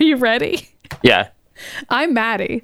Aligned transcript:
Are 0.00 0.04
you 0.04 0.16
ready? 0.16 0.68
Yeah. 1.02 1.28
I'm 1.88 2.14
Maddie. 2.14 2.62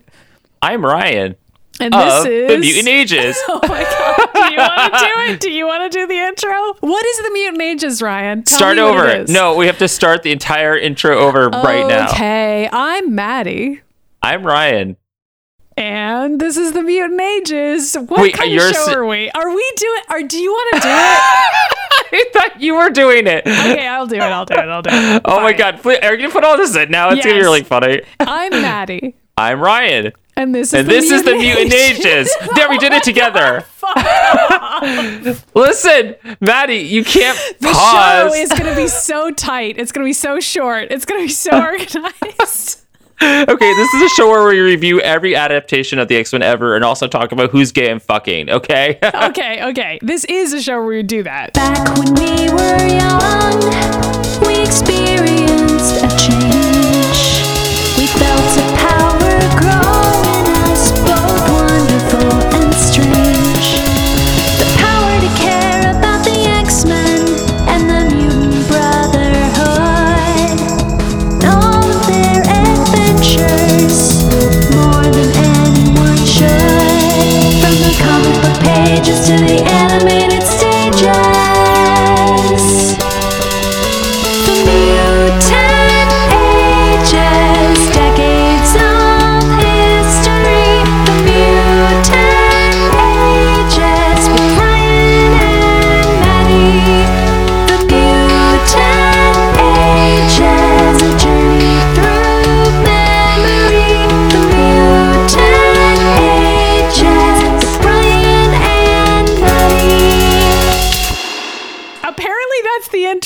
I'm 0.62 0.84
Ryan 0.84 1.36
And 1.80 1.92
this 1.92 2.24
is 2.26 2.48
the 2.48 2.58
Mutant 2.58 2.88
Ages. 2.88 3.36
Oh 3.48 3.60
my 3.68 3.82
god. 3.82 4.30
Do 4.34 4.52
you 4.52 4.58
want 4.58 4.92
to 4.94 4.98
do 4.98 5.32
it? 5.32 5.40
Do 5.40 5.50
you 5.50 5.66
want 5.66 5.92
to 5.92 5.98
do 5.98 6.06
the 6.06 6.14
intro? 6.18 6.74
What 6.80 7.04
is 7.06 7.18
the 7.18 7.30
Mutant 7.32 7.62
Ages, 7.62 8.02
Ryan? 8.02 8.42
Tell 8.42 8.58
start 8.58 8.78
over. 8.78 9.24
No, 9.28 9.54
we 9.56 9.66
have 9.66 9.78
to 9.78 9.88
start 9.88 10.22
the 10.22 10.32
entire 10.32 10.76
intro 10.76 11.18
over 11.18 11.48
right 11.50 11.86
now. 11.86 12.08
Okay. 12.10 12.68
I'm 12.72 13.14
Maddie. 13.14 13.82
I'm 14.22 14.44
Ryan. 14.44 14.96
And 15.76 16.40
this 16.40 16.56
is 16.56 16.72
the 16.72 16.82
Mutant 16.82 17.20
Ages. 17.20 17.94
What 17.96 18.20
Wait, 18.20 18.34
kind 18.34 18.52
of 18.54 18.60
show 18.62 18.68
s- 18.68 18.88
are 18.88 19.04
we? 19.04 19.30
Are 19.32 19.54
we 19.54 19.72
doing? 19.76 20.00
Are 20.08 20.22
do 20.22 20.38
you 20.38 20.50
want 20.50 20.74
to 20.74 20.80
do 20.80 20.88
it? 20.90 21.85
I 22.12 22.24
thought 22.32 22.60
you 22.60 22.74
were 22.74 22.90
doing 22.90 23.26
it. 23.26 23.46
Okay, 23.46 23.86
I'll 23.86 24.06
do 24.06 24.16
it. 24.16 24.20
I'll 24.22 24.44
do 24.44 24.54
it. 24.54 24.60
I'll 24.60 24.82
do 24.82 24.90
it. 24.92 25.22
Oh 25.24 25.40
my 25.40 25.52
god, 25.52 25.80
please, 25.82 25.98
are 26.02 26.12
you 26.14 26.18
gonna 26.22 26.32
put 26.32 26.44
all 26.44 26.56
this 26.56 26.74
in 26.76 26.90
now? 26.90 27.10
It's 27.10 27.22
gonna 27.24 27.36
be 27.36 27.40
really 27.40 27.62
funny. 27.64 28.02
I'm 28.20 28.50
Maddie, 28.50 29.14
I'm 29.36 29.60
Ryan. 29.60 30.12
and 30.36 30.54
this 30.54 30.68
is 30.68 30.74
And 30.74 30.88
the 30.88 30.92
this 30.92 31.10
is 31.10 31.22
the 31.24 31.32
Mutant 31.34 31.70
Mutant 31.70 32.04
Ages. 32.06 32.34
there, 32.54 32.68
we 32.68 32.78
did 32.78 32.92
it 32.92 33.02
together. 33.02 33.64
Listen, 35.54 36.14
Maddie, 36.40 36.76
you 36.78 37.04
can't 37.04 37.38
The 37.60 37.68
pause. 37.72 38.34
show 38.34 38.40
is 38.40 38.48
going 38.50 38.64
to 38.70 38.76
be 38.76 38.88
so 38.88 39.30
tight. 39.30 39.78
It's 39.78 39.92
going 39.92 40.04
to 40.04 40.08
be 40.08 40.12
so 40.12 40.40
short. 40.40 40.88
It's 40.90 41.04
going 41.04 41.20
to 41.20 41.26
be 41.26 41.32
so 41.32 41.50
organized. 41.52 42.85
Okay, 43.22 43.74
this 43.74 43.94
is 43.94 44.02
a 44.02 44.08
show 44.10 44.28
where 44.28 44.46
we 44.46 44.58
review 44.58 45.00
every 45.00 45.34
adaptation 45.34 45.98
of 45.98 46.08
the 46.08 46.16
X 46.16 46.32
Men 46.32 46.42
ever 46.42 46.74
and 46.74 46.84
also 46.84 47.06
talk 47.06 47.32
about 47.32 47.50
who's 47.50 47.72
gay 47.72 47.90
and 47.90 48.02
fucking, 48.02 48.50
okay? 48.50 48.98
okay, 49.14 49.64
okay. 49.70 49.98
This 50.02 50.24
is 50.26 50.52
a 50.52 50.62
show 50.62 50.76
where 50.76 50.86
we 50.86 51.02
do 51.02 51.22
that. 51.22 51.54
Back 51.54 51.96
when 51.98 52.14
we 52.14 52.48
were 52.50 52.86
young, 52.86 54.46
we 54.46 54.62
experienced 54.62 55.35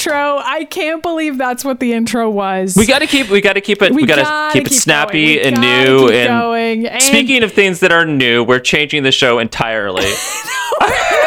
intro. 0.00 0.38
I 0.38 0.64
can't 0.64 1.02
believe 1.02 1.38
that's 1.38 1.64
what 1.64 1.80
the 1.80 1.92
intro 1.92 2.28
was. 2.30 2.76
we 2.76 2.86
gotta 2.86 3.06
keep 3.06 3.28
we 3.28 3.40
gotta 3.40 3.60
keep 3.60 3.82
it 3.82 3.92
we, 3.92 4.06
gotta, 4.06 4.22
gotta 4.22 4.52
keep 4.52 4.66
it 4.66 4.72
snappy. 4.72 5.40
And 5.40 5.60
new 5.60 6.08
and. 6.08 6.86
And 6.86 7.02
speaking 7.02 7.42
of 7.42 7.52
things 7.52 7.80
that 7.80 7.92
are 7.92 8.04
new, 8.04 8.44
we're 8.44 8.60
changing 8.60 9.02
the 9.02 9.12
show 9.12 9.38
entirely. 9.38 10.10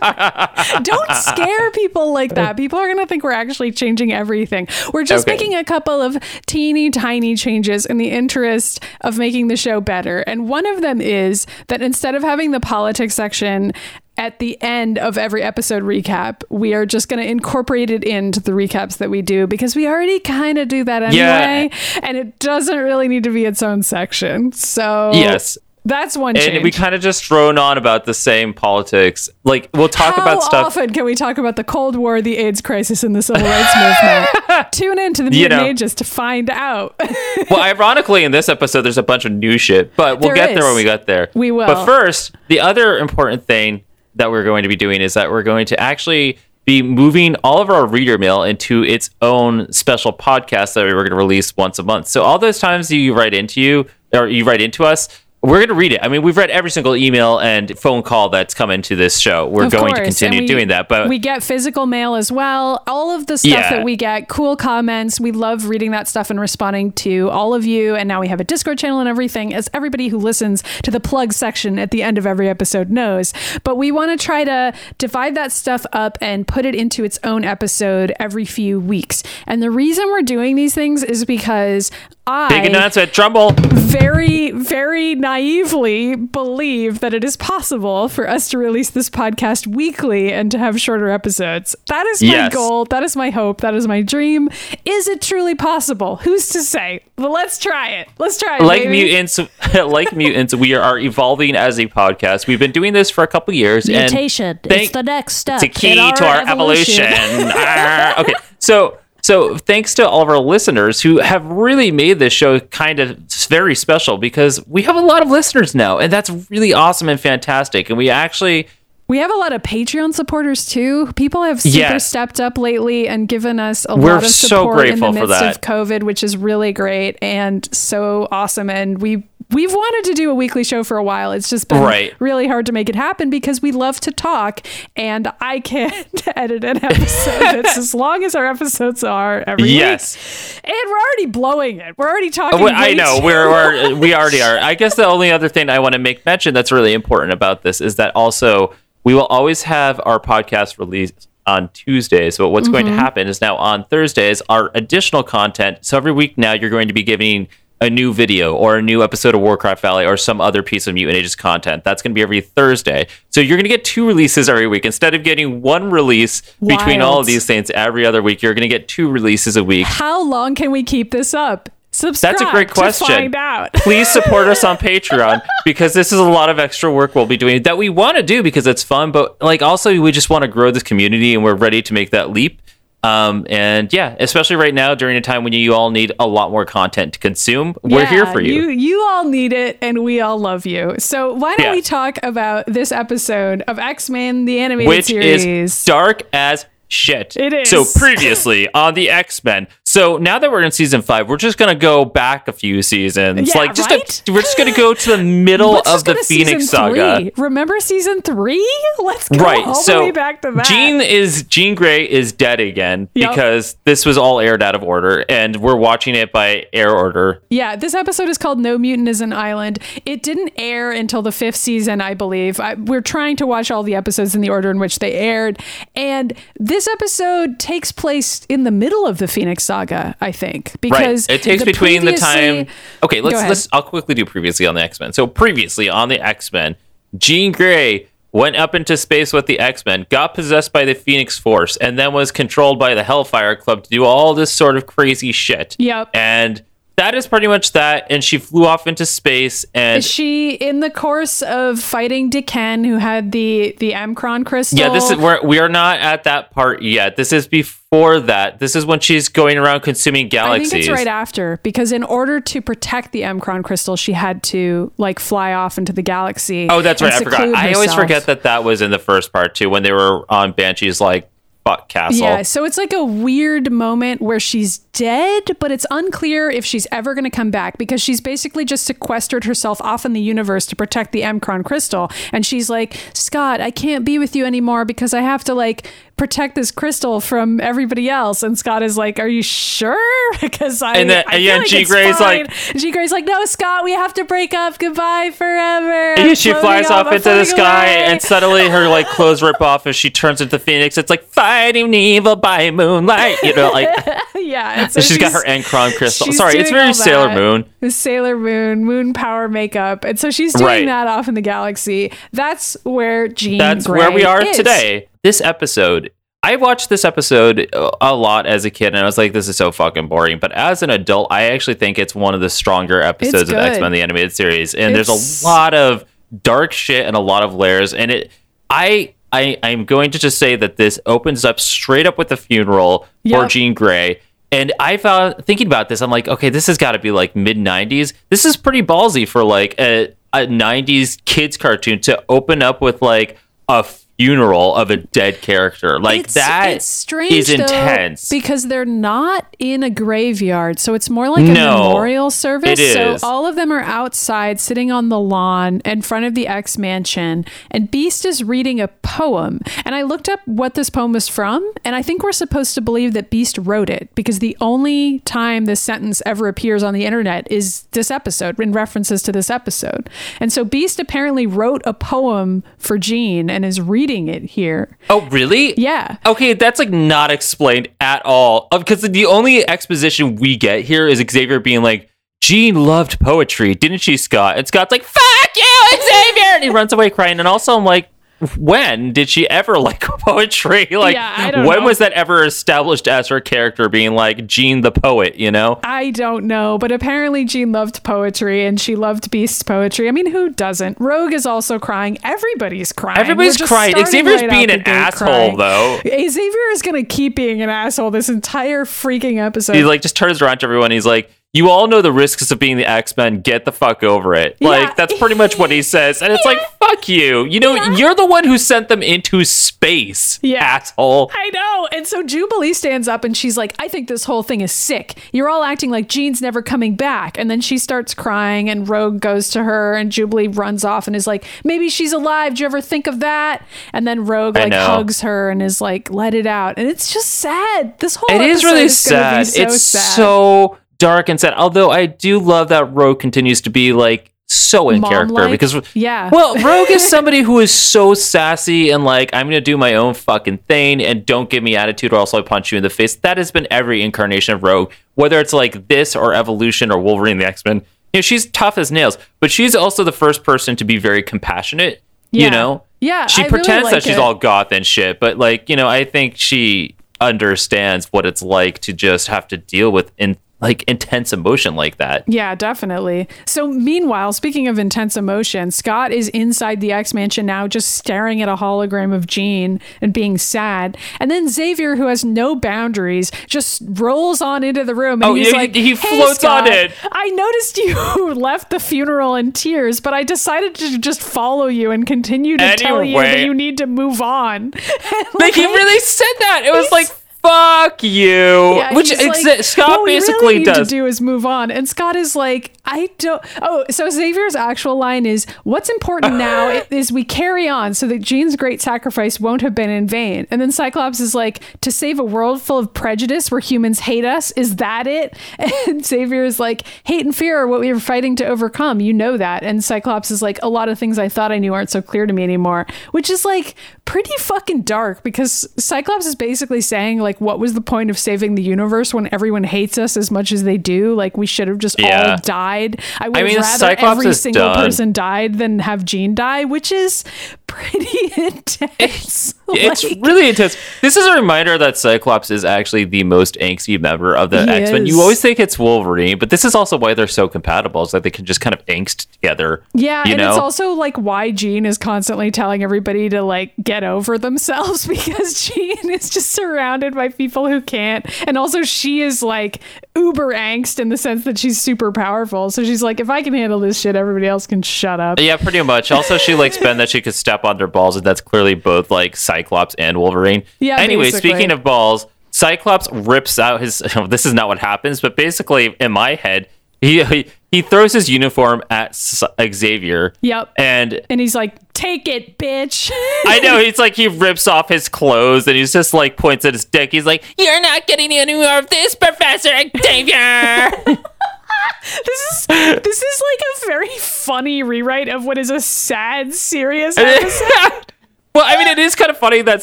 don't 0.00 1.10
scare 1.12 1.70
people 1.72 2.12
like 2.12 2.34
that. 2.34 2.56
People 2.56 2.78
are 2.78 2.86
going 2.86 2.98
to 2.98 3.06
think 3.06 3.24
we're 3.24 3.32
actually 3.32 3.72
changing 3.72 4.12
everything. 4.12 4.68
We're 4.92 5.04
just 5.04 5.26
Okay. 5.26 5.36
making 5.36 5.54
a 5.54 5.64
couple 5.64 6.00
of 6.00 6.18
teeny 6.46 6.90
tiny 6.90 7.34
changes 7.36 7.86
in 7.86 7.98
the 7.98 8.10
interest 8.10 8.82
of 9.02 9.18
making 9.18 9.48
the 9.48 9.56
show 9.56 9.80
better. 9.80 10.20
And 10.20 10.48
one 10.48 10.66
of 10.66 10.82
them 10.82 11.00
is 11.00 11.46
that 11.68 11.82
instead 11.82 12.14
of 12.14 12.22
having 12.22 12.50
the 12.50 12.60
politics 12.60 13.14
section 13.14 13.72
at 14.18 14.38
the 14.38 14.56
end 14.62 14.96
of 14.98 15.18
every 15.18 15.42
episode 15.42 15.82
recap, 15.82 16.42
we 16.48 16.72
are 16.72 16.86
just 16.86 17.08
going 17.08 17.22
to 17.22 17.30
incorporate 17.30 17.90
it 17.90 18.02
into 18.02 18.40
the 18.40 18.52
recaps 18.52 18.96
that 18.96 19.10
we 19.10 19.20
do 19.20 19.46
because 19.46 19.76
we 19.76 19.86
already 19.86 20.18
kind 20.20 20.56
of 20.56 20.68
do 20.68 20.84
that 20.84 21.02
anyway. 21.02 21.70
And 22.02 22.16
it 22.16 22.38
doesn't 22.38 22.78
really 22.78 23.08
need 23.08 23.24
to 23.24 23.30
be 23.30 23.44
its 23.44 23.62
own 23.62 23.82
section. 23.82 24.52
So, 24.52 25.10
yes. 25.12 25.58
That's 25.86 26.16
one 26.16 26.34
change. 26.34 26.48
And 26.48 26.64
we 26.64 26.72
kind 26.72 26.94
of 26.94 27.00
just 27.00 27.22
drone 27.24 27.58
on 27.58 27.78
about 27.78 28.04
the 28.04 28.14
same 28.14 28.52
politics. 28.52 29.28
Like 29.44 29.70
we'll 29.72 29.88
talk 29.88 30.16
How 30.16 30.22
about 30.22 30.42
stuff 30.42 30.60
How 30.60 30.66
often 30.66 30.92
can 30.92 31.04
we 31.04 31.14
talk 31.14 31.38
about 31.38 31.56
the 31.56 31.64
Cold 31.64 31.94
War, 31.96 32.20
the 32.20 32.36
AIDS 32.36 32.60
crisis, 32.60 33.04
and 33.04 33.14
the 33.14 33.22
civil 33.22 33.42
rights 33.42 33.72
movement? 34.48 34.72
Tune 34.72 34.98
in 34.98 35.14
to 35.14 35.22
the 35.22 35.30
You 35.32 35.42
Mutant 35.42 35.62
know. 35.62 35.66
Ages 35.68 35.94
to 35.94 36.04
find 36.04 36.50
out. 36.50 36.96
well, 37.50 37.60
ironically, 37.60 38.24
in 38.24 38.32
this 38.32 38.48
episode, 38.48 38.82
there's 38.82 38.98
a 38.98 39.02
bunch 39.02 39.24
of 39.24 39.32
new 39.32 39.58
shit, 39.58 39.94
but 39.96 40.18
we'll 40.18 40.30
There 40.30 40.36
get 40.36 40.54
there 40.54 40.64
when 40.64 40.74
we 40.74 40.82
get 40.82 41.06
there. 41.06 41.30
We 41.34 41.52
will. 41.52 41.66
But 41.66 41.84
first, 41.84 42.34
the 42.48 42.60
other 42.60 42.98
important 42.98 43.44
thing 43.44 43.84
that 44.16 44.30
we're 44.30 44.44
going 44.44 44.64
to 44.64 44.68
be 44.68 44.76
doing 44.76 45.00
is 45.00 45.14
that 45.14 45.30
we're 45.30 45.44
going 45.44 45.66
to 45.66 45.80
actually 45.80 46.38
be 46.64 46.82
moving 46.82 47.36
all 47.44 47.62
of 47.62 47.70
our 47.70 47.86
reader 47.86 48.18
mail 48.18 48.42
into 48.42 48.82
its 48.82 49.10
own 49.22 49.70
special 49.72 50.12
podcast 50.12 50.74
that 50.74 50.84
we're 50.84 50.94
going 50.94 51.10
to 51.10 51.16
release 51.16 51.56
once 51.56 51.78
a 51.78 51.82
month. 51.84 52.08
So 52.08 52.22
all 52.22 52.40
those 52.40 52.58
times 52.58 52.90
you 52.90 53.14
write 53.14 53.34
into 53.34 53.60
you 53.60 53.86
or 54.12 54.26
you 54.26 54.44
write 54.44 54.60
into 54.60 54.84
us. 54.84 55.08
We're 55.46 55.58
going 55.58 55.68
to 55.68 55.74
read 55.74 55.92
it. 55.92 56.00
I 56.02 56.08
mean, 56.08 56.22
we've 56.22 56.36
read 56.36 56.50
every 56.50 56.70
single 56.70 56.96
email 56.96 57.38
and 57.38 57.78
phone 57.78 58.02
call 58.02 58.30
that's 58.30 58.52
come 58.52 58.70
into 58.70 58.96
this 58.96 59.18
show. 59.20 59.46
We're 59.46 59.66
Of 59.66 59.72
going 59.72 59.94
to 59.94 60.02
continue 60.02 60.40
we- 60.40 60.46
doing 60.46 60.68
that. 60.68 60.88
But 60.88 61.08
we 61.08 61.18
get 61.20 61.42
physical 61.42 61.86
mail 61.86 62.16
as 62.16 62.32
well. 62.32 62.82
All 62.88 63.12
of 63.12 63.26
the 63.26 63.38
stuff 63.38 63.50
Yeah. 63.52 63.70
that 63.70 63.84
we 63.84 63.94
get, 63.94 64.28
cool 64.28 64.56
comments. 64.56 65.20
We 65.20 65.30
love 65.30 65.66
reading 65.68 65.92
that 65.92 66.08
stuff 66.08 66.30
and 66.30 66.40
responding 66.40 66.90
to 66.92 67.30
all 67.30 67.54
of 67.54 67.64
you. 67.64 67.94
And 67.94 68.08
now 68.08 68.20
we 68.20 68.26
have 68.28 68.40
a 68.40 68.44
Discord 68.44 68.78
channel 68.78 68.98
and 68.98 69.08
everything, 69.08 69.54
as 69.54 69.70
everybody 69.72 70.08
who 70.08 70.18
listens 70.18 70.64
to 70.82 70.90
the 70.90 70.98
plug 71.00 71.32
section 71.32 71.78
at 71.78 71.92
the 71.92 72.02
end 72.02 72.18
of 72.18 72.26
every 72.26 72.48
episode 72.48 72.90
knows. 72.90 73.32
But 73.62 73.76
we 73.76 73.92
want 73.92 74.18
to 74.18 74.24
try 74.24 74.42
to 74.42 74.72
divide 74.98 75.36
that 75.36 75.52
stuff 75.52 75.86
up 75.92 76.18
and 76.20 76.48
put 76.48 76.64
it 76.66 76.74
into 76.74 77.04
its 77.04 77.20
own 77.22 77.44
episode 77.44 78.12
every 78.18 78.44
few 78.46 78.80
weeks. 78.80 79.22
And 79.46 79.62
the 79.62 79.70
reason 79.70 80.06
we're 80.08 80.22
doing 80.22 80.56
these 80.56 80.74
things 80.74 81.04
is 81.04 81.24
because 81.24 81.92
I 82.26 82.48
big 82.48 82.64
announcement, 82.64 83.12
Trumbull. 83.12 83.52
very, 83.52 84.50
very 84.50 85.14
naively 85.36 86.16
believe 86.16 87.00
that 87.00 87.12
it 87.12 87.22
is 87.24 87.36
possible 87.36 88.08
for 88.08 88.28
us 88.28 88.48
to 88.48 88.58
release 88.58 88.90
this 88.90 89.10
podcast 89.10 89.66
weekly 89.66 90.32
and 90.32 90.50
to 90.50 90.58
have 90.58 90.80
shorter 90.80 91.10
episodes. 91.10 91.76
That 91.88 92.06
is 92.06 92.22
my 92.22 92.28
Yes. 92.28 92.54
goal. 92.54 92.84
That 92.86 93.02
is 93.02 93.16
my 93.16 93.30
hope. 93.30 93.60
That 93.60 93.74
is 93.74 93.86
my 93.86 94.02
dream. 94.02 94.48
Is 94.84 95.08
it 95.08 95.20
truly 95.20 95.54
possible? 95.54 96.16
Who's 96.16 96.48
to 96.50 96.62
say? 96.62 97.02
But 97.16 97.30
let's 97.30 97.58
try 97.58 97.90
it. 97.90 98.08
Let's 98.18 98.38
try 98.38 98.56
it. 98.58 98.62
like 98.62 98.82
baby. 98.84 99.04
mutants 99.04 99.38
like 99.74 100.12
mutants 100.14 100.54
we 100.54 100.74
are 100.74 100.98
evolving 100.98 101.54
as 101.56 101.78
a 101.78 101.86
podcast 101.86 102.46
we've 102.46 102.58
been 102.58 102.72
doing 102.72 102.92
this 102.92 103.10
for 103.10 103.22
a 103.22 103.26
couple 103.26 103.52
years 103.54 103.86
Mutation. 103.88 104.46
and 104.46 104.62
thank- 104.62 104.82
it's 104.84 104.92
the 104.92 105.02
next 105.02 105.36
step. 105.36 105.62
it's 105.62 105.64
a 105.64 105.68
key 105.80 105.98
our 105.98 106.14
to 106.16 106.24
our 106.26 106.42
evolution. 106.48 107.04
evolution, 107.04 108.18
okay 108.18 108.34
so 108.58 108.98
so 109.26 109.56
thanks 109.58 109.94
to 109.94 110.08
all 110.08 110.22
of 110.22 110.28
our 110.28 110.38
listeners 110.38 111.00
who 111.00 111.18
have 111.18 111.44
really 111.46 111.90
made 111.90 112.18
this 112.18 112.32
show 112.32 112.60
kind 112.60 112.98
of 113.00 113.18
very 113.48 113.74
special 113.74 114.18
because 114.18 114.54
we 114.66 114.82
have 114.82 114.96
a 114.96 115.00
lot 115.00 115.22
of 115.22 115.28
listeners 115.30 115.74
now 115.74 115.98
and 115.98 116.12
that's 116.12 116.30
really 116.50 116.72
awesome 116.72 117.08
and 117.08 117.20
fantastic 117.20 117.88
and 117.90 117.96
we 117.98 118.08
actually 118.10 118.66
We 119.08 119.18
have 119.18 119.30
a 119.30 119.36
lot 119.44 119.52
of 119.52 119.62
Patreon 119.62 120.14
supporters 120.14 120.66
too. 120.66 121.12
People 121.14 121.42
have 121.44 121.60
super 121.60 121.78
Yes. 121.78 122.06
stepped 122.06 122.40
up 122.40 122.58
lately 122.58 123.06
and 123.06 123.28
given 123.28 123.60
us 123.60 123.86
a 123.88 123.94
We're 123.94 124.14
lot 124.14 124.24
of 124.24 124.30
so 124.30 124.48
support 124.48 124.88
in 124.88 124.98
grateful 124.98 125.12
the 125.12 125.20
midst 125.28 125.42
of 125.42 125.60
COVID, 125.60 126.02
which 126.02 126.24
is 126.24 126.36
really 126.36 126.72
great 126.72 127.16
and 127.22 127.68
so 127.72 128.26
awesome. 128.32 128.68
And 128.68 129.00
we 129.00 129.22
we've 129.50 129.72
wanted 129.72 130.08
to 130.10 130.14
do 130.14 130.30
a 130.30 130.34
weekly 130.34 130.64
show 130.64 130.82
for 130.82 130.96
a 130.96 131.02
while. 131.04 131.32
It's 131.32 131.48
just 131.48 131.68
been 131.68 131.82
Right. 131.82 132.14
really 132.18 132.46
hard 132.48 132.66
to 132.66 132.72
make 132.72 132.88
it 132.88 132.96
happen 132.96 133.30
because 133.30 133.62
we 133.62 133.70
love 133.72 134.00
to 134.00 134.10
talk 134.10 134.60
and 134.96 135.30
I 135.40 135.60
can't 135.60 136.06
edit 136.36 136.64
an 136.64 136.84
episode 136.84 137.40
that's 137.40 137.78
as 137.78 137.94
long 137.94 138.24
as 138.24 138.34
our 138.34 138.46
episodes 138.46 139.04
are 139.04 139.44
every 139.46 139.70
Yes. 139.70 140.16
week. 140.16 140.64
And 140.64 140.90
we're 140.90 140.98
already 140.98 141.26
blowing 141.26 141.78
it. 141.80 141.96
We're 141.96 142.08
already 142.08 142.30
talking. 142.30 142.60
Well, 142.60 142.72
I 142.76 142.94
know 142.94 143.20
we're, 143.22 143.48
we're 143.50 143.94
we 143.98 144.14
already 144.14 144.42
are. 144.42 144.58
I 144.58 144.74
guess 144.74 144.94
the 144.96 145.06
only 145.06 145.30
other 145.30 145.48
thing 145.48 145.70
I 145.70 145.78
want 145.78 145.92
to 145.92 145.98
make 146.00 146.26
mention 146.26 146.52
that's 146.54 146.72
really 146.72 146.92
important 146.92 147.32
about 147.32 147.62
this 147.62 147.80
is 147.80 147.96
that 147.96 148.14
also 148.16 148.74
we 149.04 149.14
will 149.14 149.26
always 149.26 149.62
have 149.62 150.00
our 150.04 150.18
podcast 150.18 150.78
released 150.78 151.28
on 151.46 151.68
Tuesdays. 151.68 152.38
But 152.38 152.48
what's 152.48 152.66
going 152.68 152.86
to 152.86 152.90
Mm-hmm. 152.90 152.98
happen 153.00 153.28
is 153.28 153.40
now 153.40 153.54
on 153.56 153.84
Thursdays 153.84 154.42
our 154.48 154.72
additional 154.74 155.22
content. 155.22 155.78
So 155.82 155.96
every 155.96 156.10
week 156.10 156.36
now 156.36 156.52
you're 156.54 156.70
going 156.70 156.88
to 156.88 156.94
be 156.94 157.04
getting 157.04 157.46
a 157.80 157.90
new 157.90 158.12
video 158.12 158.54
or 158.54 158.76
a 158.76 158.82
new 158.82 159.02
episode 159.02 159.34
of 159.34 159.40
Warcraft 159.40 159.82
Valley 159.82 160.06
or 160.06 160.16
some 160.16 160.40
other 160.40 160.62
piece 160.62 160.86
of 160.86 160.94
Mutant 160.94 161.16
Ages 161.16 161.36
content. 161.36 161.84
That's 161.84 162.02
going 162.02 162.12
to 162.12 162.14
be 162.14 162.22
every 162.22 162.40
Thursday. 162.40 163.06
So 163.30 163.40
you're 163.40 163.56
going 163.56 163.64
to 163.64 163.68
get 163.68 163.84
two 163.84 164.06
releases 164.06 164.48
every 164.48 164.66
week 164.66 164.84
instead 164.84 165.14
of 165.14 165.22
getting 165.22 165.60
one 165.62 165.90
release 165.90 166.42
between 166.66 167.02
all 167.02 167.20
of 167.20 167.26
these 167.26 167.44
things 167.46 167.70
every 167.70 168.06
other 168.06 168.22
week. 168.22 168.42
You're 168.42 168.54
going 168.54 168.62
to 168.62 168.68
get 168.68 168.88
two 168.88 169.10
releases 169.10 169.56
a 169.56 169.64
week. 169.64 169.86
How 169.86 170.22
long 170.22 170.54
can 170.54 170.70
we 170.70 170.82
keep 170.82 171.10
this 171.10 171.34
up? 171.34 171.68
Subscribe 171.96 172.36
That's 172.36 172.42
a 172.42 172.50
great 172.50 172.70
question. 172.70 173.06
Find 173.06 173.34
out. 173.34 173.72
Please 173.72 174.06
support 174.08 174.48
us 174.48 174.64
on 174.64 174.76
Patreon 174.76 175.40
because 175.64 175.94
this 175.94 176.12
is 176.12 176.18
a 176.18 176.24
lot 176.24 176.50
of 176.50 176.58
extra 176.58 176.92
work 176.92 177.14
we'll 177.14 177.24
be 177.24 177.38
doing 177.38 177.62
that 177.62 177.78
we 177.78 177.88
want 177.88 178.18
to 178.18 178.22
do 178.22 178.42
because 178.42 178.66
it's 178.66 178.82
fun, 178.82 179.12
but 179.12 179.40
like 179.40 179.62
also 179.62 179.98
we 179.98 180.12
just 180.12 180.28
want 180.28 180.42
to 180.42 180.48
grow 180.48 180.70
this 180.70 180.82
community 180.82 181.34
and 181.34 181.42
we're 181.42 181.54
ready 181.54 181.80
to 181.80 181.94
make 181.94 182.10
that 182.10 182.30
leap. 182.30 182.60
Um, 183.02 183.46
and 183.48 183.92
yeah, 183.92 184.16
especially 184.18 184.56
right 184.56 184.74
now 184.74 184.94
during 184.96 185.16
a 185.16 185.20
time 185.20 185.44
when 185.44 185.52
you 185.52 185.74
all 185.74 185.90
need 185.90 186.10
a 186.18 186.26
lot 186.26 186.50
more 186.50 186.64
content 186.64 187.12
to 187.12 187.18
consume, 187.20 187.76
we're 187.82 188.00
Yeah, 188.00 188.06
here 188.10 188.26
for 188.26 188.40
you. 188.40 188.54
You 188.54 188.68
you 188.70 189.00
all 189.10 189.24
need 189.28 189.52
it 189.52 189.78
and 189.80 190.02
we 190.02 190.20
all 190.20 190.38
love 190.38 190.66
you. 190.66 190.96
So 190.98 191.32
why 191.34 191.54
don't 191.56 191.66
Yeah. 191.66 191.72
we 191.72 191.82
talk 191.82 192.18
about 192.24 192.66
this 192.66 192.90
episode 192.90 193.62
of 193.68 193.78
X-Men 193.78 194.44
the 194.44 194.58
animated 194.58 194.88
which 194.88 195.04
series? 195.06 195.44
is 195.44 195.84
dark 195.84 196.22
as 196.32 196.66
shit. 196.88 197.36
It 197.36 197.52
is. 197.52 197.68
So 197.70 197.84
previously 197.98 198.68
on 198.74 198.94
the 198.94 199.08
X 199.10 199.44
Men. 199.44 199.68
So 199.96 200.18
now 200.18 200.38
that 200.38 200.52
we're 200.52 200.60
in 200.60 200.72
season 200.72 201.00
five, 201.00 201.26
we're 201.26 201.38
just 201.38 201.56
gonna 201.56 201.74
go 201.74 202.04
back 202.04 202.48
a 202.48 202.52
few 202.52 202.82
seasons. 202.82 203.48
Yeah, 203.54 203.58
like 203.62 203.72
just 203.74 203.88
right? 203.88 204.22
a, 204.28 204.32
we're 204.32 204.42
just 204.42 204.58
gonna 204.58 204.76
go 204.76 204.92
to 204.92 205.16
the 205.16 205.24
middle 205.24 205.78
of 205.78 206.04
the 206.04 206.16
Phoenix 206.16 206.68
saga. 206.68 207.16
three. 207.16 207.32
Remember 207.38 207.80
season 207.80 208.20
three? 208.20 208.62
Let's 208.98 209.30
go 209.30 209.38
Right. 209.42 209.64
all 209.66 209.74
so 209.74 209.94
the 209.94 210.04
way 210.04 210.10
back 210.10 210.42
to 210.42 210.50
that. 210.50 210.66
Jean 210.66 211.00
is 211.00 211.44
Jean 211.44 211.74
Grey 211.74 212.04
is 212.04 212.32
dead 212.32 212.60
again 212.60 213.08
Yep. 213.14 213.30
because 213.30 213.76
this 213.86 214.04
was 214.04 214.18
all 214.18 214.38
aired 214.38 214.62
out 214.62 214.74
of 214.74 214.82
order, 214.82 215.24
and 215.30 215.56
we're 215.56 215.76
watching 215.76 216.14
it 216.14 216.30
by 216.30 216.66
air 216.74 216.90
order. 216.94 217.40
Yeah, 217.48 217.74
this 217.74 217.94
episode 217.94 218.28
is 218.28 218.36
called 218.36 218.58
No 218.58 218.76
Mutant 218.76 219.08
is 219.08 219.22
an 219.22 219.32
Island. 219.32 219.78
It 220.04 220.22
didn't 220.22 220.52
air 220.58 220.92
until 220.92 221.22
the 221.22 221.32
fifth 221.32 221.56
season, 221.56 222.02
I 222.02 222.12
believe. 222.12 222.60
I, 222.60 222.74
we're 222.74 223.00
trying 223.00 223.36
to 223.36 223.46
watch 223.46 223.70
all 223.70 223.82
the 223.82 223.94
episodes 223.94 224.34
in 224.34 224.42
the 224.42 224.50
order 224.50 224.70
in 224.70 224.78
which 224.78 224.98
they 224.98 225.14
aired. 225.14 225.58
And 225.94 226.34
this 226.60 226.86
episode 226.86 227.58
takes 227.58 227.92
place 227.92 228.44
in 228.50 228.64
the 228.64 228.70
middle 228.70 229.06
of 229.06 229.16
the 229.16 229.26
Phoenix 229.28 229.64
saga, 229.64 229.85
I 229.92 230.32
think. 230.32 230.80
Because 230.80 231.28
right. 231.28 231.36
It 231.36 231.42
takes 231.42 231.64
between 231.64 232.04
the 232.04 232.14
time. 232.14 232.66
Okay, 233.02 233.20
let's 233.20 233.48
let's. 233.48 233.68
I'll 233.72 233.82
quickly 233.82 234.14
do 234.14 234.24
previously 234.24 234.66
on 234.66 234.74
the 234.74 234.82
X 234.82 235.00
Men. 235.00 235.12
So 235.12 235.26
previously 235.26 235.88
on 235.88 236.08
the 236.08 236.20
X 236.20 236.52
Men, 236.52 236.76
Jean 237.16 237.52
Grey 237.52 238.08
went 238.32 238.54
up 238.54 238.74
into 238.74 238.96
space 238.96 239.32
with 239.32 239.46
the 239.46 239.58
X 239.58 239.84
Men, 239.86 240.06
got 240.10 240.34
possessed 240.34 240.72
by 240.72 240.84
the 240.84 240.94
Phoenix 240.94 241.38
Force, 241.38 241.76
and 241.78 241.98
then 241.98 242.12
was 242.12 242.30
controlled 242.30 242.78
by 242.78 242.94
the 242.94 243.02
Hellfire 243.02 243.56
Club 243.56 243.84
to 243.84 243.90
do 243.90 244.04
all 244.04 244.34
this 244.34 244.52
sort 244.52 244.76
of 244.76 244.86
crazy 244.86 245.32
shit. 245.32 245.74
Yep. 245.78 246.10
And 246.14 246.62
that 246.96 247.14
is 247.14 247.26
pretty 247.26 247.46
much 247.46 247.72
that. 247.72 248.06
And 248.10 248.24
she 248.24 248.38
flew 248.38 248.64
off 248.64 248.86
into 248.86 249.04
space, 249.04 249.64
and 249.74 249.98
Is 249.98 250.10
she 250.10 250.52
in 250.52 250.80
the 250.80 250.90
course 250.90 251.42
of 251.42 251.78
fighting 251.78 252.30
D'Ken, 252.30 252.84
who 252.84 252.96
had 252.96 253.32
the 253.32 253.76
the 253.78 253.92
M'Kraan 253.92 254.46
crystal? 254.46 254.78
Yeah, 254.78 254.88
this 254.88 255.10
is 255.10 255.18
we're 255.18 255.42
we 255.44 255.58
are 255.58 255.68
not 255.68 256.00
at 256.00 256.24
that 256.24 256.50
part 256.52 256.82
yet. 256.82 257.16
This 257.16 257.32
is 257.32 257.46
before 257.46 258.20
that. 258.20 258.58
This 258.58 258.74
is 258.74 258.86
when 258.86 259.00
she's 259.00 259.28
going 259.28 259.58
around 259.58 259.80
consuming 259.80 260.28
galaxies. 260.28 260.72
I 260.72 260.76
think 260.76 260.84
it's 260.84 260.90
right 260.92 261.06
after 261.06 261.60
because 261.62 261.92
in 261.92 262.02
order 262.02 262.40
to 262.40 262.62
protect 262.62 263.12
the 263.12 263.22
M'Kraan 263.22 263.62
crystal, 263.62 263.96
she 263.96 264.12
had 264.12 264.42
to 264.44 264.90
like 264.96 265.18
fly 265.18 265.52
off 265.52 265.76
into 265.76 265.92
the 265.92 266.02
galaxy. 266.02 266.68
oh, 266.70 266.80
that's 266.82 267.02
right. 267.02 267.12
I 267.12 267.22
forgot. 267.22 267.54
I 267.54 267.72
always 267.74 267.94
forget 267.94 268.24
that 268.26 268.42
that 268.44 268.64
was 268.64 268.80
in 268.80 268.90
the 268.90 268.98
first 268.98 269.32
part 269.32 269.54
too, 269.54 269.68
when 269.68 269.82
they 269.82 269.92
were 269.92 270.24
on 270.30 270.52
Banshee's 270.52 271.00
like 271.00 271.30
fuck 271.66 271.88
castle. 271.88 272.20
Yeah, 272.20 272.42
so 272.42 272.64
it's 272.64 272.78
like 272.78 272.92
a 272.92 273.04
weird 273.04 273.72
moment 273.72 274.20
where 274.20 274.38
she's 274.38 274.78
dead, 274.78 275.56
but 275.58 275.72
it's 275.72 275.84
unclear 275.90 276.48
if 276.48 276.64
she's 276.64 276.86
ever 276.92 277.12
going 277.12 277.24
to 277.24 277.30
come 277.30 277.50
back 277.50 277.76
because 277.76 278.00
she's 278.00 278.20
basically 278.20 278.64
just 278.64 278.84
sequestered 278.84 279.44
herself 279.44 279.80
off 279.82 280.06
in 280.06 280.12
the 280.12 280.20
universe 280.20 280.64
to 280.66 280.76
protect 280.76 281.10
the 281.10 281.22
M'Kraan 281.22 281.64
crystal. 281.64 282.08
And 282.32 282.46
she's 282.46 282.70
like, 282.70 282.96
Scott, 283.14 283.60
I 283.60 283.72
can't 283.72 284.04
be 284.04 284.18
with 284.18 284.36
you 284.36 284.46
anymore 284.46 284.84
because 284.84 285.12
I 285.12 285.22
have 285.22 285.42
to 285.44 285.54
like 285.54 285.90
protect 286.16 286.54
this 286.54 286.70
crystal 286.70 287.20
from 287.20 287.60
everybody 287.60 288.08
else. 288.08 288.42
And 288.42 288.58
Scott 288.58 288.82
is 288.82 288.96
like, 288.96 289.18
Are 289.20 289.28
you 289.28 289.42
sure? 289.42 290.32
because 290.40 290.80
I 290.82 290.96
And 290.96 291.10
then- 291.10 291.24
I 291.26 291.36
yeah, 291.36 291.56
like 291.58 291.68
Grey's 291.86 292.16
fine." 292.18 292.44
like- 292.46 292.52
Jean 292.76 292.92
Grey's 292.92 293.12
like, 293.12 293.24
No, 293.26 293.44
Scott, 293.44 293.84
we 293.84 293.92
have 293.92 294.14
to 294.14 294.24
break 294.24 294.54
up. 294.54 294.78
Goodbye 294.78 295.30
forever. 295.36 296.14
Yeah, 296.16 296.34
she 296.34 296.52
flies 296.54 296.90
off 296.90 297.06
I'm 297.08 297.14
into 297.14 297.28
the 297.28 297.44
sky, 297.44 297.86
away." 297.86 298.04
and 298.06 298.22
suddenly 298.22 298.68
her 298.68 298.88
like 298.88 299.06
clothes 299.08 299.42
rip 299.42 299.60
off 299.60 299.86
as 299.86 299.94
she 299.96 300.10
turns 300.10 300.40
into 300.40 300.58
Phoenix. 300.58 300.96
It's 300.98 301.10
like 301.10 301.24
fighting 301.24 301.92
evil 301.94 302.36
by 302.36 302.70
moonlight, 302.70 303.42
you 303.42 303.54
know, 303.54 303.70
like 303.70 303.88
yeah, 304.34 304.82
and 304.84 304.92
so 304.92 305.00
she's 305.00 305.18
got 305.18 305.32
her 305.32 305.44
M'Kraan 305.44 305.94
crystal. 305.96 306.32
Sorry, 306.32 306.58
it's 306.58 306.70
very 306.70 306.94
Sailor. 306.94 307.34
Moon. 307.34 307.64
The 307.80 307.90
Sailor 307.90 308.36
Moon, 308.38 308.84
moon 308.84 309.12
power 309.12 309.48
makeup. 309.48 310.04
And 310.04 310.18
so 310.18 310.30
she's 310.30 310.52
doing 310.54 310.66
Right. 310.66 310.86
that 310.86 311.06
off 311.06 311.28
in 311.28 311.34
the 311.34 311.40
galaxy. 311.40 312.12
That's 312.32 312.76
where 312.84 313.28
Jean 313.28 313.58
That's 313.58 313.86
Grey 313.86 313.98
where 313.98 314.10
we 314.10 314.24
are 314.24 314.42
is. 314.42 314.56
today. 314.56 315.08
This 315.26 315.40
episode, 315.40 316.12
I 316.44 316.54
watched 316.54 316.88
this 316.88 317.04
episode 317.04 317.68
uh, 317.74 317.90
a 318.00 318.14
lot 318.14 318.46
as 318.46 318.64
a 318.64 318.70
kid, 318.70 318.94
and 318.94 318.98
I 318.98 319.02
was 319.02 319.18
like, 319.18 319.32
"This 319.32 319.48
is 319.48 319.56
so 319.56 319.72
fucking 319.72 320.06
boring." 320.06 320.38
But 320.38 320.52
as 320.52 320.84
an 320.84 320.90
adult, 320.90 321.32
I 321.32 321.46
actually 321.50 321.74
think 321.74 321.98
it's 321.98 322.14
one 322.14 322.32
of 322.32 322.40
the 322.40 322.48
stronger 322.48 323.02
episodes 323.02 323.50
of. 323.50 323.56
X 323.56 323.80
Men: 323.80 323.90
The 323.90 324.02
Animated 324.02 324.30
Series, 324.30 324.72
and 324.72 324.94
It's- 324.94 325.08
there's 325.08 325.42
a 325.42 325.44
lot 325.44 325.74
of 325.74 326.04
dark 326.44 326.72
shit 326.72 327.06
and 327.06 327.16
a 327.16 327.18
lot 327.18 327.42
of 327.42 327.56
layers. 327.56 327.92
And 327.92 328.12
it, 328.12 328.30
I, 328.70 329.14
I, 329.32 329.58
I'm 329.64 329.84
going 329.84 330.12
to 330.12 330.18
just 330.20 330.38
say 330.38 330.54
that 330.54 330.76
this 330.76 331.00
opens 331.06 331.44
up 331.44 331.58
straight 331.58 332.06
up 332.06 332.18
with 332.18 332.28
the 332.28 332.36
funeral 332.36 333.08
for 333.28 333.46
Jean 333.48 333.74
Grey. 333.74 334.20
And 334.52 334.72
I 334.78 334.96
found 334.96 335.44
thinking 335.44 335.66
about 335.66 335.88
this, 335.88 336.02
I'm 336.02 336.10
like, 336.12 336.28
okay, 336.28 336.50
this 336.50 336.68
has 336.68 336.78
got 336.78 336.92
to 336.92 337.00
be 337.00 337.10
like 337.10 337.34
mid 337.34 337.56
'90s. 337.56 338.12
This 338.30 338.44
is 338.44 338.56
pretty 338.56 338.80
ballsy 338.80 339.26
for 339.26 339.42
like 339.42 339.74
a, 339.80 340.14
a 340.32 340.46
'90s 340.46 341.18
kids 341.24 341.56
cartoon 341.56 341.98
to 342.02 342.22
open 342.28 342.62
up 342.62 342.80
with 342.80 343.02
like 343.02 343.38
a 343.68 343.84
funeral 344.18 344.74
of 344.74 344.90
a 344.90 344.96
dead 344.96 345.40
character. 345.42 346.00
Like 346.00 346.20
It's, 346.24 346.34
that 346.34 346.70
it's 346.70 346.84
strange 346.86 347.32
is 347.32 347.48
though, 347.48 347.54
intense. 347.64 348.28
because 348.28 348.68
they're 348.68 348.84
not 348.84 349.54
in 349.58 349.82
a 349.82 349.90
graveyard, 349.90 350.78
so 350.78 350.94
it's 350.94 351.10
more 351.10 351.28
like 351.28 351.44
a 351.44 351.52
No, 351.52 351.88
memorial 351.90 352.30
service. 352.30 352.80
so 352.92 353.16
all 353.22 353.46
of 353.46 353.56
them 353.56 353.70
are 353.70 353.82
outside, 353.82 354.58
sitting 354.58 354.90
on 354.90 355.08
the 355.10 355.20
lawn 355.20 355.80
in 355.84 356.00
front 356.02 356.24
of 356.24 356.34
the 356.34 356.46
X 356.46 356.78
Mansion, 356.78 357.44
and 357.70 357.90
Beast 357.90 358.24
is 358.24 358.42
reading 358.42 358.80
a 358.80 358.88
poem. 358.88 359.60
And 359.84 359.94
I 359.94 360.02
looked 360.02 360.28
up 360.28 360.40
what 360.46 360.74
this 360.74 360.88
poem 360.90 361.12
was 361.12 361.28
from, 361.28 361.70
and 361.84 361.94
I 361.94 362.02
think 362.02 362.22
we're 362.22 362.32
supposed 362.32 362.74
to 362.76 362.80
believe 362.80 363.12
that 363.12 363.28
Beast 363.30 363.58
wrote 363.58 363.90
it 363.90 364.14
because 364.14 364.38
the 364.38 364.56
only 364.60 365.18
time 365.20 365.66
this 365.66 365.80
sentence 365.80 366.22
ever 366.24 366.48
appears 366.48 366.82
on 366.82 366.94
the 366.94 367.04
internet 367.04 367.46
is 367.50 367.82
this 367.92 368.10
episode 368.10 368.58
in 368.60 368.72
references 368.72 369.22
to 369.24 369.32
this 369.32 369.50
episode. 369.50 370.08
And 370.40 370.52
so 370.52 370.64
Beast 370.64 370.98
apparently 370.98 371.46
wrote 371.46 371.82
a 371.84 371.92
poem 371.92 372.64
for 372.78 372.98
Jean 372.98 373.50
and 373.50 373.64
is 373.64 373.80
reading 373.80 374.05
it 374.10 374.42
here. 374.44 374.96
oh, 375.10 375.26
really? 375.28 375.74
Yeah. 375.74 376.16
Okay, 376.24 376.52
that's 376.54 376.78
like 376.78 376.90
not 376.90 377.30
explained 377.30 377.88
at 378.00 378.22
all. 378.24 378.68
Uh, 378.70 378.78
because 378.78 379.02
the 379.02 379.26
only 379.26 379.68
exposition 379.68 380.36
we 380.36 380.56
get 380.56 380.84
here 380.84 381.06
is 381.06 381.22
Xavier 381.30 381.60
being 381.60 381.82
like, 381.82 382.10
Jean 382.40 382.84
loved 382.86 383.18
poetry, 383.18 383.74
didn't 383.74 383.98
she, 383.98 384.16
Scott? 384.16 384.56
And 384.58 384.68
Scott's 384.68 384.92
like, 384.92 385.02
fuck 385.02 385.50
you, 385.56 385.88
Xavier! 385.92 386.44
And 386.54 386.64
he 386.64 386.70
runs 386.70 386.92
away 386.92 387.10
crying. 387.10 387.38
And 387.38 387.48
also, 387.48 387.76
I'm 387.76 387.84
like, 387.84 388.08
when 388.56 389.12
did 389.12 389.28
she 389.28 389.48
ever 389.48 389.78
like 389.78 390.00
poetry? 390.00 390.86
Like, 390.96 391.14
Yeah, 391.14 391.64
when 391.66 391.80
know. 391.80 391.84
was 391.86 391.98
that 391.98 392.12
ever 392.12 392.44
established 392.44 393.06
as 393.06 393.28
her 393.28 393.40
character 393.40 393.88
being 393.88 394.14
like 394.14 394.46
Jean 394.46 394.80
the 394.80 394.90
poet, 394.90 395.36
you 395.36 395.50
know? 395.50 395.78
I 395.82 396.10
don't 396.10 396.46
know, 396.46 396.78
but 396.78 396.90
apparently 396.90 397.44
Jean 397.44 397.70
loved 397.72 398.02
poetry 398.02 398.64
and 398.66 398.80
she 398.80 398.96
loved 398.96 399.30
Beast's 399.30 399.62
poetry. 399.62 400.08
I 400.08 400.12
mean, 400.12 400.30
who 400.30 400.50
doesn't? 400.50 400.98
Rogue 401.00 401.32
is 401.32 401.44
also 401.46 401.78
crying. 401.78 402.18
Everybody's 402.24 402.92
crying. 402.92 403.18
Everybody's 403.18 403.56
crying. 403.58 403.94
Xavier's 404.04 404.40
right 404.42 404.50
being 404.50 404.70
an 404.70 404.82
asshole, 404.86 405.28
crying. 405.28 405.56
though. 405.58 406.00
Xavier 406.04 406.70
is 406.72 406.82
going 406.82 406.96
to 407.04 407.04
keep 407.08 407.36
being 407.36 407.62
an 407.62 407.68
asshole 407.70 408.10
this 408.10 408.28
entire 408.28 408.84
freaking 408.84 409.38
episode. 409.44 409.76
He 409.76 409.84
like 409.84 410.02
just 410.02 410.16
turns 410.16 410.40
around 410.42 410.58
to 410.58 410.64
everyone. 410.66 410.90
He's 410.90 411.06
like, 411.06 411.30
"You 411.56 411.70
all 411.70 411.86
know 411.88 412.02
the 412.02 412.12
risks 412.12 412.50
of 412.50 412.58
being 412.58 412.76
the 412.76 412.88
X 412.88 413.16
Men. 413.16 413.40
Get 413.40 413.64
the 413.64 413.72
fuck 413.72 414.02
over 414.02 414.34
it." 414.34 414.56
Yeah. 414.60 414.68
Like 414.68 414.96
that's 414.96 415.16
pretty 415.18 415.34
much 415.34 415.58
what 415.58 415.70
he 415.70 415.82
says, 415.94 416.22
and 416.22 416.32
it's 416.32 416.44
like, 416.44 416.58
"Fuck 416.78 417.08
you." 417.08 417.44
You 417.46 417.60
know, 417.60 417.74
you're 417.92 418.14
the 418.14 418.26
one 418.26 418.44
who 418.44 418.58
sent 418.58 418.88
them 418.88 419.02
into 419.02 419.44
space, 419.44 420.38
Yeah. 420.42 420.62
asshole. 420.64 421.30
I 421.34 421.50
know. 421.50 421.88
And 421.92 422.06
so 422.06 422.22
Jubilee 422.22 422.72
stands 422.72 423.08
up 423.08 423.24
and 423.24 423.36
she's 423.36 423.56
like, 423.56 423.74
I 423.78 423.88
think 423.88 424.08
this 424.08 424.24
whole 424.24 424.42
thing 424.42 424.60
is 424.60 424.72
sick. 424.72 425.18
You're 425.32 425.48
all 425.48 425.62
acting 425.62 425.90
like 425.90 426.08
Jean's 426.08 426.42
never 426.42 426.62
coming 426.62 426.94
back. 426.96 427.38
And 427.38 427.50
then 427.50 427.60
she 427.60 427.78
starts 427.78 428.14
crying 428.14 428.68
and 428.70 428.88
Rogue 428.88 429.20
goes 429.20 429.50
to 429.50 429.62
her 429.64 429.94
and 429.94 430.10
Jubilee 430.10 430.48
runs 430.48 430.84
off 430.84 431.06
and 431.06 431.14
is 431.16 431.26
like, 431.26 431.44
maybe 431.64 431.88
she's 431.88 432.12
alive. 432.12 432.54
Do 432.54 432.60
you 432.62 432.66
ever 432.66 432.80
think 432.80 433.06
of 433.06 433.20
that? 433.20 433.64
And 433.92 434.06
then 434.06 434.24
Rogue 434.26 434.56
like 434.56 434.72
hugs 434.72 435.20
her 435.22 435.50
and 435.50 435.62
is 435.62 435.80
like, 435.80 436.10
let 436.10 436.34
it 436.34 436.46
out. 436.46 436.78
And 436.78 436.88
it's 436.88 437.12
just 437.12 437.28
sad. 437.28 437.98
This 437.98 438.16
whole 438.16 438.40
It 438.40 438.44
is 438.48 438.64
really 438.64 438.82
is 438.82 438.98
sad. 438.98 439.46
so 439.46 439.62
it's 439.62 439.82
sad. 439.82 440.00
so 440.16 440.78
dark 440.98 441.28
and 441.28 441.38
sad. 441.40 441.54
Although 441.54 441.90
I 441.90 442.06
do 442.06 442.38
love 442.38 442.68
that 442.68 442.92
Rogue 442.94 443.20
continues 443.20 443.60
to 443.62 443.70
be 443.70 443.92
like 443.92 444.32
so 444.48 444.90
in 444.90 445.02
character 445.02 445.32
Mom-like? 445.34 445.50
because 445.50 445.74
Yeah. 445.92 446.30
well 446.32 446.54
rogue 446.62 446.88
is 446.88 447.02
somebody 447.08 447.40
who 447.42 447.58
is 447.58 447.72
so 447.72 448.14
sassy 448.14 448.90
and 448.90 449.04
like 449.04 449.28
i'm 449.32 449.48
gonna 449.48 449.60
do 449.60 449.76
my 449.76 449.96
own 449.96 450.14
fucking 450.14 450.58
thing 450.58 451.02
and 451.02 451.26
don't 451.26 451.50
give 451.50 451.64
me 451.64 451.74
attitude 451.74 452.12
or 452.12 452.16
else 452.20 452.32
i'll 452.32 452.44
punch 452.44 452.70
you 452.70 452.78
in 452.78 452.84
the 452.84 452.88
face 452.90 453.16
that 453.16 453.38
has 453.38 453.50
been 453.50 453.66
every 453.72 454.02
incarnation 454.02 454.54
of 454.54 454.62
rogue 454.62 454.92
whether 455.16 455.40
it's 455.40 455.52
like 455.52 455.88
this 455.88 456.14
or 456.14 456.32
evolution 456.32 456.92
or 456.92 457.00
wolverine 457.00 457.38
the 457.38 457.44
x-men 457.44 457.78
you 458.12 458.18
know 458.18 458.20
she's 458.20 458.46
tough 458.46 458.78
as 458.78 458.92
nails 458.92 459.18
but 459.40 459.50
she's 459.50 459.74
also 459.74 460.04
the 460.04 460.12
first 460.12 460.44
person 460.44 460.76
to 460.76 460.84
be 460.84 460.96
very 460.96 461.24
compassionate 461.24 462.00
Yeah. 462.30 462.44
you 462.44 462.50
know 462.52 462.84
Yeah, 463.00 463.26
she 463.26 463.42
I 463.42 463.46
really 463.46 463.50
pretends 463.58 463.84
like 463.86 463.94
that 463.94 464.02
she's 464.04 464.16
all 464.16 464.36
goth 464.36 464.70
and 464.70 464.86
shit 464.86 465.18
but 465.18 465.38
like 465.38 465.68
you 465.68 465.74
know 465.74 465.88
i 465.88 466.04
think 466.04 466.36
she 466.36 466.94
understands 467.20 468.06
what 468.12 468.24
it's 468.24 468.42
like 468.42 468.78
to 468.78 468.92
just 468.92 469.26
have 469.26 469.48
to 469.48 469.56
deal 469.56 469.90
with 469.90 470.12
in 470.18 470.36
like 470.60 470.82
intense 470.84 471.32
emotion 471.32 471.74
like 471.76 471.98
that 471.98 472.24
Yeah, 472.26 472.54
definitely. 472.54 473.28
So, 473.44 473.66
meanwhile, 473.68 474.32
speaking 474.32 474.68
of 474.68 474.78
intense 474.78 475.16
emotion, 475.16 475.70
Scott 475.70 476.12
is 476.12 476.28
inside 476.28 476.80
the 476.80 476.92
X 476.92 477.12
Mansion 477.12 477.44
now, 477.46 477.68
just 477.68 477.94
staring 477.94 478.40
at 478.40 478.48
a 478.48 478.56
hologram 478.56 479.14
of 479.14 479.26
Jean 479.26 479.80
and 480.00 480.12
being 480.14 480.38
sad. 480.38 480.96
And 481.20 481.30
then 481.30 481.48
Xavier, 481.48 481.96
who 481.96 482.06
has 482.06 482.24
no 482.24 482.56
boundaries, 482.56 483.30
just 483.46 483.82
rolls 483.84 484.40
on 484.40 484.64
into 484.64 484.84
the 484.84 484.94
room 484.94 485.22
and 485.22 485.24
Oh, 485.24 485.34
he's 485.34 485.48
yeah, 485.52 485.56
like, 485.58 485.74
he 485.74 485.90
"Hey, 485.90 485.94
floats 485.96 486.42
on 486.44 486.66
Scott. 486.66 486.90
I 487.12 487.28
noticed 487.30 487.76
you 487.78 488.34
left 488.34 488.70
the 488.70 488.80
funeral 488.80 489.34
in 489.34 489.52
tears, 489.52 490.00
but 490.00 490.14
I 490.14 490.22
decided 490.22 490.74
to 490.76 490.98
just 490.98 491.22
follow 491.22 491.66
you 491.66 491.90
and 491.90 492.06
continue 492.06 492.56
to 492.56 492.76
tell 492.76 493.02
you 493.02 493.18
that 493.18 493.40
you 493.40 493.52
need 493.54 493.78
to 493.78 493.86
move 493.86 494.22
on. 494.22 494.72
like 495.38 495.54
he 495.54 495.64
really 495.66 496.00
said 496.00 496.32
that 496.40 496.62
it 496.64 496.72
was 496.72 496.90
like 496.92 497.08
fuck 497.46 498.02
you. 498.02 498.76
Yeah, 498.76 498.94
which 498.94 499.10
exa- 499.10 499.44
like, 499.44 499.64
scott 499.64 499.88
what 499.88 500.04
really 500.04 500.20
basically 500.20 500.58
need 500.58 500.64
does. 500.64 500.88
to 500.88 500.94
do 500.94 501.06
is 501.06 501.20
move 501.20 501.46
on. 501.46 501.70
And 501.70 501.88
scott 501.88 502.16
is 502.16 502.34
like 502.36 502.72
i 502.88 503.10
don't 503.18 503.42
oh 503.62 503.84
so 503.90 504.08
xavier's 504.08 504.54
actual 504.54 504.96
line 504.96 505.26
is 505.26 505.44
what's 505.64 505.88
important 505.88 506.34
now 506.38 506.68
is 506.90 507.10
we 507.10 507.24
carry 507.24 507.68
on 507.68 507.94
so 507.94 508.06
that 508.06 508.20
jean's 508.20 508.54
great 508.54 508.80
sacrifice 508.80 509.40
won't 509.40 509.60
have 509.62 509.74
been 509.74 509.90
in 509.90 510.06
vain. 510.06 510.46
And 510.50 510.60
then 510.60 510.72
cyclops 510.72 511.20
is 511.20 511.34
like 511.34 511.62
to 511.80 511.90
save 511.90 512.18
a 512.18 512.24
world 512.24 512.62
full 512.62 512.78
of 512.78 512.92
prejudice 512.94 513.50
where 513.50 513.60
humans 513.60 514.00
hate 514.00 514.24
us 514.24 514.50
is 514.52 514.76
that 514.76 515.06
it? 515.06 515.36
And 515.86 516.04
xavier 516.04 516.44
is 516.44 516.58
like 516.58 516.82
hate 517.04 517.24
and 517.24 517.34
fear 517.34 517.58
are 517.58 517.66
what 517.66 517.80
we 517.80 517.92
were 517.92 518.00
fighting 518.00 518.36
to 518.36 518.46
overcome 518.46 519.00
you 519.00 519.12
know 519.12 519.36
that. 519.36 519.62
And 519.62 519.82
cyclops 519.84 520.30
is 520.30 520.42
like 520.42 520.58
a 520.62 520.68
lot 520.68 520.88
of 520.88 520.98
things 520.98 521.18
i 521.18 521.28
thought 521.28 521.52
i 521.52 521.58
knew 521.58 521.74
aren't 521.74 521.90
so 521.90 522.02
clear 522.02 522.26
to 522.26 522.32
me 522.32 522.42
anymore 522.42 522.86
which 523.12 523.30
is 523.30 523.44
like 523.44 523.74
pretty 524.04 524.32
fucking 524.38 524.82
dark 524.82 525.22
because 525.22 525.68
cyclops 525.76 526.26
is 526.26 526.34
basically 526.34 526.80
saying 526.80 527.18
like 527.18 527.35
what 527.40 527.58
was 527.58 527.74
the 527.74 527.80
point 527.80 528.10
of 528.10 528.18
saving 528.18 528.54
the 528.54 528.62
universe 528.62 529.12
when 529.14 529.28
everyone 529.32 529.64
hates 529.64 529.98
us 529.98 530.16
as 530.16 530.30
much 530.30 530.52
as 530.52 530.64
they 530.64 530.76
do 530.78 531.14
like 531.14 531.36
we 531.36 531.46
should 531.46 531.68
have 531.68 531.78
just 531.78 531.98
Yeah. 531.98 532.32
all 532.32 532.36
died 532.38 533.00
i 533.18 533.28
would 533.28 533.38
I 533.38 533.42
mean, 533.42 533.56
rather 533.56 533.78
Cyclops 533.78 534.18
every 534.20 534.34
single 534.34 534.62
done. 534.62 534.84
person 534.84 535.12
died 535.12 535.58
than 535.58 535.78
have 535.80 536.04
jean 536.04 536.34
die 536.34 536.64
which 536.64 536.90
is 536.92 537.24
pretty 537.66 538.32
intense 538.36 539.54
it's 539.68 540.04
Like- 540.04 540.18
really 540.22 540.48
intense 540.48 540.76
this 541.02 541.16
is 541.16 541.26
a 541.26 541.32
reminder 541.34 541.76
that 541.78 541.96
cyclops 541.96 542.50
is 542.50 542.64
actually 542.64 543.04
the 543.04 543.24
most 543.24 543.56
angsty 543.56 544.00
member 544.00 544.34
of 544.34 544.50
the 544.50 544.58
x-men 544.60 545.06
you 545.06 545.20
always 545.20 545.40
think 545.40 545.58
it's 545.58 545.78
wolverine 545.78 546.38
but 546.38 546.50
this 546.50 546.64
is 546.64 546.74
also 546.74 546.96
why 546.96 547.14
they're 547.14 547.26
so 547.26 547.48
compatible 547.48 548.02
is 548.02 548.12
that 548.12 548.22
they 548.22 548.30
can 548.30 548.44
just 548.44 548.60
kind 548.60 548.74
of 548.74 548.84
angst 548.86 549.26
together 549.32 549.82
Yeah, 549.94 550.22
and 550.26 550.38
know 550.38 550.48
it's 550.48 550.58
also 550.58 550.92
like 550.92 551.16
why 551.16 551.50
Jean 551.50 551.86
is 551.86 551.98
constantly 551.98 552.50
telling 552.50 552.82
everybody 552.82 553.28
to 553.30 553.42
like 553.42 553.72
get 553.82 554.04
over 554.04 554.38
themselves 554.38 555.06
because 555.08 555.64
Jean 555.68 556.10
is 556.10 556.30
just 556.30 556.52
surrounded 556.52 557.14
by 557.14 557.28
people 557.28 557.68
who 557.68 557.80
can't. 557.80 558.24
And 558.46 558.56
also 558.56 558.82
she 558.82 559.20
is 559.22 559.42
like 559.42 559.80
uber 560.16 560.52
angst 560.54 560.98
in 560.98 561.08
the 561.08 561.16
sense 561.16 561.44
that 561.44 561.58
she's 561.58 561.80
super 561.80 562.12
powerful. 562.12 562.70
So 562.70 562.84
she's 562.84 563.02
like, 563.02 563.20
if 563.20 563.28
I 563.30 563.42
can 563.42 563.54
handle 563.54 563.80
this 563.80 563.98
shit, 564.00 564.16
everybody 564.16 564.46
else 564.46 564.66
can 564.66 564.82
shut 564.82 565.20
up. 565.20 565.40
yeah 565.40 565.56
pretty 565.56 565.82
much 565.82 566.10
also 566.12 566.38
she 566.38 566.54
likes 566.54 566.78
ben 566.78 566.96
that 566.98 567.08
she 567.08 567.20
could 567.20 567.34
step 567.34 567.55
on 567.64 567.76
their 567.78 567.86
balls 567.86 568.16
and 568.16 568.24
that's 568.24 568.40
clearly 568.40 568.74
both 568.74 569.10
like 569.10 569.36
cyclops 569.36 569.94
and 569.96 570.18
wolverine 570.18 570.62
Yeah, 570.80 570.98
anyway 571.00 571.24
basically. 571.24 571.50
speaking 571.50 571.70
of 571.70 571.82
balls 571.82 572.26
cyclops 572.50 573.08
rips 573.12 573.58
out 573.58 573.80
his 573.80 573.98
this 574.28 574.46
is 574.46 574.54
not 574.54 574.68
what 574.68 574.78
happens 574.78 575.20
but 575.20 575.36
basically 575.36 575.94
in 576.00 576.12
my 576.12 576.34
head 576.34 576.68
he 577.02 577.22
he, 577.24 577.46
he 577.70 577.82
throws 577.82 578.14
his 578.14 578.30
uniform 578.30 578.82
at 578.88 579.10
S- 579.10 579.44
xavier 579.72 580.32
Yep. 580.40 580.72
and 580.78 581.20
And 581.28 581.40
he's 581.40 581.54
like, 581.54 581.74
take 581.92 582.26
it, 582.26 582.56
bitch. 582.56 583.10
I 583.46 583.60
know 583.62 583.78
he's 583.84 583.98
like 583.98 584.14
he 584.16 584.28
rips 584.28 584.66
off 584.66 584.88
his 584.88 585.08
clothes 585.10 585.66
and 585.68 585.76
he's 585.76 585.92
just 585.92 586.14
like 586.14 586.38
points 586.38 586.64
at 586.64 586.72
his 586.72 586.86
dick. 586.86 587.12
He's 587.12 587.26
like, 587.26 587.44
"You're 587.58 587.80
not 587.82 588.06
getting 588.06 588.32
any 588.32 588.54
more 588.54 588.78
of 588.78 588.88
this, 588.88 589.14
Professor 589.14 589.68
Xavier." 590.02 590.90
this 592.24 592.40
is 592.40 592.66
this 592.66 593.22
is 593.22 593.42
like 593.52 593.60
a 593.60 593.86
very 593.86 594.18
funny 594.18 594.82
rewrite 594.82 595.28
of 595.28 595.44
what 595.44 595.58
is 595.58 595.70
a 595.70 595.80
sad, 595.80 596.54
serious 596.54 597.16
episode. 597.16 598.12
well, 598.54 598.64
I 598.66 598.76
mean, 598.76 598.88
it 598.88 598.98
is 598.98 599.14
kind 599.14 599.30
of 599.30 599.36
funny 599.36 599.62
that 599.62 599.82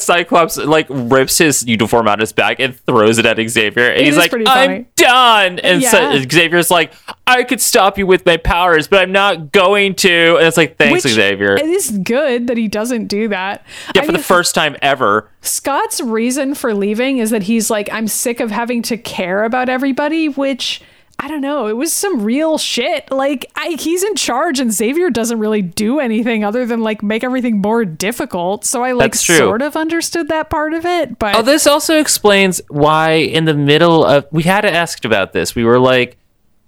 Cyclops 0.00 0.56
like 0.56 0.86
rips 0.88 1.38
his 1.38 1.66
uniform 1.66 2.08
out 2.08 2.14
of 2.14 2.20
his 2.20 2.32
back 2.32 2.60
and 2.60 2.74
throws 2.74 3.18
it 3.18 3.26
at 3.26 3.38
Xavier, 3.48 3.88
and 3.88 4.00
It 4.00 4.06
he's 4.06 4.16
like, 4.16 4.32
"I'm 4.46 4.86
done." 4.96 5.58
And 5.60 5.82
so 5.82 6.18
Xavier's 6.28 6.70
like, 6.70 6.92
"I 7.26 7.44
could 7.44 7.60
stop 7.60 7.98
you 7.98 8.06
with 8.06 8.24
my 8.26 8.36
powers, 8.36 8.88
but 8.88 9.00
I'm 9.00 9.12
not 9.12 9.52
going 9.52 9.94
to." 9.96 10.36
And 10.36 10.46
it's 10.46 10.56
like, 10.56 10.76
"Thanks, 10.76 11.04
Which 11.04 11.12
Xavier." 11.12 11.56
It 11.56 11.66
is 11.66 11.90
good 11.90 12.46
that 12.48 12.56
he 12.56 12.68
doesn't 12.68 13.06
do 13.06 13.28
that. 13.28 13.64
yeah, 13.94 14.02
I 14.02 14.06
for 14.06 14.12
the 14.12 14.18
first 14.18 14.54
time 14.54 14.76
ever. 14.82 15.30
Scott's 15.40 16.00
reason 16.00 16.54
for 16.54 16.74
leaving 16.74 17.18
is 17.18 17.30
that 17.30 17.44
he's 17.44 17.70
like, 17.70 17.88
I'm 17.92 18.08
sick 18.08 18.40
of 18.40 18.50
having 18.50 18.80
to 18.82 18.96
care 18.96 19.44
about 19.44 19.68
everybody, 19.68 20.28
which 20.28 20.80
I 21.18 21.28
don't 21.28 21.40
know. 21.40 21.68
It 21.68 21.76
was 21.76 21.92
some 21.92 22.22
real 22.22 22.58
shit. 22.58 23.10
Like, 23.10 23.50
I, 23.56 23.76
he's 23.78 24.02
in 24.02 24.14
charge, 24.16 24.60
and 24.60 24.72
Xavier 24.72 25.10
doesn't 25.10 25.38
really 25.38 25.62
do 25.62 26.00
anything 26.00 26.44
other 26.44 26.66
than 26.66 26.80
like 26.80 27.02
make 27.02 27.22
everything 27.22 27.60
more 27.60 27.84
difficult. 27.84 28.64
So 28.64 28.82
I 28.82 28.92
like 28.92 29.14
sort 29.14 29.62
of 29.62 29.76
understood 29.76 30.28
that 30.28 30.50
part 30.50 30.74
of 30.74 30.84
it, 30.84 31.18
but 31.18 31.36
Oh, 31.36 31.42
this 31.42 31.66
also 31.66 31.98
explains 31.98 32.60
why 32.68 33.12
in 33.12 33.44
the 33.44 33.54
middle 33.54 34.04
of 34.04 34.26
we 34.32 34.42
had 34.42 34.64
asked 34.64 35.04
about 35.04 35.32
this. 35.32 35.54
We 35.54 35.64
were 35.64 35.78
like 35.78 36.16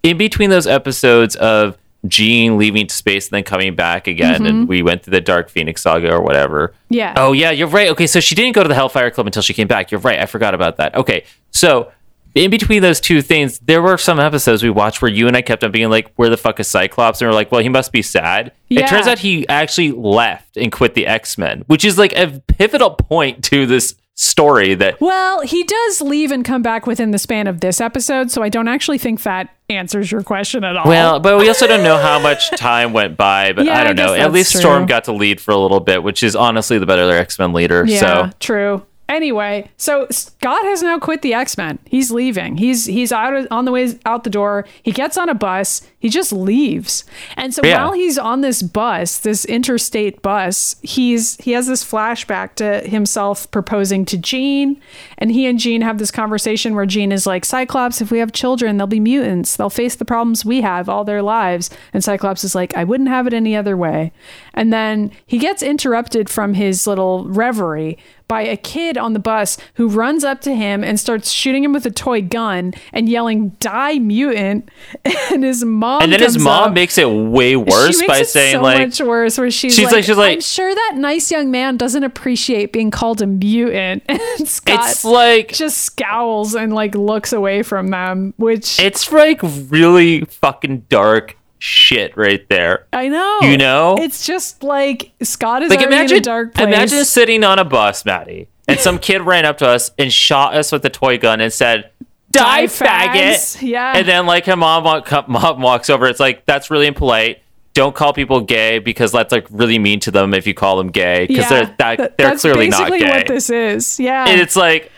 in 0.02 0.16
between 0.16 0.50
those 0.50 0.66
episodes 0.66 1.34
of 1.36 1.76
Jean 2.06 2.56
leaving 2.58 2.88
space 2.88 3.26
and 3.26 3.32
then 3.32 3.42
coming 3.42 3.74
back 3.74 4.06
again, 4.06 4.46
and 4.46 4.58
mm-hmm. 4.60 4.66
we 4.66 4.82
went 4.82 5.02
through 5.02 5.12
the 5.12 5.20
Dark 5.20 5.48
Phoenix 5.48 5.82
saga 5.82 6.12
or 6.12 6.20
whatever. 6.20 6.72
Yeah. 6.88 7.14
Oh 7.16 7.32
yeah, 7.32 7.50
you're 7.50 7.68
right. 7.68 7.88
Okay, 7.88 8.06
so 8.06 8.20
she 8.20 8.34
didn't 8.34 8.54
go 8.54 8.62
to 8.62 8.68
the 8.68 8.74
Hellfire 8.74 9.10
Club 9.10 9.26
until 9.26 9.42
she 9.42 9.54
came 9.54 9.66
back. 9.66 9.90
You're 9.90 10.00
right. 10.00 10.20
I 10.20 10.26
forgot 10.26 10.54
about 10.54 10.76
that. 10.76 10.94
Okay, 10.94 11.24
so 11.50 11.90
in 12.36 12.50
between 12.50 12.82
those 12.82 13.00
two 13.00 13.22
things, 13.22 13.58
there 13.60 13.80
were 13.80 13.96
some 13.96 14.20
episodes 14.20 14.62
we 14.62 14.68
watched 14.68 15.00
where 15.00 15.10
you 15.10 15.26
and 15.26 15.36
I 15.36 15.42
kept 15.42 15.64
on 15.64 15.72
being 15.72 15.88
like, 15.88 16.12
"Where 16.16 16.28
the 16.28 16.36
fuck 16.36 16.60
is 16.60 16.68
Cyclops?" 16.68 17.20
And 17.20 17.28
we're 17.28 17.34
like, 17.34 17.50
"Well, 17.50 17.62
he 17.62 17.70
must 17.70 17.92
be 17.92 18.02
sad." 18.02 18.52
It 18.68 18.86
turns 18.86 19.06
out 19.06 19.18
he 19.18 19.48
actually 19.48 19.92
left 19.92 20.56
and 20.56 20.70
quit 20.70 20.94
the 20.94 21.06
X 21.06 21.38
Men, 21.38 21.64
which 21.66 21.84
is 21.84 21.96
like 21.98 22.12
a 22.12 22.42
pivotal 22.46 22.90
point 22.90 23.42
to 23.44 23.64
this 23.66 23.94
story 24.18 24.74
that 24.74 24.98
well, 25.00 25.42
he 25.42 25.62
does 25.62 26.00
leave 26.00 26.30
and 26.30 26.44
come 26.44 26.62
back 26.62 26.86
within 26.86 27.10
the 27.10 27.18
span 27.18 27.46
of 27.46 27.60
this 27.60 27.80
episode, 27.80 28.30
so 28.30 28.42
I 28.42 28.48
don't 28.48 28.68
actually 28.68 28.98
think 28.98 29.22
that 29.22 29.50
answers 29.70 30.12
your 30.12 30.22
question 30.22 30.62
at 30.62 30.76
all. 30.76 30.86
Well, 30.86 31.20
but 31.20 31.38
we 31.38 31.48
also 31.48 31.66
don't 31.66 31.82
know 31.82 31.98
how 31.98 32.18
much 32.18 32.50
time 32.56 32.92
went 32.92 33.16
by. 33.16 33.52
But 33.52 33.64
Yeah, 33.64 33.78
I 33.78 33.80
I 33.80 33.84
don't 33.84 33.96
know. 33.96 34.14
At 34.14 34.32
least 34.32 34.52
true. 34.52 34.60
Storm 34.60 34.86
got 34.86 35.04
to 35.04 35.12
lead 35.12 35.40
for 35.40 35.52
a 35.52 35.58
little 35.58 35.80
bit, 35.80 36.02
which 36.02 36.22
is 36.22 36.36
honestly 36.36 36.78
the 36.78 36.86
better 36.86 37.10
X 37.10 37.38
Men 37.38 37.54
leader. 37.54 37.84
Yeah, 37.86 38.00
So 38.00 38.30
true. 38.40 38.84
Anyway, 39.08 39.70
so 39.76 40.06
Scott 40.10 40.64
has 40.64 40.82
now 40.82 40.98
quit 40.98 41.22
the 41.22 41.32
X 41.32 41.56
Men. 41.56 41.78
He's 41.84 42.10
leaving. 42.10 42.56
He's 42.56 42.86
he's 42.86 43.12
out 43.12 43.46
on 43.52 43.64
the 43.64 43.70
way 43.70 43.94
out 44.04 44.24
the 44.24 44.30
door. 44.30 44.66
He 44.82 44.90
gets 44.90 45.16
on 45.16 45.28
a 45.28 45.34
bus. 45.34 45.82
He 46.00 46.08
just 46.08 46.32
leaves. 46.32 47.04
And 47.36 47.54
so 47.54 47.62
Yeah. 47.64 47.84
while 47.84 47.92
he's 47.92 48.18
on 48.18 48.40
this 48.40 48.62
bus, 48.62 49.18
this 49.18 49.44
interstate 49.44 50.22
bus, 50.22 50.76
he's 50.82 51.36
he 51.36 51.52
has 51.52 51.68
this 51.68 51.84
flashback 51.84 52.54
to 52.56 52.80
himself 52.80 53.48
proposing 53.52 54.04
to 54.06 54.16
Jean, 54.16 54.80
and 55.18 55.30
he 55.30 55.46
and 55.46 55.58
Jean 55.58 55.82
have 55.82 55.98
this 55.98 56.10
conversation 56.10 56.74
where 56.74 56.86
Jean 56.86 57.12
is 57.12 57.26
like, 57.28 57.44
"Cyclops, 57.44 58.00
if 58.00 58.10
we 58.10 58.18
have 58.18 58.32
children, 58.32 58.76
they'll 58.76 58.86
be 58.88 59.00
mutants. 59.00 59.54
They'll 59.56 59.70
face 59.70 59.94
the 59.94 60.04
problems 60.04 60.44
we 60.44 60.62
have 60.62 60.88
all 60.88 61.04
their 61.04 61.22
lives." 61.22 61.70
And 61.94 62.02
Cyclops 62.02 62.42
is 62.42 62.54
like, 62.56 62.76
"I 62.76 62.82
wouldn't 62.82 63.08
have 63.08 63.28
it 63.28 63.32
any 63.34 63.54
other 63.54 63.76
way." 63.76 64.10
And 64.52 64.72
then 64.72 65.12
he 65.26 65.38
gets 65.38 65.62
interrupted 65.62 66.28
from 66.28 66.54
his 66.54 66.86
little 66.86 67.24
reverie 67.28 67.98
by 68.28 68.42
a 68.42 68.56
kid 68.56 68.98
on 68.98 69.12
the 69.12 69.18
bus 69.18 69.56
who 69.74 69.88
runs 69.88 70.24
up 70.24 70.40
to 70.42 70.54
him 70.54 70.82
and 70.82 70.98
starts 70.98 71.30
shooting 71.30 71.62
him 71.64 71.72
with 71.72 71.86
a 71.86 71.90
toy 71.90 72.22
gun 72.22 72.74
and 72.92 73.08
yelling 73.08 73.50
"Die 73.60 73.98
mutant!" 73.98 74.68
And 75.30 75.44
his 75.44 75.64
mom 75.64 76.02
and 76.02 76.12
then 76.12 76.20
his 76.20 76.38
mom 76.38 76.68
up. 76.68 76.74
makes 76.74 76.98
it 76.98 77.08
way 77.08 77.56
worse 77.56 78.02
by 78.06 78.22
saying 78.22 78.54
so 78.56 78.62
like, 78.62 78.78
much 78.78 79.00
worse. 79.00 79.38
Where 79.38 79.50
she's, 79.50 79.74
she's 79.74 79.86
like, 79.86 79.94
like- 79.94 80.04
she's 80.04 80.16
like- 80.16 80.32
"I'm 80.34 80.40
sure 80.40 80.74
that 80.74 80.92
nice 80.96 81.30
young 81.30 81.50
man 81.50 81.76
doesn't 81.76 82.04
appreciate 82.04 82.72
being 82.72 82.90
called 82.90 83.22
a 83.22 83.26
mutant." 83.26 84.02
And 84.38 84.48
Scott 84.48 84.90
it's 84.90 85.04
like 85.04 85.52
just 85.52 85.78
scowls 85.78 86.54
and 86.54 86.72
like 86.74 86.94
looks 86.94 87.32
away 87.32 87.62
from 87.62 87.88
them, 87.88 88.34
which 88.36 88.78
it's 88.80 89.10
like 89.12 89.40
really 89.42 90.20
fucking 90.24 90.86
dark 90.88 91.36
shit 91.58 92.16
right 92.16 92.46
there. 92.48 92.86
I 92.92 93.08
know. 93.08 93.38
You 93.42 93.56
know? 93.58 93.96
it's 93.98 94.26
just 94.26 94.62
like 94.62 95.12
Scott 95.22 95.62
is 95.62 95.70
Like 95.70 95.82
imagine, 95.82 96.16
in 96.16 96.20
a 96.20 96.24
dark 96.24 96.54
place. 96.54 96.66
imagine 96.66 97.04
sitting 97.04 97.44
on 97.44 97.58
a 97.58 97.64
bus, 97.64 98.04
Maddie, 98.04 98.48
and 98.68 98.78
some 98.78 98.98
kid 98.98 99.22
ran 99.22 99.44
up 99.44 99.58
to 99.58 99.66
us 99.68 99.90
and 99.98 100.12
shot 100.12 100.54
us 100.54 100.72
with 100.72 100.84
a 100.84 100.90
toy 100.90 101.18
gun 101.18 101.40
and 101.40 101.52
said, 101.52 101.90
"Die, 102.30 102.66
Die, 102.66 102.66
faggot!" 102.66 103.62
Yeah. 103.62 103.96
And 103.96 104.06
then 104.06 104.26
like 104.26 104.46
her 104.46 104.56
mom, 104.56 104.84
walk, 104.84 105.28
mom 105.28 105.60
walks 105.60 105.88
over. 105.90 106.06
It's 106.06 106.20
like 106.20 106.44
that's 106.46 106.70
really 106.70 106.86
impolite. 106.86 107.38
don't 107.74 107.94
call 107.94 108.12
people 108.12 108.40
gay 108.40 108.78
because 108.78 109.12
that's 109.12 109.32
like 109.32 109.46
really 109.50 109.78
mean 109.78 110.00
to 110.00 110.10
them 110.10 110.32
if 110.34 110.46
you 110.46 110.54
call 110.54 110.76
them 110.78 110.88
gay 110.88 111.26
because 111.26 111.48
they're 111.48 111.74
that, 111.78 111.96
Th- 111.96 112.10
they're 112.16 112.28
that's 112.30 112.40
clearly 112.42 112.68
not 112.68 112.90
gay. 112.90 113.06
what 113.08 113.26
this 113.28 113.50
is. 113.50 114.00
Yeah. 114.00 114.26
and 114.28 114.40
it's 114.40 114.56
like, 114.56 114.90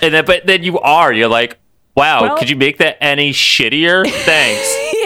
and 0.00 0.14
then 0.14 0.24
but 0.24 0.46
then 0.46 0.62
you 0.62 0.78
are. 0.80 1.12
You're 1.12 1.28
like, 1.28 1.58
wow, 1.96 2.22
Well- 2.22 2.38
could 2.38 2.48
you 2.48 2.56
make 2.56 2.78
that 2.78 2.96
any 3.02 3.32
shittier? 3.32 4.08
Thanks. 4.24 4.76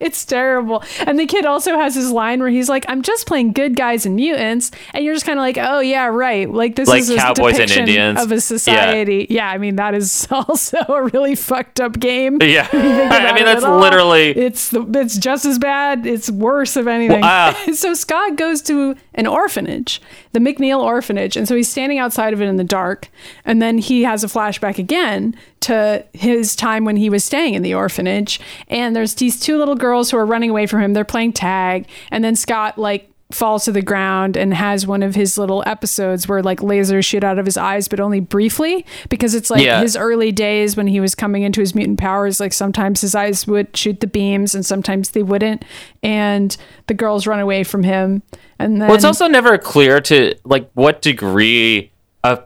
yeah, 0.00 0.06
it's 0.06 0.24
terrible. 0.24 0.82
And 1.06 1.18
the 1.18 1.26
kid 1.26 1.44
also 1.46 1.76
has 1.76 1.94
his 1.94 2.10
line 2.10 2.40
where 2.40 2.48
he's 2.48 2.68
like, 2.68 2.84
"I'm 2.88 3.02
just 3.02 3.26
playing 3.26 3.52
good 3.52 3.76
guys 3.76 4.06
and 4.06 4.16
mutants," 4.16 4.70
and 4.92 5.04
you're 5.04 5.14
just 5.14 5.26
kind 5.26 5.38
of 5.38 5.42
like, 5.42 5.58
"Oh 5.58 5.80
yeah, 5.80 6.06
right." 6.06 6.50
Like 6.50 6.76
this 6.76 6.88
Like 6.88 7.00
is 7.00 7.10
a 7.10 7.16
cowboys 7.16 7.58
and 7.58 7.68
depiction 7.68 7.88
Indians. 7.88 8.22
of 8.22 8.32
a 8.32 8.40
society. 8.40 9.26
Yeah. 9.30 9.48
I 9.48 9.58
mean 9.58 9.76
that 9.76 9.94
is 9.94 10.26
also 10.30 10.78
a 10.88 11.04
really 11.04 11.34
fucked 11.34 11.80
up 11.80 11.98
game. 11.98 12.38
Yeah, 12.40 12.68
I 12.72 13.32
mean 13.34 13.44
that's 13.44 13.62
literally 13.62 14.30
It's 14.30 14.70
the, 14.70 14.82
it's 14.94 15.18
just 15.18 15.44
as 15.44 15.58
bad. 15.58 16.06
It's 16.06 16.30
worse 16.30 16.76
if 16.76 16.86
anything. 16.86 17.20
Well, 17.20 17.54
ah. 17.56 17.72
so 17.72 17.94
Scott 17.94 18.36
goes 18.36 18.62
to 18.62 18.96
an 19.14 19.26
orphanage, 19.26 20.00
the 20.32 20.38
McNeil 20.38 20.80
orphanage, 20.80 21.36
and 21.36 21.46
so 21.46 21.54
he's 21.54 21.68
standing 21.68 21.98
outside 21.98 22.32
of 22.32 22.42
it 22.42 22.46
in 22.46 22.56
the 22.56 22.64
dark, 22.64 23.08
and 23.44 23.62
then 23.62 23.78
he 23.78 24.02
has 24.02 24.24
a 24.24 24.26
flashback 24.26 24.78
again 24.78 25.36
to 25.60 26.04
his 26.12 26.56
time 26.56 26.84
when 26.84 26.96
he 26.96 27.08
was 27.08 27.24
staying 27.24 27.54
in 27.54 27.62
the 27.62 27.74
orphanage, 27.74 28.40
and 28.68 28.94
there's 28.94 29.14
these 29.14 29.38
two 29.38 29.56
little 29.56 29.76
girls 29.76 30.10
who 30.10 30.16
are 30.16 30.26
running 30.26 30.50
away 30.50 30.66
from 30.66 30.80
him. 30.80 30.92
They're 30.92 31.04
playing 31.04 31.32
tag, 31.32 31.86
and 32.10 32.24
then 32.24 32.36
Scott 32.36 32.76
like 32.78 33.10
falls 33.32 33.64
to 33.64 33.72
the 33.72 33.82
ground 33.82 34.36
and 34.36 34.52
has 34.54 34.86
one 34.86 35.02
of 35.02 35.14
his 35.14 35.38
little 35.38 35.62
episodes 35.66 36.28
where 36.28 36.42
like 36.42 36.60
lasers 36.60 37.04
shoot 37.04 37.24
out 37.24 37.38
of 37.38 37.46
his 37.46 37.56
eyes 37.56 37.88
but 37.88 37.98
only 37.98 38.20
briefly 38.20 38.84
because 39.08 39.34
it's 39.34 39.50
like 39.50 39.64
Yeah. 39.64 39.80
his 39.80 39.96
early 39.96 40.30
days 40.30 40.76
when 40.76 40.86
he 40.86 41.00
was 41.00 41.14
coming 41.14 41.42
into 41.42 41.60
his 41.60 41.74
mutant 41.74 41.98
powers 41.98 42.38
like 42.38 42.52
sometimes 42.52 43.00
his 43.00 43.14
eyes 43.14 43.46
would 43.46 43.74
shoot 43.76 44.00
the 44.00 44.06
beams 44.06 44.54
and 44.54 44.64
sometimes 44.64 45.10
they 45.10 45.22
wouldn't 45.22 45.64
and 46.02 46.56
the 46.86 46.94
girls 46.94 47.26
run 47.26 47.40
away 47.40 47.64
from 47.64 47.82
him 47.82 48.22
and 48.58 48.80
then 48.80 48.88
Well, 48.88 48.94
it's 48.94 49.04
also 49.04 49.26
never 49.26 49.56
clear 49.58 50.00
to 50.02 50.36
like 50.44 50.70
what 50.74 51.00
degree 51.02 51.90
of 52.22 52.44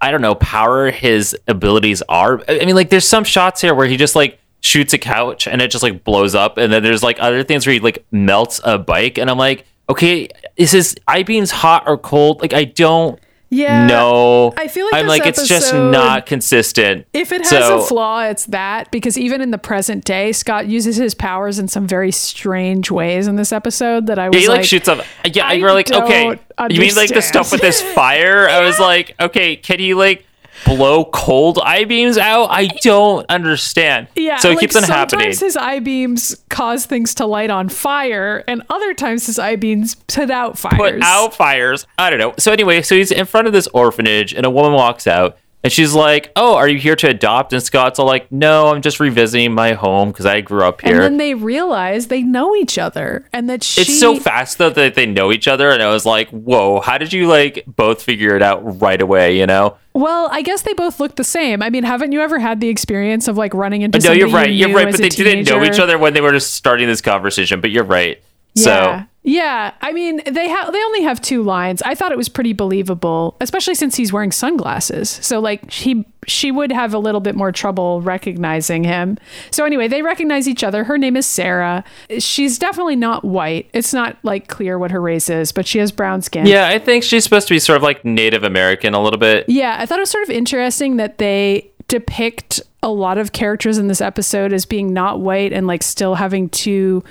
I 0.00 0.10
don't 0.10 0.20
know 0.22 0.34
power 0.36 0.90
his 0.90 1.36
abilities 1.48 2.02
are. 2.08 2.40
I 2.48 2.60
I 2.60 2.64
mean, 2.66 2.74
like 2.76 2.90
there's 2.90 3.06
some 3.08 3.24
shots 3.24 3.60
here 3.60 3.74
where 3.74 3.86
he 3.86 3.96
just 3.96 4.14
like 4.14 4.38
shoots 4.60 4.92
a 4.94 4.98
couch 4.98 5.46
and 5.46 5.60
it 5.60 5.70
just 5.70 5.82
like 5.82 6.04
blows 6.04 6.34
up, 6.34 6.56
and 6.56 6.72
then 6.72 6.82
there's 6.82 7.02
like 7.02 7.18
other 7.20 7.42
things 7.42 7.66
where 7.66 7.74
he 7.74 7.80
like 7.80 8.04
melts 8.10 8.60
a 8.64 8.78
bike, 8.78 9.18
and 9.18 9.28
I'm 9.30 9.36
like, 9.36 9.66
okay, 9.88 10.28
is 10.56 10.70
his 10.72 10.96
eye 11.08 11.22
beams 11.22 11.50
hot 11.50 11.84
or 11.86 11.98
cold? 11.98 12.40
Like 12.40 12.52
I 12.52 12.64
don't 12.64 13.18
yeah 13.50 13.86
No. 13.86 14.52
I 14.56 14.66
feel 14.68 14.86
like 14.86 14.94
I'm 14.94 15.02
this 15.06 15.08
like 15.18 15.26
it's 15.26 15.46
just 15.46 15.72
not 15.72 16.26
consistent. 16.26 17.06
if 17.12 17.30
it 17.30 17.42
has 17.42 17.50
So- 17.50 17.78
a 17.78 17.82
flaw 17.86 18.22
it's 18.24 18.46
that 18.46 18.90
because 18.90 19.16
even 19.18 19.40
in 19.40 19.50
the 19.52 19.58
present 19.58 20.04
day 20.04 20.32
scott 20.32 20.66
uses 20.66 20.96
his 20.96 21.14
powers 21.14 21.58
in 21.58 21.68
some 21.68 21.86
very 21.86 22.10
strange 22.10 22.90
ways 22.90 23.28
in 23.28 23.36
this 23.36 23.52
episode 23.52 24.06
that 24.06 24.18
i 24.18 24.28
was 24.28 24.34
Yeah, 24.34 24.40
he 24.40 24.48
like, 24.48 24.56
like 24.60 24.64
shoots 24.66 24.88
up. 24.88 25.04
Yeah, 25.30 25.46
I 25.46 25.52
you 25.52 25.62
were 25.64 25.72
like, 25.72 25.92
okay, 25.92 26.38
don't 26.58 26.72
you 26.72 26.80
mean 26.80 26.94
like 26.96 27.10
the 27.12 27.22
stuff 27.22 27.52
with 27.52 27.60
this 27.60 27.80
fire? 27.80 28.48
I 28.48 28.64
was 28.64 28.80
like, 28.90 29.14
okay, 29.20 29.54
can 29.56 29.78
he 29.78 29.94
like 29.94 30.26
blow 30.64 31.04
cold 31.06 31.58
eye 31.62 31.84
beams 31.84 32.18
out? 32.18 32.46
I 32.50 32.66
don't 32.82 33.24
understand. 33.28 34.08
Yeah, 34.14 34.36
so 34.36 34.50
it 34.50 34.52
like 34.52 34.60
keeps 34.60 34.76
on 34.76 34.82
happening. 34.82 35.32
Sometimes 35.32 35.40
his 35.40 35.56
eye 35.56 35.80
beams 35.80 36.36
cause 36.48 36.86
things 36.86 37.14
to 37.16 37.26
light 37.26 37.50
on 37.50 37.68
fire, 37.68 38.44
and 38.48 38.62
other 38.70 38.94
times 38.94 39.26
his 39.26 39.38
eye 39.38 39.56
beams 39.56 39.94
put 39.94 40.30
out 40.30 40.58
fires. 40.58 40.76
Put 40.76 41.02
out 41.02 41.34
fires. 41.34 41.86
I 41.98 42.10
don't 42.10 42.18
know. 42.18 42.34
So 42.38 42.52
anyway, 42.52 42.82
so 42.82 42.94
he's 42.94 43.10
in 43.10 43.26
front 43.26 43.46
of 43.46 43.52
this 43.52 43.66
orphanage, 43.68 44.32
and 44.34 44.46
a 44.46 44.50
woman 44.50 44.72
walks 44.72 45.06
out. 45.06 45.38
And 45.64 45.72
she's 45.72 45.94
like, 45.94 46.30
"Oh, 46.36 46.56
are 46.56 46.68
you 46.68 46.78
here 46.78 46.94
to 46.94 47.08
adopt?" 47.08 47.54
And 47.54 47.62
Scott's 47.62 47.98
all 47.98 48.06
like, 48.06 48.30
"No, 48.30 48.68
I'm 48.68 48.82
just 48.82 49.00
revisiting 49.00 49.54
my 49.54 49.72
home 49.72 50.10
because 50.10 50.26
I 50.26 50.42
grew 50.42 50.62
up 50.62 50.82
here." 50.82 50.92
And 50.92 51.00
then 51.02 51.16
they 51.16 51.32
realize 51.32 52.08
they 52.08 52.22
know 52.22 52.54
each 52.54 52.76
other, 52.76 53.26
and 53.32 53.48
that 53.48 53.64
she. 53.64 53.80
it's 53.80 53.98
so 53.98 54.16
fast 54.16 54.58
though 54.58 54.68
that 54.68 54.94
they 54.94 55.06
know 55.06 55.32
each 55.32 55.48
other, 55.48 55.70
and 55.70 55.82
I 55.82 55.88
was 55.88 56.04
like, 56.04 56.28
"Whoa, 56.28 56.80
how 56.80 56.98
did 56.98 57.14
you 57.14 57.26
like 57.28 57.64
both 57.66 58.02
figure 58.02 58.36
it 58.36 58.42
out 58.42 58.80
right 58.80 59.00
away?" 59.00 59.38
You 59.38 59.46
know? 59.46 59.78
Well, 59.94 60.28
I 60.30 60.42
guess 60.42 60.62
they 60.62 60.74
both 60.74 61.00
look 61.00 61.16
the 61.16 61.24
same. 61.24 61.62
I 61.62 61.70
mean, 61.70 61.84
haven't 61.84 62.12
you 62.12 62.20
ever 62.20 62.38
had 62.38 62.60
the 62.60 62.68
experience 62.68 63.26
of 63.26 63.38
like 63.38 63.54
running 63.54 63.80
into? 63.80 63.98
No, 64.00 64.12
you're 64.12 64.28
right. 64.28 64.50
You 64.50 64.66
You're 64.66 64.76
right. 64.76 64.90
But 64.90 65.00
they 65.00 65.08
didn't 65.08 65.48
know 65.48 65.64
each 65.64 65.78
other 65.78 65.96
when 65.96 66.12
they 66.12 66.20
were 66.20 66.32
just 66.32 66.52
starting 66.52 66.88
this 66.88 67.00
conversation. 67.00 67.62
But 67.62 67.70
you're 67.70 67.84
right. 67.84 68.22
Yeah. 68.54 68.62
So 68.64 69.06
Yeah, 69.26 69.72
I 69.80 69.92
mean 69.92 70.20
they 70.26 70.48
have 70.48 70.70
they 70.70 70.84
only 70.84 71.02
have 71.02 71.20
two 71.20 71.42
lines. 71.42 71.80
I 71.82 71.94
thought 71.94 72.12
it 72.12 72.18
was 72.18 72.28
pretty 72.28 72.52
believable, 72.52 73.36
especially 73.40 73.74
since 73.74 73.96
he's 73.96 74.12
wearing 74.12 74.30
sunglasses. 74.30 75.08
So 75.08 75.40
like 75.40 75.70
he 75.70 76.04
she 76.26 76.50
would 76.50 76.70
have 76.70 76.92
a 76.92 76.98
little 76.98 77.22
bit 77.22 77.34
more 77.34 77.50
trouble 77.50 78.02
recognizing 78.02 78.84
him. 78.84 79.16
So 79.50 79.64
anyway, 79.64 79.88
they 79.88 80.02
recognize 80.02 80.46
each 80.46 80.62
other. 80.62 80.84
Her 80.84 80.98
name 80.98 81.16
is 81.16 81.24
Sarah. 81.26 81.84
She's 82.18 82.58
definitely 82.58 82.96
not 82.96 83.24
white. 83.24 83.70
It's 83.72 83.94
not 83.94 84.18
like 84.22 84.48
clear 84.48 84.78
what 84.78 84.90
her 84.90 85.00
race 85.00 85.30
is, 85.30 85.52
but 85.52 85.66
she 85.66 85.78
has 85.78 85.90
brown 85.90 86.20
skin. 86.20 86.46
yeah, 86.46 86.68
I 86.68 86.78
think 86.78 87.02
she's 87.02 87.24
supposed 87.24 87.48
to 87.48 87.54
be 87.54 87.58
sort 87.58 87.78
of 87.78 87.82
like 87.82 88.04
Native 88.04 88.44
American 88.44 88.92
a 88.92 89.02
little 89.02 89.18
bit. 89.18 89.46
Yeah, 89.48 89.76
I 89.78 89.86
thought 89.86 89.98
it 89.98 90.02
was 90.02 90.10
sort 90.10 90.24
of 90.24 90.30
interesting 90.30 90.98
that 90.98 91.16
they 91.16 91.70
depict 91.88 92.60
a 92.82 92.90
lot 92.90 93.16
of 93.16 93.32
characters 93.32 93.78
in 93.78 93.88
this 93.88 94.02
episode 94.02 94.52
as 94.52 94.66
being 94.66 94.92
not 94.92 95.20
white 95.20 95.52
and 95.54 95.66
like 95.66 95.82
still 95.82 96.14
having 96.16 96.50
to 96.50 97.02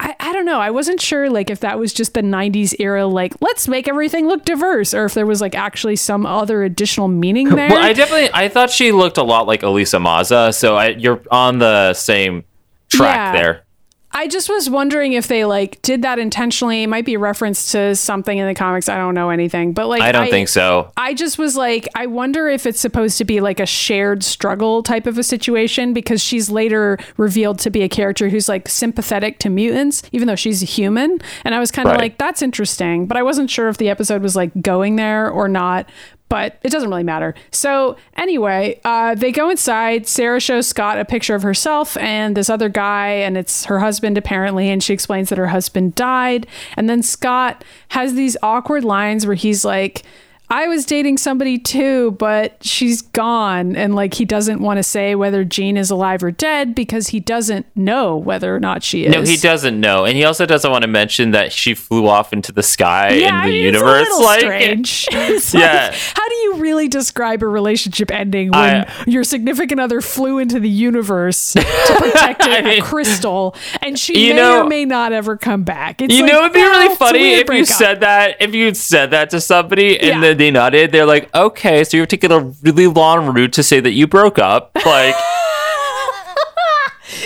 I, 0.00 0.14
I 0.20 0.32
don't 0.32 0.44
know. 0.44 0.60
I 0.60 0.70
wasn't 0.70 1.00
sure 1.00 1.28
like 1.28 1.50
if 1.50 1.60
that 1.60 1.78
was 1.78 1.92
just 1.92 2.14
the 2.14 2.20
90s 2.22 2.72
era 2.78 3.04
like 3.06 3.34
let's 3.40 3.66
make 3.66 3.88
everything 3.88 4.28
look 4.28 4.44
diverse 4.44 4.94
or 4.94 5.04
if 5.06 5.14
there 5.14 5.26
was 5.26 5.40
like 5.40 5.56
actually 5.56 5.96
some 5.96 6.24
other 6.24 6.62
additional 6.62 7.08
meaning 7.08 7.48
there. 7.56 7.68
Well, 7.68 7.82
I 7.84 7.92
definitely 7.92 8.30
I 8.32 8.48
thought 8.48 8.70
she 8.70 8.92
looked 8.92 9.16
a 9.18 9.24
lot 9.24 9.46
like 9.48 9.62
Elisa 9.64 9.98
Maza, 9.98 10.52
so 10.52 10.76
I, 10.76 10.88
you're 10.90 11.20
on 11.32 11.58
the 11.58 11.94
same 11.94 12.44
track 12.92 13.34
Yeah. 13.34 13.42
there. 13.42 13.64
I 14.10 14.26
just 14.26 14.48
was 14.48 14.68
wondering 14.70 15.12
if 15.12 15.28
they 15.28 15.44
like 15.44 15.80
did 15.82 16.02
that 16.02 16.18
intentionally. 16.18 16.82
It 16.82 16.88
might 16.88 17.04
be 17.04 17.14
a 17.14 17.18
reference 17.18 17.72
to 17.72 17.94
something 17.94 18.36
in 18.36 18.46
the 18.48 18.54
comics. 18.54 18.88
I 18.88 18.96
don't 18.96 19.14
know 19.14 19.30
anything, 19.30 19.72
but 19.74 19.86
like 19.86 20.02
I 20.02 20.12
don't 20.12 20.30
think 20.30 20.48
so. 20.48 20.90
I 20.96 21.14
just 21.14 21.38
was 21.38 21.56
like, 21.56 21.86
I 21.94 22.06
wonder 22.06 22.48
if 22.48 22.66
it's 22.66 22.80
supposed 22.80 23.18
to 23.18 23.24
be 23.24 23.40
like 23.40 23.60
a 23.60 23.66
shared 23.66 24.24
struggle 24.24 24.82
type 24.82 25.06
of 25.06 25.18
a 25.18 25.22
situation 25.22 25.92
because 25.92 26.22
she's 26.22 26.50
later 26.50 26.98
revealed 27.16 27.58
to 27.60 27.70
be 27.70 27.82
a 27.82 27.88
character 27.88 28.28
who's 28.28 28.48
like 28.48 28.68
sympathetic 28.68 29.38
to 29.40 29.50
mutants, 29.50 30.02
even 30.10 30.26
though 30.26 30.36
she's 30.36 30.62
a 30.62 30.66
human. 30.66 31.20
And 31.44 31.54
I 31.54 31.60
was 31.60 31.70
kind 31.70 31.86
of 31.86 31.92
Right. 31.92 32.00
like, 32.00 32.18
that's 32.18 32.42
interesting, 32.42 33.06
but 33.06 33.16
I 33.16 33.22
wasn't 33.22 33.50
sure 33.50 33.68
if 33.68 33.76
the 33.76 33.88
episode 33.88 34.22
was 34.22 34.34
like 34.34 34.50
going 34.62 34.96
there 34.96 35.30
or 35.30 35.48
not. 35.48 35.88
But 36.28 36.58
it 36.62 36.70
doesn't 36.70 36.90
really 36.90 37.04
matter. 37.04 37.34
So 37.50 37.96
anyway, 38.16 38.80
uh, 38.84 39.14
they 39.14 39.32
go 39.32 39.48
inside. 39.48 40.06
Sarah 40.06 40.40
shows 40.40 40.66
Scott 40.66 40.98
a 40.98 41.04
picture 41.04 41.34
of 41.34 41.42
herself 41.42 41.96
and 41.96 42.36
this 42.36 42.50
other 42.50 42.68
guy, 42.68 43.08
and 43.08 43.38
it's 43.38 43.64
her 43.64 43.78
husband 43.78 44.18
apparently. 44.18 44.68
And 44.68 44.82
she 44.82 44.92
explains 44.92 45.30
that 45.30 45.38
her 45.38 45.46
husband 45.46 45.94
died. 45.94 46.46
And 46.76 46.88
then 46.88 47.02
Scott 47.02 47.64
has 47.88 48.14
these 48.14 48.36
awkward 48.42 48.84
lines 48.84 49.26
where 49.26 49.36
he's 49.36 49.64
like, 49.64 50.02
I 50.50 50.66
was 50.66 50.86
dating 50.86 51.18
somebody 51.18 51.58
too, 51.58 52.12
but 52.12 52.56
she's 52.64 53.02
gone. 53.02 53.76
And 53.76 53.94
like, 53.94 54.14
he 54.14 54.24
doesn't 54.24 54.60
want 54.62 54.78
to 54.78 54.82
say 54.82 55.14
whether 55.14 55.44
Jean 55.44 55.76
is 55.76 55.90
alive 55.90 56.22
or 56.24 56.30
dead 56.30 56.74
because 56.74 57.08
he 57.08 57.20
doesn't 57.20 57.66
know 57.76 58.16
whether 58.16 58.54
or 58.56 58.58
not 58.60 58.82
she 58.82 59.04
is. 59.04 59.12
No, 59.12 59.22
he 59.22 59.36
doesn't 59.36 59.78
know, 59.78 60.04
and 60.06 60.16
he 60.16 60.24
also 60.24 60.46
doesn't 60.46 60.70
want 60.70 60.82
to 60.82 60.88
mention 60.88 61.32
that 61.32 61.52
she 61.52 61.74
flew 61.74 62.08
off 62.08 62.32
into 62.32 62.50
the 62.50 62.62
sky 62.62 63.10
Yeah, 63.14 63.28
in 63.28 63.34
I 63.34 63.44
the 63.46 63.52
mean, 63.52 63.64
universe. 63.64 64.06
It's 64.08 64.18
a 64.18 64.22
like, 64.22 64.40
strange. 64.40 65.06
It's 65.12 65.52
Yeah. 65.54 65.88
like, 65.90 65.94
how 65.94 66.28
do 66.28 66.34
you 66.36 66.54
really 66.54 66.88
describe 66.88 67.42
a 67.42 67.46
relationship 67.46 68.10
ending 68.10 68.50
when 68.50 68.86
I- 68.86 69.04
your 69.06 69.24
significant 69.24 69.80
other 69.80 70.00
flew 70.00 70.38
into 70.38 70.58
the 70.60 70.68
universe 70.70 71.52
to 71.52 71.60
protect 71.98 72.44
a, 72.46 72.62
mean, 72.62 72.80
a 72.80 72.82
crystal 72.82 73.54
and 73.82 73.98
she 73.98 74.14
may 74.30 74.32
know- 74.36 74.62
or 74.62 74.68
may 74.68 74.86
not 74.86 75.12
ever 75.12 75.36
come 75.36 75.62
back? 75.64 76.00
It's 76.00 76.14
you 76.14 76.22
like, 76.22 76.32
know, 76.32 76.40
it'd 76.40 76.52
be 76.54 76.60
really 76.62 76.96
funny 76.96 77.32
if 77.34 77.38
you 77.40 77.44
breakup. 77.44 77.66
said 77.76 78.00
that. 78.00 78.36
If 78.40 78.54
you 78.54 78.72
said 78.72 79.10
that 79.10 79.28
to 79.30 79.40
somebody 79.42 79.98
and 80.00 80.06
Yeah. 80.08 80.20
then 80.20 80.37
they 80.38 80.50
nodded, 80.50 80.92
they're 80.92 81.04
like, 81.06 81.28
"Okay, 81.34 81.84
so 81.84 81.96
you're 81.96 82.06
taking 82.06 82.32
a 82.32 82.40
really 82.62 82.86
long 82.86 83.26
route 83.34 83.52
to 83.54 83.62
say 83.62 83.80
that 83.80 83.92
you 83.92 84.06
broke 84.06 84.38
up." 84.38 84.70
Like, 84.86 85.14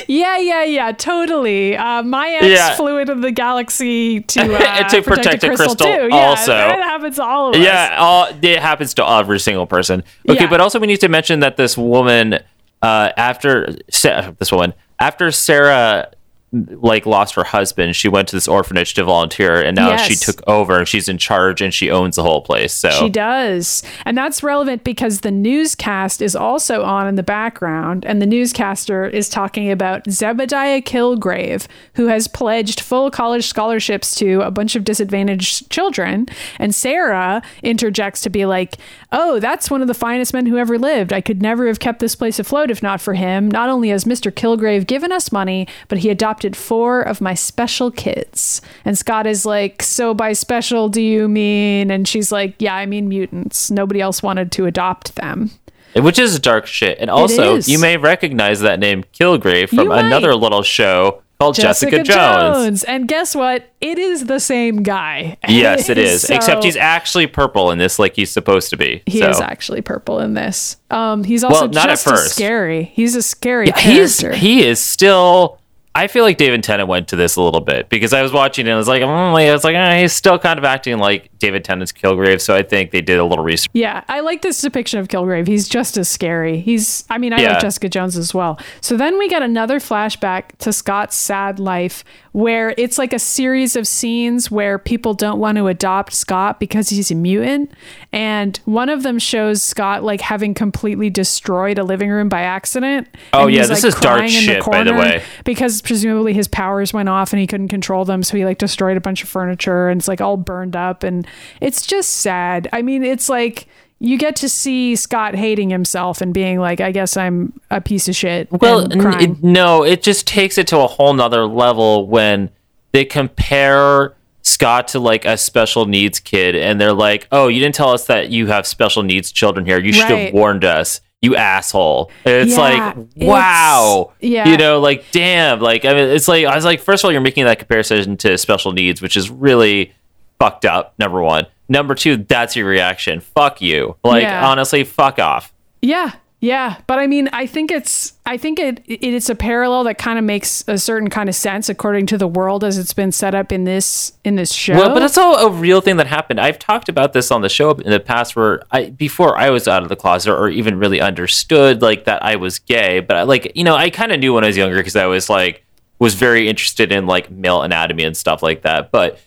Yeah, 0.08 0.36
yeah, 0.38 0.62
yeah, 0.64 0.92
totally. 0.92 1.76
Uh, 1.76 2.02
my 2.02 2.28
ex 2.28 2.46
Yeah. 2.46 2.74
flew 2.76 2.98
into 2.98 3.14
the 3.16 3.30
galaxy 3.32 4.20
to, 4.20 4.40
uh, 4.54 4.88
To 4.88 5.02
protect 5.02 5.42
a 5.44 5.48
crystal 5.48 5.74
too. 5.74 6.08
Yeah, 6.10 6.16
also. 6.28 6.52
that 6.52 6.78
happens 6.80 7.16
to 7.16 7.24
all 7.24 7.48
of 7.50 7.54
us. 7.56 7.60
yeah, 7.62 7.96
all, 7.98 8.28
it 8.42 8.58
happens 8.60 8.94
to 8.94 9.06
every 9.08 9.40
single 9.40 9.66
person. 9.66 10.02
Okay, 10.28 10.42
Yeah. 10.44 10.50
but 10.50 10.60
also 10.60 10.78
we 10.78 10.86
need 10.86 11.00
to 11.00 11.08
mention 11.08 11.40
that 11.40 11.56
this 11.56 11.76
woman, 11.76 12.38
uh, 12.80 13.10
after 13.16 13.74
this 13.90 14.52
woman, 14.52 14.74
after 15.00 15.30
Sarah 15.32 16.08
like 16.52 17.06
lost 17.06 17.34
her 17.34 17.44
husband, 17.44 17.96
she 17.96 18.08
went 18.08 18.28
to 18.28 18.36
this 18.36 18.46
orphanage 18.46 18.92
to 18.94 19.04
volunteer, 19.04 19.60
and 19.60 19.74
now 19.74 19.96
she 19.96 20.14
took 20.14 20.42
over 20.46 20.78
and 20.78 20.86
she's 20.86 21.08
in 21.08 21.16
charge 21.16 21.62
and 21.62 21.72
she 21.72 21.90
owns 21.90 22.16
the 22.16 22.22
whole 22.22 22.42
place. 22.42 22.74
So 22.74 22.90
She 22.90 23.08
does. 23.08 23.82
And 24.04 24.16
that's 24.18 24.42
relevant 24.42 24.84
because 24.84 25.20
the 25.20 25.30
newscast 25.30 26.20
is 26.20 26.36
also 26.36 26.82
on 26.82 27.08
in 27.08 27.14
the 27.14 27.22
background. 27.22 28.04
And 28.04 28.20
the 28.20 28.26
newscaster 28.26 29.06
is 29.06 29.30
talking 29.30 29.70
about 29.70 30.04
Zebediah 30.04 30.84
Killgrave, 30.84 31.66
who 31.94 32.08
has 32.08 32.28
pledged 32.28 32.80
full 32.80 33.10
college 33.10 33.46
scholarships 33.46 34.14
to 34.16 34.42
a 34.42 34.50
bunch 34.50 34.76
of 34.76 34.84
disadvantaged 34.84 35.70
children. 35.70 36.26
And 36.58 36.74
Sarah 36.74 37.40
interjects 37.62 38.20
to 38.22 38.30
be 38.30 38.44
like, 38.44 38.76
Oh, 39.10 39.40
that's 39.40 39.70
one 39.70 39.80
of 39.80 39.88
the 39.88 39.94
finest 39.94 40.34
men 40.34 40.46
who 40.46 40.58
ever 40.58 40.78
lived. 40.78 41.12
I 41.12 41.20
could 41.22 41.40
never 41.40 41.66
have 41.66 41.80
kept 41.80 42.00
this 42.00 42.14
place 42.14 42.38
afloat 42.38 42.70
if 42.70 42.82
not 42.82 43.00
for 43.00 43.14
him. 43.14 43.50
Not 43.50 43.68
only 43.70 43.88
has 43.88 44.04
Mr. 44.04 44.34
Killgrave 44.34 44.86
given 44.86 45.12
us 45.12 45.32
money, 45.32 45.66
but 45.88 45.98
he 45.98 46.10
adopted 46.10 46.41
adopted 46.44 46.56
four 46.56 47.00
of 47.02 47.20
my 47.20 47.34
special 47.34 47.90
kids. 47.90 48.60
And 48.84 48.98
Scott 48.98 49.26
is 49.26 49.46
like, 49.46 49.82
So 49.82 50.14
by 50.14 50.32
special, 50.32 50.88
do 50.88 51.00
you 51.00 51.28
mean? 51.28 51.90
And 51.90 52.06
she's 52.06 52.32
like, 52.32 52.54
Yeah, 52.58 52.74
I 52.74 52.86
mean 52.86 53.08
mutants. 53.08 53.70
Nobody 53.70 54.00
else 54.00 54.22
wanted 54.22 54.50
to 54.52 54.66
adopt 54.66 55.14
them. 55.16 55.50
Which 55.94 56.18
is 56.18 56.38
dark 56.40 56.66
shit. 56.66 56.98
And 56.98 57.10
also, 57.10 57.56
you 57.56 57.78
may 57.78 57.98
recognize 57.98 58.60
that 58.60 58.80
name 58.80 59.04
Killgrave 59.12 59.68
from 59.68 59.78
You 59.80 59.84
might. 59.90 60.06
another 60.06 60.34
little 60.34 60.62
show 60.62 61.22
called 61.38 61.54
Jessica, 61.56 62.02
Jones. 62.02 62.82
And 62.84 63.06
guess 63.06 63.34
what? 63.34 63.66
It 63.82 63.98
is 63.98 64.24
the 64.24 64.40
same 64.40 64.82
guy. 64.82 65.36
Yes, 65.48 65.90
it 65.90 65.98
is. 65.98 66.30
Except 66.30 66.64
he's 66.64 66.76
actually 66.78 67.26
purple 67.26 67.70
in 67.72 67.78
this, 67.78 67.98
like 67.98 68.16
he's 68.16 68.30
supposed 68.30 68.70
to 68.70 68.76
be. 68.78 69.02
He 69.04 69.18
so. 69.18 69.28
is 69.28 69.38
actually 69.40 69.82
purple 69.82 70.18
in 70.18 70.32
this. 70.32 70.78
Um, 70.90 71.24
he's 71.24 71.44
also 71.44 71.62
Well, 71.62 71.68
not 71.68 71.90
at 71.90 71.92
just 71.92 72.06
as 72.06 72.12
first. 72.12 72.34
scary. 72.36 72.84
He's 72.84 73.14
a 73.14 73.20
scary 73.22 73.66
he's 73.76 74.18
character. 74.18 74.38
he 74.38 74.64
is 74.64 74.80
still. 74.80 75.58
I 75.94 76.06
feel 76.06 76.24
like 76.24 76.38
David 76.38 76.62
Tennant 76.64 76.88
went 76.88 77.08
to 77.08 77.16
this 77.16 77.36
a 77.36 77.42
little 77.42 77.60
bit 77.60 77.88
because 77.90 78.14
I 78.14 78.22
was 78.22 78.32
watching 78.32 78.66
it 78.66 78.70
and 78.70 78.74
I 78.74 78.78
was 78.78 78.88
like, 78.88 79.02
mm, 79.02 79.06
I 79.48 79.52
was 79.52 79.62
like, 79.62 79.74
eh, 79.76 80.00
he's 80.00 80.14
still 80.14 80.38
kind 80.38 80.58
of 80.58 80.64
acting 80.64 80.96
like 80.98 81.28
David 81.38 81.64
Tennant's 81.64 81.92
Killgrave. 81.92 82.40
So 82.40 82.54
I 82.54 82.62
think 82.62 82.92
they 82.92 83.02
did 83.02 83.18
a 83.18 83.24
little 83.24 83.44
research. 83.44 83.68
yeah, 83.74 84.02
I 84.08 84.20
like 84.20 84.40
this 84.40 84.60
depiction 84.62 85.00
of 85.00 85.08
Killgrave. 85.08 85.46
He's 85.46 85.68
just 85.68 85.98
as 85.98 86.08
scary. 86.08 86.60
He's, 86.60 87.04
I 87.10 87.18
mean, 87.18 87.32
I 87.34 87.42
Yeah. 87.42 87.50
like 87.52 87.60
Jessica 87.60 87.90
Jones 87.90 88.16
as 88.16 88.32
well. 88.32 88.58
So 88.80 88.96
then 88.96 89.18
we 89.18 89.28
get 89.28 89.42
another 89.42 89.78
flashback 89.80 90.56
to 90.60 90.72
Scott's 90.72 91.14
sad 91.16 91.58
life 91.58 92.04
where 92.32 92.74
it's 92.78 92.96
like 92.96 93.12
a 93.12 93.18
series 93.18 93.76
of 93.76 93.86
scenes 93.86 94.50
where 94.50 94.78
people 94.78 95.12
don't 95.12 95.38
want 95.38 95.58
to 95.58 95.66
adopt 95.66 96.14
Scott 96.14 96.58
because 96.58 96.88
he's 96.88 97.10
a 97.10 97.14
mutant. 97.14 97.70
And 98.10 98.56
one 98.64 98.88
of 98.88 99.02
them 99.02 99.18
shows 99.18 99.62
Scott 99.62 100.02
like 100.02 100.22
having 100.22 100.54
completely 100.54 101.10
destroyed 101.10 101.78
a 101.78 101.84
living 101.84 102.10
room 102.10 102.30
by 102.30 102.40
accident. 102.40 103.06
Oh, 103.34 103.46
yeah, 103.48 103.66
this 103.66 103.82
like, 103.82 103.94
is 103.94 104.00
dark 104.00 104.28
shit, 104.28 104.64
by 104.64 104.82
the 104.82 104.94
way. 104.94 105.22
Because 105.44 105.82
presumably 105.82 106.32
his 106.32 106.48
powers 106.48 106.94
went 106.94 107.10
off 107.10 107.32
and 107.34 107.40
he 107.40 107.46
couldn't 107.46 107.68
control 107.68 108.06
them. 108.06 108.22
So 108.22 108.36
he 108.38 108.46
like 108.46 108.58
destroyed 108.58 108.96
a 108.96 109.00
bunch 109.00 109.22
of 109.22 109.28
furniture 109.28 109.88
and 109.88 110.00
it's 110.00 110.08
like 110.08 110.22
all 110.22 110.38
burned 110.38 110.74
up. 110.74 111.02
And 111.02 111.26
it's 111.60 111.86
just 111.86 112.10
sad. 112.10 112.66
I 112.72 112.80
mean, 112.80 113.04
it's 113.04 113.28
like 113.28 113.66
you 114.04 114.18
get 114.18 114.34
to 114.36 114.48
see 114.48 114.96
Scott 114.96 115.34
hating 115.36 115.70
himself 115.70 116.20
and 116.20 116.34
being 116.34 116.58
like, 116.58 116.80
I 116.80 116.90
guess 116.90 117.16
I'm 117.16 117.52
a 117.70 117.80
piece 117.80 118.08
of 118.08 118.16
shit. 118.16 118.48
Well, 118.50 118.90
it- 118.90 119.42
no, 119.42 119.84
it 119.84 120.02
just 120.02 120.26
takes 120.26 120.58
it 120.58 120.66
to 120.68 120.78
a 120.80 120.86
whole 120.88 121.12
nother 121.14 121.46
level 121.46 122.08
when 122.08 122.50
they 122.90 123.04
compare 123.04 124.14
Scott 124.42 124.88
to 124.88 124.98
like 124.98 125.24
a 125.24 125.36
special 125.36 125.86
needs 125.86 126.18
kid 126.18 126.56
and 126.56 126.80
they're 126.80 126.92
like, 126.92 127.28
oh, 127.30 127.46
you 127.46 127.60
didn't 127.60 127.76
tell 127.76 127.90
us 127.90 128.06
that 128.06 128.30
you 128.30 128.48
have 128.48 128.66
special 128.66 129.04
needs 129.04 129.30
children 129.30 129.64
here. 129.64 129.78
You 129.80 129.92
should 129.92 130.10
Right. 130.10 130.24
have 130.26 130.34
warned 130.34 130.64
us. 130.64 131.00
You 131.20 131.36
asshole. 131.36 132.10
And 132.24 132.34
it's 132.48 132.56
Yeah, 132.56 132.60
like, 132.60 132.96
it's- 133.14 133.28
wow. 133.28 134.10
yeah. 134.20 134.48
You 134.48 134.56
know, 134.56 134.80
like, 134.80 135.04
damn. 135.12 135.60
Like, 135.60 135.84
I 135.84 135.94
mean, 135.94 136.08
it's 136.08 136.26
like, 136.26 136.44
I 136.44 136.56
was 136.56 136.64
like, 136.64 136.80
first 136.80 137.04
of 137.04 137.06
all, 137.06 137.12
you're 137.12 137.20
making 137.20 137.44
that 137.44 137.60
comparison 137.60 138.16
to 138.16 138.36
special 138.36 138.72
needs, 138.72 139.00
which 139.00 139.16
is 139.16 139.30
really 139.30 139.92
fucked 140.40 140.64
up, 140.64 140.94
number 140.98 141.22
one. 141.22 141.46
Number 141.68 141.94
two, 141.94 142.18
that's 142.18 142.56
your 142.56 142.66
reaction. 142.66 143.20
Fuck 143.20 143.60
you. 143.62 143.96
Like, 144.04 144.22
Yeah. 144.24 144.46
honestly, 144.46 144.84
fuck 144.84 145.18
off. 145.18 145.52
Yeah, 145.80 146.12
yeah, 146.42 146.78
but 146.88 146.98
I 146.98 147.06
mean, 147.06 147.28
I 147.32 147.46
think 147.46 147.70
it's 147.70 148.14
I 148.26 148.36
think 148.36 148.58
it, 148.58 148.80
it 148.86 149.00
it's 149.14 149.28
a 149.30 149.34
parallel 149.36 149.84
that 149.84 149.96
kind 149.96 150.18
of 150.18 150.24
makes 150.24 150.64
a 150.66 150.76
certain 150.76 151.08
kind 151.08 151.28
of 151.28 151.36
sense 151.36 151.68
according 151.68 152.06
to 152.06 152.18
the 152.18 152.26
world 152.26 152.64
as 152.64 152.78
it's 152.78 152.92
been 152.92 153.12
set 153.12 153.32
up 153.32 153.52
in 153.52 153.62
this 153.62 154.12
in 154.24 154.34
this 154.34 154.52
show. 154.52 154.74
Well, 154.74 154.92
but 154.92 155.02
it's 155.02 155.16
all 155.16 155.36
a 155.46 155.50
real 155.52 155.80
thing 155.80 155.98
that 155.98 156.08
happened. 156.08 156.40
I've 156.40 156.58
talked 156.58 156.88
about 156.88 157.12
this 157.12 157.30
on 157.30 157.42
the 157.42 157.48
show 157.48 157.70
in 157.70 157.92
the 157.92 158.00
past, 158.00 158.34
where 158.34 158.60
I 158.72 158.90
before 158.90 159.38
I 159.38 159.50
was 159.50 159.68
out 159.68 159.84
of 159.84 159.88
the 159.88 159.94
closet 159.94 160.32
or 160.32 160.48
even 160.48 160.80
really 160.80 161.00
understood 161.00 161.80
like 161.80 162.06
that 162.06 162.24
I 162.24 162.34
was 162.34 162.58
gay, 162.58 162.98
but 162.98 163.16
I, 163.16 163.22
like 163.22 163.52
you 163.54 163.62
know 163.62 163.76
I 163.76 163.90
kind 163.90 164.10
of 164.10 164.18
knew 164.18 164.34
when 164.34 164.42
I 164.42 164.48
was 164.48 164.56
younger 164.56 164.76
because 164.78 164.96
I 164.96 165.06
was 165.06 165.30
like 165.30 165.64
was 166.00 166.14
very 166.14 166.48
interested 166.48 166.90
in 166.90 167.06
like 167.06 167.30
male 167.30 167.62
anatomy 167.62 168.02
and 168.02 168.16
stuff 168.16 168.42
like 168.42 168.62
that. 168.62 168.90
But 168.90 169.20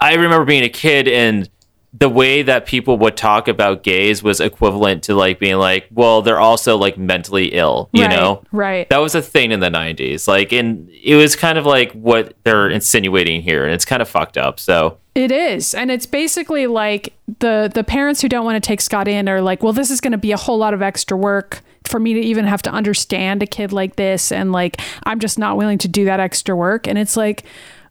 I 0.00 0.14
remember 0.14 0.44
being 0.44 0.62
a 0.62 0.68
kid 0.68 1.08
and 1.08 1.48
the 1.96 2.08
way 2.08 2.42
that 2.42 2.66
people 2.66 2.98
would 2.98 3.16
talk 3.16 3.46
about 3.46 3.84
gays 3.84 4.20
was 4.20 4.40
equivalent 4.40 5.04
to 5.04 5.14
like 5.14 5.38
being 5.38 5.56
like, 5.56 5.86
well, 5.92 6.22
they're 6.22 6.40
also 6.40 6.76
like 6.76 6.98
mentally 6.98 7.50
ill, 7.52 7.88
you 7.92 8.02
Right, 8.02 8.10
know? 8.10 8.42
right. 8.50 8.88
That 8.88 8.98
was 8.98 9.14
a 9.14 9.22
thing 9.22 9.52
in 9.52 9.60
the 9.60 9.68
90s. 9.70 10.26
Like, 10.26 10.52
and 10.52 10.88
it 10.90 11.14
was 11.14 11.36
kind 11.36 11.56
of 11.56 11.66
like 11.66 11.92
what 11.92 12.34
they're 12.42 12.68
insinuating 12.68 13.42
here, 13.42 13.64
and 13.64 13.72
it's 13.72 13.84
kind 13.84 14.02
of 14.02 14.08
fucked 14.08 14.36
up. 14.36 14.58
So, 14.58 14.98
It 15.14 15.30
is, 15.30 15.72
and 15.72 15.90
it's 15.92 16.06
basically 16.06 16.66
like 16.66 17.12
the 17.38 17.70
the 17.72 17.84
parents 17.84 18.20
who 18.20 18.28
don't 18.28 18.44
want 18.44 18.62
to 18.62 18.66
take 18.66 18.80
Scott 18.80 19.06
in 19.06 19.28
are 19.28 19.40
like, 19.40 19.62
well, 19.62 19.72
this 19.72 19.90
is 19.90 20.00
going 20.00 20.12
to 20.12 20.18
be 20.18 20.32
a 20.32 20.36
whole 20.36 20.58
lot 20.58 20.74
of 20.74 20.82
extra 20.82 21.16
work 21.16 21.62
for 21.84 22.00
me 22.00 22.14
to 22.14 22.20
even 22.20 22.46
have 22.46 22.62
to 22.62 22.70
understand 22.70 23.42
a 23.42 23.46
kid 23.46 23.72
like 23.72 23.94
this, 23.96 24.32
and 24.32 24.50
like 24.50 24.80
I'm 25.04 25.20
just 25.20 25.38
not 25.38 25.56
willing 25.56 25.78
to 25.78 25.88
do 25.88 26.06
that 26.06 26.18
extra 26.18 26.56
work. 26.56 26.88
And 26.88 26.98
it's 26.98 27.16
like, 27.16 27.44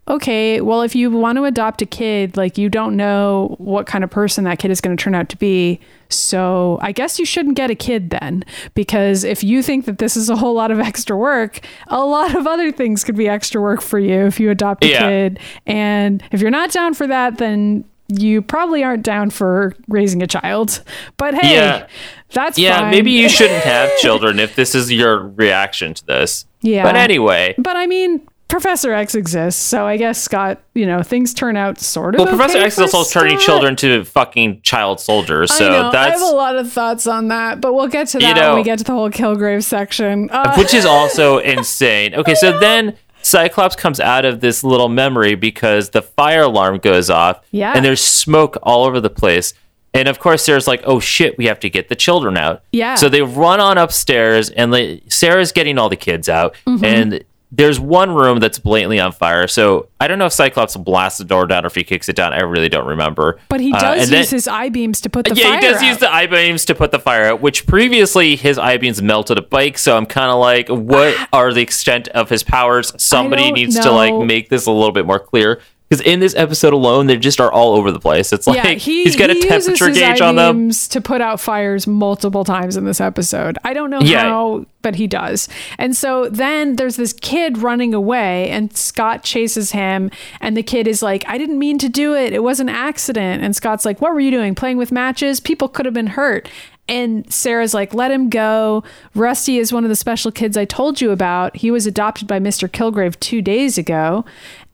okay, 0.08 0.60
well, 0.62 0.82
if 0.82 0.96
you 0.96 1.10
want 1.10 1.38
to 1.38 1.46
adopt 1.46 1.82
a 1.82 1.86
kid, 1.86 2.36
like 2.36 2.58
you 2.58 2.70
don't 2.70 2.96
know 2.98 3.56
what 3.58 3.88
kind 3.88 4.04
of 4.04 4.10
person 4.10 4.44
that 4.44 4.60
kid 4.60 4.70
is 4.72 4.82
going 4.82 4.96
to 4.96 5.02
turn 5.02 5.16
out 5.16 5.30
to 5.30 5.38
be. 5.38 5.80
So 6.10 6.78
I 6.82 6.92
guess 6.92 7.18
you 7.20 7.26
shouldn't 7.26 7.56
get 7.56 7.72
a 7.72 7.76
kid 7.76 8.10
then, 8.10 8.44
because 8.76 9.24
if 9.24 9.44
you 9.44 9.64
think 9.64 9.86
that 9.86 9.98
this 10.00 10.16
is 10.18 10.30
a 10.30 10.36
whole 10.36 10.54
lot 10.54 10.72
of 10.72 10.80
extra 10.80 11.16
work, 11.18 11.62
a 11.88 12.04
lot 12.04 12.36
of 12.36 12.46
other 12.46 12.72
things 12.72 13.04
could 13.04 13.16
be 13.16 13.28
extra 13.30 13.62
work 13.62 13.82
for 13.82 13.98
you 13.98 14.26
if 14.26 14.40
you 14.40 14.50
adopt 14.52 14.84
a 14.84 14.90
Yeah. 14.90 15.00
kid. 15.08 15.40
And 15.66 16.22
if 16.32 16.42
you're 16.42 16.52
not 16.52 16.72
down 16.72 16.94
for 16.94 17.08
that, 17.08 17.38
then 17.38 17.86
you 18.10 18.42
probably 18.42 18.84
aren't 18.84 19.02
down 19.04 19.30
for 19.30 19.74
raising 19.88 20.22
a 20.22 20.28
child. 20.28 20.82
But 21.18 21.34
hey, 21.34 21.56
Yeah. 21.56 21.88
that's 22.34 22.60
yeah, 22.60 22.82
fine. 22.82 22.92
maybe 22.92 23.12
you 23.12 23.30
shouldn't 23.38 23.64
have 23.64 23.90
children 24.00 24.40
if 24.40 24.56
this 24.56 24.76
is 24.76 24.92
your 24.92 25.30
reaction 25.30 25.94
to 25.96 26.06
this. 26.06 26.46
Yeah. 26.62 26.84
But 26.84 26.96
anyway, 26.98 27.56
But 27.58 27.78
I 27.78 27.88
mean, 27.88 28.22
Professor 28.54 28.94
X 28.94 29.16
exists, 29.16 29.60
so 29.60 29.88
I 29.88 29.98
guess 29.98 30.22
Scott, 30.22 30.62
you 30.76 30.86
know, 30.86 31.02
things 31.02 31.34
turn 31.34 31.58
out 31.58 31.80
sort 31.80 32.14
of. 32.14 32.20
well, 32.20 32.28
Professor 32.28 32.60
okay 32.60 32.66
X 32.68 32.78
is 32.78 32.94
also 32.94 33.20
turning 33.20 33.40
children 33.40 33.76
to 33.78 34.04
fucking 34.04 34.62
child 34.62 35.00
soldiers. 35.00 35.52
So 35.52 35.66
I 35.66 35.70
know. 35.70 35.92
that's. 35.92 36.22
I 36.22 36.24
have 36.24 36.34
a 36.34 36.36
lot 36.36 36.56
of 36.56 36.72
thoughts 36.72 37.08
on 37.08 37.30
that, 37.30 37.62
but 37.62 37.74
we'll 37.74 37.88
get 37.88 38.10
to 38.10 38.20
that 38.20 38.36
know- 38.36 38.50
when 38.50 38.58
we 38.58 38.64
get 38.64 38.78
to 38.78 38.84
the 38.84 38.92
whole 38.92 39.10
Killgrave 39.10 39.64
section. 39.64 40.30
Uh, 40.30 40.54
which 40.56 40.76
is 40.76 40.86
also 41.00 41.40
insane. 41.40 42.14
Okay, 42.14 42.36
so 42.36 42.60
then 42.60 42.96
Cyclops 43.24 43.76
comes 43.76 44.00
out 44.00 44.24
of 44.24 44.40
this 44.40 44.64
little 44.64 44.88
memory 44.90 45.34
because 45.34 45.90
the 45.90 46.04
fire 46.04 46.44
alarm 46.44 46.78
goes 46.78 47.10
off. 47.10 47.44
Yeah. 47.50 47.74
And 47.76 47.84
there's 47.84 48.02
smoke 48.02 48.58
all 48.62 48.86
over 48.86 49.02
the 49.02 49.10
place. 49.10 49.56
And 49.96 50.08
of 50.08 50.20
course, 50.20 50.44
Sarah's 50.44 50.68
like, 50.68 50.84
oh 50.86 51.00
shit, 51.00 51.40
we 51.40 51.46
have 51.46 51.60
to 51.62 51.72
get 51.72 51.90
the 51.90 51.96
children 51.96 52.38
out. 52.38 52.62
Yeah. 52.72 52.96
So 52.96 53.10
they 53.10 53.24
run 53.24 53.60
on 53.60 53.80
upstairs, 53.80 54.52
and 54.52 55.02
Sarah's 55.08 55.52
getting 55.52 55.80
all 55.80 55.90
the 55.90 55.96
kids 55.96 56.30
out. 56.30 56.56
Mm-hmm. 56.68 56.86
And 56.86 57.24
there's 57.56 57.80
one 57.80 58.12
room 58.16 58.40
that's 58.40 58.58
blatantly 58.58 59.00
on 59.00 59.12
fire. 59.12 59.48
So 59.48 59.88
I 60.02 60.08
don't 60.08 60.18
know 60.18 60.26
if 60.26 60.34
Cyclops 60.34 60.76
blasts 60.76 61.20
the 61.20 61.24
door 61.24 61.46
down 61.46 61.66
or 61.66 61.68
if 61.68 61.76
he 61.76 61.84
kicks 61.84 62.10
it 62.10 62.16
down. 62.16 62.34
I 62.34 62.40
really 62.42 62.68
don't 62.68 62.88
remember. 62.88 63.40
but 63.48 63.62
he 63.62 63.72
Uh, 63.72 63.80
does 63.80 64.02
and 64.10 64.18
use 64.20 64.30
then- 64.32 64.36
his 64.38 64.48
eye 64.48 64.70
beams 64.70 65.00
to 65.02 65.10
put 65.10 65.26
the 65.26 65.36
yeah, 65.36 65.44
fire 65.50 65.56
he 65.56 65.62
does 65.62 65.84
use 65.84 65.94
out. 65.96 66.00
the 66.00 66.14
eye 66.14 66.26
beams 66.26 66.66
to 66.66 66.74
put 66.76 66.90
the 66.92 66.98
fire 67.00 67.26
out, 67.26 67.42
which 67.42 67.68
previously 67.68 68.36
his 68.36 68.58
eye 68.58 68.78
beams 68.78 69.02
melted 69.02 69.38
a 69.38 69.42
bike. 69.44 69.78
So 69.78 69.96
I'm 69.96 70.06
kind 70.08 70.32
of 70.32 70.40
like, 70.40 70.68
what 70.70 71.16
are 71.34 71.54
the 71.54 71.62
extent 71.62 72.08
of 72.10 72.30
his 72.30 72.42
powers? 72.42 72.92
Somebody 72.98 73.52
needs 73.52 73.80
to 73.80 73.92
like 73.92 74.16
make 74.16 74.50
this 74.50 74.66
a 74.66 74.72
little 74.72 74.92
bit 74.92 75.06
more 75.06 75.20
clear. 75.20 75.60
Because 75.90 76.02
in 76.06 76.20
this 76.22 76.34
episode 76.36 76.74
alone, 76.74 77.06
they 77.06 77.18
just 77.18 77.40
are 77.40 77.52
all 77.52 77.76
over 77.76 77.92
the 77.92 78.00
place. 78.00 78.34
It's 78.34 78.48
like 78.48 78.56
yeah, 78.58 78.72
he, 78.72 79.04
he's 79.04 79.16
got 79.16 79.30
a 79.30 79.34
he 79.34 79.44
uses 79.44 79.66
temperature 79.78 79.92
gauge 79.92 80.22
on 80.22 80.36
them. 80.36 80.72
to 80.72 81.02
put 81.02 81.22
out 81.22 81.40
fires 81.40 81.86
multiple 81.86 82.44
times 82.44 82.78
in 82.78 82.86
this 82.86 83.00
episode. 83.00 83.60
I 83.64 83.74
don't 83.74 83.92
know 83.92 84.00
Yeah. 84.02 84.22
how, 84.22 84.66
but 84.82 84.96
he 84.96 85.06
does. 85.06 85.48
And 85.78 85.96
so 85.96 86.30
then 86.30 86.78
there's 86.78 86.96
this 86.96 87.14
kid 87.14 87.60
running 87.60 87.94
away, 87.94 88.50
and 88.50 88.76
Scott 88.76 89.24
chases 89.24 89.72
him, 89.72 90.10
and 90.42 90.58
the 90.58 90.64
kid 90.64 90.88
is 90.88 91.04
like, 91.04 91.24
"I 91.28 91.38
didn't 91.38 91.60
mean 91.60 91.78
to 91.80 91.90
do 91.90 92.16
it. 92.16 92.34
It 92.34 92.42
was 92.44 92.60
an 92.60 92.70
accident." 92.70 93.44
And 93.44 93.56
Scott's 93.56 93.86
like, 93.86 94.02
"What 94.02 94.14
were 94.14 94.20
you 94.20 94.32
doing? 94.32 94.56
Playing 94.56 94.78
with 94.78 94.92
matches? 94.92 95.40
People 95.40 95.68
could 95.68 95.86
have 95.86 95.94
been 95.94 96.08
hurt." 96.08 96.50
And 96.90 97.32
Sarah's 97.32 97.74
like, 97.74 97.94
let 97.94 98.12
him 98.12 98.30
go. 98.30 98.84
Rusty 99.16 99.58
is 99.58 99.72
one 99.72 99.86
of 99.86 99.90
the 99.90 99.96
special 99.96 100.32
kids 100.34 100.58
I 100.58 100.66
told 100.66 101.00
you 101.00 101.12
about. 101.12 101.56
He 101.56 101.72
was 101.72 101.88
adopted 101.88 102.28
by 102.28 102.40
Mr. 102.42 102.70
Killgrave 102.70 103.18
two 103.22 103.42
days 103.42 103.78
ago. 103.78 104.26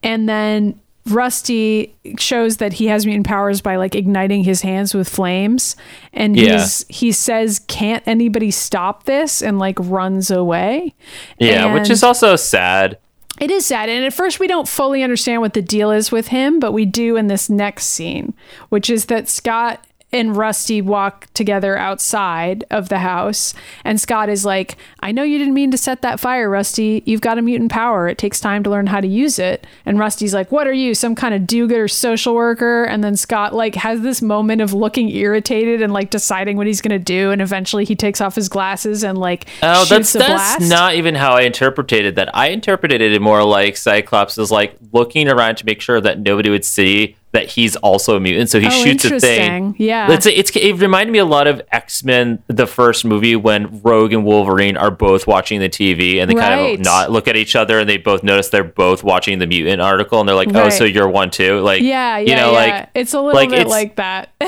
And 0.01 0.27
then 0.27 0.79
Rusty 1.07 1.95
shows 2.19 2.57
that 2.57 2.73
he 2.73 2.85
has 2.87 3.05
mutant 3.05 3.25
powers 3.25 3.61
by 3.61 3.77
like 3.77 3.95
igniting 3.95 4.43
his 4.43 4.61
hands 4.61 4.93
with 4.93 5.09
flames. 5.09 5.75
And 6.13 6.35
Yeah. 6.37 6.59
he's 6.59 6.85
he 6.89 7.11
says, 7.11 7.59
Can't 7.67 8.03
anybody 8.07 8.51
stop 8.51 9.03
this? 9.03 9.41
and 9.41 9.57
like 9.59 9.77
runs 9.79 10.29
away. 10.29 10.93
Yeah, 11.39 11.73
which 11.73 11.89
is 11.89 12.03
also 12.03 12.35
sad. 12.35 12.97
it 13.39 13.49
is 13.49 13.65
sad. 13.65 13.89
And 13.89 14.03
at 14.05 14.13
first, 14.13 14.39
we 14.39 14.47
don't 14.47 14.67
fully 14.67 15.01
understand 15.01 15.41
what 15.41 15.53
the 15.53 15.61
deal 15.61 15.91
is 15.91 16.11
with 16.11 16.27
him, 16.27 16.59
but 16.59 16.73
we 16.73 16.85
do 16.85 17.15
in 17.15 17.27
this 17.27 17.49
next 17.49 17.85
scene, 17.85 18.33
which 18.69 18.89
is 18.89 19.05
that 19.05 19.29
Scott 19.29 19.83
and 20.11 20.35
Rusty 20.35 20.81
walk 20.81 21.27
together 21.33 21.77
outside 21.77 22.63
of 22.71 22.89
the 22.89 22.99
house. 22.99 23.53
And 23.83 24.01
Scott 24.01 24.29
is 24.29 24.43
like, 24.45 24.75
I 25.01 25.11
know 25.11 25.23
you 25.23 25.37
didn't 25.37 25.53
mean 25.53 25.71
to 25.71 25.77
set 25.77 26.01
that 26.01 26.19
fire, 26.19 26.49
Rusty. 26.49 27.03
You've 27.05 27.21
got 27.21 27.37
a 27.37 27.41
mutant 27.41 27.71
power. 27.71 28.07
It 28.07 28.17
takes 28.17 28.39
time 28.39 28.63
to 28.63 28.69
learn 28.69 28.87
how 28.87 29.01
to 29.01 29.07
use 29.07 29.37
it. 29.37 29.67
And 29.85 29.99
Rusty's 29.99 30.33
like, 30.33 30.51
What 30.51 30.67
are 30.67 30.73
you, 30.73 30.93
some 30.95 31.15
kind 31.15 31.33
of 31.35 31.45
do 31.45 31.67
gooder 31.67 31.87
social 31.87 32.33
worker? 32.33 32.83
And 32.85 33.03
then 33.03 33.15
Scott 33.15 33.53
like 33.53 33.75
has 33.75 34.01
this 34.01 34.21
moment 34.21 34.61
of 34.61 34.73
looking 34.73 35.09
irritated 35.09 35.81
and 35.81 35.93
like 35.93 36.09
deciding 36.09 36.57
what 36.57 36.67
he's 36.67 36.81
gonna 36.81 36.97
do. 36.99 37.31
And 37.31 37.41
eventually 37.41 37.85
he 37.85 37.95
takes 37.95 38.21
off 38.21 38.35
his 38.35 38.49
glasses 38.49 39.03
and 39.03 39.17
like 39.17 39.47
Oh, 39.61 39.85
shoots 39.85 40.13
that's 40.13 40.13
that's 40.13 40.57
blast. 40.57 40.69
not 40.71 40.95
even 40.95 41.15
how 41.15 41.33
I 41.33 41.41
interpreted 41.41 42.15
that. 42.15 42.35
I 42.35 42.49
interpreted 42.49 43.01
it 43.01 43.21
more 43.21 43.43
like 43.43 43.77
Cyclops 43.77 44.37
is 44.37 44.51
like 44.51 44.75
looking 44.91 45.27
around 45.29 45.57
to 45.57 45.65
make 45.65 45.81
sure 45.81 46.01
that 46.01 46.19
nobody 46.19 46.49
would 46.49 46.65
see 46.65 47.15
that 47.31 47.45
he's 47.47 47.75
also 47.77 48.15
a 48.15 48.19
mutant. 48.19 48.49
So 48.49 48.59
he 48.59 48.65
Oh, 48.67 48.83
shoots 48.83 49.05
a 49.05 49.19
thing. 49.19 49.75
Yeah. 49.77 50.11
It's, 50.11 50.25
it's 50.25 50.49
it 50.55 50.73
reminded 50.77 51.11
me 51.11 51.19
a 51.19 51.25
lot 51.25 51.45
of 51.45 51.61
X 51.71 52.03
Men, 52.03 52.41
the 52.47 52.65
first 52.65 53.05
movie 53.05 53.35
when 53.35 53.81
Rogue 53.83 54.13
and 54.13 54.25
Wolverine 54.25 54.77
are 54.77 54.89
both 54.89 55.27
watching 55.27 55.59
the 55.59 55.69
TV 55.69 56.19
and 56.19 56.29
they 56.29 56.33
kind 56.33 56.73
of 56.73 56.79
not 56.79 57.11
look 57.11 57.27
at 57.27 57.35
each 57.35 57.55
other 57.55 57.79
and 57.79 57.87
they 57.89 57.97
both 57.97 58.23
notice 58.23 58.49
they're 58.49 58.63
both 58.63 59.03
watching 59.03 59.37
the 59.37 59.45
mutant 59.45 59.79
article 59.81 60.19
and 60.19 60.27
they're 60.27 60.35
like, 60.35 60.49
oh, 60.55 60.61
Right. 60.63 60.73
so 60.73 60.85
you're 60.85 61.07
one 61.07 61.29
too. 61.29 61.59
Like, 61.59 61.81
yeah, 61.83 62.17
yeah, 62.17 62.17
you 62.17 62.35
know, 62.35 62.51
yeah. 62.51 62.57
like 62.79 62.89
it's 62.95 63.13
a 63.13 63.21
little 63.21 63.39
like, 63.39 63.49
bit 63.49 63.67
like 63.67 63.95
that. 63.97 64.29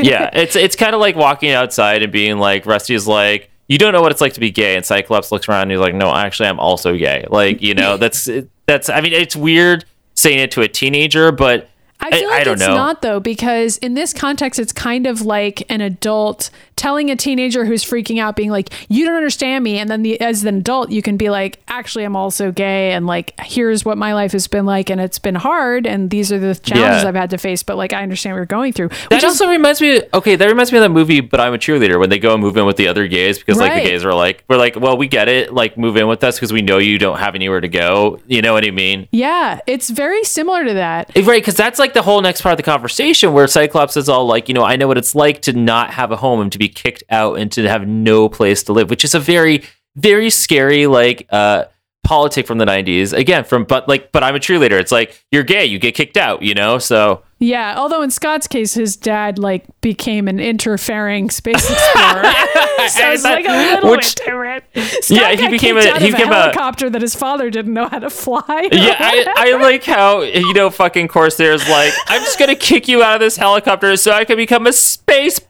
yeah, 0.00 0.30
it's 0.32 0.54
it's 0.56 0.76
kind 0.76 0.94
of 0.94 1.00
like 1.00 1.16
walking 1.16 1.50
outside 1.50 2.02
and 2.02 2.12
being 2.12 2.38
like, 2.38 2.64
Rusty's 2.64 3.06
like, 3.08 3.50
you 3.66 3.78
don't 3.78 3.92
know 3.92 4.02
what 4.02 4.12
it's 4.12 4.20
like 4.20 4.34
to 4.34 4.40
be 4.40 4.50
gay, 4.50 4.76
and 4.76 4.84
Cyclops 4.86 5.32
looks 5.32 5.48
around 5.48 5.62
and 5.62 5.72
he's 5.72 5.80
like, 5.80 5.94
no, 5.94 6.14
actually, 6.14 6.48
I'm 6.48 6.60
also 6.60 6.96
gay. 6.96 7.24
Like, 7.28 7.60
you 7.62 7.74
know, 7.74 7.96
that's 7.96 8.28
that's. 8.66 8.88
I 8.88 9.00
mean, 9.00 9.12
it's 9.12 9.34
weird 9.34 9.84
saying 10.14 10.38
it 10.38 10.50
to 10.52 10.60
a 10.62 10.68
teenager, 10.68 11.32
but 11.32 11.69
I 12.00 12.10
feel 12.18 12.28
like 12.30 12.46
I 12.46 12.50
it's 12.52 12.60
know. 12.60 12.74
not 12.74 13.02
though, 13.02 13.20
because 13.20 13.76
in 13.78 13.94
this 13.94 14.12
context, 14.12 14.58
it's 14.58 14.72
kind 14.72 15.06
of 15.06 15.22
like 15.22 15.62
an 15.68 15.80
adult 15.80 16.50
telling 16.80 17.10
a 17.10 17.16
teenager 17.16 17.66
who's 17.66 17.84
freaking 17.84 18.18
out, 18.18 18.36
being 18.36 18.50
like, 18.50 18.70
"You 18.88 19.04
don't 19.04 19.14
understand 19.14 19.62
me," 19.62 19.78
and 19.78 19.90
then 19.90 20.02
the, 20.02 20.18
as 20.20 20.42
an 20.44 20.56
adult, 20.56 20.90
you 20.90 21.02
can 21.02 21.18
be 21.18 21.28
like, 21.28 21.60
"Actually, 21.68 22.04
I'm 22.04 22.16
also 22.16 22.50
gay, 22.50 22.92
and 22.92 23.06
like, 23.06 23.34
here's 23.40 23.84
what 23.84 23.98
my 23.98 24.14
life 24.14 24.32
has 24.32 24.46
been 24.48 24.64
like, 24.64 24.88
and 24.88 24.98
it's 24.98 25.18
been 25.18 25.34
hard, 25.34 25.86
and 25.86 26.08
these 26.08 26.32
are 26.32 26.38
the 26.38 26.54
challenges 26.54 27.02
Yeah. 27.02 27.08
I've 27.10 27.14
had 27.14 27.28
to 27.30 27.38
face, 27.38 27.62
but 27.62 27.76
like, 27.76 27.92
I 27.92 28.02
understand 28.02 28.34
what 28.34 28.38
you're 28.38 28.46
going 28.46 28.72
through." 28.72 28.88
That 28.88 29.10
Which 29.10 29.18
is 29.18 29.24
also 29.24 29.48
reminds 29.48 29.80
me. 29.82 30.00
Okay, 30.14 30.36
that 30.36 30.46
reminds 30.46 30.72
me 30.72 30.78
of 30.78 30.82
that 30.82 30.90
movie. 30.90 31.20
But 31.20 31.38
I'm 31.40 31.52
a 31.52 31.58
cheerleader 31.58 32.00
when 32.00 32.08
they 32.08 32.18
go 32.18 32.32
and 32.32 32.42
move 32.42 32.56
in 32.56 32.64
with 32.64 32.76
the 32.78 32.88
other 32.88 33.06
gays 33.06 33.38
because 33.38 33.58
like 33.58 33.74
the 33.74 33.88
gays 33.88 34.02
are 34.04 34.14
like, 34.14 34.42
we're 34.48 34.56
like, 34.56 34.76
well, 34.80 34.96
we 34.96 35.06
get 35.06 35.28
it. 35.28 35.52
Like, 35.52 35.76
move 35.76 35.96
in 35.98 36.08
with 36.08 36.24
us 36.24 36.36
because 36.36 36.52
we 36.52 36.62
know 36.62 36.78
you 36.78 36.98
don't 36.98 37.18
have 37.18 37.34
anywhere 37.34 37.60
to 37.60 37.68
go. 37.68 38.18
You 38.26 38.40
know 38.40 38.54
what 38.54 38.64
I 38.64 38.70
mean? 38.70 39.06
yeah, 39.12 39.60
it's 39.66 39.90
very 39.90 40.24
similar 40.24 40.64
to 40.64 40.72
that. 40.74 41.10
Right, 41.14 41.42
because 41.42 41.56
that's 41.56 41.78
like 41.78 41.92
the 41.92 42.02
whole 42.02 42.22
next 42.22 42.40
part 42.40 42.54
of 42.54 42.56
the 42.56 42.62
conversation 42.62 43.32
where 43.32 43.46
Cyclops 43.46 43.96
is 43.96 44.08
all 44.08 44.24
like, 44.26 44.48
you 44.48 44.54
know, 44.54 44.64
I 44.64 44.76
know 44.76 44.88
what 44.88 44.96
it's 44.96 45.14
like 45.14 45.42
to 45.42 45.52
not 45.52 45.90
have 45.90 46.10
a 46.10 46.16
home 46.16 46.40
and 46.40 46.50
to 46.52 46.58
be 46.58 46.68
kicked 46.70 47.02
out 47.10 47.34
and 47.38 47.50
to 47.52 47.68
have 47.68 47.86
no 47.86 48.28
place 48.28 48.62
to 48.64 48.72
live, 48.72 48.88
which 48.90 49.04
is 49.04 49.14
a 49.14 49.20
very, 49.20 49.62
very 49.96 50.30
scary 50.30 50.86
like 50.86 51.26
uh 51.30 51.64
politic 52.02 52.46
from 52.46 52.56
the 52.58 52.64
90s 52.64 53.12
again 53.12 53.44
from 53.44 53.62
but 53.62 53.86
like 53.86 54.10
but 54.10 54.24
i'm 54.24 54.34
a 54.34 54.38
cheerleader 54.38 54.80
it's 54.80 54.90
like 54.90 55.22
you're 55.30 55.42
gay 55.42 55.66
you 55.66 55.78
get 55.78 55.94
kicked 55.94 56.16
out 56.16 56.40
you 56.42 56.54
know 56.54 56.78
so 56.78 57.22
Yeah, 57.38 57.74
although 57.76 58.02
in 58.02 58.10
Scott's 58.10 58.46
case, 58.46 58.72
his 58.74 58.96
dad 58.96 59.38
like 59.38 59.64
became 59.80 60.26
an 60.28 60.40
interfering 60.40 61.28
space 61.30 61.70
explorer, 61.70 62.22
so 62.88 63.10
it's 63.12 63.22
like 63.24 63.44
a 63.46 63.48
little 63.74 63.90
Which- 63.92 64.14
different. 64.14 64.64
Scott 64.74 65.10
Yeah, 65.10 65.30
he 65.36 65.48
became 65.48 65.76
a- 65.76 65.98
he 66.00 66.10
became 66.10 66.28
a 66.28 66.32
a- 66.32 66.34
helicopter 66.42 66.88
that 66.90 67.00
his 67.02 67.14
father 67.14 67.48
didn't 67.50 67.74
know 67.74 67.86
how 67.88 67.98
to 67.98 68.10
fly. 68.10 68.68
yeah 68.72 68.96
I, 68.98 69.24
I 69.36 69.56
like 69.62 69.84
how 69.84 70.22
you 70.22 70.52
know 70.54 70.70
fucking 70.70 71.08
Corsair's 71.08 71.68
like 71.68 71.92
i'm 72.08 72.20
just 72.22 72.38
gonna 72.38 72.56
kick 72.56 72.88
you 72.88 73.02
out 73.02 73.14
of 73.16 73.20
this 73.20 73.36
helicopter 73.36 73.96
so 73.96 74.12
i 74.12 74.24
can 74.24 74.36
become 74.36 74.66
a 74.66 74.72
space 74.72 75.40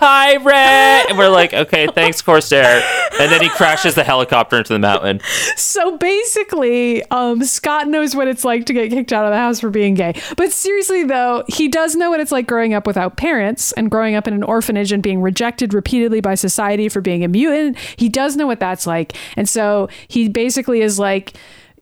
pirate 0.00 1.06
and 1.08 1.18
we're 1.18 1.28
like 1.28 1.52
okay 1.54 1.86
thanks 1.88 2.22
Corsair 2.22 2.82
and 3.20 3.30
then 3.30 3.42
he 3.42 3.48
crashes 3.50 3.94
the 3.94 4.04
helicopter 4.04 4.56
into 4.58 4.72
the 4.72 4.78
mountain 4.78 5.20
So 5.56 5.96
basically, 5.98 7.02
um, 7.10 7.44
Scott 7.44 7.88
knows 7.88 8.16
what 8.16 8.28
it's 8.28 8.44
like 8.44 8.66
to 8.66 8.72
get 8.72 8.90
kicked 8.90 9.12
out 9.12 9.24
of 9.24 9.30
the 9.30 9.36
house 9.36 9.60
for 9.60 9.70
being 9.70 9.94
gay. 9.94 10.14
But 10.36 10.52
seriously, 10.52 11.04
though, 11.04 11.44
he 11.48 11.68
does 11.68 11.94
know 11.94 12.10
what 12.10 12.20
it's 12.20 12.32
like 12.32 12.46
growing 12.46 12.74
up 12.74 12.86
without 12.86 13.16
parents 13.16 13.72
and 13.72 13.90
growing 13.90 14.14
up 14.14 14.26
in 14.26 14.34
an 14.34 14.42
orphanage 14.42 14.92
and 14.92 15.02
being 15.02 15.20
rejected 15.20 15.74
repeatedly 15.74 16.20
by 16.20 16.34
society 16.34 16.88
for 16.88 17.00
being 17.00 17.24
a 17.24 17.28
mutant. 17.28 17.78
He 17.96 18.08
does 18.08 18.36
know 18.36 18.46
what 18.46 18.60
that's 18.60 18.86
like. 18.86 19.16
And 19.36 19.48
so 19.48 19.88
he 20.08 20.28
basically 20.28 20.80
is 20.80 20.98
like, 20.98 21.34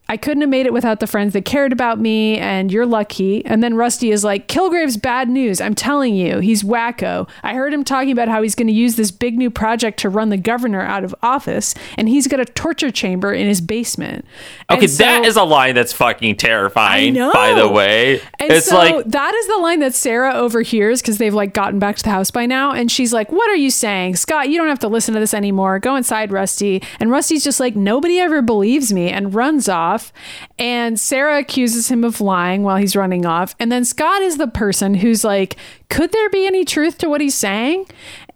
I 0.09 0.17
couldn't 0.17 0.41
have 0.41 0.51
made 0.51 0.67
it 0.67 0.73
without 0.73 1.01
the 1.01 1.07
friends 1.07 1.33
that 1.35 1.45
cared 1.45 1.73
about 1.73 2.01
me, 2.01 2.39
and 2.39 2.73
you're 2.73 2.87
lucky. 2.87 3.45
And 3.45 3.63
then 3.63 3.75
Rusty 3.75 4.11
is 4.11 4.25
like, 4.25 4.49
Killgrave's 4.49 4.97
bad 4.97 5.29
news. 5.29 5.61
I'm 5.61 5.75
telling 5.75 6.15
you, 6.15 6.39
he's 6.39 6.63
wacko. 6.63 7.29
I 7.43 7.55
heard 7.55 7.75
him 7.75 7.85
talking 7.85 8.11
about 8.13 8.29
how 8.29 8.43
he's 8.43 8.55
going 8.55 8.69
to 8.69 8.73
use 8.73 8.97
this 8.97 9.11
big 9.11 9.37
new 9.37 9.51
project 9.51 9.99
to 10.01 10.09
run 10.09 10.31
the 10.31 10.37
governor 10.39 10.81
out 10.81 11.05
of 11.05 11.15
office, 11.23 11.75
and 11.97 12.09
he's 12.09 12.27
got 12.27 12.41
a 12.41 12.45
torture 12.45 12.91
chamber 12.91 13.33
in 13.33 13.47
his 13.47 13.61
basement. 13.61 14.25
Okay, 14.71 14.87
so- 14.87 15.05
that 15.05 15.25
is 15.25 15.37
a 15.37 15.45
line 15.45 15.75
that's 15.75 15.93
fucking 15.93 16.37
terrifying. 16.37 17.09
I 17.17 17.19
know. 17.19 17.33
By 17.33 17.53
the 17.55 17.69
way, 17.69 18.21
And 18.39 18.51
it's 18.53 18.67
so 18.67 18.77
like 18.77 19.05
that 19.07 19.35
is 19.35 19.47
the 19.47 19.57
line 19.59 19.81
that 19.81 19.95
Sarah 19.95 20.33
overhears 20.35 21.01
because 21.03 21.19
they've 21.19 21.35
like 21.35 21.53
gotten 21.53 21.79
back 21.79 21.97
to 21.97 22.03
the 22.03 22.11
house 22.11 22.31
by 22.31 22.47
now. 22.47 22.73
And 22.73 22.91
she's 22.91 23.13
like, 23.13 23.31
What 23.33 23.49
are 23.51 23.57
you 23.57 23.71
saying? 23.71 24.17
Scott, 24.17 24.49
you 24.49 24.57
don't 24.59 24.69
have 24.69 24.79
to 24.81 24.89
listen 24.89 25.15
to 25.15 25.21
this 25.21 25.35
anymore. 25.35 25.79
Go 25.79 25.97
inside, 25.97 26.33
Rusty. 26.33 26.83
And 27.01 27.11
Rusty's 27.11 27.45
just 27.45 27.61
like, 27.61 27.77
Nobody 27.77 28.19
ever 28.21 28.41
believes 28.43 28.93
me 28.93 29.11
and 29.11 29.35
runs 29.35 29.69
off. 29.69 29.98
And 30.59 30.99
Sarah 30.99 31.39
accuses 31.39 31.89
him 31.89 32.05
of 32.05 32.21
lying 32.21 32.63
while 32.63 32.77
he's 32.77 32.97
running 32.97 33.27
off. 33.27 33.55
And 33.59 33.71
then 33.71 33.85
Scott 33.85 34.23
is 34.23 34.37
the 34.37 34.47
person 34.47 34.95
who's 34.95 35.25
like, 35.25 35.57
Could 35.89 36.13
there 36.13 36.31
be 36.31 36.47
any 36.47 36.65
truth 36.65 36.99
to 36.99 37.09
what 37.09 37.21
he's 37.21 37.35
saying? 37.35 37.87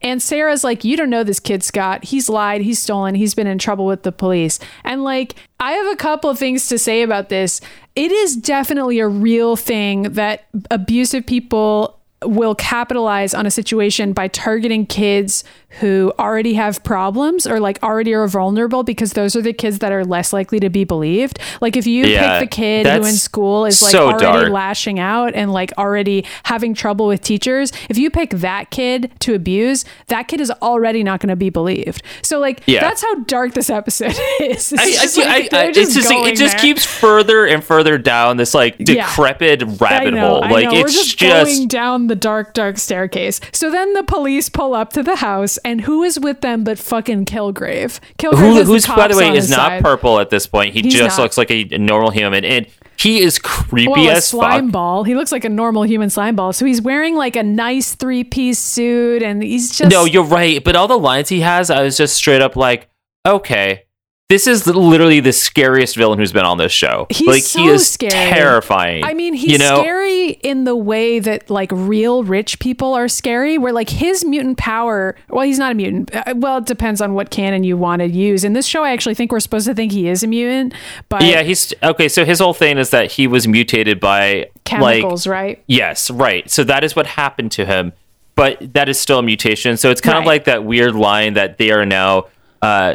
And 0.03 0.22
Sarah's 0.22 0.64
like, 0.64 0.85
You 0.85 0.96
don't 0.96 1.11
know 1.11 1.25
this 1.25 1.40
kid, 1.40 1.62
Scott. 1.62 2.05
He's 2.05 2.29
lied. 2.29 2.61
He's 2.61 2.81
stolen. 2.81 3.14
He's 3.14 3.35
been 3.35 3.46
in 3.46 3.59
trouble 3.59 3.87
with 3.87 4.03
the 4.03 4.12
police. 4.12 4.59
And 4.85 5.05
like, 5.05 5.35
I 5.61 5.72
have 5.72 5.92
a 5.92 5.96
couple 5.96 6.29
of 6.29 6.38
things 6.38 6.68
to 6.68 6.79
say 6.79 7.03
about 7.03 7.29
this. 7.29 7.61
It 7.94 8.11
is 8.11 8.37
definitely 8.37 8.98
a 8.98 9.09
real 9.09 9.57
thing 9.57 10.05
that 10.14 10.44
abusive 10.70 11.27
people 11.27 12.02
will 12.25 12.55
capitalize 12.55 13.35
on 13.35 13.47
a 13.47 13.51
situation 13.51 14.13
by 14.13 14.29
targeting 14.29 14.87
kids 14.87 15.45
who 15.81 16.13
already 16.19 16.53
have 16.53 16.85
problems 16.85 17.47
or 17.47 17.59
like 17.59 17.83
already 17.83 18.13
are 18.13 18.29
vulnerable 18.29 18.83
because 18.83 19.15
those 19.15 19.35
are 19.35 19.41
the 19.41 19.55
kids 19.55 19.79
that 19.79 19.91
are 19.91 20.05
less 20.05 20.31
likely 20.31 20.61
to 20.61 20.69
be 20.69 20.85
believed. 20.85 21.39
Like 21.63 21.77
if 21.79 21.87
you 21.87 22.05
Yeah, 22.05 22.41
pick 22.41 22.51
the 22.51 22.57
kid 22.57 22.87
who 22.87 23.07
in 23.09 23.15
school 23.15 23.65
is 23.65 23.81
like 23.81 23.91
so 23.93 24.09
already 24.09 24.23
dark. 24.25 24.51
lashing 24.53 24.99
out 24.99 25.35
and 25.35 25.51
like 25.51 25.73
already 25.79 26.27
having 26.45 26.75
trouble 26.75 27.07
with 27.07 27.23
teachers, 27.23 27.73
if 27.89 27.97
you 27.97 28.11
pick 28.11 28.31
that 28.31 28.71
kid 28.71 29.11
to 29.21 29.33
abuse, 29.35 29.87
that 30.09 30.29
kid 30.29 30.43
is 30.43 30.51
already 30.61 31.03
not 31.03 31.21
going 31.21 31.31
to 31.31 31.37
be 31.37 31.49
believed. 31.49 32.03
So 32.21 32.39
like 32.39 32.61
Yeah. 32.67 32.81
that's 32.83 33.01
how 33.01 33.15
dark 33.21 33.55
this 33.55 33.71
episode 33.71 34.09
is. 34.43 34.73
It's 34.73 34.75
I, 34.75 34.91
just 34.91 35.19
I- 35.19 35.25
like, 35.25 35.53
I- 35.55 35.73
just 35.73 36.07
going 36.07 36.29
it 36.33 36.37
just 36.37 36.59
there. 36.59 36.61
keeps 36.61 36.85
further 36.85 37.47
and 37.47 37.65
further 37.65 37.97
down 37.97 38.37
this 38.37 38.53
like 38.53 38.77
Yeah. 38.79 39.07
decrepit 39.07 39.63
I 39.63 39.67
rabbit 39.77 40.13
know, 40.15 40.29
hole. 40.29 40.41
Like 40.43 40.69
it's 40.71 40.93
just, 40.93 41.17
just, 41.19 41.57
going 41.57 41.69
down 41.69 42.09
the 42.12 42.16
dark, 42.16 42.53
dark 42.53 42.77
staircase. 42.77 43.40
So 43.53 43.70
then 43.70 43.94
the 43.94 44.03
police 44.03 44.51
pull 44.51 44.75
up 44.75 44.92
to 44.92 45.03
the 45.03 45.16
house, 45.16 45.57
and 45.64 45.81
who 45.81 46.03
is 46.03 46.20
with 46.20 46.42
them 46.42 46.62
but 46.62 46.79
fucking 46.79 47.25
Killgrave? 47.25 48.01
Killgrave 48.18 48.66
who, 48.66 48.72
who's 48.72 48.87
by 48.87 49.09
the 49.09 49.16
way 49.16 49.35
is 49.35 49.48
not 49.48 49.57
side. 49.70 49.83
purple 49.83 50.20
at 50.20 50.29
this 50.29 50.46
point. 50.46 50.75
He 50.75 50.83
He's 50.83 50.92
just 50.94 51.16
not. 51.16 51.22
looks 51.22 51.38
like 51.38 51.51
a 51.51 51.64
normal 51.79 52.11
human, 52.11 52.44
and 52.44 52.66
he 52.98 53.22
is 53.22 53.38
creepy 53.38 53.90
Well, 53.90 54.09
a 54.11 54.12
as 54.12 54.27
slime 54.27 54.66
fuck. 54.66 54.72
ball. 54.72 55.05
He 55.05 55.14
looks 55.14 55.33
like 55.33 55.44
a 55.44 55.48
normal 55.48 55.85
human 55.85 56.11
slime 56.11 56.37
ball. 56.37 56.53
So 56.53 56.66
he's 56.66 56.83
wearing 56.83 57.16
like 57.16 57.35
a 57.35 57.42
nice 57.42 57.94
three 57.94 58.25
piece 58.25 58.59
suit, 58.59 59.22
and 59.22 59.42
he's 59.42 59.77
just 59.77 59.90
No, 59.90 60.05
you're 60.05 60.22
right. 60.22 60.62
But 60.62 60.77
all 60.77 60.88
the 60.88 60.98
lines 60.98 61.31
he 61.31 61.40
has, 61.40 61.70
I 61.70 61.83
was 61.83 61.96
just 61.96 62.14
straight 62.14 62.42
up 62.42 62.57
like, 62.57 62.90
okay, 63.27 63.85
this 64.33 64.47
is 64.47 64.66
literally 64.66 65.21
the 65.21 65.33
scariest 65.33 65.95
villain 65.95 66.18
who's 66.18 66.33
been 66.33 66.47
on 66.47 66.57
this 66.57 66.73
show. 66.73 67.07
He's 67.11 67.29
like 67.29 67.42
so 67.42 67.61
he 67.61 67.68
is 67.68 67.87
scary. 67.87 68.12
terrifying. 68.12 69.05
I 69.05 69.12
mean, 69.12 69.35
he's 69.35 69.53
you 69.53 69.59
know, 69.59 69.83
scary 69.83 70.31
in 70.31 70.64
the 70.64 70.75
way 70.75 71.18
that 71.18 71.51
like 71.51 71.71
real 71.71 72.25
rich 72.25 72.59
people 72.59 72.95
are 72.95 73.09
scary, 73.09 73.59
where 73.59 73.75
like 73.75 73.90
his 73.90 74.25
mutant 74.25 74.57
power, 74.57 75.16
well, 75.29 75.45
he's 75.45 75.59
not 75.59 75.73
a 75.73 75.75
mutant. 75.75 76.14
Uh, 76.16 76.33
Well, 76.35 76.59
it 76.59 76.64
depends 76.64 77.03
on 77.03 77.12
what 77.12 77.29
canon 77.29 77.62
you 77.62 77.77
want 77.77 78.01
to 78.01 78.09
use. 78.09 78.42
In 78.42 78.55
this 78.55 78.66
show, 78.66 78.83
I 78.83 78.92
actually 78.92 79.14
think 79.14 79.33
we're 79.33 79.40
supposed 79.40 79.66
to 79.66 79.75
think 79.75 79.92
he 79.92 80.09
is 80.09 80.23
a 80.23 80.27
mutant, 80.27 80.73
but 81.11 81.23
Yeah, 81.23 81.42
he's 81.42 81.75
okay. 81.83 82.09
So 82.09 82.25
his 82.25 82.38
whole 82.40 82.55
thing 82.55 82.79
is 82.79 82.88
that 82.88 83.12
he 83.12 83.27
was 83.27 83.47
mutated 83.47 84.01
by 84.01 84.49
chemicals, 84.64 85.27
like 85.27 85.33
right? 85.33 85.64
yes, 85.66 86.11
right. 86.11 86.51
So 86.51 86.64
that 86.64 86.85
is 86.85 86.97
what 86.97 87.07
happened 87.07 87.53
to 87.53 87.66
him, 87.66 87.92
but 88.35 88.73
that 88.73 88.88
is 88.88 88.99
still 88.99 89.18
a 89.18 89.23
mutation. 89.23 89.77
So 89.77 89.90
it's 89.90 90.01
kind 90.01 90.16
of 90.16 90.25
like 90.25 90.45
that 90.45 90.64
weird 90.64 90.95
line 90.95 91.35
that 91.35 91.59
they 91.59 91.71
are 91.71 91.85
now 91.85 92.29
uh, 92.62 92.95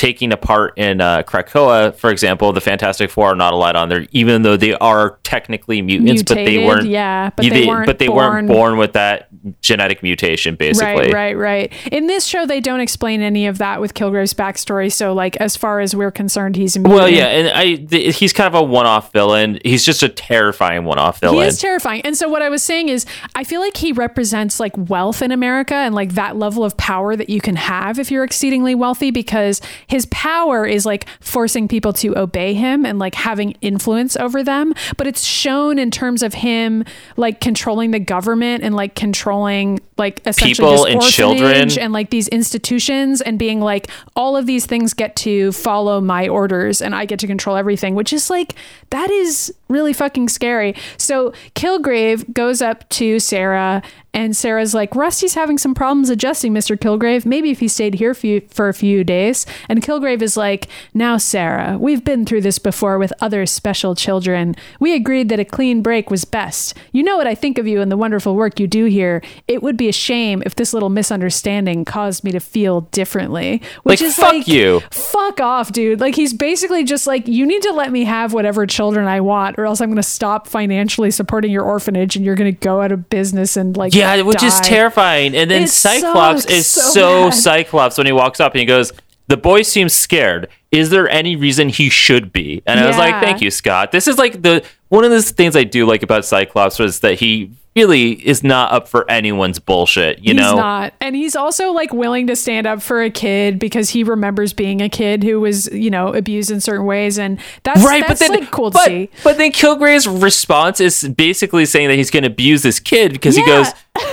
taking 0.00 0.32
a 0.32 0.36
part 0.38 0.72
in 0.78 0.98
uh, 1.02 1.22
Krakoa, 1.24 1.94
for 1.94 2.08
example, 2.08 2.54
the 2.54 2.60
Fantastic 2.62 3.10
Four 3.10 3.32
are 3.32 3.34
not 3.34 3.52
allowed 3.52 3.76
on 3.76 3.90
there, 3.90 4.06
even 4.12 4.40
though 4.40 4.56
they 4.56 4.72
are 4.76 5.18
technically 5.24 5.82
mutants, 5.82 6.22
but 6.22 6.36
they 6.36 6.64
weren't. 6.64 6.86
yeah, 6.88 7.28
but 7.36 7.44
they 7.50 7.66
weren't 7.66 7.84
but 7.84 7.98
they 7.98 8.06
born- 8.06 8.32
weren't 8.32 8.48
born 8.48 8.78
with 8.78 8.94
that 8.94 9.28
genetic 9.60 10.02
mutation, 10.02 10.54
basically. 10.54 11.12
Right, 11.12 11.36
right, 11.36 11.70
right. 11.70 11.88
In 11.92 12.06
this 12.06 12.24
show, 12.24 12.46
they 12.46 12.60
don't 12.60 12.80
explain 12.80 13.20
any 13.20 13.46
of 13.46 13.58
that 13.58 13.78
with 13.82 13.92
Killgrave's 13.92 14.32
backstory. 14.32 14.90
So, 14.90 15.12
like, 15.12 15.36
as 15.36 15.54
far 15.54 15.80
as 15.80 15.94
we're 15.94 16.10
concerned, 16.10 16.56
he's 16.56 16.76
a 16.76 16.80
Well, 16.80 17.06
yeah, 17.06 17.26
and 17.26 17.48
I 17.48 17.74
th- 17.74 18.16
he's 18.16 18.32
kind 18.32 18.46
of 18.46 18.54
a 18.54 18.64
one-off 18.64 19.12
villain. 19.12 19.60
He's 19.66 19.84
just 19.84 20.02
a 20.02 20.08
terrifying 20.08 20.84
one-off 20.86 21.20
villain. 21.20 21.42
He 21.42 21.44
is 21.44 21.58
terrifying. 21.60 22.00
And 22.06 22.16
so 22.16 22.26
what 22.26 22.40
I 22.40 22.48
was 22.48 22.62
saying 22.62 22.88
is 22.88 23.04
I 23.34 23.44
feel 23.44 23.60
like 23.60 23.76
he 23.76 23.92
represents 23.92 24.58
like 24.60 24.72
wealth 24.88 25.20
in 25.20 25.30
America 25.30 25.74
and 25.74 25.94
like 25.94 26.14
that 26.14 26.36
level 26.36 26.64
of 26.64 26.74
power 26.78 27.16
that 27.16 27.28
you 27.28 27.42
can 27.42 27.56
have 27.56 27.98
if 27.98 28.10
you're 28.10 28.24
exceedingly 28.24 28.74
wealthy 28.74 29.10
because 29.10 29.60
his 29.90 30.06
power 30.06 30.64
is 30.64 30.86
like 30.86 31.06
forcing 31.20 31.66
people 31.66 31.92
to 31.94 32.16
obey 32.16 32.54
him 32.54 32.86
and 32.86 32.98
like 32.98 33.14
having 33.16 33.52
influence 33.60 34.16
over 34.16 34.42
them, 34.44 34.72
but 34.96 35.06
it's 35.06 35.24
shown 35.24 35.78
in 35.78 35.90
terms 35.90 36.22
of 36.22 36.32
him 36.32 36.84
like 37.16 37.40
controlling 37.40 37.90
the 37.90 37.98
government 37.98 38.62
and 38.62 38.74
like 38.76 38.94
controlling 38.94 39.80
like 39.98 40.22
essentially 40.26 40.68
People 40.70 40.86
and 40.86 41.02
children. 41.02 41.70
and 41.78 41.92
like 41.92 42.10
these 42.10 42.28
institutions 42.28 43.20
and 43.20 43.38
being 43.38 43.60
like 43.60 43.90
all 44.14 44.36
of 44.36 44.46
these 44.46 44.64
things 44.64 44.94
get 44.94 45.16
to 45.16 45.50
follow 45.52 46.00
my 46.00 46.28
orders 46.28 46.80
and 46.80 46.94
I 46.94 47.04
get 47.04 47.18
to 47.18 47.26
control 47.26 47.56
everything, 47.56 47.94
which 47.96 48.12
is 48.12 48.30
like 48.30 48.54
that 48.90 49.10
is 49.10 49.52
really 49.70 49.92
fucking 49.92 50.28
scary. 50.28 50.74
So 50.96 51.32
Killgrave 51.54 52.32
goes 52.34 52.60
up 52.60 52.88
to 52.90 53.18
Sarah 53.18 53.82
and 54.12 54.36
Sarah's 54.36 54.74
like, 54.74 54.96
Rusty's 54.96 55.34
having 55.34 55.56
some 55.56 55.72
problems 55.74 56.10
adjusting, 56.10 56.52
Mr. 56.52 56.78
Killgrave. 56.78 57.24
Maybe 57.24 57.50
if 57.50 57.60
he 57.60 57.68
stayed 57.68 57.94
here 57.94 58.12
few, 58.12 58.40
for 58.50 58.68
a 58.68 58.74
few 58.74 59.04
days. 59.04 59.46
And 59.68 59.82
Killgrave 59.82 60.20
is 60.20 60.36
like, 60.36 60.66
Now, 60.92 61.16
Sarah, 61.16 61.78
we've 61.78 62.04
been 62.04 62.26
through 62.26 62.40
this 62.40 62.58
before 62.58 62.98
with 62.98 63.12
other 63.20 63.46
special 63.46 63.94
children. 63.94 64.56
We 64.80 64.94
agreed 64.96 65.28
that 65.28 65.38
a 65.38 65.44
clean 65.44 65.80
break 65.80 66.10
was 66.10 66.24
best. 66.24 66.76
You 66.92 67.04
know 67.04 67.16
what 67.16 67.28
I 67.28 67.36
think 67.36 67.56
of 67.56 67.68
you 67.68 67.80
and 67.80 67.90
the 67.90 67.96
wonderful 67.96 68.34
work 68.34 68.58
you 68.58 68.66
do 68.66 68.86
here. 68.86 69.22
It 69.46 69.62
would 69.62 69.76
be 69.76 69.88
a 69.88 69.92
shame 69.92 70.42
if 70.44 70.56
this 70.56 70.74
little 70.74 70.90
misunderstanding 70.90 71.84
caused 71.84 72.24
me 72.24 72.32
to 72.32 72.40
feel 72.40 72.82
differently. 72.82 73.62
Which 73.84 74.00
Like, 74.00 74.08
is 74.08 74.16
fuck 74.16 74.32
like, 74.32 74.48
you. 74.48 74.80
Fuck 74.90 75.40
off, 75.40 75.70
dude. 75.70 76.00
Like, 76.00 76.16
he's 76.16 76.32
basically 76.32 76.82
just 76.82 77.06
like, 77.06 77.28
You 77.28 77.46
need 77.46 77.62
to 77.62 77.72
let 77.72 77.92
me 77.92 78.04
have 78.04 78.32
whatever 78.32 78.66
children 78.66 79.06
I 79.06 79.20
want, 79.20 79.56
or 79.60 79.66
else 79.66 79.80
I'm 79.80 79.88
going 79.88 79.96
to 79.96 80.02
stop 80.02 80.46
financially 80.48 81.10
supporting 81.10 81.50
your 81.52 81.62
orphanage 81.64 82.16
and 82.16 82.24
you're 82.24 82.34
going 82.34 82.52
to 82.52 82.58
go 82.58 82.80
out 82.80 82.92
of 82.92 83.08
business 83.10 83.56
and 83.56 83.76
like, 83.76 83.94
Yeah, 83.94 84.22
which 84.22 84.42
is 84.42 84.58
terrifying. 84.60 85.34
And 85.36 85.50
then 85.50 85.66
so- 85.68 85.90
Cyclops 86.00 86.46
is 86.46 86.66
so 86.66 86.90
so. 86.90 87.30
Cyclops 87.30 87.98
when 87.98 88.06
he 88.06 88.12
walks 88.12 88.40
up 88.40 88.52
and 88.52 88.60
he 88.60 88.66
goes, 88.66 88.92
"The 89.28 89.36
boy 89.36 89.62
seems 89.62 89.92
scared. 89.92 90.48
Is 90.72 90.90
there 90.90 91.08
any 91.08 91.36
reason 91.36 91.68
he 91.68 91.88
should 91.90 92.32
be?" 92.32 92.62
And 92.66 92.80
I 92.80 92.86
was 92.86 92.96
like, 92.96 93.22
"Thank 93.22 93.40
you, 93.40 93.50
Scott." 93.50 93.92
This 93.92 94.08
is 94.08 94.18
like 94.18 94.42
the 94.42 94.64
one 94.88 95.04
of 95.04 95.10
the 95.10 95.22
things 95.22 95.54
I 95.56 95.64
do 95.64 95.86
like 95.86 96.02
about 96.02 96.24
Cyclops 96.24 96.78
was 96.78 97.00
that 97.00 97.18
he 97.20 97.50
really 97.76 98.12
is 98.26 98.42
not 98.42 98.72
up 98.72 98.88
for 98.88 99.08
anyone's 99.10 99.58
bullshit. 99.58 100.18
You 100.18 100.34
he's 100.34 100.42
know, 100.42 100.56
not. 100.56 100.94
And 101.00 101.14
he's 101.14 101.36
also 101.36 101.72
like 101.72 101.92
willing 101.92 102.26
to 102.26 102.36
stand 102.36 102.66
up 102.66 102.82
for 102.82 103.02
a 103.02 103.10
kid 103.10 103.58
because 103.58 103.90
he 103.90 104.02
remembers 104.02 104.52
being 104.52 104.80
a 104.80 104.88
kid 104.88 105.22
who 105.22 105.40
was, 105.40 105.66
you 105.72 105.90
know, 105.90 106.12
abused 106.12 106.50
in 106.50 106.60
certain 106.60 106.86
ways. 106.86 107.18
And 107.18 107.40
that's, 107.62 107.84
right? 107.84 108.04
that's 108.06 108.20
but 108.20 108.28
then, 108.28 108.40
like 108.40 108.50
cool 108.50 108.70
to 108.70 108.74
but, 108.74 108.86
see. 108.86 109.10
but 109.22 109.38
then 109.38 109.52
Kilgrave's 109.52 110.08
response 110.08 110.80
is 110.80 111.08
basically 111.08 111.64
saying 111.64 111.88
that 111.88 111.96
he's 111.96 112.10
going 112.10 112.24
to 112.24 112.30
abuse 112.30 112.62
this 112.62 112.80
kid 112.80 113.12
because 113.12 113.36
he 113.36 113.44
goes, 113.44 113.68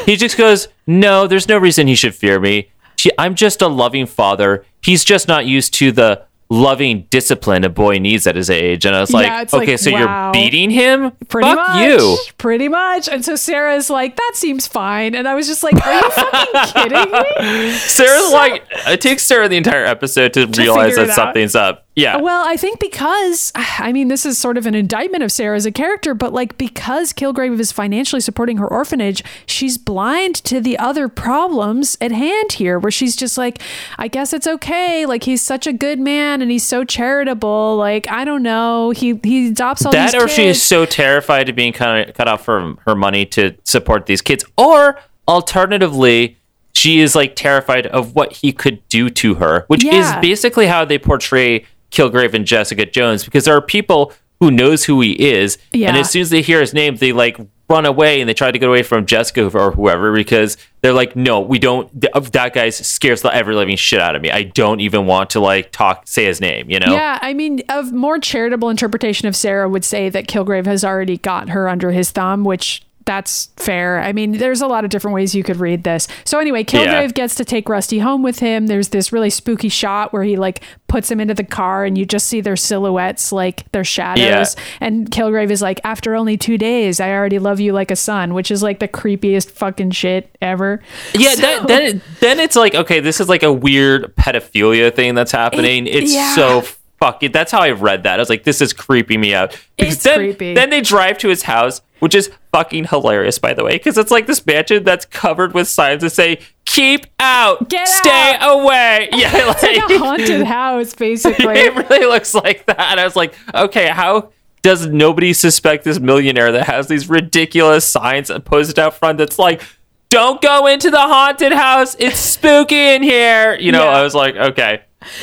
he 0.06 0.16
just 0.16 0.38
goes, 0.38 0.68
no, 0.86 1.28
there's 1.28 1.48
no 1.48 1.58
reason 1.58 1.88
he 1.88 1.96
should 1.96 2.16
fear 2.16 2.40
me. 2.40 2.70
She, 2.96 3.12
I'm 3.18 3.36
just 3.36 3.62
a 3.62 3.68
loving 3.68 4.06
father. 4.06 4.66
He's 4.82 5.04
just 5.04 5.28
not 5.28 5.46
used 5.46 5.74
to 5.76 5.92
the 5.92 6.27
loving 6.50 7.06
discipline 7.10 7.64
a 7.64 7.70
boy 7.70 7.98
needs 7.98 8.26
at 8.26 8.36
his 8.36 8.50
age. 8.50 8.86
And 8.86 8.96
I 8.96 9.02
was 9.02 9.12
like, 9.12 9.28
Yeah, 9.28 9.46
okay, 9.58 9.72
like, 9.72 9.80
so 9.80 9.92
wow. 9.92 10.26
you're 10.26 10.34
beating 10.34 10.70
him? 10.70 11.12
Pretty 11.28 11.48
Fuck 11.48 11.56
much. 11.56 11.86
you. 11.86 12.18
Pretty 12.38 12.68
much. 12.68 13.10
And 13.10 13.24
so 13.24 13.36
Sarah's 13.36 13.90
like, 13.90 14.16
that 14.16 14.32
seems 14.36 14.68
fine. 14.68 15.16
And 15.16 15.28
I 15.28 15.36
was 15.36 15.48
just 15.48 15.64
like, 15.64 15.76
are 15.86 15.94
you 15.94 16.10
fucking 16.12 16.74
kidding 16.74 17.12
me? 17.12 17.72
Sarah's 17.74 18.32
like, 18.32 18.66
it 18.88 19.02
takes 19.02 19.24
Sarah 19.24 19.50
the 19.50 19.58
entire 19.58 19.86
episode 19.86 20.34
to, 20.34 20.48
realize 20.58 20.96
that 20.96 21.10
something's 21.10 21.56
up. 21.56 21.88
Yeah. 21.98 22.18
Well, 22.18 22.48
I 22.48 22.58
think 22.58 22.80
because 22.80 23.52
I 23.56 23.92
mean 23.92 24.08
this 24.08 24.24
is 24.26 24.38
sort 24.38 24.58
of 24.58 24.68
an 24.68 24.76
indictment 24.76 25.24
of 25.24 25.32
Sarah 25.32 25.58
as 25.58 25.66
a 25.66 25.72
character, 25.72 26.14
but 26.14 26.32
like 26.32 26.58
because 26.58 27.12
Kilgrave 27.12 27.60
is 27.60 27.72
financially 27.72 28.22
supporting 28.22 28.58
her 28.58 28.68
orphanage, 28.68 29.24
she's 29.48 29.80
blind 29.80 30.36
to 30.46 30.62
the 30.62 30.78
other 30.78 31.10
problems 31.10 31.98
at 32.00 32.12
hand 32.12 32.54
here, 32.54 32.78
where 32.78 32.92
she's 32.92 33.16
just 33.16 33.36
like, 33.36 33.60
I 33.98 34.08
guess 34.08 34.32
it's 34.32 34.46
okay. 34.46 35.08
Like 35.08 35.24
he's 35.24 35.42
such 35.42 35.66
a 35.66 35.74
good 35.74 36.00
man 36.00 36.37
and 36.42 36.52
he's 36.52 36.66
so 36.66 36.84
charitable. 36.84 37.76
Like 37.78 38.10
I 38.10 38.26
don't 38.26 38.44
know, 38.44 38.92
he 38.92 39.20
he 39.24 39.50
adopts 39.50 39.86
all 39.86 39.92
these. 39.92 40.12
that 40.12 40.16
or 40.22 40.26
kids. 40.26 40.34
she 40.34 40.46
is 40.48 40.62
so 40.62 40.86
terrified 40.86 41.50
of 41.50 41.56
being 41.56 41.74
kind 41.74 42.08
of 42.10 42.16
cut 42.16 42.28
off 42.28 42.44
from 42.46 42.80
her 42.86 42.96
money 42.96 43.26
to 43.28 43.56
support 43.64 44.06
these 44.06 44.22
kids 44.22 44.44
or 44.58 45.00
alternatively 45.28 46.38
she 46.74 47.00
is 47.00 47.16
like 47.16 47.36
terrified 47.36 47.88
of 47.88 48.14
what 48.16 48.32
he 48.34 48.52
could 48.54 48.88
do 48.90 49.10
to 49.10 49.36
her 49.36 49.66
which 49.68 49.84
Yeah. 49.84 50.18
is 50.18 50.22
basically 50.22 50.68
how 50.68 50.86
they 50.86 50.98
portray 51.00 51.66
kilgrave 51.92 52.34
and 52.34 52.46
jessica 52.46 52.86
jones 52.86 53.24
because 53.26 53.46
there 53.46 53.56
are 53.56 53.62
people 53.62 54.14
who 54.40 54.52
knows 54.52 54.84
who 54.86 55.02
he 55.02 55.14
is 55.14 55.58
Yeah. 55.74 55.90
and 55.90 55.98
as 55.98 56.10
soon 56.12 56.22
as 56.22 56.30
they 56.30 56.42
hear 56.42 56.60
his 56.62 56.74
name 56.74 56.96
they 56.98 57.12
like 57.14 57.38
run 57.70 57.86
away 57.86 58.22
and 58.22 58.30
they 58.30 58.34
try 58.34 58.50
to 58.50 58.58
get 58.58 58.70
away 58.70 58.82
from 58.82 59.06
jessica 59.06 59.50
or 59.58 59.72
whoever 59.72 60.14
because 60.14 60.58
they're 60.82 60.94
like 60.94 61.16
no 61.16 61.42
we 61.42 61.60
don't 61.60 61.90
th- 62.02 62.14
that 62.32 62.54
guy 62.54 62.70
scares 62.70 63.22
the 63.22 63.34
ever 63.34 63.54
living 63.54 63.76
shit 63.76 64.00
out 64.00 64.16
of 64.16 64.22
me. 64.22 64.32
I 64.32 64.44
don't 64.44 64.80
even 64.80 65.06
want 65.06 65.32
to 65.32 65.40
like 65.40 65.72
talk 65.72 66.08
say 66.08 66.26
his 66.26 66.40
name 66.40 66.70
you 66.70 66.80
know? 66.80 66.94
Yeah, 66.94 67.20
I 67.22 67.34
mean, 67.34 67.62
a 67.70 67.84
more 67.84 68.20
charitable 68.20 68.70
interpretation 68.70 69.28
of 69.28 69.36
Sarah 69.36 69.70
would 69.70 69.86
say 69.86 70.10
that 70.10 70.28
Kilgrave 70.28 70.66
has 70.66 70.84
already 70.84 71.18
got 71.18 71.50
her 71.50 71.68
under 71.68 71.92
his 71.92 72.12
thumb, 72.12 72.44
which 72.44 72.84
that's 73.08 73.48
fair. 73.56 74.00
I 74.00 74.12
mean, 74.14 74.34
there's 74.34 74.62
a 74.62 74.68
lot 74.68 74.84
of 74.84 74.92
different 74.92 75.16
ways 75.16 75.34
you 75.34 75.42
could 75.44 75.58
read 75.58 75.84
this. 75.84 76.08
So 76.26 76.38
anyway, 76.38 76.64
Kilgrave 76.64 76.86
Yeah. 76.86 77.08
gets 77.08 77.34
to 77.36 77.46
take 77.46 77.68
Rusty 77.70 77.98
home 78.00 78.22
with 78.22 78.38
him. 78.40 78.68
There's 78.68 78.90
this 78.90 79.12
really 79.12 79.30
spooky 79.32 79.70
shot 79.70 80.14
where 80.14 80.24
he 80.24 80.36
like 80.36 80.62
puts 80.88 81.10
him 81.10 81.20
into 81.20 81.34
the 81.34 81.44
car 81.44 81.84
and 81.86 81.98
you 81.98 82.06
just 82.06 82.28
see 82.28 82.42
their 82.42 82.56
silhouettes, 82.56 83.32
like 83.32 83.70
their 83.72 83.84
shadows. 83.84 84.56
And 84.80 85.10
Kilgrave 85.10 85.50
is 85.50 85.62
like, 85.62 85.80
after 85.84 86.16
only 86.16 86.38
two 86.38 86.58
days, 86.58 87.00
I 87.00 87.12
already 87.12 87.40
love 87.40 87.60
you 87.60 87.74
like 87.74 87.90
a 87.92 87.96
son, 87.96 88.34
which 88.36 88.52
is 88.52 88.62
like 88.62 88.80
the 88.80 88.88
creepiest 88.88 89.50
fucking 89.52 89.92
shit 89.92 90.30
ever. 90.42 90.82
Yeah, 91.16 91.32
So- 91.32 91.42
that, 91.42 91.68
then 91.68 91.82
it- 91.82 92.02
then 92.20 92.40
it's 92.40 92.56
like 92.56 92.76
okay, 92.76 93.00
this 93.00 93.20
is 93.20 93.28
like 93.30 93.42
a 93.44 93.52
weird 93.54 94.16
pedophilia 94.18 94.94
thing 94.94 95.16
that's 95.16 95.32
happening. 95.32 95.88
It- 95.88 96.04
it's 96.04 96.14
yeah. 96.14 96.36
so 96.36 96.64
fucking. 97.00 97.32
That's 97.32 97.52
how 97.52 97.62
I 97.62 97.72
read 97.72 98.04
that. 98.04 98.16
I 98.20 98.22
was 98.22 98.30
like, 98.30 98.44
this 98.44 98.62
is 98.62 98.74
creeping 98.74 99.20
me 99.22 99.34
out. 99.34 99.52
Because 99.78 99.96
It's 99.96 100.04
then, 100.04 100.16
creepy. 100.18 100.54
Then 100.54 100.70
they 100.70 100.82
drive 100.82 101.18
to 101.20 101.30
his 101.30 101.44
house, 101.44 101.82
which 102.00 102.16
is 102.16 102.30
fucking 102.52 102.86
hilarious, 102.86 103.40
by 103.40 103.54
the 103.54 103.64
way, 103.64 103.74
because 103.74 103.98
it's 103.98 104.12
like 104.12 104.26
this 104.28 104.46
mansion 104.46 104.84
that's 104.84 105.06
covered 105.06 105.54
with 105.54 105.68
signs 105.68 106.02
that 106.02 106.10
say 106.12 106.40
"Keep 106.66 107.08
out, 107.20 107.70
Get 107.70 107.88
stay 107.88 108.36
out." 108.40 108.60
away." 108.62 109.10
Yeah, 109.14 109.52
It's 109.52 109.64
like 109.64 109.78
a 109.92 109.98
haunted 110.00 110.46
house, 110.48 110.94
basically. 110.96 111.46
it 111.60 111.76
really 111.90 112.06
looks 112.06 112.34
like 112.34 112.66
that. 112.68 112.98
I 113.00 113.04
was 113.04 113.16
like, 113.16 113.34
okay, 113.54 113.88
how 113.88 114.32
does 114.64 114.86
nobody 114.88 115.34
suspect 115.34 115.84
this 115.86 116.00
millionaire 116.00 116.52
that 116.52 116.66
has 116.66 116.88
these 116.88 117.08
ridiculous 117.10 117.88
signs 117.88 118.30
posted 118.44 118.78
out 118.80 118.94
front 118.96 119.18
that's 119.18 119.40
like, 119.40 119.62
don't 120.10 120.42
go 120.42 120.66
into 120.68 120.90
the 120.90 121.00
haunted 121.00 121.52
house. 121.54 121.96
It's 122.00 122.20
spooky 122.20 122.76
in 122.96 123.04
here. 123.04 123.56
You 123.56 123.72
know, 123.72 123.84
Yeah. 123.84 123.90
I 123.92 124.02
was 124.04 124.16
like, 124.16 124.36
okay. 124.36 124.82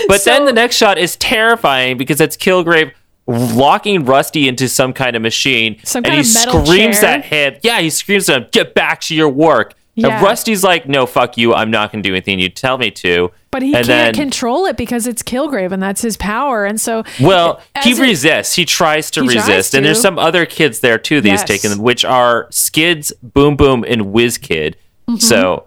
But 0.08 0.20
So- 0.20 0.30
then 0.30 0.44
the 0.46 0.52
next 0.52 0.76
shot 0.76 0.98
is 0.98 1.16
terrifying 1.16 1.96
because 1.98 2.20
it's 2.20 2.36
Kilgrave 2.36 2.92
locking 3.26 4.04
Rusty 4.04 4.48
into 4.48 4.68
some 4.68 4.92
kind 4.92 5.16
of 5.16 5.22
machine. 5.22 5.76
Some 5.84 6.04
and 6.04 6.14
he 6.14 6.24
screams 6.24 7.00
chair. 7.00 7.10
at 7.18 7.24
him. 7.24 7.54
Yeah, 7.62 7.80
he 7.80 7.90
screams 7.90 8.28
at 8.28 8.42
him, 8.42 8.48
get 8.52 8.74
back 8.74 9.00
to 9.02 9.14
your 9.14 9.28
work. 9.28 9.74
Yeah. 9.96 10.16
And 10.18 10.26
Rusty's 10.26 10.64
like, 10.64 10.88
no, 10.88 11.06
fuck 11.06 11.38
you. 11.38 11.54
I'm 11.54 11.70
not 11.70 11.92
going 11.92 12.02
to 12.02 12.08
do 12.08 12.12
anything 12.12 12.40
you 12.40 12.48
tell 12.48 12.78
me 12.78 12.90
to. 12.90 13.30
But 13.52 13.62
he 13.62 13.68
and 13.76 13.86
can't 13.86 14.14
then, 14.16 14.24
control 14.24 14.66
it 14.66 14.76
because 14.76 15.06
it's 15.06 15.22
Kilgrave 15.22 15.70
and 15.70 15.80
that's 15.80 16.02
his 16.02 16.16
power. 16.16 16.64
And 16.66 16.80
so 16.80 17.04
Well, 17.20 17.60
he 17.84 17.92
it- 17.92 17.98
resists. 18.00 18.56
He 18.56 18.64
tries 18.64 19.08
to 19.12 19.22
He 19.22 19.28
tries 19.28 19.46
resist, 19.46 19.74
and 19.74 19.86
there's 19.86 20.00
some 20.00 20.18
other 20.18 20.46
kids 20.46 20.80
there 20.80 20.98
too. 20.98 21.20
These 21.20 21.40
Yes. 21.40 21.44
taken, 21.44 21.78
which 21.78 22.04
are 22.04 22.48
Skids, 22.50 23.12
Boom 23.22 23.54
Boom, 23.54 23.84
and 23.86 24.06
Whiz 24.12 24.36
Kid. 24.36 24.76
Mm-hmm. 25.08 25.18
So 25.20 25.64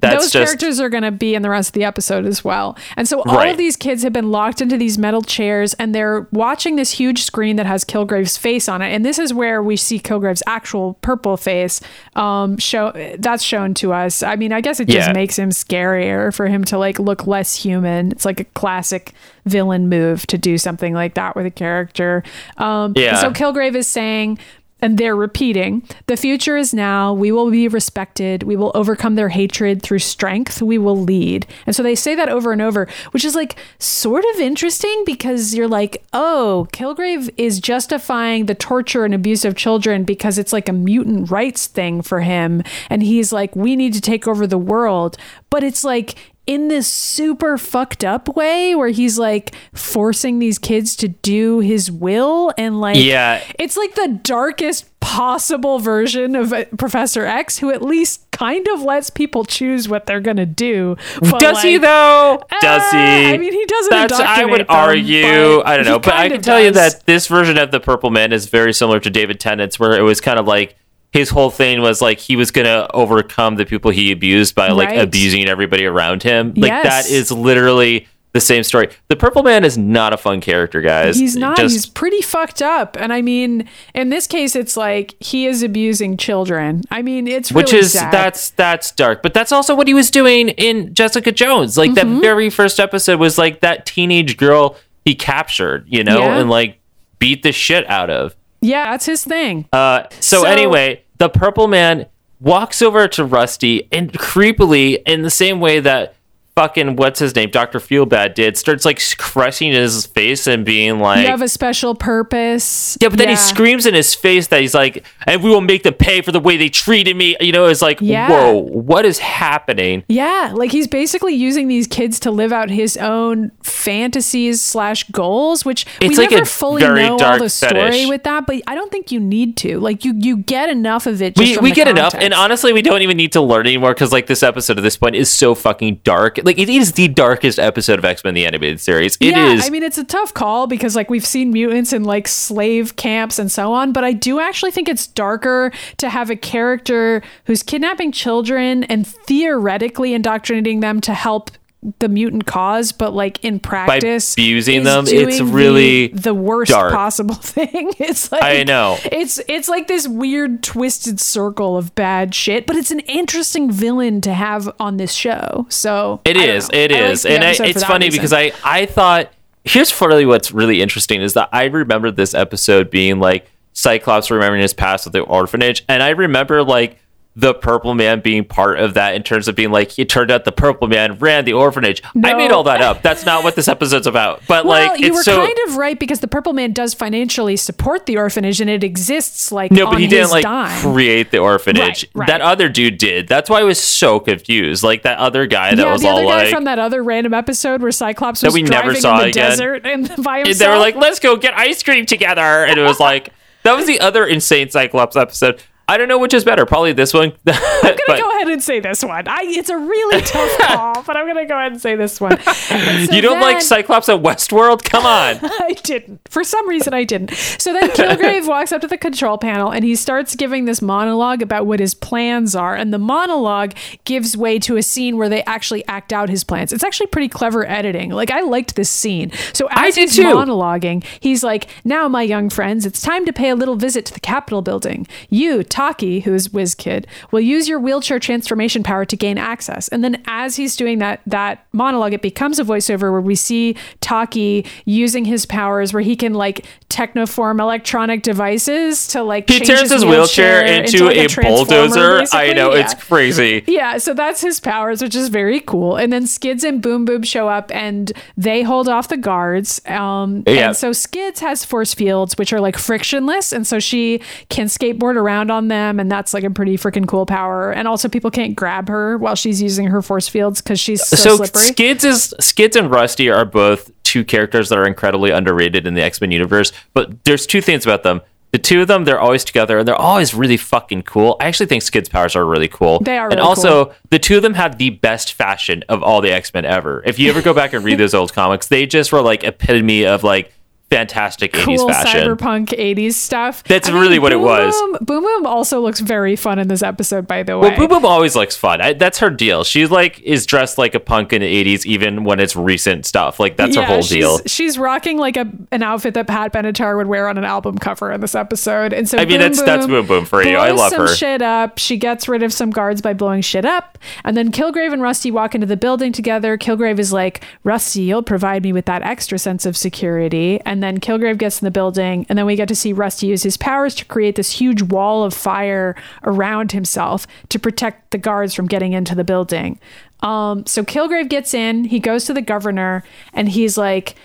that's 0.00 0.14
those 0.24 0.32
just 0.32 0.46
characters 0.58 0.80
are 0.80 0.88
going 0.88 1.02
to 1.02 1.10
be 1.10 1.34
in 1.34 1.42
the 1.42 1.50
rest 1.50 1.70
of 1.70 1.72
the 1.74 1.84
episode 1.84 2.24
as 2.26 2.44
well. 2.44 2.76
And 2.96 3.06
so 3.08 3.22
all 3.22 3.36
Right. 3.36 3.48
of 3.50 3.56
these 3.56 3.76
kids 3.76 4.02
have 4.02 4.12
been 4.12 4.30
locked 4.30 4.60
into 4.60 4.76
these 4.76 4.98
metal 4.98 5.22
chairs 5.22 5.74
and 5.74 5.94
they're 5.94 6.26
watching 6.32 6.76
this 6.76 6.92
huge 6.92 7.22
screen 7.22 7.56
that 7.56 7.66
has 7.66 7.84
Kilgrave's 7.84 8.36
face 8.36 8.68
on 8.68 8.82
it. 8.82 8.92
And 8.94 9.04
this 9.04 9.18
is 9.18 9.32
where 9.34 9.62
we 9.62 9.76
see 9.76 9.98
Kilgrave's 9.98 10.42
actual 10.46 10.94
purple 11.02 11.36
face 11.36 11.80
um 12.14 12.56
show 12.58 12.92
that's 13.18 13.42
shown 13.42 13.74
to 13.74 13.92
us. 13.92 14.22
I 14.22 14.36
mean, 14.36 14.52
I 14.52 14.60
guess 14.60 14.80
it 14.80 14.88
just 14.88 15.08
Yeah. 15.08 15.12
makes 15.12 15.38
him 15.38 15.50
scarier 15.50 16.32
for 16.34 16.46
him 16.46 16.64
to 16.64 16.78
like 16.78 16.98
look 16.98 17.26
less 17.26 17.54
human. 17.56 18.10
It's 18.12 18.24
like 18.24 18.40
a 18.40 18.44
classic 18.44 19.12
villain 19.44 19.88
move 19.88 20.26
to 20.28 20.38
do 20.38 20.58
something 20.58 20.92
like 20.94 21.14
that 21.14 21.36
with 21.36 21.46
a 21.46 21.50
character. 21.50 22.22
Um 22.58 22.92
Yeah. 22.96 23.16
so 23.20 23.30
Kilgrave 23.30 23.74
is 23.76 23.86
saying 23.86 24.38
and 24.80 24.98
they're 24.98 25.16
repeating, 25.16 25.82
the 26.06 26.16
future 26.16 26.56
is 26.56 26.74
now. 26.74 27.12
We 27.12 27.32
will 27.32 27.50
be 27.50 27.66
respected. 27.66 28.42
We 28.42 28.56
will 28.56 28.72
overcome 28.74 29.14
their 29.14 29.30
hatred 29.30 29.82
through 29.82 30.00
strength. 30.00 30.60
We 30.60 30.76
will 30.76 31.00
lead. 31.00 31.46
And 31.66 31.74
so 31.74 31.82
they 31.82 31.94
say 31.94 32.14
that 32.14 32.28
over 32.28 32.52
and 32.52 32.60
over, 32.60 32.86
which 33.12 33.24
is 33.24 33.34
like 33.34 33.56
sort 33.78 34.24
of 34.34 34.40
interesting 34.40 35.02
because 35.06 35.54
you're 35.54 35.66
like, 35.66 36.04
oh, 36.12 36.68
Kilgrave 36.72 37.30
is 37.38 37.58
justifying 37.58 38.46
the 38.46 38.54
torture 38.54 39.04
and 39.04 39.14
abuse 39.14 39.44
of 39.44 39.56
children 39.56 40.04
because 40.04 40.36
it's 40.36 40.52
like 40.52 40.68
a 40.68 40.74
mutant 40.74 41.30
rights 41.30 41.66
thing 41.66 42.02
for 42.02 42.20
him. 42.20 42.62
And 42.90 43.02
he's 43.02 43.32
like, 43.32 43.56
we 43.56 43.76
need 43.76 43.94
to 43.94 44.00
take 44.02 44.28
over 44.28 44.46
the 44.46 44.58
world. 44.58 45.16
But 45.48 45.64
it's 45.64 45.84
like, 45.84 46.16
in 46.46 46.68
this 46.68 46.86
super 46.86 47.58
fucked 47.58 48.04
up 48.04 48.34
way 48.36 48.74
where 48.74 48.88
he's 48.88 49.18
like 49.18 49.54
forcing 49.72 50.38
these 50.38 50.58
kids 50.58 50.94
to 50.96 51.08
do 51.08 51.58
his 51.60 51.90
will 51.90 52.52
and 52.56 52.80
like 52.80 52.96
Yeah. 52.98 53.42
it's 53.58 53.76
like 53.76 53.94
the 53.94 54.18
darkest 54.22 54.86
possible 55.00 55.78
version 55.78 56.34
of 56.36 56.52
uh, 56.52 56.64
Professor 56.78 57.24
X 57.26 57.58
who 57.58 57.70
at 57.70 57.82
least 57.82 58.28
kind 58.30 58.66
of 58.68 58.82
lets 58.82 59.08
people 59.10 59.44
choose 59.44 59.88
what 59.88 60.06
they're 60.06 60.20
going 60.20 60.36
to 60.36 60.46
do. 60.46 60.96
But 61.20 61.40
Does 61.40 61.62
he 61.62 61.78
like, 61.78 61.82
though? 61.82 62.42
Does 62.60 62.82
uh, 62.92 62.96
he? 62.96 63.34
I 63.34 63.38
mean, 63.38 63.52
he 63.52 63.64
doesn't 63.66 63.90
That's 63.90 64.20
I 64.20 64.44
would 64.44 64.60
them, 64.60 64.66
argue. 64.68 65.62
I 65.64 65.76
don't 65.76 65.86
know, 65.86 65.98
but 65.98 66.14
I 66.14 66.28
can 66.28 66.38
of 66.38 66.42
tell 66.42 66.60
you 66.60 66.70
that 66.72 67.06
this 67.06 67.26
version 67.28 67.56
of 67.58 67.70
the 67.70 67.80
Purple 67.80 68.10
Man 68.10 68.32
is 68.32 68.46
very 68.48 68.72
similar 68.72 69.00
to 69.00 69.10
David 69.10 69.40
Tennant's, 69.40 69.78
where 69.78 69.92
it 69.92 70.02
was 70.02 70.20
kind 70.20 70.38
of 70.38 70.46
like 70.46 70.76
his 71.12 71.30
whole 71.30 71.50
thing 71.50 71.80
was 71.80 72.00
like 72.02 72.18
he 72.18 72.36
was 72.36 72.50
gonna 72.50 72.86
overcome 72.92 73.56
the 73.56 73.64
people 73.66 73.90
he 73.90 74.12
abused 74.12 74.54
by 74.54 74.68
like 74.68 74.88
Right. 74.90 74.98
abusing 75.00 75.46
everybody 75.48 75.84
around 75.86 76.22
him. 76.22 76.52
Like 76.56 76.70
Yes. 76.70 76.84
that 77.06 77.10
is 77.12 77.30
literally 77.32 78.06
the 78.32 78.40
same 78.40 78.62
story. 78.62 78.90
The 79.08 79.16
Purple 79.16 79.42
Man 79.42 79.64
is 79.64 79.78
not 79.78 80.12
a 80.12 80.18
fun 80.18 80.42
character, 80.42 80.82
guys. 80.82 81.18
He's 81.18 81.36
not. 81.36 81.56
Just- 81.56 81.72
he's 81.74 81.86
pretty 81.86 82.20
fucked 82.20 82.60
up. 82.60 82.94
And 83.00 83.10
I 83.10 83.22
mean, 83.22 83.66
in 83.94 84.10
this 84.10 84.26
case, 84.26 84.54
it's 84.54 84.76
like 84.76 85.14
he 85.20 85.46
is 85.46 85.62
abusing 85.62 86.18
children. 86.18 86.82
I 86.90 87.00
mean, 87.00 87.26
it's 87.28 87.50
which 87.50 87.72
is 87.72 87.92
sad. 87.94 88.12
that's 88.12 88.50
that's 88.50 88.90
dark 88.92 89.22
but 89.22 89.32
that's 89.32 89.52
also 89.52 89.74
what 89.74 89.88
he 89.88 89.94
was 89.94 90.10
doing 90.10 90.50
in 90.50 90.92
jessica 90.92 91.32
jones 91.32 91.78
like 91.78 91.92
Mm-hmm. 91.92 92.14
that 92.16 92.20
very 92.20 92.50
first 92.50 92.78
episode 92.78 93.18
was 93.18 93.38
like 93.38 93.60
that 93.60 93.86
teenage 93.86 94.36
girl 94.36 94.76
he 95.04 95.14
captured 95.14 95.86
you 95.88 96.04
know 96.04 96.18
Yeah. 96.18 96.38
and 96.40 96.50
like 96.50 96.78
beat 97.18 97.42
the 97.42 97.52
shit 97.52 97.88
out 97.88 98.10
of 98.10 98.36
yeah, 98.66 98.90
that's 98.90 99.06
his 99.06 99.24
thing. 99.24 99.66
uh 99.72 100.04
so, 100.20 100.42
So- 100.42 100.44
anyway 100.44 101.02
the 101.18 101.28
purple 101.30 101.66
man 101.68 102.06
walks 102.40 102.82
over 102.82 103.08
to 103.08 103.24
rusty 103.24 103.88
and 103.90 104.12
creepily 104.12 105.00
in 105.06 105.22
the 105.22 105.30
same 105.30 105.60
way 105.60 105.80
that 105.80 106.14
fucking 106.56 106.96
what's 106.96 107.18
his 107.20 107.34
name 107.36 107.50
dr 107.50 107.78
feelbad 107.80 108.34
did 108.34 108.56
starts 108.56 108.86
like 108.86 108.98
crushing 109.18 109.72
his 109.72 110.06
face 110.06 110.46
and 110.46 110.64
being 110.64 110.98
like 111.00 111.20
you 111.20 111.26
have 111.26 111.42
a 111.42 111.48
special 111.48 111.94
purpose. 111.94 112.96
yeah, 113.00 113.08
but 113.08 113.18
then 113.18 113.28
he 113.28 113.36
screams 113.36 113.84
in 113.84 113.92
his 113.94 114.14
face 114.14 114.46
that 114.48 114.60
he's 114.60 114.74
like, 114.74 115.04
and 115.26 115.42
we 115.42 115.50
will 115.50 115.60
make 115.60 115.82
them 115.82 115.94
pay 115.94 116.22
for 116.22 116.32
the 116.32 116.40
way 116.40 116.56
they 116.56 116.68
treated 116.68 117.16
me. 117.16 117.36
You 117.40 117.52
know, 117.52 117.66
it's 117.66 117.82
like, 117.82 117.98
Yeah. 118.00 118.28
whoa, 118.30 118.52
what 118.60 119.04
is 119.04 119.18
happening? 119.18 120.02
Yeah, 120.08 120.52
like 120.54 120.70
he's 120.72 120.86
basically 120.88 121.34
using 121.34 121.68
these 121.68 121.86
kids 121.86 122.18
to 122.20 122.30
live 122.30 122.52
out 122.52 122.70
his 122.70 122.96
own 122.96 123.50
fantasies 123.62 124.60
slash 124.62 125.04
goals, 125.10 125.64
which 125.64 125.84
we 126.00 126.08
It's 126.08 126.18
like 126.18 126.30
never 126.30 126.42
a 126.42 126.46
fully 126.46 126.82
very 126.82 127.02
know 127.06 127.18
all 127.18 127.38
the 127.38 127.48
story 127.50 127.72
fetish. 127.74 128.08
with 128.08 128.22
that. 128.24 128.46
But 128.46 128.62
I 128.66 128.74
don't 128.74 128.90
think 128.90 129.12
you 129.12 129.20
need 129.20 129.56
to. 129.58 129.78
Like 129.80 130.04
you, 130.04 130.14
you 130.16 130.36
get 130.38 130.68
enough 130.68 131.06
of 131.06 131.20
it. 131.22 131.36
Just 131.36 131.60
We, 131.60 131.70
we 131.70 131.72
get 131.74 131.88
enough, 131.88 132.14
and 132.14 132.32
honestly, 132.34 132.72
we 132.72 132.82
don't 132.82 133.02
even 133.02 133.16
need 133.16 133.32
to 133.32 133.40
learn 133.40 133.66
anymore 133.66 133.94
because 133.94 134.12
like 134.12 134.26
this 134.26 134.42
episode 134.42 134.78
at 134.78 134.82
this 134.82 134.96
point 134.96 135.16
is 135.16 135.32
so 135.32 135.54
fucking 135.54 136.00
dark. 136.04 136.38
Like 136.46 136.60
it 136.60 136.68
is 136.68 136.92
the 136.92 137.08
darkest 137.08 137.58
episode 137.58 137.98
of 137.98 138.04
X 138.04 138.22
Men 138.22 138.34
the 138.34 138.46
animated 138.46 138.80
series. 138.80 139.16
It 139.16 139.36
is. 139.36 139.60
yeah, 139.60 139.66
I 139.66 139.68
mean, 139.68 139.82
it's 139.82 139.98
a 139.98 140.04
tough 140.04 140.32
call 140.32 140.68
because 140.68 140.94
like 140.94 141.10
we've 141.10 141.26
seen 141.26 141.50
mutants 141.50 141.92
in 141.92 142.04
like 142.04 142.28
slave 142.28 142.94
camps 142.94 143.40
and 143.40 143.50
so 143.50 143.72
on, 143.72 143.92
but 143.92 144.04
I 144.04 144.12
do 144.12 144.38
actually 144.38 144.70
think 144.70 144.88
it's 144.88 145.08
darker 145.08 145.72
to 145.96 146.08
have 146.08 146.30
a 146.30 146.36
character 146.36 147.20
who's 147.46 147.64
kidnapping 147.64 148.12
children 148.12 148.84
and 148.84 149.04
theoretically 149.04 150.14
indoctrinating 150.14 150.78
them 150.78 151.00
to 151.00 151.14
help 151.14 151.50
the 151.98 152.08
mutant 152.08 152.46
cause, 152.46 152.92
but 152.92 153.12
like 153.14 153.42
in 153.44 153.60
practice, 153.60 154.34
abusing 154.34 154.82
them, 154.84 155.04
it's 155.04 155.10
doing 155.12 155.36
the- 155.38 155.44
really 155.52 156.08
the, 156.08 156.34
worst 156.34 156.70
dark. 156.70 156.92
possible 156.92 157.34
thing. 157.42 157.92
It's 157.98 158.30
like 158.32 158.42
I 158.42 158.64
know. 158.64 158.96
it's 159.04 159.40
it's 159.48 159.68
like 159.68 159.86
this 159.88 160.06
weird 160.08 160.62
twisted 160.62 161.20
circle 161.20 161.76
of 161.76 161.94
bad 161.94 162.34
shit, 162.34 162.66
but 162.66 162.76
it's 162.76 162.90
an 162.90 163.00
interesting 163.00 163.70
villain 163.70 164.20
to 164.22 164.32
have 164.34 164.68
on 164.80 164.96
this 164.96 165.12
show. 165.12 165.66
So 165.68 166.20
It 166.24 166.36
I 166.36 166.40
know. 166.46 166.68
It 166.72 166.92
I 166.92 166.98
is. 167.10 167.24
and 167.26 167.44
I, 167.44 167.50
it's 167.60 167.82
funny 167.84 168.06
reason. 168.06 168.18
because 168.18 168.32
I, 168.32 168.52
I 168.64 168.86
thought 168.86 169.32
here's 169.64 169.98
really 170.00 170.26
what's 170.26 170.52
really 170.52 170.80
interesting 170.80 171.20
is 171.22 171.34
that 171.34 171.48
I 171.52 171.64
remember 171.64 172.10
this 172.10 172.34
episode 172.34 172.90
being 172.90 173.18
like 173.18 173.50
Cyclops 173.72 174.30
remembering 174.30 174.62
his 174.62 174.72
past 174.72 175.04
with 175.06 175.12
the 175.12 175.20
orphanage. 175.20 175.84
And 175.88 176.02
I 176.02 176.10
remember 176.10 176.62
like 176.62 176.98
the 177.38 177.52
purple 177.52 177.94
man 177.94 178.20
being 178.20 178.42
part 178.46 178.78
of 178.78 178.94
that 178.94 179.14
in 179.14 179.22
terms 179.22 179.46
of 179.46 179.54
being 179.54 179.70
like 179.70 179.98
it 179.98 180.08
turned 180.08 180.30
out 180.30 180.46
the 180.46 180.52
purple 180.52 180.88
man 180.88 181.18
ran 181.18 181.44
the 181.44 181.52
orphanage. 181.52 182.02
I 182.24 182.32
made 182.32 182.50
all 182.50 182.62
that 182.62 182.80
up. 182.80 183.02
That's 183.02 183.26
not 183.26 183.44
what 183.44 183.54
this 183.54 183.68
episode's 183.68 184.06
about. 184.06 184.40
But 184.48 184.64
Well, 184.64 184.88
like 184.92 185.00
you 185.00 185.08
it's 185.08 185.16
were 185.16 185.22
so 185.22 185.36
kind 185.44 185.58
of 185.68 185.76
right 185.76 185.98
because 186.00 186.20
the 186.20 186.28
Purple 186.28 186.54
Man 186.54 186.72
does 186.72 186.94
financially 186.94 187.56
support 187.56 188.06
the 188.06 188.16
orphanage 188.16 188.62
and 188.62 188.70
it 188.70 188.82
exists 188.82 189.52
like 189.52 189.70
no, 189.70 189.90
but 189.90 190.00
he 190.00 190.06
didn't 190.06 190.30
like 190.30 190.44
dime. 190.44 190.80
create 190.80 191.30
the 191.30 191.36
orphanage. 191.38 192.04
Right, 192.14 192.20
right. 192.20 192.26
That 192.28 192.40
other 192.40 192.70
dude 192.70 192.96
did. 192.96 193.28
That's 193.28 193.50
why 193.50 193.60
I 193.60 193.64
was 193.64 193.78
so 193.78 194.18
confused. 194.18 194.82
Like 194.82 195.02
that 195.02 195.18
other 195.18 195.46
guy 195.46 195.74
that 195.74 195.82
yeah, 195.86 195.92
was 195.92 196.00
the 196.00 196.08
all 196.08 196.16
other 196.16 196.26
guy 196.26 196.44
like 196.44 196.54
from 196.54 196.64
that 196.64 196.78
other 196.78 197.04
random 197.04 197.34
episode 197.34 197.82
where 197.82 197.92
Cyclops 197.92 198.40
That 198.40 198.46
was 198.48 198.54
we 198.54 198.62
never 198.62 198.84
driving 198.84 199.00
saw 199.02 199.14
in 199.18 199.22
the 199.24 199.28
again. 199.28 199.50
desert 199.50 199.86
and 199.86 200.08
by 200.24 200.38
himself. 200.38 200.46
And 200.46 200.54
they 200.54 200.68
were 200.68 200.78
like, 200.78 200.94
"Let's 200.96 201.20
go 201.20 201.36
get 201.36 201.52
ice 201.52 201.82
cream 201.82 202.06
together," 202.06 202.64
and 202.64 202.78
it 202.80 202.82
was 202.82 202.98
like 202.98 203.28
that 203.62 203.74
was 203.76 203.86
the 203.86 204.00
other 204.00 204.24
insane 204.24 204.70
Cyclops 204.70 205.16
episode. 205.16 205.62
I 205.88 205.96
don't 205.98 206.08
know 206.08 206.18
which 206.18 206.34
is 206.34 206.44
better. 206.44 206.66
Probably 206.66 206.92
this 206.92 207.14
one. 207.14 207.32
I'm 207.46 207.96
gonna 207.96 208.20
go 208.20 208.30
ahead 208.30 208.48
and 208.48 208.60
say 208.62 208.80
this 208.80 209.04
one. 209.04 209.28
I, 209.28 209.42
it's 209.44 209.70
a 209.70 209.76
really 209.76 210.20
tough 210.22 210.58
call, 210.60 211.02
but 211.04 211.16
I'm 211.16 211.28
gonna 211.28 211.46
go 211.46 211.56
ahead 211.56 211.72
and 211.72 211.80
say 211.80 211.94
this 211.94 212.20
one. 212.20 212.38
So 212.66 213.12
you 213.12 213.22
don't 213.22 213.40
like 213.40 213.62
Cyclops 213.62 214.08
at 214.08 214.20
Westworld? 214.22 214.82
Come 214.82 215.04
on. 215.04 215.38
I 215.42 215.76
didn't. 215.82 216.20
For 216.28 216.42
some 216.42 216.68
reason, 216.68 216.92
I 216.92 217.04
didn't. 217.04 217.32
So 217.34 217.72
then 217.72 217.90
Kilgrave 217.90 218.48
walks 218.48 218.72
up 218.72 218.80
to 218.80 218.88
the 218.88 218.96
control 218.96 219.38
panel 219.38 219.70
and 219.70 219.84
he 219.84 219.94
starts 219.94 220.34
giving 220.34 220.64
this 220.64 220.82
monologue 220.82 221.42
about 221.42 221.66
what 221.66 221.78
his 221.78 221.94
plans 221.94 222.56
are. 222.56 222.74
And 222.74 222.92
the 222.92 222.98
monologue 222.98 223.74
gives 224.04 224.36
way 224.36 224.58
to 224.60 224.76
a 224.76 224.82
scene 224.82 225.16
where 225.16 225.28
they 225.28 225.42
actually 225.44 225.86
act 225.86 226.12
out 226.12 226.28
his 226.28 226.42
plans. 226.44 226.72
It's 226.72 226.82
actually 226.84 227.08
pretty 227.08 227.28
clever 227.28 227.66
editing. 227.68 228.10
Like, 228.10 228.30
I 228.30 228.40
liked 228.40 228.76
this 228.76 228.90
scene. 228.90 229.30
So 229.52 229.66
as 229.70 229.78
I 229.78 229.90
did 229.90 230.08
he's 230.08 230.16
too. 230.16 230.24
monologuing, 230.24 231.04
he's 231.20 231.44
like, 231.44 231.68
Now, 231.84 232.08
my 232.08 232.22
young 232.22 232.50
friends, 232.50 232.84
it's 232.86 233.02
time 233.02 233.24
to 233.26 233.32
pay 233.32 233.50
a 233.50 233.54
little 233.54 233.76
visit 233.76 234.06
to 234.06 234.14
the 234.14 234.20
Capitol 234.20 234.62
building. 234.62 235.06
You, 235.30 235.62
Taki, 235.76 236.20
who 236.20 236.32
is 236.32 236.54
Whiz 236.54 236.74
Kid, 236.74 237.06
will 237.32 237.40
use 237.40 237.68
your 237.68 237.78
wheelchair 237.78 238.18
transformation 238.18 238.82
power 238.82 239.04
to 239.04 239.14
gain 239.14 239.36
access. 239.36 239.88
And 239.88 240.02
then 240.02 240.22
as 240.26 240.56
he's 240.56 240.74
doing 240.74 241.00
that 241.00 241.20
that 241.26 241.66
monologue, 241.74 242.14
it 242.14 242.22
becomes 242.22 242.58
a 242.58 242.64
voiceover 242.64 243.12
where 243.12 243.20
we 243.20 243.34
see 243.34 243.76
Taki 244.00 244.64
using 244.86 245.26
his 245.26 245.44
powers 245.44 245.92
where 245.92 246.02
he 246.02 246.16
can 246.16 246.32
like 246.32 246.64
technoform 246.88 247.60
electronic 247.60 248.22
devices 248.22 249.06
to 249.08 249.22
like 249.22 249.50
He 249.50 249.60
turns 249.60 249.90
his 249.92 250.02
wheelchair 250.02 250.64
into, 250.64 251.04
like, 251.04 251.16
a, 251.18 251.28
transformer, 251.28 251.66
bulldozer. 251.66 252.24
I 252.32 252.54
know 252.54 252.72
Yeah. 252.72 252.80
it's 252.80 252.94
crazy. 252.94 253.62
Yeah, 253.76 253.98
so 253.98 254.14
that's 254.14 254.40
his 254.40 254.58
powers, 254.60 255.02
which 255.02 255.14
is 255.14 255.28
very 255.28 255.60
cool. 255.60 255.96
And 255.96 256.10
then 256.10 256.26
Skids 256.26 256.64
and 256.64 256.80
Boom 256.80 257.04
Boom 257.04 257.22
show 257.22 257.48
up 257.48 257.70
and 257.74 258.10
they 258.38 258.62
hold 258.62 258.88
off 258.88 259.08
the 259.08 259.18
guards. 259.18 259.82
Um, 259.86 260.42
Yeah. 260.46 260.68
And 260.68 260.76
so 260.76 260.94
Skids 260.94 261.40
has 261.40 261.66
force 261.66 261.92
fields, 261.92 262.38
which 262.38 262.54
are 262.54 262.60
like 262.60 262.78
frictionless. 262.78 263.52
And 263.52 263.66
so 263.66 263.78
she 263.78 264.22
can 264.48 264.66
skateboard 264.68 265.16
around 265.16 265.50
on 265.50 265.65
them. 265.68 266.00
And 266.00 266.10
that's 266.10 266.34
like 266.34 266.44
a 266.44 266.50
pretty 266.50 266.76
freaking 266.76 267.06
cool 267.06 267.26
power. 267.26 267.72
And 267.72 267.86
also, 267.88 268.08
people 268.08 268.30
can't 268.30 268.56
grab 268.56 268.88
her 268.88 269.18
while 269.18 269.34
she's 269.34 269.60
using 269.60 269.86
her 269.86 270.02
force 270.02 270.28
fields 270.28 270.60
because 270.62 270.80
she's 270.80 271.06
so, 271.06 271.16
So 271.16 271.36
slippery. 271.36 271.62
Skids 271.62 272.04
is 272.04 272.34
Skids 272.40 272.76
and 272.76 272.90
Rusty 272.90 273.30
are 273.30 273.44
both 273.44 273.90
two 274.04 274.24
characters 274.24 274.68
that 274.68 274.78
are 274.78 274.86
incredibly 274.86 275.30
underrated 275.30 275.86
in 275.86 275.94
the 275.94 276.02
X 276.02 276.20
Men 276.20 276.30
universe. 276.30 276.72
But 276.94 277.24
there's 277.24 277.46
two 277.46 277.60
things 277.60 277.84
about 277.84 278.02
them. 278.02 278.20
The 278.52 278.58
two 278.58 278.80
of 278.80 278.88
them, 278.88 279.04
they're 279.04 279.20
always 279.20 279.44
together 279.44 279.78
and 279.78 279.86
they're 279.86 279.94
always 279.94 280.32
really 280.32 280.56
fucking 280.56 281.02
cool. 281.02 281.36
I 281.40 281.46
actually 281.46 281.66
think 281.66 281.82
Skid's 281.82 282.08
powers 282.08 282.36
are 282.36 282.46
really 282.46 282.68
cool. 282.68 283.00
They 283.00 283.18
are 283.18 283.26
And 283.26 283.34
really 283.36 283.46
also, 283.46 283.92
the 284.10 284.18
two 284.18 284.36
of 284.36 284.42
them 284.42 284.54
have 284.54 284.78
the 284.78 284.90
best 284.90 285.34
fashion 285.34 285.82
of 285.88 286.02
all 286.02 286.20
the 286.20 286.30
X 286.30 286.54
Men 286.54 286.64
ever. 286.64 287.02
If 287.04 287.18
you 287.18 287.28
ever 287.28 287.42
go 287.42 287.52
back 287.52 287.72
and 287.72 287.84
read 287.84 287.98
those 287.98 288.14
old 288.14 288.32
comics, 288.32 288.68
they 288.68 288.86
just 288.86 289.12
were 289.12 289.20
like 289.20 289.44
epitome 289.44 290.06
of 290.06 290.22
like 290.22 290.52
fantastic 290.90 291.52
80s 291.52 291.64
cool 291.64 291.88
fashion. 291.88 292.28
cyberpunk 292.28 292.68
80s 292.68 293.14
stuff. 293.14 293.64
That's 293.64 293.90
really 293.90 294.18
what 294.18 294.32
it 294.32 294.36
was. 294.36 294.74
Boom, 294.74 294.98
Boom 295.02 295.22
Boom 295.24 295.46
also 295.46 295.80
looks 295.80 296.00
very 296.00 296.36
fun 296.36 296.58
in 296.58 296.68
this 296.68 296.82
episode, 296.82 297.26
by 297.26 297.42
the 297.42 297.58
way. 297.58 297.70
Well, 297.70 297.78
Boom 297.78 297.88
Boom 297.88 298.04
always 298.04 298.36
looks 298.36 298.56
fun. 298.56 298.80
I, 298.80 298.92
that's 298.92 299.18
her 299.18 299.30
deal. 299.30 299.64
She 299.64 299.86
like 299.86 300.20
is 300.20 300.46
dressed 300.46 300.78
like 300.78 300.94
a 300.94 301.00
punk 301.00 301.32
in 301.32 301.42
the 301.42 301.64
'80s, 301.64 301.84
even 301.86 302.24
when 302.24 302.38
it's 302.40 302.54
recent 302.54 303.04
stuff. 303.06 303.40
Like 303.40 303.56
that's 303.56 303.76
her 303.76 303.84
whole 303.84 304.02
she's, 304.02 304.10
deal. 304.10 304.38
She's 304.46 304.78
rocking 304.78 305.18
like 305.18 305.36
a 305.36 305.50
an 305.72 305.82
outfit 305.82 306.14
that 306.14 306.26
Pat 306.28 306.52
Benatar 306.52 306.96
would 306.96 307.08
wear 307.08 307.28
on 307.28 307.36
an 307.36 307.44
album 307.44 307.78
cover 307.78 308.12
in 308.12 308.20
this 308.20 308.34
episode. 308.34 308.92
And 308.92 309.08
so 309.08 309.18
I 309.18 309.24
mean, 309.24 309.40
Boom 309.40 309.52
that's- 309.52 309.62
that's 309.62 309.86
Boom 309.86 310.06
Boom 310.06 310.24
for 310.24 310.42
you. 310.42 310.56
I 310.56 310.70
love 310.70 310.92
some 310.92 311.02
her. 311.02 311.14
Shit 311.14 311.42
up. 311.42 311.78
She 311.78 311.96
gets 311.96 312.28
rid 312.28 312.42
of 312.42 312.52
some 312.52 312.70
guards 312.70 313.02
by 313.02 313.12
blowing 313.12 313.42
shit 313.42 313.64
up, 313.64 313.98
and 314.24 314.36
then 314.36 314.52
Kilgrave 314.52 314.92
and 314.92 315.02
Rusty 315.02 315.30
walk 315.30 315.54
into 315.54 315.66
the 315.66 315.76
building 315.76 316.12
together. 316.12 316.56
Kilgrave 316.56 316.98
is 316.98 317.12
like, 317.12 317.44
"Rusty, 317.64 318.02
you'll 318.02 318.22
provide 318.22 318.62
me 318.62 318.72
with 318.72 318.86
that 318.86 319.02
extra 319.02 319.38
sense 319.38 319.66
of 319.66 319.76
security," 319.76 320.60
and 320.64 320.75
and 320.76 320.82
then 320.82 321.00
Kilgrave 321.00 321.38
gets 321.38 321.62
in 321.62 321.64
the 321.64 321.70
building, 321.70 322.26
and 322.28 322.38
then 322.38 322.44
we 322.44 322.54
get 322.54 322.68
to 322.68 322.74
see 322.74 322.92
Rusty 322.92 323.28
use 323.28 323.42
his 323.42 323.56
powers 323.56 323.94
to 323.94 324.04
create 324.04 324.36
this 324.36 324.52
huge 324.52 324.82
wall 324.82 325.24
of 325.24 325.32
fire 325.32 325.96
around 326.24 326.72
himself 326.72 327.26
to 327.48 327.58
protect 327.58 328.10
the 328.10 328.18
guards 328.18 328.52
from 328.52 328.66
getting 328.66 328.92
into 328.92 329.14
the 329.14 329.24
building. 329.24 329.80
Um, 330.20 330.66
so 330.66 330.82
Kilgrave 330.82 331.30
gets 331.30 331.54
in, 331.54 331.84
he 331.84 331.98
goes 331.98 332.26
to 332.26 332.34
the 332.34 332.42
governor, 332.42 333.04
and 333.32 333.48
he's 333.48 333.78
like, 333.78 334.16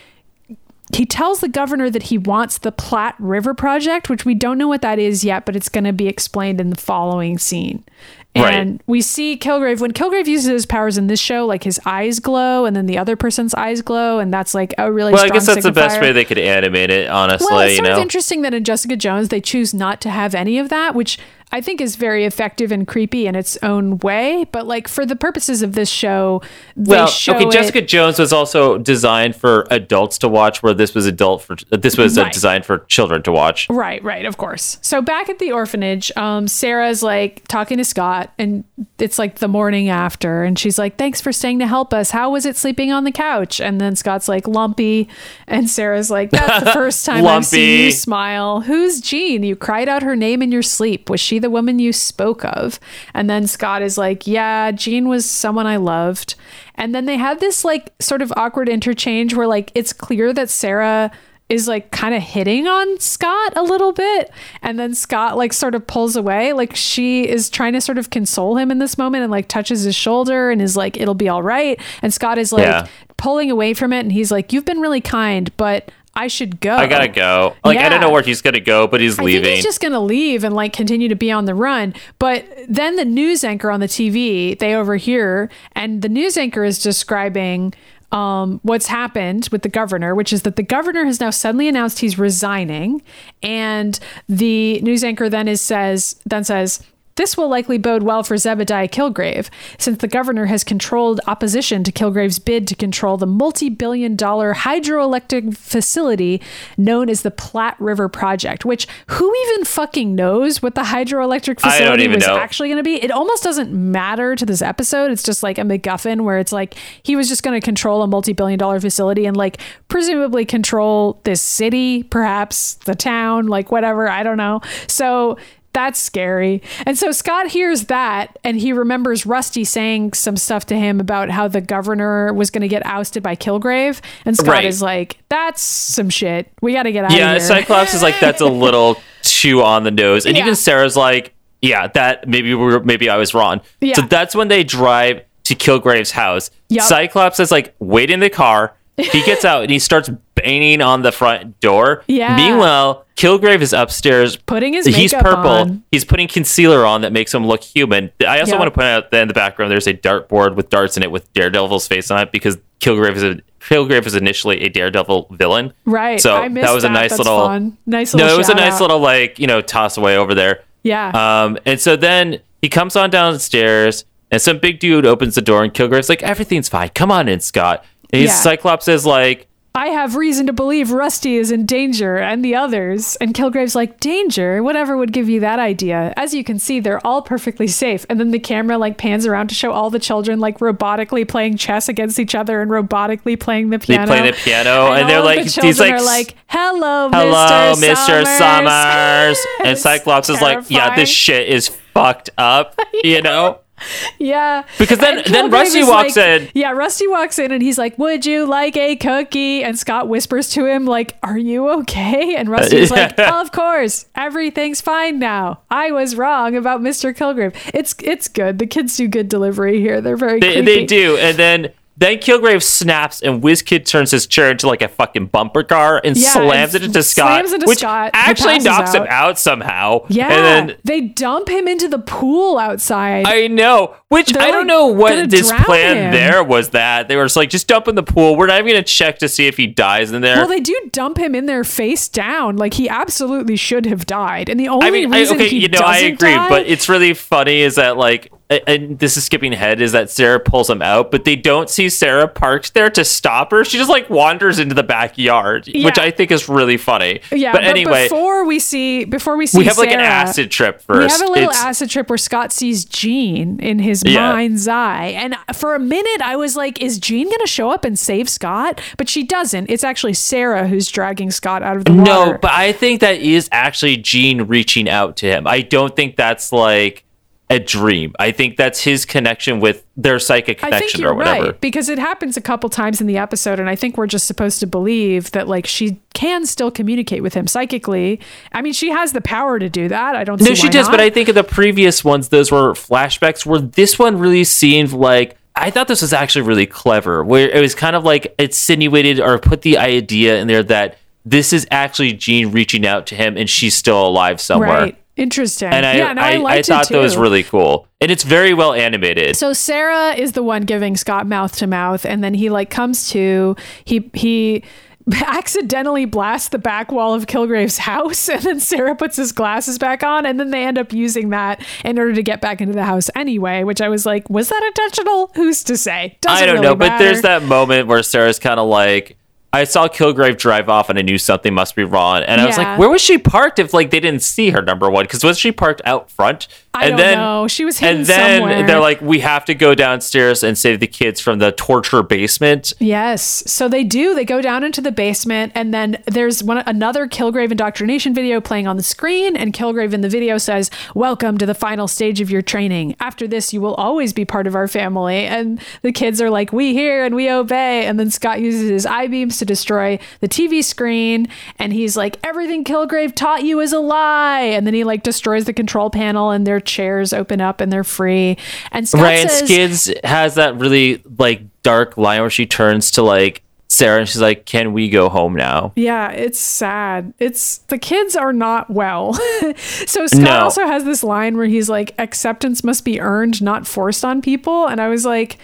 he 0.93 1.05
tells 1.05 1.39
the 1.39 1.47
governor 1.47 1.89
that 1.89 2.03
he 2.03 2.17
wants 2.17 2.57
the 2.57 2.71
Platte 2.73 3.15
River 3.17 3.53
Project, 3.53 4.09
which 4.09 4.25
we 4.25 4.35
don't 4.35 4.57
know 4.57 4.67
what 4.67 4.81
that 4.81 4.99
is 4.99 5.23
yet, 5.23 5.45
but 5.45 5.55
it's 5.55 5.69
going 5.69 5.85
to 5.85 5.93
be 5.93 6.09
explained 6.09 6.59
in 6.59 6.69
the 6.69 6.75
following 6.75 7.37
scene. 7.37 7.85
And 8.33 8.71
Right. 8.71 8.81
we 8.87 9.01
see 9.01 9.35
Kilgrave 9.37 9.81
when 9.81 9.91
Kilgrave 9.91 10.25
uses 10.25 10.47
his 10.49 10.65
powers 10.65 10.97
in 10.97 11.07
this 11.07 11.19
show, 11.19 11.45
like 11.45 11.63
his 11.63 11.81
eyes 11.85 12.19
glow, 12.19 12.65
and 12.65 12.73
then 12.73 12.85
the 12.85 12.97
other 12.97 13.17
person's 13.17 13.53
eyes 13.55 13.81
glow, 13.81 14.19
and 14.19 14.33
that's 14.33 14.53
like 14.53 14.73
a 14.77 14.89
really 14.89 15.11
Well, 15.11 15.25
I 15.25 15.29
guess 15.29 15.45
that's 15.47 15.63
the 15.63 15.71
best 15.71 15.99
way 15.99 16.13
they 16.13 16.23
could 16.23 16.37
animate 16.37 16.89
it, 16.89 17.09
honestly. 17.09 17.47
Well, 17.49 17.59
it's 17.59 17.71
you 17.71 17.77
sort 17.77 17.89
know, 17.89 17.95
of 17.95 18.01
interesting 18.01 18.41
that 18.43 18.53
in 18.53 18.63
Jessica 18.63 18.95
Jones 18.95 19.27
they 19.29 19.41
choose 19.41 19.73
not 19.73 19.99
to 20.01 20.09
have 20.09 20.33
any 20.33 20.57
of 20.57 20.69
that, 20.69 20.95
which 20.95 21.19
I 21.51 21.61
think 21.61 21.81
is 21.81 21.95
very 21.95 22.25
effective 22.25 22.71
and 22.71 22.87
creepy 22.87 23.27
in 23.27 23.35
its 23.35 23.57
own 23.63 23.97
way. 23.99 24.45
But 24.51 24.67
like 24.67 24.87
for 24.87 25.05
the 25.05 25.15
purposes 25.15 25.61
of 25.61 25.73
this 25.73 25.89
show, 25.89 26.41
they 26.75 26.91
well, 26.91 27.07
show 27.07 27.35
okay. 27.35 27.45
it- 27.45 27.51
Jessica 27.51 27.81
Jones 27.81 28.19
was 28.19 28.31
also 28.31 28.77
designed 28.77 29.35
for 29.35 29.67
adults 29.69 30.17
to 30.19 30.27
watch, 30.29 30.63
where 30.63 30.73
this 30.73 30.95
was 30.95 31.05
adult 31.05 31.41
for 31.43 31.55
this 31.71 31.97
was 31.97 32.17
uh, 32.17 32.23
Right. 32.23 32.33
designed 32.33 32.65
for 32.65 32.79
children 32.87 33.21
to 33.23 33.31
watch. 33.31 33.67
Right, 33.69 34.01
right, 34.03 34.25
of 34.25 34.37
course. 34.37 34.77
So 34.81 35.01
back 35.01 35.29
at 35.29 35.39
the 35.39 35.51
orphanage, 35.51 36.11
um, 36.15 36.47
Sarah's 36.47 37.03
like 37.03 37.45
talking 37.47 37.77
to 37.77 37.83
Scott, 37.83 38.31
and 38.37 38.63
it's 38.99 39.19
like 39.19 39.35
the 39.39 39.47
morning 39.47 39.89
after, 39.89 40.43
and 40.43 40.57
she's 40.57 40.77
like, 40.79 40.97
"Thanks 40.97 41.19
for 41.19 41.31
staying 41.33 41.59
to 41.59 41.67
help 41.67 41.93
us. 41.93 42.11
How 42.11 42.29
was 42.31 42.45
it 42.45 42.55
sleeping 42.55 42.91
on 42.91 43.03
the 43.03 43.11
couch?" 43.11 43.59
And 43.59 43.81
then 43.81 43.95
Scott's 43.95 44.27
like, 44.29 44.47
"Lumpy," 44.47 45.09
and 45.47 45.69
Sarah's 45.69 46.09
like, 46.09 46.29
"That's 46.31 46.63
the 46.63 46.71
first 46.73 47.05
time 47.05 47.25
I've 47.27 47.45
seen 47.45 47.85
you 47.85 47.91
smile. 47.91 48.61
Who's 48.61 49.01
Jean? 49.01 49.43
You 49.43 49.55
cried 49.55 49.89
out 49.89 50.03
her 50.03 50.15
name 50.15 50.41
in 50.41 50.51
your 50.51 50.63
sleep. 50.63 51.09
Was 51.09 51.19
she 51.19 51.39
the 51.41 51.49
woman 51.49 51.79
you 51.79 51.91
spoke 51.93 52.43
of?" 52.45 52.79
And 53.13 53.29
then 53.29 53.47
Scott 53.47 53.81
is 53.81 53.97
like, 53.97 54.25
"Yeah, 54.27 54.71
Jean 54.71 55.07
was 55.09 55.29
someone 55.29 55.67
I 55.67 55.77
loved." 55.77 56.35
And 56.75 56.95
then 56.95 57.05
they 57.05 57.17
have 57.17 57.39
this 57.39 57.63
like 57.65 57.93
sort 57.99 58.21
of 58.21 58.31
awkward 58.35 58.69
interchange 58.69 59.35
where 59.35 59.47
like 59.47 59.71
it's 59.75 59.93
clear 59.93 60.33
that 60.33 60.49
Sarah 60.49 61.11
is 61.49 61.67
like 61.67 61.91
kind 61.91 62.15
of 62.15 62.23
hitting 62.23 62.65
on 62.65 62.97
Scott 63.01 63.51
a 63.57 63.61
little 63.61 63.91
bit. 63.91 64.31
And 64.61 64.79
then 64.79 64.95
Scott 64.95 65.35
like 65.35 65.51
sort 65.51 65.75
of 65.75 65.85
pulls 65.85 66.15
away. 66.15 66.53
Like 66.53 66.73
she 66.77 67.27
is 67.27 67.49
trying 67.49 67.73
to 67.73 67.81
sort 67.81 67.97
of 67.97 68.09
console 68.09 68.55
him 68.55 68.71
in 68.71 68.79
this 68.79 68.97
moment 68.97 69.23
and 69.23 69.31
like 69.31 69.49
touches 69.49 69.81
his 69.83 69.93
shoulder 69.93 70.49
and 70.49 70.61
is 70.61 70.77
like, 70.77 70.95
it'll 70.95 71.13
be 71.13 71.27
all 71.27 71.43
right. 71.43 71.77
And 72.01 72.13
Scott 72.13 72.37
is 72.37 72.53
like 72.53 72.63
Yeah. 72.63 72.87
pulling 73.17 73.51
away 73.51 73.73
from 73.73 73.91
it. 73.91 73.99
And 73.99 74.13
he's 74.13 74.31
like, 74.31 74.53
you've 74.53 74.63
been 74.63 74.79
really 74.79 75.01
kind, 75.01 75.51
but 75.57 75.91
I 76.13 76.27
should 76.27 76.59
go. 76.59 76.75
I 76.75 76.87
gotta 76.87 77.07
go. 77.07 77.55
Like 77.63 77.77
I 77.77 77.87
don't 77.87 78.01
know 78.01 78.09
where 78.11 78.21
he's 78.21 78.41
gonna 78.41 78.59
go, 78.59 78.85
but 78.85 78.99
he's 78.99 79.17
I 79.17 79.23
leaving. 79.23 79.43
think 79.43 79.55
he's 79.57 79.63
just 79.63 79.79
to 79.81 79.99
leave 79.99 80.43
and 80.43 80.53
like 80.53 80.73
continue 80.73 81.07
to 81.07 81.15
be 81.15 81.31
on 81.31 81.45
the 81.45 81.55
run. 81.55 81.93
But 82.19 82.45
then 82.67 82.97
the 82.97 83.05
news 83.05 83.43
anchor 83.43 83.71
on 83.71 83.79
the 83.79 83.87
TV, 83.87 84.57
they 84.59 84.75
overhear, 84.75 85.49
and 85.73 86.01
the 86.01 86.09
news 86.09 86.37
anchor 86.37 86.63
is 86.65 86.79
describing 86.79 87.73
um, 88.11 88.59
what's 88.63 88.87
happened 88.87 89.47
with 89.53 89.61
the 89.61 89.69
governor, 89.69 90.13
which 90.13 90.33
is 90.33 90.41
that 90.41 90.57
the 90.57 90.63
governor 90.63 91.05
has 91.05 91.21
now 91.21 91.29
suddenly 91.29 91.69
announced 91.69 91.99
he's 91.99 92.19
resigning, 92.19 93.01
and 93.41 93.97
the 94.27 94.81
news 94.81 95.03
anchor 95.05 95.29
then 95.29 95.47
is 95.47 95.61
says 95.61 96.19
then 96.25 96.43
says. 96.43 96.83
This 97.21 97.37
will 97.37 97.49
likely 97.49 97.77
bode 97.77 98.01
well 98.01 98.23
for 98.23 98.33
Zebediah 98.33 98.89
Kilgrave, 98.89 99.51
since 99.77 99.99
the 99.99 100.07
governor 100.07 100.47
has 100.47 100.63
controlled 100.63 101.21
opposition 101.27 101.83
to 101.83 101.91
Kilgrave's 101.91 102.39
bid 102.39 102.67
to 102.69 102.73
control 102.73 103.15
the 103.15 103.27
multi 103.27 103.69
billion 103.69 104.15
dollar 104.15 104.55
hydroelectric 104.55 105.55
facility 105.55 106.41
known 106.79 107.11
as 107.11 107.21
the 107.21 107.29
Platte 107.29 107.79
River 107.79 108.09
Project, 108.09 108.65
which 108.65 108.87
who 109.05 109.31
even 109.35 109.65
fucking 109.65 110.15
knows 110.15 110.63
what 110.63 110.73
the 110.73 110.81
hydroelectric 110.81 111.59
facility 111.59 112.07
was 112.07 112.25
know. 112.25 112.37
actually 112.37 112.69
going 112.69 112.77
to 112.77 112.83
be? 112.83 112.95
It 112.95 113.11
almost 113.11 113.43
doesn't 113.43 113.71
matter 113.71 114.35
to 114.35 114.43
this 114.43 114.63
episode. 114.63 115.11
It's 115.11 115.21
just 115.21 115.43
like 115.43 115.59
a 115.59 115.61
MacGuffin 115.61 116.21
where 116.21 116.39
it's 116.39 116.51
like 116.51 116.73
he 117.03 117.15
was 117.15 117.29
just 117.29 117.43
going 117.43 117.53
to 117.53 117.63
control 117.63 118.01
a 118.01 118.07
multi 118.07 118.33
billion 118.33 118.57
dollar 118.57 118.79
facility 118.79 119.27
and 119.27 119.37
like 119.37 119.61
presumably 119.89 120.43
control 120.43 121.21
this 121.23 121.39
city, 121.39 122.01
perhaps 122.01 122.73
the 122.85 122.95
town, 122.95 123.45
like 123.45 123.71
whatever. 123.71 124.09
I 124.09 124.23
don't 124.23 124.37
know. 124.37 124.61
So 124.87 125.37
that's 125.73 125.99
scary. 125.99 126.61
And 126.85 126.97
so 126.97 127.11
Scott 127.11 127.47
hears 127.47 127.85
that 127.85 128.37
and 128.43 128.59
he 128.59 128.73
remembers 128.73 129.25
Rusty 129.25 129.63
saying 129.63 130.13
some 130.13 130.35
stuff 130.37 130.65
to 130.67 130.75
him 130.75 130.99
about 130.99 131.29
how 131.29 131.47
the 131.47 131.61
governor 131.61 132.33
was 132.33 132.49
going 132.51 132.61
to 132.61 132.67
get 132.67 132.85
ousted 132.85 133.23
by 133.23 133.35
Kilgrave. 133.35 134.01
And 134.25 134.35
Scott 134.35 134.47
Right. 134.49 134.65
is 134.65 134.81
like, 134.81 135.17
that's 135.29 135.61
some 135.61 136.09
shit. 136.09 136.51
We 136.61 136.73
got 136.73 136.83
to 136.83 136.91
get 136.91 137.05
out 137.05 137.11
yeah, 137.11 137.33
of 137.35 137.41
here. 137.41 137.49
Yeah, 137.49 137.61
Cyclops 137.61 137.93
is 137.93 138.01
like 138.03 138.19
that's 138.19 138.41
a 138.41 138.45
little 138.47 138.97
too 139.23 139.61
on 139.63 139.83
the 139.83 139.91
nose, 139.91 140.25
and 140.25 140.35
Yeah. 140.35 140.43
even 140.43 140.55
Sarah's 140.55 140.97
like, 140.97 141.33
yeah, 141.61 141.87
that 141.87 142.27
maybe 142.27 142.53
we 142.53 142.63
were 142.63 142.79
maybe 142.83 143.09
I 143.09 143.17
was 143.17 143.33
wrong. 143.33 143.61
Yeah. 143.79 143.95
So 143.95 144.01
that's 144.01 144.35
when 144.35 144.47
they 144.47 144.63
drive 144.63 145.21
to 145.43 145.55
Kilgrave's 145.55 146.11
house. 146.11 146.49
Yup. 146.69 146.85
Cyclops 146.85 147.39
is 147.39 147.51
like, 147.51 147.73
wait 147.79 148.09
in 148.09 148.19
the 148.19 148.29
car. 148.29 148.75
He 148.97 149.23
gets 149.23 149.45
out 149.45 149.63
and 149.63 149.71
he 149.71 149.79
starts 149.79 150.09
banging 150.35 150.81
on 150.81 151.01
the 151.01 151.11
front 151.11 151.59
door. 151.59 152.03
Yeah. 152.07 152.35
Meanwhile, 152.35 153.05
Kilgrave 153.15 153.61
is 153.61 153.73
upstairs 153.73 154.35
Putting 154.35 154.73
his 154.73 154.85
He's 154.85 155.13
purple. 155.13 155.49
on. 155.49 155.83
He's 155.91 156.05
putting 156.05 156.27
concealer 156.27 156.85
on 156.85 157.01
that 157.01 157.11
makes 157.13 157.33
him 157.33 157.47
look 157.47 157.63
human. 157.63 158.11
I 158.25 158.39
also 158.39 158.51
Yup. 158.53 158.59
want 158.59 158.73
to 158.73 158.77
point 158.77 158.87
out 158.87 159.11
that 159.11 159.21
in 159.21 159.27
the 159.27 159.33
background 159.33 159.71
there's 159.71 159.87
a 159.87 159.93
dartboard 159.93 160.55
with 160.55 160.69
darts 160.69 160.97
in 160.97 161.03
it 161.03 161.11
with 161.11 161.31
Daredevil's 161.33 161.87
face 161.87 162.11
on 162.11 162.19
it 162.21 162.31
because 162.31 162.57
Kilgrave 162.79 163.15
is 163.15 163.23
a 163.23 163.39
Kilgrave 163.59 164.05
is 164.07 164.15
initially 164.15 164.61
a 164.61 164.69
Daredevil 164.69 165.27
villain. 165.31 165.71
Right. 165.85 166.19
So 166.19 166.35
I 166.35 166.47
missed 166.47 166.65
that 166.67 166.73
was 166.73 166.83
a 166.83 166.89
nice 166.89 167.11
That's 167.11 167.19
little 167.19 167.45
fun. 167.45 167.77
Nice 167.85 168.13
little 168.13 168.27
No, 168.27 168.33
it 168.35 168.37
was 168.37 168.49
a 168.49 168.55
nice 168.55 168.73
out. 168.73 168.81
little 168.81 168.99
like, 168.99 169.39
you 169.39 169.47
know, 169.47 169.61
toss 169.61 169.97
away 169.97 170.17
over 170.17 170.33
there. 170.35 170.63
Yeah. 170.83 171.09
Um, 171.43 171.57
and 171.65 171.79
so 171.79 171.95
then 171.95 172.39
he 172.61 172.69
comes 172.69 172.95
on 172.95 173.09
downstairs, 173.11 174.05
and 174.31 174.41
some 174.41 174.57
big 174.59 174.79
dude 174.79 175.05
opens 175.05 175.35
the 175.35 175.41
door, 175.41 175.63
and 175.63 175.73
Kilgrave's 175.73 176.09
like, 176.09 176.23
"Everything's 176.23 176.69
fine. 176.69 176.89
Come 176.89 177.11
on 177.11 177.27
in, 177.27 177.39
Scott." 177.39 177.85
And 178.11 178.21
he's, 178.21 178.29
Yeah. 178.29 178.35
Cyclops 178.35 178.87
is 178.87 179.05
like, 179.05 179.47
I 179.73 179.87
have 179.87 180.17
reason 180.17 180.47
to 180.47 180.53
believe 180.53 180.91
Rusty 180.91 181.37
is 181.37 181.49
in 181.49 181.65
danger 181.65 182.17
and 182.17 182.43
the 182.43 182.55
others. 182.55 183.15
And 183.21 183.33
Kilgrave's 183.33 183.73
like, 183.73 184.01
danger? 184.01 184.61
Whatever 184.61 184.97
would 184.97 185.13
give 185.13 185.29
you 185.29 185.39
that 185.39 185.59
idea? 185.59 186.13
As 186.17 186.33
you 186.33 186.43
can 186.43 186.59
see, 186.59 186.81
they're 186.81 186.99
all 187.07 187.21
perfectly 187.21 187.67
safe. 187.67 188.05
And 188.09 188.19
then 188.19 188.31
the 188.31 188.39
camera 188.39 188.77
like 188.77 188.97
pans 188.97 189.25
around 189.25 189.47
to 189.47 189.55
show 189.55 189.71
all 189.71 189.89
the 189.89 189.97
children 189.97 190.41
like 190.41 190.59
robotically 190.59 191.25
playing 191.25 191.55
chess 191.55 191.87
against 191.87 192.19
each 192.19 192.35
other 192.35 192.61
and 192.61 192.69
robotically 192.69 193.39
playing 193.39 193.69
the 193.69 193.79
piano. 193.79 194.07
They 194.07 194.19
play 194.19 194.31
the 194.31 194.37
piano, 194.37 194.91
and 194.91 195.07
they're 195.07 195.19
all 195.19 195.29
of 195.29 195.35
like- 195.37 195.49
the 195.53 195.61
he's 195.61 195.79
like, 195.79 196.01
like, 196.01 196.35
hello, 196.47 197.09
"Hello, 197.09 197.73
Mr. 197.77 197.93
Mr. 197.93 198.25
Summers." 198.25 199.37
Summers," 199.37 199.45
and 199.63 199.77
Cyclops 199.77 200.27
is 200.29 200.41
like, 200.41 200.69
"Yeah, 200.69 200.97
this 200.97 201.07
shit 201.09 201.47
is 201.47 201.69
fucked 201.69 202.29
up," 202.37 202.77
you 203.05 203.21
know. 203.21 203.59
Yeah. 204.19 204.63
Because 204.77 204.99
then- 204.99 205.19
And 205.19 205.33
then 205.33 205.49
Rusty 205.51 205.83
walks 205.83 206.15
like- 206.15 206.41
in. 206.41 206.49
Yeah, 206.53 206.71
Rusty 206.71 207.07
walks 207.07 207.39
in 207.39 207.51
and 207.51 207.61
he's 207.61 207.77
like, 207.77 207.97
Would 207.97 208.25
you 208.25 208.45
like 208.45 208.77
a 208.77 208.95
cookie? 208.95 209.63
And 209.63 209.77
Scott 209.77 210.07
whispers 210.07 210.49
to 210.51 210.65
him, 210.65 210.85
like, 210.85 211.17
Are 211.23 211.37
you 211.37 211.69
okay? 211.81 212.35
And 212.35 212.49
Rusty's 212.49 212.91
like, 212.97 213.17
Of 213.19 213.51
course. 213.51 214.05
Everything's 214.15 214.81
fine 214.81 215.19
now. 215.19 215.61
I 215.69 215.91
was 215.91 216.15
wrong 216.15 216.55
about 216.55 216.81
Mr. 216.81 217.15
Kilgrave. 217.15 217.55
It's 217.73 217.95
it's 218.03 218.27
good. 218.27 218.59
The 218.59 218.67
kids 218.67 218.95
do 218.97 219.07
good 219.07 219.27
delivery 219.29 219.79
here. 219.79 220.01
They're 220.01 220.17
very 220.17 220.39
They, 220.39 220.53
creepy. 220.53 220.65
they 220.65 220.85
do, 220.85 221.17
and 221.17 221.37
then 221.37 221.71
then 222.01 222.17
Kilgrave 222.17 222.63
snaps, 222.63 223.21
and 223.21 223.41
Whiz 223.41 223.61
Kid 223.61 223.85
turns 223.85 224.11
his 224.11 224.27
chair 224.27 224.51
into 224.51 224.67
like 224.67 224.81
a 224.81 224.87
fucking 224.87 225.27
bumper 225.27 225.63
car 225.63 226.01
and 226.03 226.17
Yeah, 226.17 226.31
slams 226.31 226.75
and 226.75 226.83
it 226.83 226.87
into 226.87 227.03
Scott, 227.03 227.27
slams 227.45 227.53
into 227.53 227.67
which 227.67 227.79
Scott, 227.79 228.11
actually 228.13 228.59
knocks 228.59 228.93
him 228.93 229.03
out. 229.03 229.09
out 229.09 229.39
somehow. 229.39 230.05
Yeah. 230.09 230.29
and 230.31 230.69
then 230.69 230.77
they 230.83 231.01
dump 231.01 231.47
him 231.49 231.67
into 231.67 231.87
the 231.87 231.99
pool 231.99 232.57
outside. 232.57 233.25
I 233.27 233.47
know. 233.47 233.95
Which 234.09 234.33
They're, 234.33 234.41
I 234.41 234.47
don't 234.51 234.61
like, 234.61 234.67
know 234.67 234.87
what 234.87 235.29
this 235.29 235.51
plan 235.51 235.95
him. 235.95 236.11
there 236.11 236.43
was. 236.43 236.71
That 236.71 237.07
they 237.07 237.15
were 237.15 237.23
just 237.25 237.37
like, 237.37 237.49
just 237.49 237.67
dump 237.67 237.87
in 237.87 237.95
the 237.95 238.03
pool. 238.03 238.35
We're 238.35 238.47
not 238.47 238.59
even 238.59 238.71
gonna 238.73 238.83
check 238.83 239.19
to 239.19 239.29
see 239.29 239.47
if 239.47 239.55
he 239.57 239.67
dies 239.67 240.11
in 240.11 240.21
there. 240.21 240.35
well, 240.37 240.47
they 240.47 240.59
do 240.59 240.89
dump 240.91 241.17
him 241.17 241.33
in 241.35 241.45
there 241.45 241.63
face 241.63 242.09
down. 242.09 242.57
Like 242.57 242.73
he 242.73 242.89
absolutely 242.89 243.55
should 243.55 243.85
have 243.85 244.05
died. 244.05 244.49
And 244.49 244.59
the 244.59 244.67
only 244.67 244.89
reason. 244.91 245.05
I 245.05 245.07
mean, 245.07 245.13
I, 245.13 245.19
reason 245.19 245.35
okay, 245.37 245.47
he 245.49 245.59
you 245.59 245.69
know, 245.69 245.79
I 245.79 245.97
agree, 245.99 246.33
die- 246.33 246.49
but 246.49 246.65
it's 246.65 246.89
really 246.89 247.13
funny 247.13 247.61
is 247.61 247.75
that 247.75 247.95
like, 247.95 248.31
and 248.67 248.99
this 248.99 249.17
is 249.17 249.23
skipping 249.25 249.53
ahead, 249.53 249.81
is 249.81 249.91
that 249.93 250.09
Sarah 250.09 250.39
pulls 250.39 250.69
him 250.69 250.81
out, 250.81 251.11
but 251.11 251.23
they 251.25 251.35
don't 251.35 251.69
see 251.69 251.89
Sarah 251.89 252.27
parked 252.27 252.73
there 252.73 252.89
to 252.89 253.05
stop 253.05 253.51
her. 253.51 253.63
She 253.63 253.77
just 253.77 253.89
like 253.89 254.09
wanders 254.09 254.59
into 254.59 254.75
the 254.75 254.83
backyard, 254.83 255.67
which 255.73 255.97
I 255.97 256.11
think 256.11 256.31
is 256.31 256.49
really 256.49 256.77
funny. 256.77 257.21
Yeah, 257.31 257.51
but 257.53 257.63
anyway, 257.63 258.05
before 258.05 258.45
we 258.45 258.59
see 258.59 259.05
before 259.05 259.37
we 259.37 259.47
see 259.47 259.57
we 259.59 259.65
have 259.65 259.77
like 259.77 259.91
an 259.91 259.99
acid 259.99 260.51
trip 260.51 260.81
first. 260.81 260.99
We 260.99 261.11
have 261.21 261.21
a 261.29 261.31
little 261.31 261.49
It's- 261.49 261.63
acid 261.63 261.89
trip 261.89 262.09
where 262.09 262.17
Scott 262.17 262.51
sees 262.51 262.85
Jean 262.85 263.59
in 263.59 263.79
his 263.79 264.03
Yeah. 264.05 264.31
mind's 264.33 264.67
eye. 264.67 265.13
And 265.17 265.35
for 265.53 265.75
a 265.75 265.79
minute 265.79 266.21
I 266.21 266.35
was 266.35 266.55
like, 266.55 266.81
is 266.81 266.99
Jean 266.99 267.29
gonna 267.29 267.47
show 267.47 267.71
up 267.71 267.85
and 267.85 267.97
save 267.97 268.29
Scott? 268.29 268.81
But 268.97 269.09
she 269.09 269.23
doesn't. 269.23 269.69
It's 269.69 269.83
actually 269.83 270.13
Sarah 270.13 270.67
who's 270.67 270.89
dragging 270.89 271.31
Scott 271.31 271.63
out 271.63 271.77
of 271.77 271.85
the 271.85 271.91
room. 271.93 272.03
No, 272.03 272.37
but 272.41 272.51
I 272.51 272.71
think 272.73 273.01
that 273.01 273.17
is 273.19 273.47
actually 273.51 273.97
Jean 273.97 274.43
reaching 274.43 274.89
out 274.89 275.15
to 275.17 275.25
him. 275.27 275.47
I 275.47 275.61
don't 275.61 275.95
think 275.95 276.15
that's 276.15 276.51
like 276.51 277.03
a 277.51 277.59
dream. 277.59 278.15
I 278.19 278.31
think 278.31 278.57
that's 278.57 278.81
his 278.83 279.05
connection 279.05 279.59
with 279.59 279.85
their 279.97 280.19
psychic 280.19 280.59
connection 280.59 281.05
or 281.05 281.13
whatever. 281.13 281.45
right 281.47 281.61
because 281.61 281.89
it 281.89 281.99
happens 281.99 282.37
a 282.37 282.41
couple 282.41 282.69
times 282.69 283.01
in 283.01 283.07
the 283.07 283.17
episode, 283.17 283.59
and 283.59 283.69
I 283.69 283.75
think 283.75 283.97
we're 283.97 284.07
just 284.07 284.27
supposed 284.27 284.59
to 284.61 284.67
believe 284.67 285.31
that 285.31 285.47
like 285.47 285.65
she 285.67 285.99
can 286.13 286.45
still 286.45 286.71
communicate 286.71 287.23
with 287.23 287.33
him 287.33 287.47
psychically. 287.47 288.19
I 288.51 288.61
mean, 288.61 288.73
she 288.73 288.89
has 288.89 289.13
the 289.13 289.21
power 289.21 289.59
to 289.59 289.69
do 289.69 289.87
that. 289.87 290.15
I 290.15 290.23
don't. 290.23 290.41
No, 290.41 290.53
she 290.53 290.69
does, 290.69 290.87
not. 290.87 290.93
but 290.93 290.99
I 290.99 291.09
think 291.09 291.29
in 291.29 291.35
the 291.35 291.43
previous 291.43 292.03
ones, 292.03 292.29
those 292.29 292.51
were 292.51 292.73
flashbacks. 292.73 293.45
Where 293.45 293.59
this 293.59 293.99
one 293.99 294.17
really 294.17 294.43
seemed 294.43 294.93
like 294.93 295.37
I 295.55 295.69
thought 295.69 295.87
this 295.87 296.01
was 296.01 296.13
actually 296.13 296.43
really 296.43 296.65
clever. 296.65 297.23
Where 297.23 297.49
it 297.49 297.61
was 297.61 297.75
kind 297.75 297.95
of 297.95 298.03
like 298.03 298.33
insinuated 298.39 299.19
or 299.19 299.37
put 299.37 299.61
the 299.61 299.77
idea 299.77 300.39
in 300.39 300.47
there 300.47 300.63
that 300.63 300.97
this 301.25 301.53
is 301.53 301.67
actually 301.69 302.13
Jean 302.13 302.51
reaching 302.51 302.85
out 302.85 303.07
to 303.07 303.15
him, 303.15 303.37
and 303.37 303.49
she's 303.49 303.75
still 303.75 304.05
alive 304.05 304.41
somewhere. 304.41 304.69
right. 304.69 305.00
Interesting. 305.21 305.69
And 305.69 305.85
I, 305.85 305.97
yeah, 305.97 306.13
no, 306.13 306.21
I, 306.21 306.31
I, 306.31 306.53
I, 306.55 306.61
thought 306.63 306.89
that 306.89 306.97
was 306.97 307.15
really 307.15 307.43
cool, 307.43 307.87
and 308.01 308.09
it's 308.09 308.23
very 308.23 308.55
well 308.55 308.73
animated. 308.73 309.35
So 309.35 309.53
Sarah 309.53 310.15
is 310.15 310.31
the 310.31 310.41
one 310.41 310.63
giving 310.63 310.97
Scott 310.97 311.27
mouth 311.27 311.55
to 311.57 311.67
mouth, 311.67 312.07
and 312.07 312.23
then 312.23 312.33
he 312.33 312.49
like 312.49 312.71
comes 312.71 313.09
to 313.11 313.55
he 313.85 314.09
he 314.15 314.63
accidentally 315.23 316.05
blasts 316.05 316.49
the 316.49 316.57
back 316.57 316.91
wall 316.91 317.13
of 317.13 317.27
Kilgrave's 317.27 317.77
house, 317.77 318.29
and 318.29 318.41
then 318.41 318.59
Sarah 318.59 318.95
puts 318.95 319.15
his 319.15 319.31
glasses 319.31 319.77
back 319.77 320.01
on, 320.01 320.25
and 320.25 320.39
then 320.39 320.49
they 320.49 320.65
end 320.65 320.79
up 320.79 320.91
using 320.91 321.29
that 321.29 321.63
in 321.85 321.99
order 321.99 322.13
to 322.13 322.23
get 322.23 322.41
back 322.41 322.59
into 322.59 322.73
the 322.73 322.85
house 322.85 323.11
anyway. 323.13 323.63
Which 323.63 323.79
I 323.79 323.89
was 323.89 324.07
like, 324.07 324.27
was 324.27 324.49
that 324.49 324.63
intentional? 324.63 325.29
Who's 325.35 325.63
to 325.65 325.77
say? 325.77 326.17
Doesn't 326.21 326.41
I 326.41 326.47
don't 326.47 326.55
really 326.55 326.67
know, 326.67 326.75
but 326.75 326.97
there's 326.97 327.21
that 327.21 327.43
moment 327.43 327.87
where 327.87 328.01
Sarah's 328.01 328.39
kind 328.39 328.59
of 328.59 328.67
like, 328.67 329.17
I 329.53 329.65
saw 329.65 329.89
Kilgrave 329.89 330.37
drive 330.37 330.69
off 330.69 330.89
and 330.89 330.97
I 330.97 331.01
knew 331.01 331.17
something 331.17 331.53
must 331.53 331.75
be 331.75 331.83
wrong. 331.83 332.23
And 332.23 332.39
I 332.39 332.45
was 332.45 332.57
like, 332.57 332.79
where 332.79 332.89
was 332.89 333.01
she 333.01 333.17
parked 333.17 333.59
if 333.59 333.73
like 333.73 333.91
they 333.91 333.99
didn't 333.99 334.21
see 334.21 334.51
her 334.51 334.61
number 334.61 334.89
one? 334.89 335.03
Because 335.03 335.23
was 335.23 335.37
she 335.37 335.51
parked 335.51 335.81
out 335.83 336.09
front? 336.09 336.47
I 336.73 336.85
and 336.85 336.91
don't 336.91 336.97
then 336.97 337.17
know. 337.17 337.47
She 337.49 337.65
was 337.65 337.79
hidden 337.79 337.97
and 337.97 338.05
then 338.05 338.39
somewhere. 338.39 338.65
they're 338.65 338.79
like, 338.79 339.01
we 339.01 339.19
have 339.19 339.43
to 339.45 339.53
go 339.53 339.75
downstairs 339.75 340.41
and 340.41 340.57
save 340.57 340.79
the 340.79 340.87
kids 340.87 341.19
from 341.19 341.39
the 341.39 341.51
torture 341.51 342.01
basement. 342.01 342.71
Yes. 342.79 343.43
So 343.45 343.67
they 343.67 343.83
do. 343.83 344.15
They 344.15 344.23
go 344.23 344.41
down 344.41 344.63
into 344.63 344.79
the 344.79 344.91
basement, 344.91 345.51
and 345.53 345.73
then 345.73 346.01
there's 346.05 346.41
one 346.41 346.59
another 346.59 347.07
Kilgrave 347.07 347.51
indoctrination 347.51 348.13
video 348.13 348.39
playing 348.39 348.67
on 348.67 348.77
the 348.77 348.83
screen, 348.83 349.35
and 349.35 349.53
Kilgrave 349.53 349.91
in 349.91 349.99
the 349.99 350.07
video 350.07 350.37
says, 350.37 350.71
"Welcome 350.95 351.37
to 351.39 351.45
the 351.45 351.53
final 351.53 351.89
stage 351.89 352.21
of 352.21 352.31
your 352.31 352.41
training. 352.41 352.95
After 353.01 353.27
this, 353.27 353.51
you 353.51 353.59
will 353.59 353.75
always 353.75 354.13
be 354.13 354.23
part 354.23 354.47
of 354.47 354.55
our 354.55 354.69
family." 354.69 355.25
And 355.25 355.59
the 355.81 355.91
kids 355.91 356.21
are 356.21 356.29
like, 356.29 356.53
"We 356.53 356.71
hear 356.71 357.03
and 357.03 357.15
we 357.15 357.29
obey." 357.29 357.85
And 357.85 357.99
then 357.99 358.09
Scott 358.11 358.39
uses 358.39 358.69
his 358.69 358.85
eye 358.85 359.07
beams 359.07 359.40
to 359.41 359.45
destroy 359.45 359.99
the 360.21 360.29
TV 360.29 360.63
screen, 360.63 361.27
and 361.59 361.73
he's 361.73 361.97
like, 361.97 362.17
"Everything 362.23 362.63
Kilgrave 362.63 363.15
taught 363.15 363.43
you 363.43 363.59
is 363.59 363.73
a 363.73 363.79
lie." 363.79 364.41
And 364.41 364.65
then 364.65 364.73
he 364.73 364.83
like 364.83 365.03
destroys 365.03 365.45
the 365.45 365.53
control 365.53 365.89
panel, 365.89 366.31
and 366.31 366.47
their 366.47 366.59
chairs 366.59 367.11
open 367.11 367.41
up 367.41 367.59
and 367.59 367.71
they're 367.73 367.83
free. 367.83 368.37
And 368.71 368.87
Scott 368.87 369.01
right, 369.01 369.19
and 369.21 369.29
says, 369.29 369.43
Skids 369.49 369.93
has 370.03 370.35
that 370.35 370.55
really 370.57 371.03
like 371.17 371.41
dark 371.63 371.97
line 371.97 372.21
where 372.21 372.29
she 372.29 372.45
turns 372.45 372.91
to 372.91 373.01
like 373.03 373.41
Sarah 373.67 373.99
and 373.99 374.07
she's 374.09 374.21
like, 374.21 374.45
"Can 374.45 374.73
we 374.73 374.89
go 374.89 375.09
home 375.09 375.33
now?" 375.33 375.71
Yeah, 375.75 376.11
it's 376.11 376.39
sad. 376.39 377.13
It's 377.19 377.59
the 377.69 377.77
kids 377.77 378.15
are 378.15 378.33
not 378.33 378.69
well. 378.69 379.13
so 379.57 380.07
Scott 380.07 380.21
No. 380.21 380.39
also 380.39 380.65
has 380.67 380.83
this 380.83 381.03
line 381.03 381.37
where 381.37 381.45
he's 381.47 381.69
like, 381.69 381.93
acceptance 381.97 382.63
must 382.63 382.83
be 382.85 382.99
earned, 382.99 383.41
not 383.41 383.65
forced 383.65 384.03
on 384.05 384.21
people. 384.21 384.67
And 384.67 384.81
I 384.81 384.89
was 384.89 385.05
like, 385.05 385.37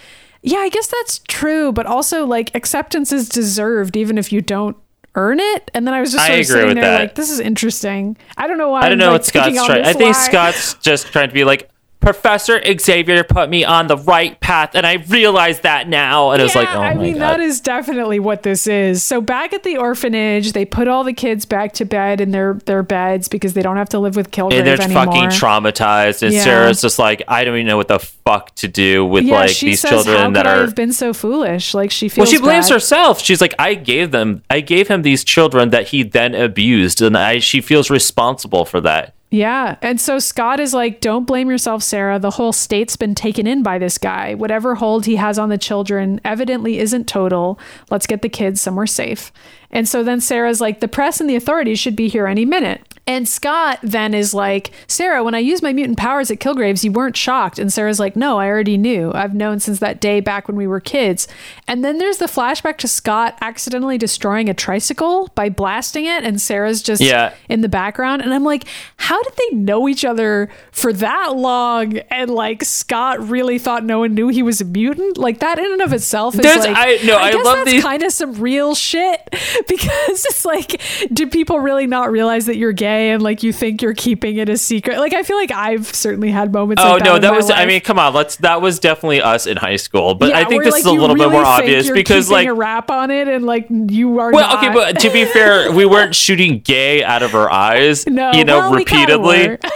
yeah, 0.48 0.60
I 0.60 0.70
guess 0.70 0.88
that's 0.88 1.20
true, 1.28 1.72
but 1.72 1.86
also 1.86 2.26
like 2.26 2.56
acceptance 2.56 3.12
is 3.12 3.28
deserved 3.28 3.98
even 3.98 4.18
if 4.18 4.32
you 4.32 4.42
don't 4.42 4.78
earn 5.16 5.40
it. 5.40 5.70
And 5.74 5.86
then 5.86 5.94
I 5.94 6.00
was 6.00 6.12
just 6.14 6.24
I 6.24 6.28
sort 6.28 6.40
of 6.40 6.40
agree 6.40 6.46
sitting 6.46 6.68
with 6.68 6.76
there 6.76 6.92
that. 6.92 7.00
like, 7.02 7.16
this 7.16 7.30
is 7.30 7.40
interesting. 7.40 8.18
I 8.38 8.48
don't 8.48 8.58
know 8.58 8.70
why. 8.70 8.82
I 8.82 8.84
don't 8.84 8.94
I'm, 8.94 9.00
know 9.00 9.06
like, 9.08 9.14
what 9.14 9.26
Scott's 9.26 9.66
trying. 9.66 9.86
I 9.86 9.94
think. 9.94 10.16
Scott's 10.16 10.74
just 10.76 11.08
trying 11.08 11.28
to 11.28 11.34
be 11.34 11.44
like 11.44 11.70
Professor 12.00 12.62
Xavier 12.80 13.24
put 13.24 13.50
me 13.50 13.66
on 13.66 13.88
the 13.88 13.98
right 13.98 14.40
path, 14.40 14.76
and 14.76 14.86
I 14.86 14.94
realize 15.10 15.62
that 15.62 15.90
now. 15.90 16.32
And 16.32 16.40
it 16.42 16.44
was 16.44 16.56
like, 16.56 16.70
oh 16.70 16.80
I 16.80 16.94
mean, 16.94 17.16
god. 17.16 17.22
that 17.22 17.40
is 17.40 17.60
definitely 17.60 18.20
what 18.20 18.44
this 18.44 18.66
is. 18.68 19.04
So 19.04 19.20
back 19.20 19.52
at 19.52 19.64
the 19.64 19.78
orphanage, 19.78 20.54
they 20.54 20.64
put 20.64 20.88
all 20.88 21.04
the 21.04 21.12
kids 21.14 21.46
back 21.46 21.74
to 21.74 21.86
bed 21.86 22.22
in 22.22 22.32
their 22.32 22.54
their 22.66 22.84
beds 22.84 23.28
because 23.28 23.54
they 23.54 23.62
don't 23.62 23.78
have 23.78 23.90
to 23.90 24.00
live 24.00 24.16
with 24.16 24.32
Kilgrave 24.32 24.60
and 24.60 24.68
they're 24.68 24.82
anymore. 24.82 25.06
fucking 25.06 25.30
traumatized, 25.30 26.24
and 26.24 26.34
Yeah. 26.34 26.44
Sarah's 26.44 26.82
just 26.82 27.00
like, 27.00 27.24
I 27.28 27.44
don't 27.44 27.56
even 27.56 27.68
know 27.68 27.78
what 27.78 27.88
the 27.90 28.00
fuck 28.00 28.54
to 28.56 28.68
do 28.68 29.04
with 29.06 29.26
yeah, 29.26 29.36
like 29.36 29.58
these 29.58 29.82
says, 29.82 29.90
"How 29.92 30.04
children 30.04 30.34
that 30.34 30.48
are. 30.48 30.62
have 30.62 30.76
been 30.76 30.94
so 30.94 31.14
foolish?" 31.14 31.74
Like 31.74 31.92
she 31.92 32.10
feels. 32.10 32.28
Well, 32.28 32.32
she 32.32 32.40
blames 32.42 32.68
bad. 32.70 32.76
herself. 32.76 33.22
She's 33.22 33.42
like, 33.42 33.56
I 33.60 33.74
gave 33.74 34.12
them, 34.12 34.44
I 34.50 34.62
gave 34.62 34.88
him 34.88 35.02
these 35.02 35.24
children 35.24 35.72
that 35.72 35.88
he 35.90 36.04
then 36.04 36.36
abused, 36.36 37.02
and 37.02 37.18
I, 37.18 37.40
she 37.40 37.60
feels 37.60 37.90
responsible 37.90 38.64
for 38.66 38.80
that. 38.82 39.14
Yeah. 39.30 39.76
And 39.82 40.00
so 40.00 40.20
Scott 40.20 40.62
is 40.62 40.74
like, 40.74 41.02
don't 41.02 41.26
blame 41.26 41.50
yourself, 41.50 41.84
Sarah. 41.84 42.18
The 42.18 42.32
whole 42.32 42.54
state's 42.54 42.96
been 42.96 43.14
taken 43.14 43.46
in 43.46 43.62
by 43.62 43.78
this 43.78 43.98
guy. 43.98 44.36
Whatever 44.36 44.76
hold 44.76 45.06
he 45.06 45.18
has 45.18 45.38
on 45.38 45.50
the 45.50 45.58
children 45.58 46.22
evidently 46.24 46.80
isn't 46.80 47.10
total. 47.10 47.60
Let's 47.92 48.08
get 48.08 48.22
the 48.22 48.30
kids 48.30 48.62
somewhere 48.62 48.88
safe. 48.88 49.34
And 49.70 49.88
so 49.88 50.02
then 50.02 50.22
Sarah's 50.22 50.62
like, 50.62 50.80
the 50.80 50.88
press 50.88 51.20
and 51.20 51.30
the 51.30 51.36
authorities 51.36 51.78
should 51.78 51.96
be 51.96 52.08
here 52.08 52.26
any 52.26 52.46
minute. 52.46 52.97
And 53.08 53.26
Scott 53.28 53.80
then 53.82 54.14
is 54.14 54.34
like, 54.34 54.72
Sarah, 54.86 55.24
when 55.24 55.34
I 55.34 55.40
used 55.40 55.64
my 55.64 55.72
mutant 55.72 55.98
powers 55.98 56.30
at 56.30 56.40
Kilgraves, 56.40 56.84
you 56.84 56.92
weren't 56.92 57.16
shocked. 57.16 57.58
And 57.58 57.72
Sarah's 57.72 58.02
like, 58.02 58.18
no, 58.18 58.38
I 58.38 58.48
already 58.48 58.78
knew. 58.78 59.14
I've 59.14 59.34
known 59.34 59.62
since 59.62 59.80
that 59.80 60.02
day 60.02 60.20
back 60.20 60.48
when 60.50 60.58
we 60.58 60.68
were 60.68 60.82
kids. 60.82 61.26
And 61.70 61.86
then 61.86 62.00
there's 62.00 62.18
the 62.18 62.26
flashback 62.26 62.78
to 62.80 62.88
Scott 62.90 63.38
accidentally 63.40 63.98
destroying 63.98 64.50
a 64.50 64.54
tricycle 64.54 65.30
by 65.36 65.48
blasting 65.48 66.04
it. 66.06 66.26
And 66.26 66.42
Sarah's 66.42 66.82
just 66.82 67.02
Yeah. 67.02 67.34
in 67.48 67.62
the 67.62 67.70
background. 67.70 68.22
And 68.24 68.34
I'm 68.34 68.44
like, 68.44 68.66
how 68.98 69.24
did 69.24 69.34
they 69.38 69.56
know 69.56 69.88
each 69.88 70.04
other 70.04 70.50
for 70.74 70.92
that 70.92 71.36
long? 71.38 72.00
And 72.12 72.30
like 72.30 72.66
Scott 72.66 73.26
really 73.26 73.58
thought 73.58 73.86
no 73.86 74.00
one 74.00 74.16
knew 74.16 74.28
he 74.28 74.44
was 74.44 74.60
a 74.60 74.66
mutant? 74.66 75.18
Like 75.18 75.40
that 75.40 75.58
in 75.60 75.72
and 75.72 75.82
of 75.82 75.94
itself 75.94 76.36
is 76.36 76.42
There's- 76.42 76.66
like 76.66 76.76
I- 76.76 77.00
no, 77.06 77.18
I 77.18 77.32
guess 77.32 77.46
love 77.46 77.66
that's 77.66 77.82
kind 77.84 78.04
of 78.04 78.12
some 78.12 78.34
real 78.34 78.76
shit 78.76 79.22
because 79.68 80.26
it's 80.26 80.44
like, 80.44 80.82
do 81.14 81.26
people 81.28 81.62
really 81.62 81.88
not 81.88 82.12
realize 82.12 82.48
that 82.48 82.58
you're 82.58 82.74
gay 82.74 82.97
and 82.98 83.22
like 83.22 83.44
you 83.44 83.54
think 83.54 83.82
you're 83.82 83.94
keeping 83.94 84.38
it 84.38 84.50
a 84.50 84.58
secret? 84.58 85.00
Like 85.00 85.14
I 85.14 85.24
feel 85.24 85.38
like 85.38 85.52
I've 85.52 85.88
certainly 85.94 86.30
had 86.32 86.54
moments 86.54 86.82
Oh 86.84 86.92
like 86.94 87.04
that. 87.04 87.06
no, 87.06 87.20
that 87.20 87.34
was. 87.34 87.50
I 87.50 87.66
mean, 87.66 87.82
come 87.82 88.00
on. 88.00 88.14
Let's. 88.14 88.36
That 88.38 88.62
was 88.62 88.80
definitely 88.80 89.22
us 89.22 89.46
in 89.48 89.58
high 89.58 89.76
school. 89.78 90.16
But 90.16 90.30
Yeah, 90.30 90.40
I 90.40 90.46
think 90.46 90.64
this 90.64 90.74
like, 90.74 90.82
is 90.82 90.86
a 90.86 90.92
little 90.92 91.16
bit 91.16 91.30
more 91.32 91.44
obvious 91.44 91.90
because, 91.90 92.30
like, 92.30 92.48
a 92.48 92.54
rap 92.54 92.90
on 92.92 93.12
it, 93.12 93.28
and 93.28 93.46
like 93.46 93.68
you 93.70 94.20
are. 94.20 94.32
Well, 94.32 94.48
not. 94.48 94.64
okay, 94.64 94.74
but 94.74 95.00
to 95.00 95.10
be 95.10 95.26
fair, 95.26 95.72
we 95.72 95.86
weren't 95.86 96.16
shooting 96.28 96.60
gay 96.60 97.04
out 97.04 97.24
of 97.24 97.36
our 97.36 97.50
eyes, 97.52 98.06
no, 98.08 98.32
you 98.32 98.44
know, 98.46 98.60
well, 98.60 98.72
we 98.72 98.78
repeatedly. 98.78 99.58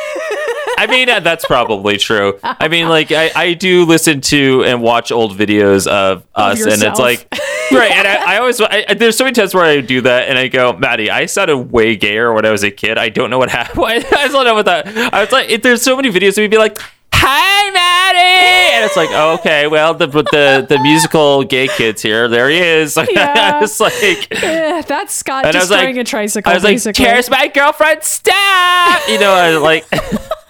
I 0.82 0.88
mean, 0.88 1.10
uh, 1.10 1.20
that's 1.20 1.46
probably 1.46 1.98
true. 1.98 2.40
I 2.42 2.68
mean, 2.68 2.90
like, 2.90 3.12
I, 3.12 3.30
I 3.36 3.54
do 3.54 3.86
listen 3.86 4.20
to 4.22 4.64
and 4.64 4.82
watch 4.82 5.12
old 5.12 5.38
videos 5.38 5.86
of 5.86 6.26
us, 6.34 6.60
and 6.66 6.82
it's 6.82 7.00
like, 7.00 7.28
right. 7.72 7.92
And 7.92 8.08
I, 8.08 8.34
I 8.34 8.38
always, 8.40 8.60
I, 8.60 8.96
there's 8.96 9.16
so 9.16 9.26
many 9.26 9.36
times 9.36 9.54
where 9.54 9.64
I 9.64 9.82
do 9.82 10.02
that, 10.02 10.28
and 10.28 10.40
I 10.40 10.48
go, 10.48 10.74
Maddie, 10.74 11.12
I 11.12 11.28
sounded 11.28 11.72
way 11.72 11.96
gayer 11.96 12.34
when 12.34 12.48
I 12.48 12.52
was 12.52 12.64
a 12.64 12.72
kid. 12.72 12.98
I 12.98 13.10
don't 13.10 13.30
know 13.30 13.38
what 13.38 13.52
happened. 13.52 13.84
I 13.86 14.28
don't 14.32 14.44
know 14.44 14.56
what 14.56 14.66
that. 14.66 14.88
I 15.14 15.22
was 15.22 15.32
like, 15.32 15.50
if 15.52 15.62
there's 15.62 15.84
so 15.84 15.96
many 15.96 16.10
videos, 16.12 16.36
we'd 16.40 16.50
be 16.50 16.58
like, 16.58 16.80
Hi, 17.14 17.70
Maddie, 17.70 18.76
and 18.78 18.86
it's 18.86 18.98
like, 18.98 19.10
oh, 19.12 19.36
okay, 19.36 19.68
well, 19.68 19.94
the 19.94 20.08
the 20.08 20.66
the 20.68 20.80
musical 20.82 21.44
gay 21.44 21.68
kids 21.68 22.02
here, 22.02 22.28
there 22.28 22.50
he 22.50 22.58
is. 22.58 22.98
Yeah. 23.12 23.54
I 23.58 23.62
was 23.62 23.80
like, 23.80 24.28
Eh, 24.44 24.82
that's 24.88 25.14
Scott 25.14 25.46
and 25.46 25.56
I 25.56 25.60
was 25.60 25.70
destroying 25.70 25.96
like, 25.98 26.02
a 26.02 26.10
tricycle. 26.10 26.52
I 26.52 26.56
was 26.56 26.64
like, 26.64 26.74
basically. 26.74 27.06
"Tears 27.06 27.30
my 27.30 27.48
girlfriend, 27.50 28.02
stop!" 28.04 29.08
You 29.08 29.20
know, 29.20 29.32
I 29.32 29.58
like. 29.58 29.86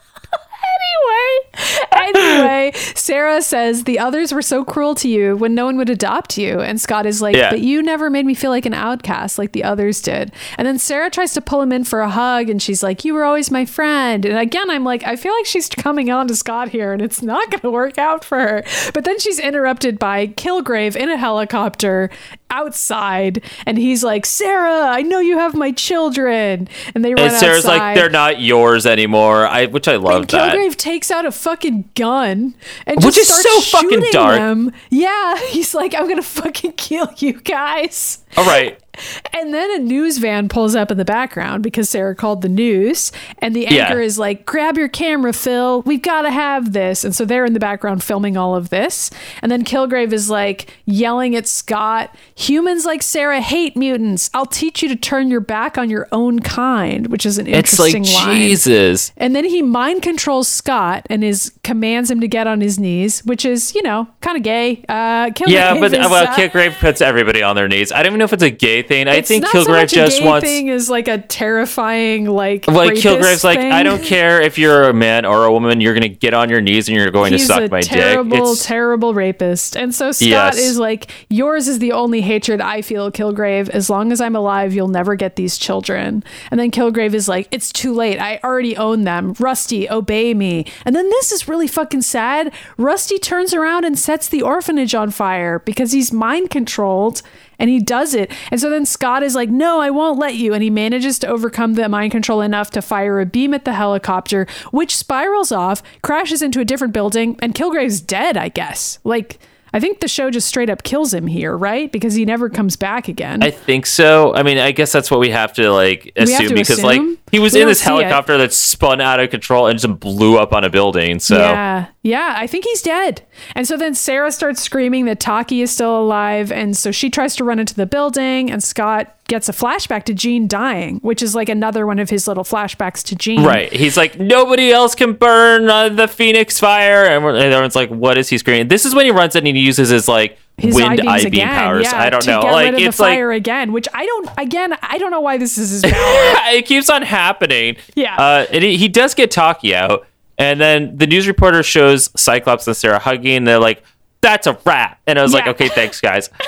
anyway, 0.81 2.11
anyway, 2.15 2.71
Sarah 2.95 3.41
says 3.41 3.83
the 3.83 3.99
others 3.99 4.33
were 4.33 4.41
so 4.41 4.63
cruel 4.63 4.95
to 4.95 5.07
you 5.09 5.35
when 5.35 5.53
no 5.55 5.65
one 5.65 5.77
would 5.77 5.89
adopt 5.89 6.37
you, 6.37 6.59
and 6.59 6.79
Scott 6.79 7.05
is 7.05 7.21
like, 7.21 7.35
Yeah. 7.35 7.49
"But 7.49 7.61
you 7.61 7.81
never 7.81 8.09
made 8.09 8.25
me 8.25 8.33
feel 8.33 8.51
like 8.51 8.65
an 8.65 8.73
outcast 8.73 9.37
like 9.37 9.51
the 9.51 9.63
others 9.63 10.01
did." 10.01 10.31
And 10.57 10.67
then 10.67 10.77
Sarah 10.79 11.09
tries 11.09 11.33
to 11.33 11.41
pull 11.41 11.61
him 11.61 11.71
in 11.71 11.83
for 11.83 12.01
a 12.01 12.09
hug, 12.09 12.49
and 12.49 12.61
she's 12.61 12.83
like, 12.83 13.03
"You 13.05 13.13
were 13.13 13.23
always 13.23 13.51
my 13.51 13.65
friend." 13.65 14.25
And 14.25 14.37
again, 14.37 14.69
I'm 14.69 14.83
like, 14.83 15.03
I 15.05 15.15
feel 15.15 15.33
like 15.33 15.45
she's 15.45 15.69
coming 15.69 16.09
on 16.09 16.27
to 16.27 16.35
Scott 16.35 16.69
here, 16.69 16.93
and 16.93 17.01
it's 17.01 17.21
not 17.21 17.49
going 17.51 17.61
to 17.61 17.71
work 17.71 17.97
out 17.97 18.23
for 18.23 18.39
her. 18.39 18.63
But 18.93 19.03
then 19.03 19.19
she's 19.19 19.39
interrupted 19.39 19.99
by 19.99 20.27
Kilgrave 20.27 20.95
in 20.95 21.09
a 21.09 21.17
helicopter 21.17 22.09
outside, 22.49 23.41
and 23.65 23.77
he's 23.77 24.03
like, 24.03 24.25
"Sarah, 24.25 24.81
I 24.87 25.01
know 25.01 25.19
you 25.19 25.37
have 25.37 25.55
my 25.55 25.71
children," 25.71 26.67
and 26.93 27.03
they 27.03 27.13
run 27.13 27.27
And 27.29 27.33
Sarah's 27.37 27.65
outside. 27.65 27.77
like, 27.77 27.95
"They're 27.95 28.09
not 28.09 28.39
yours 28.41 28.85
anymore." 28.85 29.47
I, 29.47 29.65
which 29.67 29.87
I 29.87 29.95
love 29.95 30.27
that. 30.27 30.51
Kilgrave 30.71 30.77
takes 30.77 31.11
out 31.11 31.25
a 31.25 31.31
fucking 31.31 31.89
gun 31.95 32.55
and 32.85 32.97
Which 32.97 33.15
just 33.15 33.29
is 33.29 33.39
starts 33.39 33.65
so 33.65 33.77
fucking 33.77 33.89
shooting 33.89 34.11
dark. 34.11 34.37
Them. 34.37 34.71
Yeah, 34.89 35.39
he's 35.49 35.73
like, 35.73 35.93
I'm 35.93 36.07
gonna 36.07 36.21
fucking 36.21 36.73
kill 36.73 37.11
you 37.17 37.33
guys. 37.33 38.23
All 38.37 38.45
right. 38.45 38.77
And 39.33 39.53
then 39.53 39.71
a 39.71 39.79
news 39.79 40.17
van 40.19 40.49
pulls 40.49 40.75
up 40.75 40.91
in 40.91 40.97
the 40.97 41.05
background 41.05 41.63
because 41.63 41.89
Sarah 41.89 42.13
called 42.13 42.41
the 42.41 42.49
news. 42.49 43.11
And 43.39 43.55
the 43.55 43.61
Yeah. 43.61 43.85
anchor 43.87 44.01
is 44.01 44.19
like, 44.19 44.45
grab 44.45 44.77
your 44.77 44.89
camera, 44.89 45.31
Phil. 45.33 45.81
We've 45.83 46.01
got 46.01 46.23
to 46.23 46.29
have 46.29 46.73
this. 46.73 47.03
And 47.05 47.15
so 47.15 47.23
they're 47.25 47.45
in 47.45 47.53
the 47.53 47.59
background 47.59 48.03
filming 48.03 48.35
all 48.37 48.53
of 48.53 48.69
this. 48.69 49.09
And 49.41 49.51
then 49.51 49.63
Kilgrave 49.63 50.11
is 50.11 50.29
like 50.29 50.67
yelling 50.85 51.35
at 51.37 51.47
Scott, 51.47 52.13
humans 52.35 52.85
like 52.85 53.01
Sarah 53.01 53.39
hate 53.41 53.75
mutants. 53.77 54.29
I'll 54.33 54.45
teach 54.45 54.83
you 54.83 54.89
to 54.89 54.95
turn 54.97 55.31
your 55.31 55.39
back 55.39 55.77
on 55.77 55.89
your 55.89 56.07
own 56.11 56.39
kind, 56.41 57.07
which 57.07 57.25
is 57.25 57.37
an 57.39 57.47
It's 57.47 57.79
like 57.79 57.95
interesting 57.95 58.27
line. 58.27 58.35
Jesus. 58.41 59.13
And 59.17 59.35
then 59.35 59.45
he 59.45 59.61
mind 59.63 60.01
controls 60.03 60.49
Scott 60.49 61.07
and 61.09 61.23
is 61.23 61.53
commands 61.63 62.11
him 62.11 62.19
to 62.19 62.27
get 62.27 62.45
on 62.45 62.59
his 62.61 62.77
knees, 62.77 63.21
which 63.25 63.45
is, 63.45 63.73
you 63.73 63.81
know, 63.81 64.09
kind 64.19 64.35
of 64.37 64.43
gay. 64.43 64.83
Uh, 64.89 65.29
Kilgrave 65.29 65.47
Yeah, 65.47 65.79
but 65.79 65.93
is, 65.93 65.99
well, 66.09 66.27
uh, 66.27 66.35
Kilgrave 66.35 66.77
puts 66.79 67.01
everybody 67.01 67.41
on 67.41 67.55
their 67.55 67.69
knees. 67.69 67.91
I 67.91 68.03
don't 68.03 68.11
even 68.11 68.20
know 68.21 68.25
if 68.25 68.33
it's 68.33 68.43
a 68.43 68.49
gay 68.49 68.81
thing. 68.81 69.07
I 69.07 69.15
it's 69.15 69.27
think 69.27 69.43
not 69.43 69.51
so 69.51 69.65
Kilgrave 69.65 69.83
a 69.83 69.87
just 69.87 70.23
wants. 70.23 70.45
thing 70.47 70.67
is 70.69 70.89
like 70.89 71.07
a 71.07 71.17
terrifying 71.19 72.25
like 72.25 72.67
Like 72.67 72.93
Kilgrave's 72.93 73.43
like. 73.43 73.59
I 73.59 73.83
don't 73.83 74.03
care 74.03 74.41
if 74.41 74.57
you're 74.57 74.83
a 74.83 74.93
man 74.93 75.25
or 75.25 75.45
a 75.45 75.51
woman, 75.51 75.81
you're 75.81 75.93
gonna 75.93 76.07
get 76.07 76.33
on 76.33 76.49
your 76.49 76.61
knees 76.61 76.87
and 76.87 76.97
you're 76.97 77.11
going 77.11 77.33
He's 77.33 77.41
to 77.41 77.47
suck 77.47 77.71
my 77.71 77.81
terrible, 77.81 78.29
dick. 78.29 78.31
Terrible 78.39 78.55
terrible 78.55 79.13
rapist. 79.13 79.75
And 79.75 79.93
so 79.93 80.11
Scott 80.11 80.27
Yes. 80.27 80.57
is 80.57 80.77
like, 80.79 81.11
yours 81.29 81.67
is 81.67 81.79
the 81.79 81.91
only 81.91 82.21
hatred 82.21 82.61
I 82.61 82.81
feel, 82.81 83.11
Kilgrave. 83.11 83.69
As 83.69 83.89
long 83.89 84.11
as 84.11 84.21
I'm 84.21 84.35
alive, 84.35 84.73
you'll 84.73 84.87
never 84.87 85.15
get 85.15 85.35
these 85.35 85.57
children. 85.57 86.23
And 86.49 86.59
then 86.59 86.71
Kilgrave 86.71 87.13
is 87.13 87.27
like, 87.27 87.47
it's 87.51 87.71
too 87.71 87.93
late. 87.93 88.19
I 88.19 88.39
already 88.43 88.75
own 88.77 89.03
them. 89.03 89.33
Rusty, 89.39 89.89
obey 89.89 90.33
me. 90.33 90.65
And 90.85 90.95
then 90.95 91.09
this 91.09 91.31
is 91.31 91.47
really 91.47 91.67
fucking 91.67 92.01
sad. 92.01 92.53
Rusty 92.77 93.17
turns 93.17 93.53
around 93.53 93.85
and 93.85 93.97
sets 93.97 94.27
the 94.27 94.41
orphanage 94.41 94.93
on 94.95 95.11
fire 95.11 95.59
because 95.59 95.91
he's 95.91 96.11
mind 96.11 96.49
controlled 96.49 97.21
and 97.61 97.69
he 97.69 97.79
does 97.79 98.15
it. 98.15 98.31
And 98.49 98.59
so 98.59 98.71
then 98.71 98.85
Scott 98.85 99.21
is 99.21 99.35
like, 99.35 99.49
no, 99.49 99.79
I 99.79 99.91
won't 99.91 100.17
let 100.17 100.35
you. 100.35 100.53
And 100.53 100.63
he 100.63 100.71
manages 100.71 101.19
to 101.19 101.27
overcome 101.27 101.75
the 101.75 101.87
mind 101.87 102.11
control 102.11 102.41
enough 102.41 102.71
to 102.71 102.81
fire 102.81 103.21
a 103.21 103.25
beam 103.25 103.53
at 103.53 103.65
the 103.65 103.73
helicopter, 103.73 104.47
which 104.71 104.97
spirals 104.97 105.51
off, 105.51 105.83
crashes 106.01 106.41
into 106.41 106.59
a 106.59 106.65
different 106.65 106.91
building, 106.91 107.37
and 107.39 107.53
Kilgrave's 107.53 108.01
dead, 108.01 108.35
I 108.35 108.49
guess. 108.49 108.97
Like, 109.03 109.37
I 109.73 109.79
think 109.79 109.99
the 109.99 110.07
show 110.07 110.31
just 110.31 110.47
straight 110.47 110.69
up 110.69 110.83
kills 110.83 111.13
him 111.13 111.27
here, 111.27 111.55
right? 111.55 111.91
Because 111.91 112.15
he 112.15 112.25
never 112.25 112.49
comes 112.49 112.75
back 112.75 113.07
again. 113.07 113.41
I 113.43 113.51
think 113.51 113.85
so. 113.85 114.33
I 114.33 114.43
mean, 114.43 114.57
I 114.57 114.71
guess 114.71 114.91
that's 114.91 115.09
what 115.11 115.19
we 115.19 115.29
have 115.29 115.53
to 115.53 115.71
like 115.71 116.11
have 116.17 116.27
assume 116.27 116.49
to 116.49 116.55
because 116.55 116.83
like 116.83 116.99
assume? 116.99 117.19
He 117.31 117.39
was 117.39 117.53
We 117.53 117.61
in 117.61 117.67
this 117.67 117.81
it. 117.81 117.85
helicopter 117.85 118.37
that 118.37 118.53
spun 118.53 119.01
out 119.01 119.19
of 119.19 119.29
control 119.29 119.67
and 119.67 119.79
just 119.79 119.99
blew 119.99 120.37
up 120.37 120.53
on 120.53 120.63
a 120.63 120.69
building. 120.69 121.19
So 121.19 121.37
Yeah, 121.37 121.87
yeah, 122.03 122.35
I 122.37 122.45
think 122.47 122.65
he's 122.65 122.81
dead. 122.81 123.21
And 123.55 123.67
so 123.67 123.77
then 123.77 123.95
Sarah 123.95 124.31
starts 124.31 124.61
screaming 124.61 125.05
that 125.05 125.19
Taki 125.19 125.61
is 125.61 125.71
still 125.71 125.99
alive, 125.99 126.51
and 126.51 126.75
so 126.75 126.91
she 126.91 127.09
tries 127.09 127.35
to 127.37 127.43
run 127.43 127.57
into 127.59 127.73
the 127.73 127.85
building, 127.85 128.51
and 128.51 128.61
Scott 128.63 129.15
gets 129.27 129.47
a 129.47 129.53
flashback 129.53 130.03
to 130.03 130.13
Jean 130.13 130.45
dying, 130.47 130.97
which 130.97 131.21
is 131.21 131.33
like 131.33 131.47
another 131.47 131.87
one 131.87 131.99
of 131.99 132.09
his 132.09 132.27
little 132.27 132.43
flashbacks 132.43 133.01
to 133.05 133.15
Jean. 133.15 133.43
Right. 133.43 133.71
He's 133.71 133.95
like, 133.95 134.19
nobody 134.19 134.71
else 134.71 134.93
can 134.93 135.13
burn 135.13 135.69
uh, 135.69 135.87
the 135.87 136.07
Phoenix 136.09 136.59
fire. 136.59 137.05
And, 137.05 137.23
and 137.25 137.37
everyone's 137.37 137.75
like, 137.75 137.89
what 137.89 138.17
is 138.17 138.27
he 138.27 138.37
screaming? 138.37 138.67
This 138.67 138.85
is 138.85 138.93
when 138.93 139.05
he 139.05 139.11
runs 139.11 139.35
in 139.37 139.47
and 139.47 139.55
he 139.55 139.63
uses 139.63 139.87
his 139.87 140.09
like 140.09 140.37
His 140.61 140.75
wind 140.75 141.01
I-beams 141.01 141.29
beam 141.29 141.47
powers. 141.47 141.85
yeah, 141.85 142.01
I 142.01 142.09
don't 142.09 142.25
know. 142.25 142.41
Get 142.41 142.51
like 142.51 142.65
rid 142.65 142.73
of 142.75 142.79
it's 142.81 142.97
the 142.97 143.03
like 143.03 143.15
fire 143.15 143.31
again, 143.31 143.71
which 143.73 143.87
I 143.93 144.05
don't. 144.05 144.29
Again, 144.37 144.77
I 144.81 144.97
don't 144.97 145.11
know 145.11 145.21
why 145.21 145.37
this 145.37 145.57
is 145.57 145.71
his 145.71 145.83
it 145.85 146.65
keeps 146.65 146.89
on 146.89 147.01
happening. 147.01 147.77
Yeah. 147.95 148.15
Uh, 148.15 148.45
and 148.51 148.63
he, 148.63 148.77
he 148.77 148.87
does 148.87 149.13
get 149.13 149.31
Taki 149.31 149.75
out. 149.75 150.07
And 150.37 150.59
then 150.59 150.97
the 150.97 151.05
news 151.07 151.27
reporter 151.27 151.61
shows 151.61 152.09
Cyclops 152.19 152.65
and 152.67 152.75
Sarah 152.75 152.99
hugging. 152.99 153.37
And 153.37 153.47
they're 153.47 153.59
like, 153.59 153.83
that's 154.21 154.47
a 154.47 154.57
wrap." 154.65 154.99
And 155.05 155.19
I 155.19 155.21
was 155.21 155.33
like, 155.33 155.47
okay, 155.47 155.69
thanks, 155.69 156.01
guys. 156.01 156.29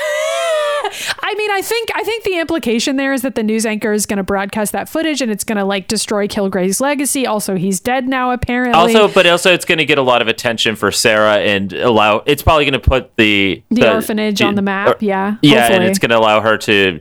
I 1.22 1.34
mean, 1.36 1.52
I 1.52 1.62
think 1.62 1.90
I 1.96 2.04
think 2.04 2.24
the 2.24 2.40
implication 2.40 2.96
there 2.96 3.14
is 3.14 3.22
that 3.24 3.36
the 3.36 3.44
news 3.44 3.66
anchor 3.66 3.92
is 3.94 4.06
going 4.06 4.18
to 4.18 4.24
broadcast 4.24 4.72
that 4.74 4.90
footage, 4.90 5.22
and 5.22 5.32
it's 5.32 5.44
going 5.44 5.58
to 5.58 5.66
like 5.66 5.88
destroy 5.88 6.28
Kilgrave's 6.28 6.80
legacy. 6.82 7.26
Also, 7.26 7.56
he's 7.56 7.80
dead 7.80 8.08
now, 8.08 8.32
apparently. 8.32 8.74
Also, 8.80 9.14
but 9.14 9.26
also, 9.28 9.54
it's 9.54 9.66
going 9.66 9.78
to 9.78 9.86
get 9.86 9.98
a 9.98 10.02
lot 10.02 10.22
of 10.22 10.28
attention 10.28 10.76
for 10.76 10.92
Sarah 10.92 11.38
and 11.38 11.74
allow. 11.74 12.24
It's 12.26 12.44
probably 12.44 12.66
going 12.66 12.74
to 12.74 12.80
put 12.80 13.16
the 13.18 13.64
the, 13.70 13.94
orphanage 13.94 14.42
on 14.42 14.56
the 14.56 14.62
map. 14.62 15.02
yeah, 15.02 15.38
Yeah, 15.42 15.72
and 15.72 15.84
it's 15.84 16.00
going 16.00 16.12
to 16.12 16.18
allow 16.18 16.42
her 16.42 16.58
to 16.60 17.00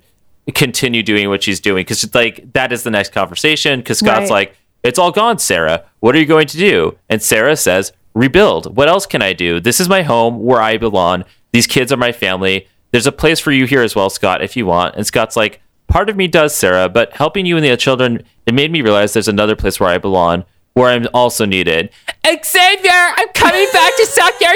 continue 0.55 1.03
doing 1.03 1.28
what 1.28 1.43
she's 1.43 1.61
doing 1.61 1.80
because 1.80 2.03
it's 2.03 2.14
like 2.14 2.53
that 2.53 2.72
is 2.72 2.82
the 2.82 2.90
next 2.90 3.12
conversation. 3.12 3.80
Because 3.80 3.99
Scott's 3.99 4.22
Right. 4.22 4.30
like, 4.30 4.57
"It's 4.82 4.99
all 4.99 5.12
gone, 5.12 5.38
Sarah. 5.38 5.84
What 6.01 6.14
are 6.14 6.18
you 6.18 6.26
going 6.26 6.47
to 6.49 6.57
do?" 6.57 6.99
And 7.09 7.22
Sarah 7.22 7.57
says, 7.57 7.93
"Rebuild. 8.14 8.76
What 8.76 8.88
else 8.88 9.07
can 9.07 9.22
I 9.22 9.32
do? 9.32 9.61
This 9.61 9.80
is 9.80 9.88
my 9.88 10.03
home 10.03 10.43
where 10.43 10.61
I 10.61 10.76
belong. 10.78 11.24
These 11.53 11.66
kids 11.66 11.93
are 11.93 11.97
my 11.97 12.12
family. 12.12 12.66
There's 12.93 13.07
a 13.07 13.12
place 13.12 13.40
for 13.40 13.51
you 13.53 13.66
here 13.66 13.82
as 13.82 13.97
well, 13.97 14.09
Scott, 14.11 14.43
if 14.43 14.57
you 14.57 14.64
want." 14.66 14.95
And 14.97 15.07
Scott's 15.07 15.36
like, 15.36 15.61
"Part 15.88 16.09
of 16.09 16.16
me 16.16 16.28
does, 16.28 16.55
Sarah, 16.55 16.88
but 16.88 17.12
helping 17.14 17.45
you 17.47 17.57
and 17.57 17.64
the 17.64 17.76
children, 17.76 18.22
it 18.47 18.55
made 18.55 18.70
me 18.70 18.80
realize 18.82 19.12
there's 19.12 19.28
another 19.28 19.57
place 19.57 19.80
where 19.80 19.90
I 19.90 19.99
belong." 19.99 20.45
Where 20.74 20.88
I'm 20.88 21.07
also 21.12 21.45
needed. 21.45 21.90
Xavier, 22.26 22.90
I'm 22.93 23.28
coming 23.34 23.66
back 23.74 23.95
to 23.95 24.07
suck 24.07 24.32
your 24.40 24.55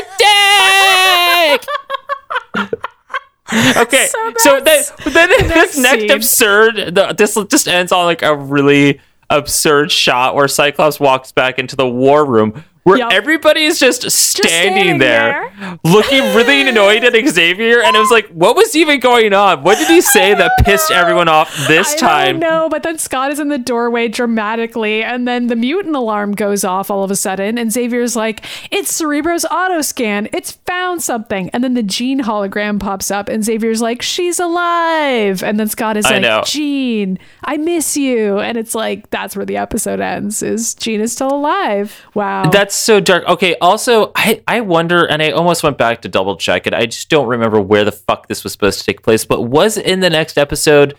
dick. 2.57 2.73
Okay, 3.77 4.07
So 4.11 4.33
so, 4.39 4.61
then, 4.61 4.83
then 5.13 5.29
this 5.49 5.79
next 5.79 6.01
scene. 6.01 6.11
absurd, 6.11 6.95
the, 6.97 7.15
this 7.17 7.35
just 7.49 7.69
ends 7.69 7.93
on 7.93 8.05
like 8.07 8.23
a 8.23 8.35
really 8.35 9.01
absurd 9.31 9.93
shot 9.93 10.35
where 10.35 10.49
Cyclops 10.49 10.99
walks 10.99 11.31
back 11.31 11.59
into 11.59 11.77
the 11.77 11.87
war 11.87 12.25
room 12.25 12.65
where 12.87 12.99
Yup. 12.99 13.13
everybody 13.13 13.65
is 13.65 13.81
just 13.81 14.09
standing, 14.13 14.49
standing 14.49 14.99
there, 14.99 15.51
there. 15.59 15.81
looking 15.83 16.21
really 16.37 16.61
annoyed 16.69 17.03
at 17.03 17.15
Xavier. 17.29 17.83
And 17.83 17.97
it 17.97 17.99
was 17.99 18.13
like, 18.13 18.29
what 18.29 18.55
was 18.55 18.77
even 18.77 19.01
going 19.01 19.33
on? 19.33 19.65
What 19.65 19.77
did 19.79 19.89
he 19.89 20.01
say 20.01 20.35
that 20.35 20.53
pissed 20.63 20.93
everyone 20.93 21.27
off 21.27 21.53
this 21.67 21.95
I 21.95 21.97
time? 21.97 22.39
don't 22.39 22.49
know, 22.49 22.69
but 22.69 22.85
then 22.85 22.97
Scott 22.97 23.33
is 23.33 23.41
in 23.41 23.49
the 23.49 23.59
doorway 23.59 24.07
dramatically, 24.07 25.03
and 25.03 25.27
then 25.27 25.49
the 25.49 25.57
mutant 25.57 25.97
alarm 25.97 26.31
goes 26.37 26.63
off 26.63 26.89
all 26.89 27.03
of 27.03 27.11
a 27.11 27.17
sudden, 27.17 27.59
and 27.59 27.73
Xavier's 27.73 28.15
like, 28.15 28.45
"It's 28.71 28.93
Cerebro's 28.93 29.45
auto 29.47 29.81
scan. 29.83 30.29
It's 30.33 30.53
found 30.53 31.03
something." 31.03 31.51
And 31.51 31.65
then 31.65 31.75
the 31.75 31.83
Jean 31.83 32.21
hologram 32.23 32.79
pops 32.79 33.11
up, 33.11 33.29
and 33.29 33.45
Xavier's 33.45 33.83
like, 33.83 34.01
"She's 34.01 34.39
alive." 34.39 35.43
And 35.43 35.59
then 35.59 35.67
Scott 35.67 35.97
is 35.97 36.07
I 36.07 36.13
like, 36.13 36.23
know. 36.23 36.43
"Jean, 36.47 37.19
I 37.43 37.57
miss 37.57 37.97
you." 37.97 38.39
And 38.39 38.57
it's 38.57 38.77
like 38.77 39.11
that's 39.11 39.35
where 39.35 39.45
the 39.45 39.57
episode 39.57 39.99
ends. 39.99 40.41
Is 40.41 40.77
Jean 40.77 41.01
is 41.01 41.13
still 41.13 41.33
alive? 41.35 42.05
Wow. 42.15 42.49
That's 42.51 42.76
so 42.79 43.01
dark. 43.01 43.25
Okay, 43.27 43.57
also, 43.61 44.13
I, 44.15 44.43
I 44.47 44.61
wonder, 44.61 45.05
and 45.05 45.23
I 45.23 45.31
almost 45.31 45.63
went 45.63 45.79
back 45.79 46.03
to 46.03 46.09
double 46.09 46.37
check 46.37 46.67
it. 46.67 46.75
I 46.75 46.87
just 46.87 47.09
don't 47.09 47.27
remember 47.27 47.61
where 47.61 47.85
the 47.85 47.93
fuck 47.93 48.29
this 48.29 48.45
was 48.45 48.53
supposed 48.53 48.81
to 48.81 48.85
take 48.85 49.03
place, 49.03 49.25
but 49.25 49.43
was 49.43 49.77
in 49.77 50.01
the 50.01 50.11
next 50.11 50.39
episode, 50.39 50.97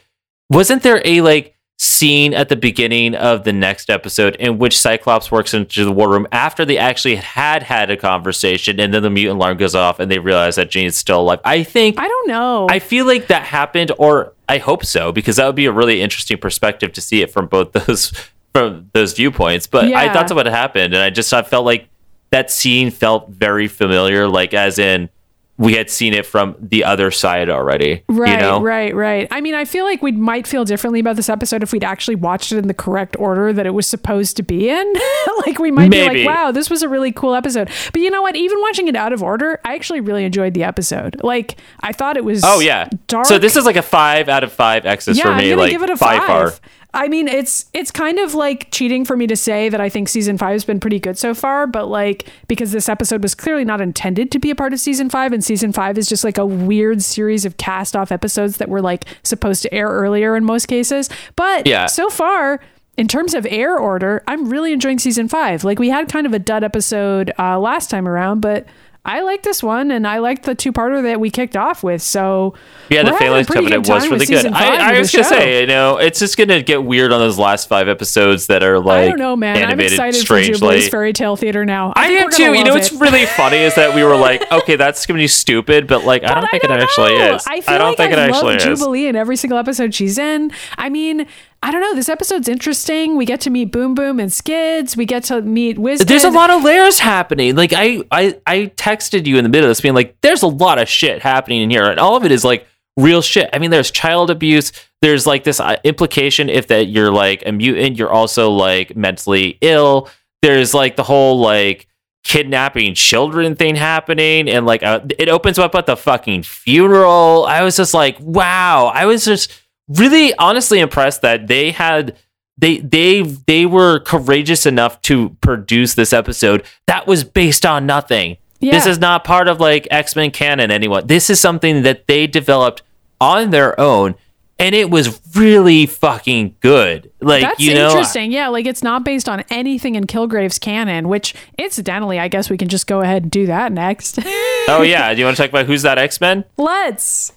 wasn't 0.49 0.84
there 0.84 1.01
a 1.05 1.21
like 1.21 1.57
scene 1.80 2.34
at 2.34 2.49
the 2.49 2.55
beginning 2.55 3.13
of 3.13 3.43
the 3.43 3.53
next 3.53 3.89
episode 3.89 4.36
in 4.38 4.57
which 4.57 4.78
Cyclops 4.78 5.32
works 5.32 5.53
into 5.53 5.86
the 5.86 5.91
war 5.91 6.09
room 6.09 6.28
after 6.32 6.65
they 6.65 6.78
actually 6.78 7.15
had 7.15 7.61
had 7.61 7.91
a 7.91 7.97
conversation 7.97 8.80
and 8.80 8.91
then 8.91 9.03
the 9.03 9.11
mutant 9.11 9.38
alarm 9.38 9.57
goes 9.57 9.75
off 9.75 9.99
and 9.99 10.09
they 10.09 10.17
realize 10.17 10.55
that 10.55 10.71
Jean's 10.71 10.97
still 10.97 11.21
alive? 11.21 11.39
I 11.45 11.63
think 11.63 11.99
I 11.99 12.07
don't 12.07 12.28
know. 12.28 12.67
I 12.69 12.80
feel 12.80 13.05
like 13.05 13.28
that 13.28 13.43
happened, 13.43 13.91
or 13.99 14.34
I 14.49 14.57
hope 14.57 14.86
so, 14.86 15.11
because 15.11 15.36
that 15.36 15.45
would 15.45 15.55
be 15.55 15.65
a 15.65 15.71
really 15.71 16.01
interesting 16.01 16.38
perspective 16.38 16.93
to 16.93 17.01
see 17.01 17.21
it 17.21 17.32
from 17.32 17.45
both 17.47 17.71
those 17.86 18.11
from 18.58 18.89
those 18.93 19.14
viewpoints. 19.14 19.68
But 19.68 19.86
I 19.86 20.08
thought 20.08 20.14
that's 20.14 20.34
what 20.34 20.45
happened, 20.45 20.93
and 20.93 21.03
I 21.03 21.10
just 21.10 21.34
I 21.34 21.41
felt 21.43 21.66
like 21.66 21.88
that 22.30 22.51
scene 22.51 22.91
felt 22.91 23.30
very 23.30 23.68
familiar, 23.68 24.28
like 24.28 24.53
as 24.53 24.80
in 24.80 25.10
we 25.58 25.74
had 25.74 25.89
seen 25.89 26.14
it 26.14 26.24
from 26.26 26.55
the 26.60 26.84
other 26.84 27.10
side 27.10 27.49
already. 27.49 28.03
Right, 28.08 28.34
you 28.34 28.38
know? 28.38 28.62
right, 28.62 28.93
right. 28.93 29.28
I 29.32 29.41
mean, 29.41 29.55
I 29.55 29.66
feel 29.66 29.86
like 29.86 30.03
we 30.03 30.12
might 30.12 30.45
feel 30.45 30.66
differently 30.66 30.99
about 30.99 31.16
this 31.16 31.30
episode 31.30 31.64
if 31.64 31.72
we'd 31.72 31.84
actually 31.84 32.14
watched 32.14 32.51
it 32.51 32.60
in 32.60 32.68
the 32.68 32.76
correct 32.76 33.16
order 33.18 33.51
that 33.51 33.66
it 33.66 33.72
was 33.72 33.88
supposed 33.88 34.38
to 34.38 34.43
be 34.43 34.70
in. 34.70 34.93
like 35.47 35.58
we 35.58 35.72
might 35.72 35.89
Maybe. 35.89 36.20
be 36.20 36.26
like, 36.26 36.36
"Wow, 36.36 36.51
this 36.51 36.70
was 36.70 36.84
a 36.84 36.89
really 36.89 37.12
cool 37.12 37.34
episode." 37.34 37.70
But 37.91 38.01
you 38.01 38.12
know 38.12 38.22
what? 38.22 38.36
Even 38.36 38.62
watching 38.62 38.88
it 38.88 38.95
out 38.95 39.14
of 39.14 39.24
order, 39.24 39.60
I 39.66 39.74
actually 39.74 40.01
really 40.01 40.26
enjoyed 40.26 40.53
the 40.53 40.64
episode. 40.64 41.24
Like 41.24 41.58
I 41.80 41.91
thought 41.91 42.18
it 42.18 42.24
was 42.26 42.43
Oh 42.45 42.60
yeah. 42.60 42.88
dark. 43.08 43.26
So 43.26 43.39
this 43.39 43.55
is 43.55 43.66
like 43.66 43.78
a 43.78 43.82
five 43.82 44.30
out 44.30 44.43
of 44.43 44.53
five 44.53 44.86
X's 44.86 45.18
yeah, 45.18 45.24
for 45.24 45.30
I'm 45.32 45.38
me. 45.38 45.49
gonna 45.49 45.62
like 45.62 45.72
give 45.72 45.82
it 45.82 45.89
a 45.89 45.95
by 45.95 46.20
five. 46.20 46.62
I 46.97 47.07
mean, 47.09 47.27
it's 47.27 47.67
it's 47.73 47.91
kind 47.91 48.17
of 48.17 48.33
like 48.33 48.71
cheating 48.71 49.05
for 49.05 49.15
me 49.15 49.27
to 49.27 49.35
say 49.35 49.69
that 49.69 49.79
I 49.79 49.87
think 49.87 50.09
season 50.09 50.37
five 50.37 50.53
has 50.53 50.65
been 50.65 50.79
pretty 50.79 50.99
good 50.99 51.17
so 51.17 51.33
far, 51.35 51.67
but 51.67 51.87
like 51.87 52.27
because 52.47 52.71
this 52.71 52.89
episode 52.89 53.21
was 53.21 53.35
clearly 53.35 53.63
not 53.63 53.79
intended 53.81 54.31
to 54.31 54.39
be 54.39 54.49
a 54.49 54.55
part 54.55 54.73
of 54.73 54.79
season 54.79 55.07
five, 55.09 55.31
and 55.31 55.43
season 55.43 55.71
five 55.71 55.97
is 55.97 56.09
just 56.09 56.23
like 56.23 56.39
a 56.39 56.45
weird 56.45 57.03
series 57.03 57.45
of 57.45 57.57
cast 57.57 57.95
off 57.95 58.11
episodes 58.11 58.57
that 58.57 58.67
were 58.67 58.81
like 58.81 59.05
supposed 59.23 59.61
to 59.61 59.73
air 59.73 59.87
earlier 59.87 60.35
in 60.35 60.43
most 60.43 60.65
cases. 60.65 61.07
But 61.35 61.67
Yeah. 61.67 61.85
so 61.85 62.09
far. 62.09 62.59
In 62.97 63.07
terms 63.07 63.35
of 63.35 63.45
air 63.47 63.77
order, 63.77 64.23
I'm 64.27 64.49
really 64.49 64.73
enjoying 64.73 64.97
season 64.97 65.27
five. 65.27 65.63
Like 65.63 65.77
we 65.77 65.89
had 65.89 66.09
kind 66.09 66.25
of 66.25 66.33
a 66.33 66.39
dud 66.39 66.63
episode 66.63 67.31
uh, 67.37 67.59
last 67.59 67.91
time 67.91 68.07
around, 68.07 68.39
but 68.39 68.65
I 69.08 69.22
like 69.22 69.41
this 69.41 69.64
one, 69.64 69.89
and 69.89 70.05
I 70.05 70.20
like 70.20 70.43
the 70.43 70.53
two 70.53 70.74
parter 70.74 71.01
that 71.03 71.20
we 71.22 71.30
kicked 71.30 71.55
off 71.55 71.82
with. 71.82 72.01
So 72.01 72.55
Yeah, 72.89 73.03
the 73.03 73.12
we're 73.12 73.14
having 73.14 73.28
a 73.28 73.43
Phalanx 73.45 73.49
Covenant 73.49 73.88
was 73.88 74.10
really 74.10 74.26
good. 74.26 74.45
I, 74.47 74.95
I 74.95 74.99
was 74.99 75.12
gonna 75.12 75.24
show. 75.24 75.30
say, 75.30 75.62
you 75.62 75.68
know, 75.68 75.95
it's 75.95 76.20
just 76.20 76.38
gonna 76.38 76.62
get 76.62 76.84
weird 76.84 77.14
on 77.14 77.20
those 77.20 77.39
last 77.39 77.70
five 77.70 77.88
episodes 77.88 78.47
that 78.47 78.64
are 78.64 78.80
like 78.80 79.05
I 79.05 79.08
don't 79.08 79.18
know, 79.18 79.38
man. 79.38 79.55
I'm 79.55 79.64
animated 79.64 79.93
excited 79.93 80.20
for 80.20 80.26
strangely. 80.26 80.53
Jubilee's 80.55 80.89
fairy 80.89 81.14
tale 81.14 81.38
theater 81.38 81.64
now. 81.64 81.93
I, 81.95 82.08
think 82.08 82.22
am 82.22 82.32
too. 82.32 82.53
You 82.53 82.66
know, 82.66 82.74
what's 82.74 82.91
really 82.91 83.26
funny 83.38 83.58
is 83.58 83.76
that 83.76 83.95
we 83.95 84.03
were 84.03 84.18
like, 84.18 84.51
okay, 84.51 84.76
that's 84.76 85.05
gonna 85.05 85.20
be 85.20 85.28
stupid, 85.28 85.88
but 85.88 86.03
like, 86.03 86.26
I 86.26 86.41
don't 86.41 86.49
think 86.51 86.64
don't 86.64 86.78
it 86.78 86.84
actually 86.84 87.18
know. 87.18 87.36
is. 87.36 87.47
I 87.47 87.62
feel 87.62 87.78
don't 87.78 87.88
like 87.88 87.97
think 87.97 88.14
I 88.14 88.26
it 88.26 88.30
actually 88.30 88.58
love 88.58 88.68
is. 88.68 88.80
Jubilee 88.80 89.08
in 89.08 89.16
every 89.16 89.38
single 89.38 89.58
episode 89.58 89.93
she's 89.95 90.18
in. 90.18 90.51
I 90.78 90.89
mean, 90.89 91.28
I 91.64 91.72
don't 91.72 91.82
know. 91.82 91.95
This 91.95 92.10
episode's 92.10 92.47
interesting. 92.47 93.18
We 93.18 93.26
get 93.26 93.41
to 93.41 93.49
meet 93.49 93.72
Boom 93.72 93.95
Boom 93.95 94.20
and 94.20 94.32
Skids. 94.32 94.95
We 94.95 95.05
get 95.05 95.24
to 95.26 95.41
meet 95.41 95.80
Wisdom. 95.80 96.08
There's 96.08 96.24
a 96.24 96.30
lot 96.30 96.49
of 96.49 96.64
layers 96.64 96.99
happening. 96.99 97.55
Like 97.55 97.74
I, 97.74 98.03
I, 98.12 98.39
I 98.45 98.72
texted 98.76 99.26
you 99.26 99.38
in 99.38 99.43
the 99.43 99.49
middle 99.49 99.66
of 99.66 99.72
this, 99.72 99.82
being 99.82 99.95
like, 99.95 100.16
"There's 100.22 100.43
a 100.43 100.47
lot 100.47 100.80
of 100.80 100.88
shit 100.88 101.22
happening 101.22 101.62
in 101.62 101.70
here, 101.70 101.89
and 101.89 101.99
all 101.99 102.16
of 102.16 102.26
it 102.26 102.32
is 102.32 102.43
like 102.43 102.68
real 102.95 103.22
shit." 103.22 103.49
I 103.53 103.60
mean, 103.60 103.72
there's 103.72 103.91
child 103.91 104.30
abuse. 104.30 104.72
There's 105.01 105.26
like 105.26 105.43
this 105.43 105.60
uh, 105.60 105.78
implication 105.84 106.49
if 106.49 106.68
that 106.68 106.88
you're 106.88 107.12
like 107.12 107.43
a 107.45 107.51
mutant, 107.51 107.97
you're 107.97 108.12
also 108.12 108.51
like 108.51 108.95
mentally 108.95 109.58
ill. 109.62 110.10
There's 110.41 110.74
like 110.74 110.95
the 110.95 111.03
whole 111.03 111.39
like 111.39 111.88
kidnapping 112.24 112.93
children 112.93 113.55
thing 113.55 113.76
happening, 113.76 114.49
and 114.49 114.66
like 114.66 114.84
uh, 114.84 114.99
it 115.18 115.30
opens 115.30 115.58
up 115.58 115.74
at 115.76 115.86
the 115.86 115.97
fucking 115.97 116.43
funeral. 116.43 117.45
I 117.47 117.64
was 117.64 117.78
just 117.78 117.93
like, 117.93 118.18
wow. 118.20 118.88
I 118.88 119.05
was 119.05 119.26
just 119.26 119.51
really 119.88 120.33
honestly 120.35 120.79
impressed 120.79 121.21
that 121.21 121.47
they 121.47 121.71
had 121.71 122.17
they 122.57 122.79
they 122.79 123.21
they 123.21 123.65
were 123.65 123.99
courageous 123.99 124.65
enough 124.65 125.01
to 125.03 125.29
produce 125.41 125.95
this 125.95 126.13
episode 126.13 126.63
that 126.88 127.07
was 127.07 127.23
based 127.23 127.65
on 127.65 127.85
nothing. 127.85 128.38
This 128.59 128.88
is 128.88 128.97
not 128.97 129.23
part 129.23 129.47
of 129.47 129.59
like 129.59 129.88
X-Men 129.91 130.31
canon 130.31 130.71
anyone. 130.71 131.05
This 131.05 131.29
is 131.29 131.39
something 131.39 131.83
that 131.83 132.07
they 132.07 132.25
developed 132.25 132.81
on 133.21 133.51
their 133.51 133.79
own 133.79 134.15
and 134.59 134.73
it 134.73 134.89
was 134.89 135.21
really 135.35 135.85
fucking 135.85 136.55
good. 136.59 137.11
Like 137.21 137.43
That's 137.43 137.59
you 137.59 137.73
know 137.73 137.89
interesting. 137.89 138.31
Yeah, 138.31 138.47
like 138.47 138.65
it's 138.65 138.83
not 138.83 139.03
based 139.03 139.29
on 139.29 139.43
anything 139.49 139.95
in 139.95 140.05
Kilgrave's 140.05 140.59
canon, 140.59 141.07
which 141.07 141.35
incidentally, 141.57 142.19
I 142.19 142.27
guess 142.27 142.49
we 142.49 142.57
can 142.57 142.67
just 142.67 142.88
go 142.88 143.01
ahead 143.01 143.23
and 143.23 143.31
do 143.31 143.45
that 143.47 143.71
next. 143.71 144.19
Oh 144.67 144.81
yeah, 144.85 145.13
do 145.13 145.19
you 145.19 145.25
want 145.25 145.38
to 145.38 145.43
talk 145.43 145.49
about 145.49 145.65
who's 145.65 145.83
that 145.83 145.97
X-Men? 145.97 146.45
Let's. 146.57 147.33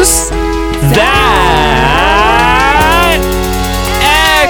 That 0.00 0.08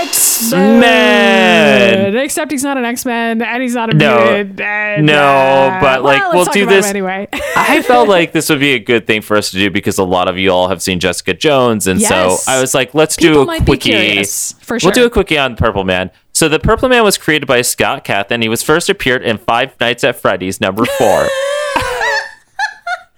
X-Men? 0.03 2.17
Except 2.17 2.51
he's 2.53 2.63
not 2.63 2.77
an 2.79 2.85
X 2.85 3.05
Men 3.05 3.43
and 3.43 3.61
he's 3.63 3.75
not 3.75 3.93
a 3.93 3.97
No. 3.97 4.19
mutant. 4.33 4.61
and, 4.61 5.07
No, 5.07 5.15
uh, 5.23 5.81
but, 5.81 6.05
like, 6.05 6.21
well, 6.21 6.33
we'll 6.35 6.45
do 6.47 6.67
this- 6.67 6.87
anyway. 6.87 7.27
I 7.57 7.83
felt 7.83 8.09
like 8.17 8.31
this 8.33 8.49
would 8.49 8.61
be 8.61 8.75
a 8.75 8.79
good 8.79 9.07
thing 9.09 9.23
for 9.23 9.37
us 9.37 9.51
to 9.51 9.57
do 9.57 9.71
because 9.71 9.99
a 9.99 10.05
lot 10.05 10.29
of 10.29 10.39
you 10.39 10.51
all 10.53 10.69
have 10.69 10.81
seen 10.83 11.01
Jessica 11.01 11.35
Jones, 11.35 11.87
and 11.89 12.01
Yes. 12.01 12.45
so 12.45 12.51
I 12.51 12.61
was 12.61 12.73
like, 12.75 12.95
let's 12.95 13.17
People 13.17 13.45
do 13.45 13.51
a 13.51 13.61
quickie. 13.61 13.91
curious, 13.91 14.55
for 14.61 14.79
We'll 14.83 14.93
do 14.93 15.05
a 15.07 15.11
quickie 15.11 15.39
on 15.39 15.57
Purple 15.57 15.83
Man. 15.85 16.11
So 16.33 16.49
the 16.49 16.61
Purple 16.61 16.89
Man 16.89 17.03
was 17.03 17.19
created 17.19 17.47
by 17.47 17.63
Scott 17.63 18.05
Cawthon. 18.05 18.41
He 18.43 18.49
was 18.49 18.63
first 18.63 18.89
appeared 18.89 19.23
in 19.25 19.37
Five 19.39 19.75
Nights 19.81 20.05
at 20.05 20.15
Freddy's 20.17 20.61
number 20.61 20.85
four. 20.85 21.27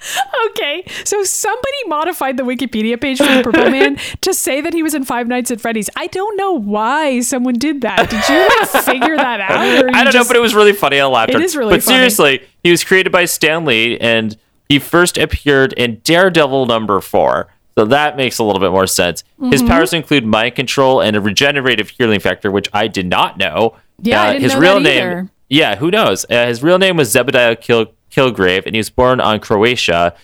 Okay, 0.50 0.84
so 1.04 1.22
somebody 1.22 1.76
modified 1.86 2.36
the 2.36 2.42
Wikipedia 2.42 3.00
page 3.00 3.18
for 3.18 3.24
the 3.32 3.42
Purple 3.44 3.70
Man 3.70 3.96
to 4.20 4.34
say 4.34 4.60
that 4.60 4.74
he 4.74 4.82
was 4.82 4.94
in 4.94 5.04
Five 5.04 5.28
Nights 5.28 5.50
at 5.50 5.60
Freddy's. 5.60 5.88
I 5.96 6.08
don't 6.08 6.36
know 6.36 6.52
why 6.52 7.20
someone 7.20 7.54
did 7.54 7.80
that. 7.82 8.10
Did 8.10 8.28
you 8.28 8.48
like 8.58 8.84
figure 8.84 9.16
that 9.16 9.40
out? 9.40 9.50
I 9.94 10.04
don't 10.04 10.14
know, 10.14 10.24
but 10.26 10.36
it 10.36 10.40
was 10.40 10.54
really 10.54 10.72
funny. 10.72 11.00
I 11.00 11.06
laughed. 11.06 11.30
It 11.34 11.40
is 11.40 11.56
really 11.56 11.74
But 11.74 11.82
funny. 11.82 11.96
seriously, 11.96 12.42
he 12.62 12.70
was 12.70 12.82
created 12.84 13.10
by 13.12 13.24
Stan 13.24 13.64
Lee, 13.64 13.98
and 13.98 14.36
he 14.68 14.78
first 14.78 15.16
appeared 15.16 15.72
in 15.74 16.00
Daredevil 16.04 16.66
number 16.66 17.00
four. 17.00 17.48
So 17.78 17.84
that 17.86 18.16
makes 18.16 18.38
a 18.38 18.44
little 18.44 18.60
bit 18.60 18.70
more 18.70 18.86
sense. 18.86 19.22
Mm-hmm. 19.40 19.52
His 19.52 19.62
powers 19.62 19.92
include 19.92 20.26
mind 20.26 20.54
control 20.56 21.00
and 21.00 21.16
a 21.16 21.20
regenerative 21.20 21.88
healing 21.90 22.20
factor, 22.20 22.50
which 22.50 22.68
I 22.72 22.86
did 22.88 23.06
not 23.06 23.38
know. 23.38 23.76
Yeah, 24.00 24.22
I 24.22 24.26
Uh, 24.26 24.32
didn't 24.32 24.42
his 24.42 24.54
know 24.54 24.60
real 24.60 24.80
name. 24.80 24.96
either. 25.06 25.30
Yeah, 25.48 25.76
who 25.76 25.90
knows? 25.90 26.26
Uh, 26.28 26.46
his 26.46 26.62
real 26.62 26.78
name 26.78 26.96
was 26.96 27.14
Zebediah 27.14 27.58
Kil- 27.60 27.92
Kilgrave, 28.12 28.66
and 28.66 28.74
he 28.74 28.78
was 28.78 28.90
born 28.90 29.20
on 29.20 29.40
Croatia. 29.40 30.14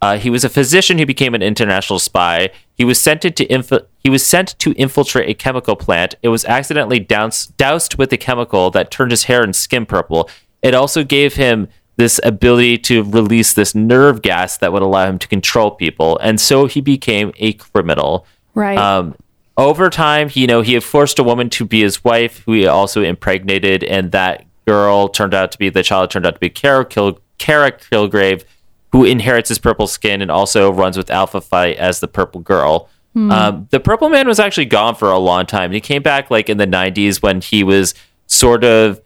Uh, 0.00 0.16
he 0.16 0.30
was 0.30 0.44
a 0.44 0.48
physician 0.48 0.98
who 0.98 1.06
became 1.06 1.34
an 1.34 1.42
international 1.42 1.98
spy. 1.98 2.50
He 2.74 2.84
was 2.84 3.00
sent 3.00 3.22
to 3.22 3.52
inf- 3.52 3.86
he 4.04 4.10
was 4.10 4.24
sent 4.24 4.56
to 4.60 4.72
infiltrate 4.72 5.28
a 5.28 5.34
chemical 5.34 5.74
plant. 5.74 6.14
It 6.22 6.28
was 6.28 6.44
accidentally 6.44 7.00
doused, 7.00 7.56
doused 7.56 7.96
with 7.98 8.12
a 8.12 8.16
chemical 8.16 8.70
that 8.70 8.90
turned 8.90 9.10
his 9.10 9.24
hair 9.24 9.42
and 9.42 9.56
skin 9.56 9.86
purple. 9.86 10.30
It 10.62 10.74
also 10.74 11.02
gave 11.02 11.34
him 11.34 11.68
this 11.96 12.20
ability 12.22 12.78
to 12.78 13.02
release 13.02 13.52
this 13.54 13.74
nerve 13.74 14.22
gas 14.22 14.56
that 14.58 14.72
would 14.72 14.82
allow 14.82 15.08
him 15.08 15.18
to 15.18 15.26
control 15.26 15.72
people, 15.72 16.16
and 16.18 16.40
so 16.40 16.66
he 16.66 16.80
became 16.80 17.32
a 17.38 17.54
criminal. 17.54 18.24
right. 18.54 18.78
Um, 18.78 19.16
over 19.56 19.90
time, 19.90 20.28
he, 20.28 20.42
you 20.42 20.46
know, 20.46 20.60
he 20.60 20.74
had 20.74 20.84
forced 20.84 21.18
a 21.18 21.24
woman 21.24 21.50
to 21.50 21.64
be 21.64 21.82
his 21.82 22.04
wife, 22.04 22.44
who 22.44 22.52
he 22.52 22.68
also 22.68 23.02
impregnated, 23.02 23.82
and 23.82 24.12
that 24.12 24.44
girl 24.68 25.08
turned 25.08 25.34
out 25.34 25.50
to 25.50 25.58
be 25.58 25.68
the 25.68 25.82
child 25.82 26.12
turned 26.12 26.24
out 26.24 26.34
to 26.34 26.38
be 26.40 26.48
Carol 26.48 26.84
Kil- 26.84 27.18
Kara 27.38 27.72
Kilgrave, 27.72 28.44
who 28.92 29.04
inherits 29.04 29.48
his 29.48 29.58
purple 29.58 29.86
skin 29.86 30.20
and 30.22 30.30
also 30.30 30.72
runs 30.72 30.96
with 30.96 31.10
Alpha 31.10 31.40
Flight 31.40 31.76
as 31.76 32.00
the 32.00 32.08
purple 32.08 32.40
girl. 32.40 32.88
Um, 33.16 33.66
the 33.70 33.80
Purple 33.80 34.10
Man 34.10 34.28
was 34.28 34.38
actually 34.38 34.66
gone 34.66 34.94
for 34.94 35.10
a 35.10 35.18
long 35.18 35.44
time. 35.44 35.72
He 35.72 35.80
came 35.80 36.02
back 36.04 36.30
like 36.30 36.48
in 36.48 36.56
the 36.56 36.68
'90s 36.68 37.20
when 37.20 37.40
he 37.40 37.64
was 37.64 37.92
sort 38.28 38.62
of 38.62 39.00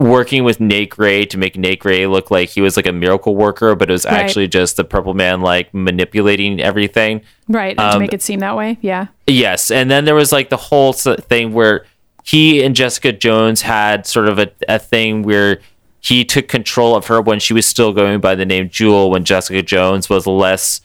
working 0.00 0.42
with 0.42 0.58
Nate 0.58 0.90
Gray 0.90 1.24
to 1.26 1.38
make 1.38 1.56
Nate 1.56 1.78
Gray 1.78 2.08
look 2.08 2.28
like 2.28 2.48
he 2.48 2.60
was 2.60 2.76
like 2.76 2.88
a 2.88 2.92
miracle 2.92 3.36
worker, 3.36 3.76
but 3.76 3.88
it 3.88 3.92
was 3.92 4.04
Right. 4.04 4.14
actually 4.14 4.48
just 4.48 4.76
the 4.76 4.82
Purple 4.82 5.14
Man 5.14 5.42
like 5.42 5.72
manipulating 5.72 6.60
everything. 6.60 7.20
right. 7.48 7.76
and 7.78 7.78
to 7.78 7.94
um, 7.96 7.98
make 8.00 8.12
it 8.12 8.20
seem 8.20 8.40
that 8.40 8.56
way. 8.56 8.78
Yeah. 8.80 9.06
Yes, 9.28 9.70
and 9.70 9.88
then 9.88 10.06
there 10.06 10.16
was 10.16 10.32
like 10.32 10.48
the 10.50 10.56
whole 10.56 10.92
thing 10.92 11.52
where 11.52 11.86
he 12.24 12.64
and 12.64 12.74
Jessica 12.74 13.12
Jones 13.12 13.62
had 13.62 14.06
sort 14.06 14.28
of 14.28 14.40
a, 14.40 14.50
a 14.68 14.80
thing 14.80 15.22
where 15.22 15.60
he 16.02 16.24
took 16.24 16.48
control 16.48 16.94
of 16.96 17.06
her 17.06 17.20
when 17.22 17.38
she 17.40 17.54
was 17.54 17.64
still 17.64 17.92
going 17.92 18.20
by 18.20 18.34
the 18.34 18.44
name 18.44 18.68
Jewel, 18.68 19.10
when 19.10 19.24
Jessica 19.24 19.62
Jones 19.62 20.10
was 20.10 20.26
less 20.26 20.80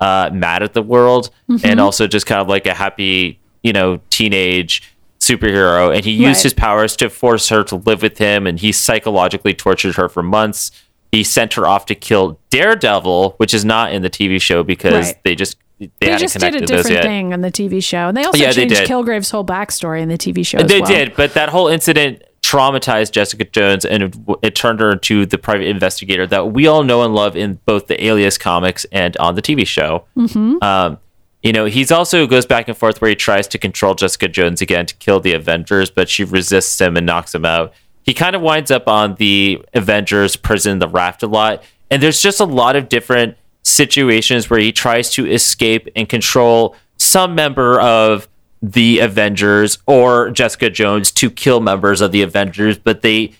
uh, 0.00 0.28
mad 0.32 0.62
at 0.62 0.74
the 0.74 0.82
world 0.82 1.30
Mm-hmm. 1.48 1.64
and 1.64 1.80
also 1.80 2.06
just 2.06 2.26
kind 2.26 2.40
of 2.40 2.48
like 2.48 2.66
a 2.66 2.74
happy, 2.74 3.38
you 3.62 3.72
know, 3.72 4.00
teenage 4.10 4.82
superhero. 5.20 5.94
And 5.94 6.04
he 6.04 6.10
used 6.12 6.24
Right. 6.38 6.42
his 6.42 6.54
powers 6.54 6.96
to 6.96 7.08
force 7.08 7.48
her 7.48 7.62
to 7.64 7.76
live 7.76 8.02
with 8.02 8.18
him, 8.18 8.46
and 8.46 8.58
he 8.58 8.72
psychologically 8.72 9.54
tortured 9.54 9.94
her 9.96 10.08
for 10.08 10.22
months. 10.22 10.70
He 11.12 11.22
sent 11.24 11.54
her 11.54 11.66
off 11.66 11.86
to 11.86 11.94
kill 11.94 12.38
Daredevil, 12.50 13.34
which 13.38 13.54
is 13.54 13.64
not 13.64 13.92
in 13.92 14.02
the 14.02 14.10
TV 14.10 14.40
show 14.40 14.62
because 14.62 15.06
Right. 15.06 15.16
they 15.24 15.34
just 15.34 15.56
they, 15.78 15.90
They 16.00 16.16
just 16.16 16.38
did 16.38 16.54
a 16.54 16.60
different 16.64 17.02
thing 17.02 17.32
on 17.34 17.42
the 17.42 17.50
TV 17.50 17.82
show. 17.84 18.08
And 18.08 18.16
they 18.16 18.24
also 18.24 18.38
Yeah, 18.38 18.48
they 18.48 18.62
changed 18.62 18.76
did. 18.76 18.88
Kilgrave's 18.88 19.30
whole 19.30 19.44
backstory 19.44 20.00
in 20.00 20.08
the 20.08 20.16
TV 20.16 20.44
show. 20.44 20.56
as 20.58 20.66
They 20.68 20.80
well. 20.80 20.90
did, 20.90 21.14
but 21.14 21.34
that 21.34 21.50
whole 21.50 21.68
incident 21.68 22.22
traumatized 22.46 23.10
Jessica 23.10 23.44
Jones, 23.44 23.84
and 23.84 24.04
it, 24.04 24.16
it 24.40 24.54
turned 24.54 24.78
her 24.78 24.92
into 24.92 25.26
the 25.26 25.36
private 25.36 25.66
investigator 25.66 26.28
that 26.28 26.52
we 26.52 26.68
all 26.68 26.84
know 26.84 27.02
and 27.02 27.12
love 27.12 27.36
in 27.36 27.58
both 27.66 27.88
the 27.88 28.04
Alias 28.04 28.38
comics 28.38 28.86
and 28.92 29.16
on 29.16 29.34
the 29.34 29.42
TV 29.42 29.66
show. 29.66 30.04
Mm-hmm. 30.16 30.62
Um, 30.62 30.98
you 31.42 31.52
know, 31.52 31.64
he's 31.64 31.90
also 31.90 32.24
goes 32.26 32.46
back 32.46 32.68
and 32.68 32.76
forth 32.76 33.00
where 33.00 33.08
he 33.10 33.16
tries 33.16 33.48
to 33.48 33.58
control 33.58 33.94
Jessica 33.94 34.28
Jones 34.28 34.62
again 34.62 34.86
to 34.86 34.94
kill 34.94 35.18
the 35.18 35.32
Avengers, 35.32 35.90
but 35.90 36.08
she 36.08 36.22
resists 36.22 36.80
him 36.80 36.96
and 36.96 37.04
knocks 37.04 37.34
him 37.34 37.44
out. 37.44 37.72
He 38.04 38.14
kind 38.14 38.36
of 38.36 38.42
winds 38.42 38.70
up 38.70 38.86
on 38.86 39.16
the 39.16 39.64
Avengers 39.74 40.36
prison, 40.36 40.78
the 40.78 40.88
raft, 40.88 41.24
a 41.24 41.26
lot, 41.26 41.64
and 41.90 42.00
there's 42.00 42.22
just 42.22 42.38
a 42.38 42.44
lot 42.44 42.76
of 42.76 42.88
different 42.88 43.36
situations 43.64 44.48
where 44.48 44.60
he 44.60 44.70
tries 44.70 45.10
to 45.14 45.26
escape 45.26 45.88
and 45.96 46.08
control 46.08 46.76
some 46.96 47.34
member 47.34 47.80
of 47.80 48.28
the 48.62 49.00
Avengers 49.00 49.78
or 49.86 50.30
Jessica 50.30 50.70
Jones 50.70 51.10
to 51.12 51.30
kill 51.30 51.60
members 51.60 52.00
of 52.00 52.12
the 52.12 52.22
Avengers, 52.22 52.78
but 52.78 53.02
they 53.02 53.34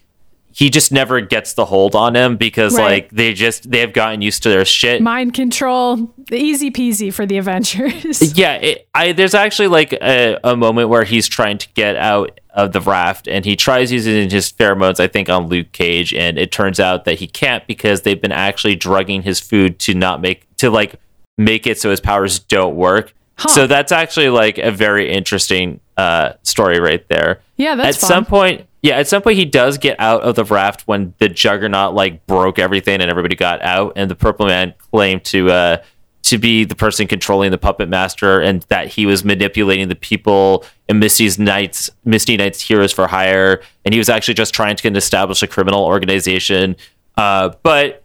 he 0.53 0.71
just 0.71 0.91
never 0.91 1.21
gets 1.21 1.53
the 1.53 1.67
hold 1.67 1.95
on 1.95 2.17
him 2.17 2.39
because 2.39 2.75
Right. 2.79 2.85
like 2.85 3.11
they 3.11 3.35
just 3.35 3.71
they 3.71 3.81
have 3.81 3.93
gotten 3.93 4.23
used 4.23 4.43
to 4.45 4.49
their 4.49 4.64
shit. 4.64 5.03
Mind 5.03 5.35
control, 5.35 6.14
easy 6.33 6.71
peasy 6.71 7.12
for 7.12 7.27
the 7.27 7.37
Avengers. 7.37 8.35
yeah, 8.39 8.55
it, 8.55 8.89
I 8.95 9.12
there's 9.12 9.35
actually 9.35 9.69
like 9.69 9.93
a, 9.93 10.39
a 10.43 10.57
moment 10.57 10.89
where 10.89 11.05
he's 11.05 11.29
trying 11.29 11.59
to 11.59 11.69
get 11.75 11.97
out 11.97 12.41
of 12.55 12.73
the 12.73 12.81
raft 12.81 13.29
and 13.29 13.45
he 13.45 13.55
tries 13.55 13.93
using 13.93 14.31
his 14.31 14.51
pheromones, 14.51 14.99
I 14.99 15.09
think, 15.09 15.29
on 15.29 15.49
Luke 15.49 15.73
Cage, 15.73 16.14
and 16.14 16.39
it 16.39 16.53
turns 16.53 16.81
out 16.81 17.05
that 17.05 17.19
he 17.19 17.27
can't 17.27 17.67
because 17.67 18.01
they've 18.03 18.21
been 18.21 18.33
actually 18.33 18.77
drugging 18.77 19.23
his 19.23 19.41
food 19.41 19.79
to 19.81 19.93
not 19.95 20.23
make 20.23 20.47
to 20.57 20.71
like 20.71 20.95
make 21.37 21.67
it 21.67 21.79
so 21.79 21.91
his 21.91 22.01
powers 22.01 22.39
don't 22.39 22.77
work. 22.77 23.12
So 23.39 23.66
that's 23.66 23.93
actually 23.93 24.30
like 24.30 24.59
a 24.59 24.70
very 24.70 25.12
interesting 25.12 25.80
uh, 25.97 26.32
story 26.43 26.80
right 26.80 27.07
there. 27.09 27.41
Yeah, 27.57 27.74
that's 27.74 27.97
at 27.97 28.01
fun. 28.01 28.09
some 28.09 28.24
point. 28.24 28.66
Yeah, 28.82 28.97
at 28.97 29.09
some 29.09 29.20
point 29.20 29.37
he 29.37 29.45
does 29.45 29.78
get 29.78 29.99
out 29.99 30.22
of 30.22 30.37
the 30.37 30.45
raft 30.45 30.82
when 30.87 31.12
the 31.18 31.28
Juggernaut 31.28 31.95
like 31.95 32.26
broke 32.26 32.59
everything 32.59 33.01
and 33.01 33.11
everybody 33.11 33.34
got 33.34 33.61
out, 33.62 33.93
and 33.97 34.11
the 34.11 34.14
Purple 34.14 34.47
Man 34.47 34.74
claimed 34.91 35.24
to 35.26 35.51
uh, 35.51 35.76
to 36.26 36.39
be 36.39 36.64
the 36.64 36.74
person 36.74 37.07
controlling 37.07 37.53
the 37.53 37.59
puppet 37.59 37.89
master 37.89 38.41
and 38.41 38.62
that 38.62 38.89
he 38.89 39.07
was 39.07 39.24
manipulating 39.24 39.87
the 39.87 39.95
people 39.95 40.64
in 40.89 40.99
Misty's 40.99 41.39
Knights 41.39 41.89
Misty 42.05 42.37
Knights 42.37 42.61
Heroes 42.61 42.93
for 42.93 43.07
Hire 43.07 43.62
and 43.84 43.95
he 43.95 43.99
was 43.99 44.09
actually 44.09 44.34
just 44.34 44.53
trying 44.53 44.74
to 44.74 44.89
establish 44.89 45.41
a 45.45 45.47
criminal 45.47 45.84
organization 45.84 46.74
uh, 47.16 47.51
but 47.62 48.03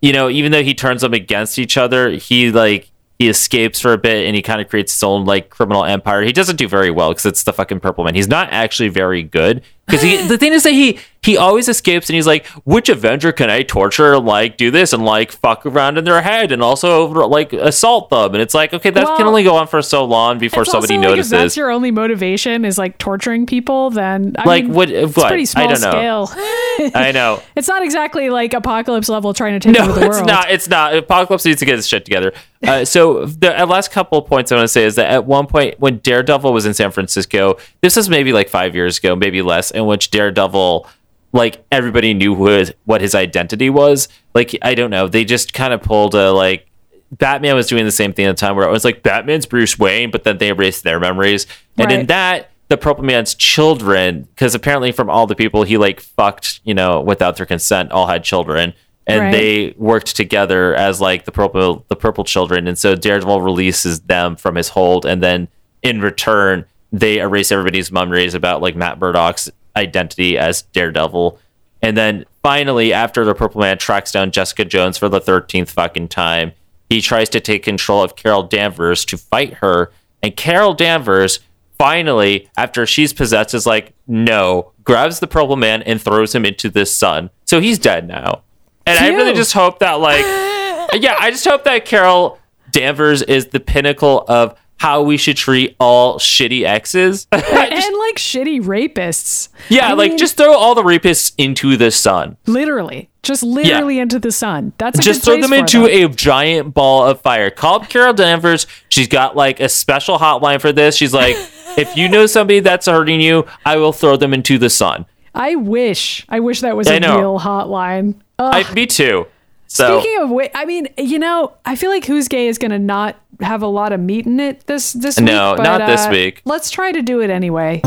you 0.00 0.12
know 0.12 0.30
even 0.30 0.52
though 0.52 0.62
he 0.62 0.72
turns 0.72 1.00
them 1.00 1.14
against 1.14 1.58
each 1.58 1.76
other 1.76 2.10
he 2.10 2.52
like 2.52 2.92
he 3.18 3.28
escapes 3.28 3.80
for 3.80 3.92
a 3.92 3.98
bit 3.98 4.26
and 4.26 4.34
he 4.34 4.42
kind 4.42 4.60
of 4.60 4.68
creates 4.68 4.92
his 4.92 5.02
own 5.02 5.24
like 5.24 5.50
criminal 5.50 5.84
empire. 5.84 6.22
He 6.22 6.32
doesn't 6.32 6.56
do 6.56 6.68
very 6.68 6.90
well 6.90 7.10
because 7.10 7.26
it's 7.26 7.44
the 7.44 7.52
fucking 7.52 7.80
purple 7.80 8.04
man. 8.04 8.14
He's 8.14 8.28
not 8.28 8.48
actually 8.50 8.88
very 8.88 9.22
good 9.22 9.62
because 9.86 10.28
the 10.28 10.38
thing 10.38 10.52
is 10.52 10.62
that 10.64 10.72
he 10.72 10.98
he 11.22 11.36
always 11.38 11.68
escapes 11.68 12.08
and 12.10 12.14
he's 12.14 12.26
like 12.26 12.46
which 12.64 12.88
avenger 12.90 13.32
can 13.32 13.48
i 13.48 13.62
torture 13.62 14.18
like 14.18 14.56
do 14.58 14.70
this 14.70 14.92
and 14.92 15.04
like 15.04 15.32
fuck 15.32 15.64
around 15.64 15.96
in 15.96 16.04
their 16.04 16.20
head 16.20 16.52
and 16.52 16.62
also 16.62 17.06
like 17.08 17.52
assault 17.54 18.10
them 18.10 18.34
and 18.34 18.42
it's 18.42 18.52
like 18.54 18.72
okay 18.74 18.90
that 18.90 19.06
can 19.16 19.26
only 19.26 19.42
go 19.42 19.54
on 19.56 19.66
for 19.66 19.80
so 19.82 20.04
long 20.04 20.38
before 20.38 20.64
somebody 20.64 20.96
also, 20.96 21.08
like, 21.08 21.18
if 21.18 21.24
that's 21.28 21.32
notices 21.32 21.56
your 21.56 21.70
only 21.70 21.90
motivation 21.90 22.64
is 22.64 22.76
like 22.78 22.98
torturing 22.98 23.46
people, 23.46 23.88
then 23.90 24.34
I 24.38 24.44
Like, 24.44 24.64
mean, 24.64 24.74
what- 24.74 24.90
It's 24.90 25.16
what? 25.16 25.28
pretty 25.28 25.42
I 25.42 25.44
small 25.44 25.68
don't 25.68 25.80
know. 25.80 26.24
scale. 26.26 26.30
i 26.94 27.12
know 27.12 27.40
it's 27.56 27.68
not 27.68 27.82
exactly 27.84 28.30
like 28.30 28.52
apocalypse 28.52 29.08
level 29.08 29.32
trying 29.32 29.52
to 29.52 29.60
take 29.60 29.78
no 29.78 29.84
over 29.88 29.92
the 29.92 30.00
world. 30.08 30.20
it's 30.20 30.26
not 30.26 30.50
it's 30.50 30.68
not 30.68 30.94
apocalypse 30.94 31.44
needs 31.44 31.60
to 31.60 31.64
get 31.64 31.76
his 31.76 31.86
shit 31.86 32.04
together 32.04 32.32
uh, 32.66 32.84
so 32.94 33.26
the 33.26 33.50
last 33.66 33.92
couple 33.92 34.18
of 34.18 34.26
points 34.26 34.50
i 34.50 34.56
want 34.56 34.64
to 34.64 34.68
say 34.72 34.82
is 34.82 34.96
that 34.96 35.06
at 35.10 35.24
one 35.24 35.46
point 35.46 35.78
when 35.78 35.98
daredevil 35.98 36.52
was 36.52 36.66
in 36.66 36.74
san 36.74 36.90
francisco 36.90 37.56
this 37.80 37.94
was 37.94 38.08
maybe 38.10 38.32
like 38.32 38.48
five 38.48 38.74
years 38.74 38.98
ago 38.98 39.14
maybe 39.14 39.40
less 39.40 39.70
in 39.74 39.86
which 39.86 40.10
daredevil 40.10 40.86
like 41.32 41.64
everybody 41.72 42.14
knew 42.14 42.34
who 42.36 42.46
his, 42.46 42.72
what 42.84 43.00
his 43.00 43.14
identity 43.14 43.68
was. 43.70 44.08
Like 44.34 44.56
i 44.62 44.74
don't 44.74 44.90
know. 44.90 45.08
They 45.08 45.24
just 45.24 45.52
kind 45.52 45.72
of 45.72 45.82
pulled 45.82 46.14
a 46.14 46.32
like 46.32 46.66
batman 47.12 47.54
was 47.54 47.66
doing 47.68 47.84
the 47.84 47.92
same 47.92 48.12
thing 48.12 48.26
at 48.26 48.36
the 48.36 48.40
time 48.40 48.56
where 48.56 48.66
it 48.66 48.72
was 48.72 48.84
like 48.84 49.04
batman's 49.04 49.46
bruce 49.46 49.78
wayne 49.78 50.10
but 50.10 50.24
then 50.24 50.38
they 50.38 50.48
erased 50.48 50.82
their 50.84 50.98
memories. 51.00 51.46
And 51.78 51.90
in 51.92 52.06
that 52.06 52.50
the 52.68 52.76
purple 52.76 53.04
man's 53.04 53.34
children 53.34 54.22
because 54.34 54.54
apparently 54.54 54.90
from 54.90 55.10
all 55.10 55.26
the 55.26 55.34
people 55.36 55.62
he 55.64 55.76
like 55.76 56.00
fucked 56.00 56.60
you 56.64 56.74
know 56.74 57.00
without 57.00 57.36
their 57.36 57.46
consent 57.46 57.90
all 57.92 58.06
had 58.06 58.24
children. 58.24 58.72
And 59.06 59.20
Right. 59.20 59.32
they 59.32 59.74
worked 59.76 60.16
together 60.16 60.74
as 60.74 60.98
like 61.00 61.24
the 61.26 61.32
purple 61.32 61.84
the 61.88 61.96
purple 61.96 62.24
children. 62.24 62.66
And 62.66 62.78
so 62.78 62.94
daredevil 62.94 63.42
releases 63.42 64.00
them 64.00 64.34
from 64.36 64.54
his 64.54 64.70
hold. 64.70 65.04
And 65.04 65.22
then 65.22 65.48
in 65.82 66.00
return 66.00 66.64
they 66.90 67.18
erase 67.18 67.52
everybody's 67.52 67.92
memories 67.92 68.34
about 68.34 68.62
like 68.62 68.74
matt 68.76 68.98
murdock's 68.98 69.50
identity 69.76 70.38
as 70.38 70.62
daredevil. 70.62 71.38
And 71.82 71.96
then 71.96 72.24
finally 72.42 72.92
after 72.92 73.24
the 73.24 73.34
purple 73.34 73.60
man 73.60 73.78
tracks 73.78 74.12
down 74.12 74.30
jessica 74.30 74.64
jones 74.64 74.98
for 74.98 75.08
the 75.08 75.20
13th 75.20 75.70
fucking 75.70 76.08
time 76.08 76.52
he 76.88 77.00
tries 77.00 77.28
to 77.30 77.40
take 77.40 77.62
control 77.62 78.02
of 78.02 78.16
carol 78.16 78.42
danvers 78.42 79.04
to 79.06 79.16
fight 79.16 79.54
her. 79.54 79.90
And 80.22 80.36
carol 80.36 80.74
danvers 80.74 81.40
finally 81.78 82.48
after 82.56 82.86
she's 82.86 83.12
possessed 83.12 83.54
is 83.54 83.66
like 83.66 83.92
no 84.06 84.72
grabs 84.84 85.18
the 85.20 85.26
purple 85.26 85.56
man 85.56 85.82
and 85.82 86.00
throws 86.00 86.34
him 86.34 86.44
into 86.44 86.68
the 86.68 86.86
sun. 86.86 87.30
So 87.46 87.60
he's 87.60 87.78
dead 87.78 88.06
now. 88.06 88.42
And 88.86 88.98
I 88.98 89.08
really 89.08 89.32
just 89.32 89.54
hope 89.54 89.78
that, 89.78 89.94
like, 89.94 90.20
yeah, 90.92 91.16
I 91.18 91.30
just 91.30 91.44
hope 91.44 91.64
that 91.64 91.86
Carol 91.86 92.38
Danvers 92.70 93.22
is 93.22 93.46
the 93.46 93.60
pinnacle 93.60 94.24
of 94.28 94.58
how 94.84 95.00
we 95.00 95.16
should 95.16 95.34
treat 95.38 95.74
all 95.80 96.18
shitty 96.18 96.62
exes. 96.62 97.26
and 97.32 97.42
like 97.42 98.16
shitty 98.16 98.60
rapists. 98.60 99.48
yeah, 99.70 99.88
I 99.88 99.94
like 99.94 100.10
mean, 100.10 100.18
just 100.18 100.36
throw 100.36 100.52
all 100.52 100.74
the 100.74 100.82
rapists 100.82 101.32
into 101.38 101.78
the 101.78 101.90
sun. 101.90 102.36
literally, 102.44 103.08
just 103.22 103.42
literally 103.42 103.98
into 103.98 104.18
the 104.18 104.30
sun. 104.30 104.74
That's 104.76 104.98
a 104.98 105.02
Just 105.02 105.24
throw 105.24 105.40
them 105.40 105.54
into 105.54 105.86
a 105.86 106.06
giant 106.10 106.74
ball 106.74 107.06
of 107.06 107.22
fire. 107.22 107.48
Call 107.50 107.76
up 107.80 107.88
Carol 107.88 108.12
Danvers. 108.12 108.66
She's 108.90 109.08
got 109.08 109.34
like 109.34 109.58
a 109.58 109.70
special 109.70 110.18
hotline 110.18 110.60
for 110.60 110.70
this. 110.70 110.96
She's 110.96 111.14
like, 111.14 111.34
if 111.78 111.96
you 111.96 112.10
know 112.10 112.26
somebody 112.26 112.60
that's 112.60 112.84
hurting 112.84 113.22
you, 113.22 113.46
I 113.64 113.78
will 113.78 113.92
throw 113.92 114.18
them 114.18 114.34
into 114.34 114.58
the 114.58 114.68
sun. 114.68 115.06
I 115.34 115.54
wish, 115.54 116.26
I 116.28 116.40
wish 116.40 116.60
that 116.60 116.76
was 116.76 116.88
I 116.88 116.96
a 116.96 117.00
know. 117.00 117.18
real 117.18 117.40
hotline. 117.40 118.16
Ugh. 118.38 118.66
I, 118.66 118.74
me 118.74 118.84
too. 118.84 119.26
So 119.74 119.98
Speaking 119.98 120.22
of 120.22 120.30
which, 120.30 120.52
I 120.54 120.66
mean, 120.66 120.86
you 120.96 121.18
know, 121.18 121.52
I 121.64 121.74
feel 121.74 121.90
like 121.90 122.04
Who's 122.04 122.28
Gay 122.28 122.46
is 122.46 122.58
going 122.58 122.70
to 122.70 122.78
not 122.78 123.16
have 123.40 123.60
a 123.60 123.66
lot 123.66 123.92
of 123.92 123.98
meat 123.98 124.24
in 124.24 124.38
it 124.38 124.68
this 124.68 124.92
this 124.92 125.16
week. 125.16 125.26
No, 125.26 125.54
but, 125.56 125.64
not 125.64 125.84
this 125.88 126.06
uh, 126.06 126.10
week. 126.12 126.42
Let's 126.44 126.70
try 126.70 126.92
to 126.92 127.02
do 127.02 127.20
it 127.20 127.28
anyway. 127.28 127.80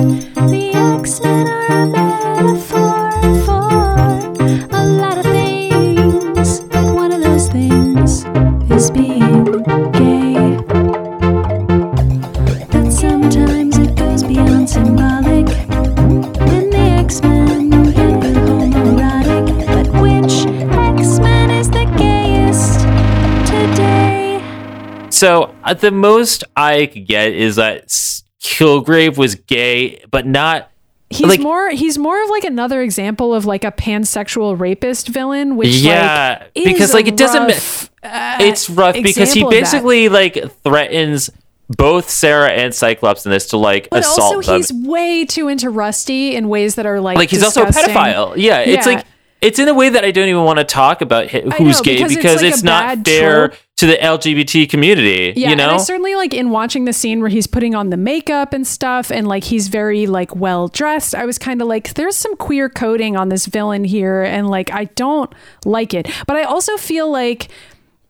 So 25.18 25.56
uh, 25.64 25.74
the 25.74 25.92
most 25.92 26.44
I 26.56 26.86
could 26.88 27.08
get 27.08 27.32
is 27.34 27.56
that 27.58 27.92
Killgrave 28.40 29.18
was 29.18 29.36
gay, 29.36 30.04
but 30.12 30.26
not. 30.26 30.70
He's 31.10 31.22
Like- 31.28 31.40
more 31.40 31.70
he's 31.70 31.98
more 31.98 32.22
of 32.22 32.30
like 32.30 32.44
another 32.44 32.82
example 32.82 33.34
of 33.34 33.46
like 33.46 33.64
a 33.64 33.72
pansexual 33.72 34.60
rapist 34.60 35.08
villain, 35.08 35.56
which 35.56 35.70
Yeah, 35.70 36.40
like, 36.42 36.54
because, 36.54 36.94
like, 36.94 37.08
it 37.08 37.16
doesn't 37.16 37.44
rough, 37.48 37.90
uh, 38.04 38.38
It's 38.42 38.70
rough 38.70 38.94
because 38.96 39.16
he 39.16 39.22
example 39.42 39.48
of 39.48 39.54
that. 39.54 39.60
basically 39.62 40.10
like 40.10 40.52
threatens 40.64 41.30
both 41.70 42.10
Sarah 42.10 42.50
and 42.50 42.74
Cyclops 42.76 43.26
in 43.26 43.32
this 43.32 43.48
to 43.48 43.58
like 43.58 43.88
But 43.90 44.00
assault 44.02 44.36
also, 44.36 44.52
them. 44.52 44.58
he's 44.62 44.74
way 44.74 45.24
too 45.26 45.48
into 45.48 45.70
Rusty 45.70 46.36
in 46.36 46.50
ways 46.50 46.76
that 46.76 46.86
are 46.86 47.00
like 47.00 47.18
like 47.18 47.30
he's 47.30 47.44
also 47.44 47.64
a 47.64 47.68
pedophile. 47.68 48.34
Yeah, 48.36 48.60
it's 48.60 48.86
Yeah. 48.86 48.94
like 48.96 49.06
it's 49.42 49.60
in 49.60 49.68
a 49.68 49.74
way 49.74 49.90
that 49.90 50.04
I 50.04 50.12
don't 50.12 50.28
even 50.28 50.44
want 50.44 50.60
to 50.60 50.66
talk 50.66 51.02
about 51.02 51.30
who's 51.30 51.46
know, 51.78 51.82
gay 51.84 51.98
because 51.98 52.16
because, 52.16 52.42
it's, 52.42 52.44
like, 52.44 52.54
it's 52.54 52.64
not 52.64 53.06
fair 53.06 53.50
trope. 53.50 53.60
to 53.78 53.86
the 53.86 53.96
LGBT 53.98 54.70
community. 54.70 55.34
Yeah, 55.36 55.52
you 55.52 55.56
know, 55.56 55.64
and 55.64 55.72
I 55.74 55.78
certainly 55.78 56.16
like 56.16 56.34
in 56.34 56.50
watching 56.50 56.86
the 56.86 56.94
scene 56.94 57.20
where 57.20 57.30
he's 57.30 57.46
putting 57.46 57.76
on 57.76 57.90
the 57.90 57.98
makeup 57.98 58.54
and 58.54 58.66
stuff, 58.66 59.12
and 59.12 59.28
like 59.28 59.44
he's 59.44 59.68
very 59.68 60.08
like 60.08 60.36
well 60.36 60.68
dressed. 60.68 61.14
I 61.14 61.26
was 61.26 61.38
kind 61.38 61.62
of 61.62 61.68
like, 61.68 61.94
there's 61.94 62.18
some 62.18 62.36
queer 62.38 62.70
coding 62.70 63.16
on 63.16 63.30
this 63.30 63.46
villain 63.46 63.84
here, 63.84 64.24
and 64.24 64.50
like 64.50 64.72
I 64.72 64.86
don't 64.86 65.34
like 65.66 65.94
it. 65.94 66.10
But 66.26 66.38
I 66.38 66.44
also 66.44 66.78
feel 66.78 67.12
like. 67.12 67.50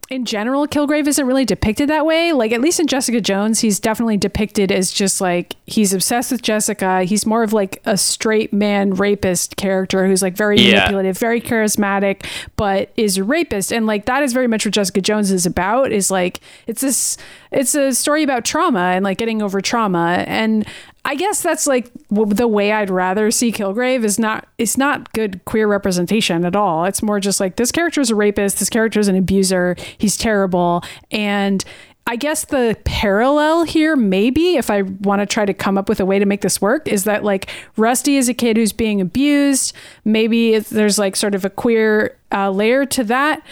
In 0.10 0.24
general, 0.24 0.68
Killgrave 0.68 1.06
isn't 1.06 1.26
really 1.28 1.44
depicted 1.44 1.90
that 1.90 2.06
way. 2.06 2.32
Like, 2.32 2.54
at 2.54 2.62
least 2.62 2.80
in 2.80 2.88
Jessica 2.88 3.20
Jones, 3.20 3.60
he's 3.60 3.78
definitely 3.78 4.16
depicted 4.16 4.72
as 4.72 4.90
just 4.92 5.20
like 5.20 5.56
he's 5.66 5.94
obsessed 5.94 6.32
with 6.32 6.42
Jessica. 6.42 7.04
He's 7.04 7.26
more 7.26 7.44
of 7.44 7.52
like 7.52 7.82
a 7.86 7.98
straight 7.98 8.54
man 8.54 8.94
rapist 8.94 9.58
character 9.58 10.08
who's 10.08 10.22
like 10.22 10.34
very 10.34 10.62
Yeah. 10.62 10.76
manipulative, 10.76 11.18
very 11.18 11.42
charismatic, 11.42 12.26
but 12.56 12.90
is 12.96 13.18
a 13.18 13.24
rapist. 13.26 13.74
And 13.74 13.86
like 13.86 14.06
that 14.06 14.24
is 14.24 14.32
very 14.32 14.48
much 14.48 14.66
what 14.66 14.74
Jessica 14.74 15.02
Jones 15.02 15.30
is 15.30 15.46
about. 15.46 15.92
Is 15.92 16.10
like 16.10 16.40
it's 16.68 16.80
this 16.80 17.18
it's 17.52 17.76
a 17.76 17.94
story 17.94 18.24
about 18.24 18.46
trauma 18.46 18.80
and 18.96 19.04
like 19.04 19.18
getting 19.18 19.42
over 19.42 19.60
trauma. 19.60 20.24
And 20.26 20.66
I 21.08 21.16
guess 21.16 21.42
that's 21.42 21.66
like 21.68 21.90
the 22.10 22.48
way 22.50 22.74
I'd 22.74 22.90
rather 22.90 23.32
see 23.32 23.54
Killgrave 23.54 24.04
is 24.04 24.20
not 24.20 24.46
it's 24.58 24.78
not 24.78 25.12
good 25.14 25.44
queer 25.46 25.66
representation 25.66 26.44
at 26.44 26.54
all. 26.54 26.84
It's 26.84 27.02
more 27.02 27.22
just 27.22 27.40
like 27.40 27.56
this 27.56 27.72
character 27.72 28.02
is 28.02 28.12
a 28.12 28.16
rapist, 28.16 28.60
this 28.60 28.70
character 28.70 29.00
is 29.00 29.08
an 29.08 29.16
abuser, 29.16 29.78
he's 29.98 30.18
terrible, 30.18 30.84
and 31.10 31.64
I 32.10 32.16
guess 32.16 32.46
the 32.46 32.78
parallel 32.86 33.64
here, 33.64 33.98
maybe, 33.98 34.56
if 34.56 34.70
I 34.70 34.84
want 34.84 35.20
to 35.20 35.26
try 35.26 35.46
to 35.46 35.54
come 35.54 35.78
up 35.78 35.90
with 35.90 36.00
a 36.00 36.06
way 36.06 36.20
to 36.20 36.26
make 36.26 36.40
this 36.40 36.62
work, 36.62 36.88
is 36.88 37.04
that 37.04 37.26
like 37.26 37.50
Rusty 37.76 38.16
is 38.16 38.30
a 38.30 38.34
kid 38.34 38.56
who's 38.56 38.72
being 38.72 39.02
abused. 39.02 39.74
Maybe 40.06 40.58
there's 40.58 40.98
like 40.98 41.18
sort 41.18 41.36
of 41.36 41.44
a 41.44 41.50
queer 41.50 42.18
uh, 42.32 42.50
layer 42.50 42.86
to 42.86 43.04
that 43.04 43.44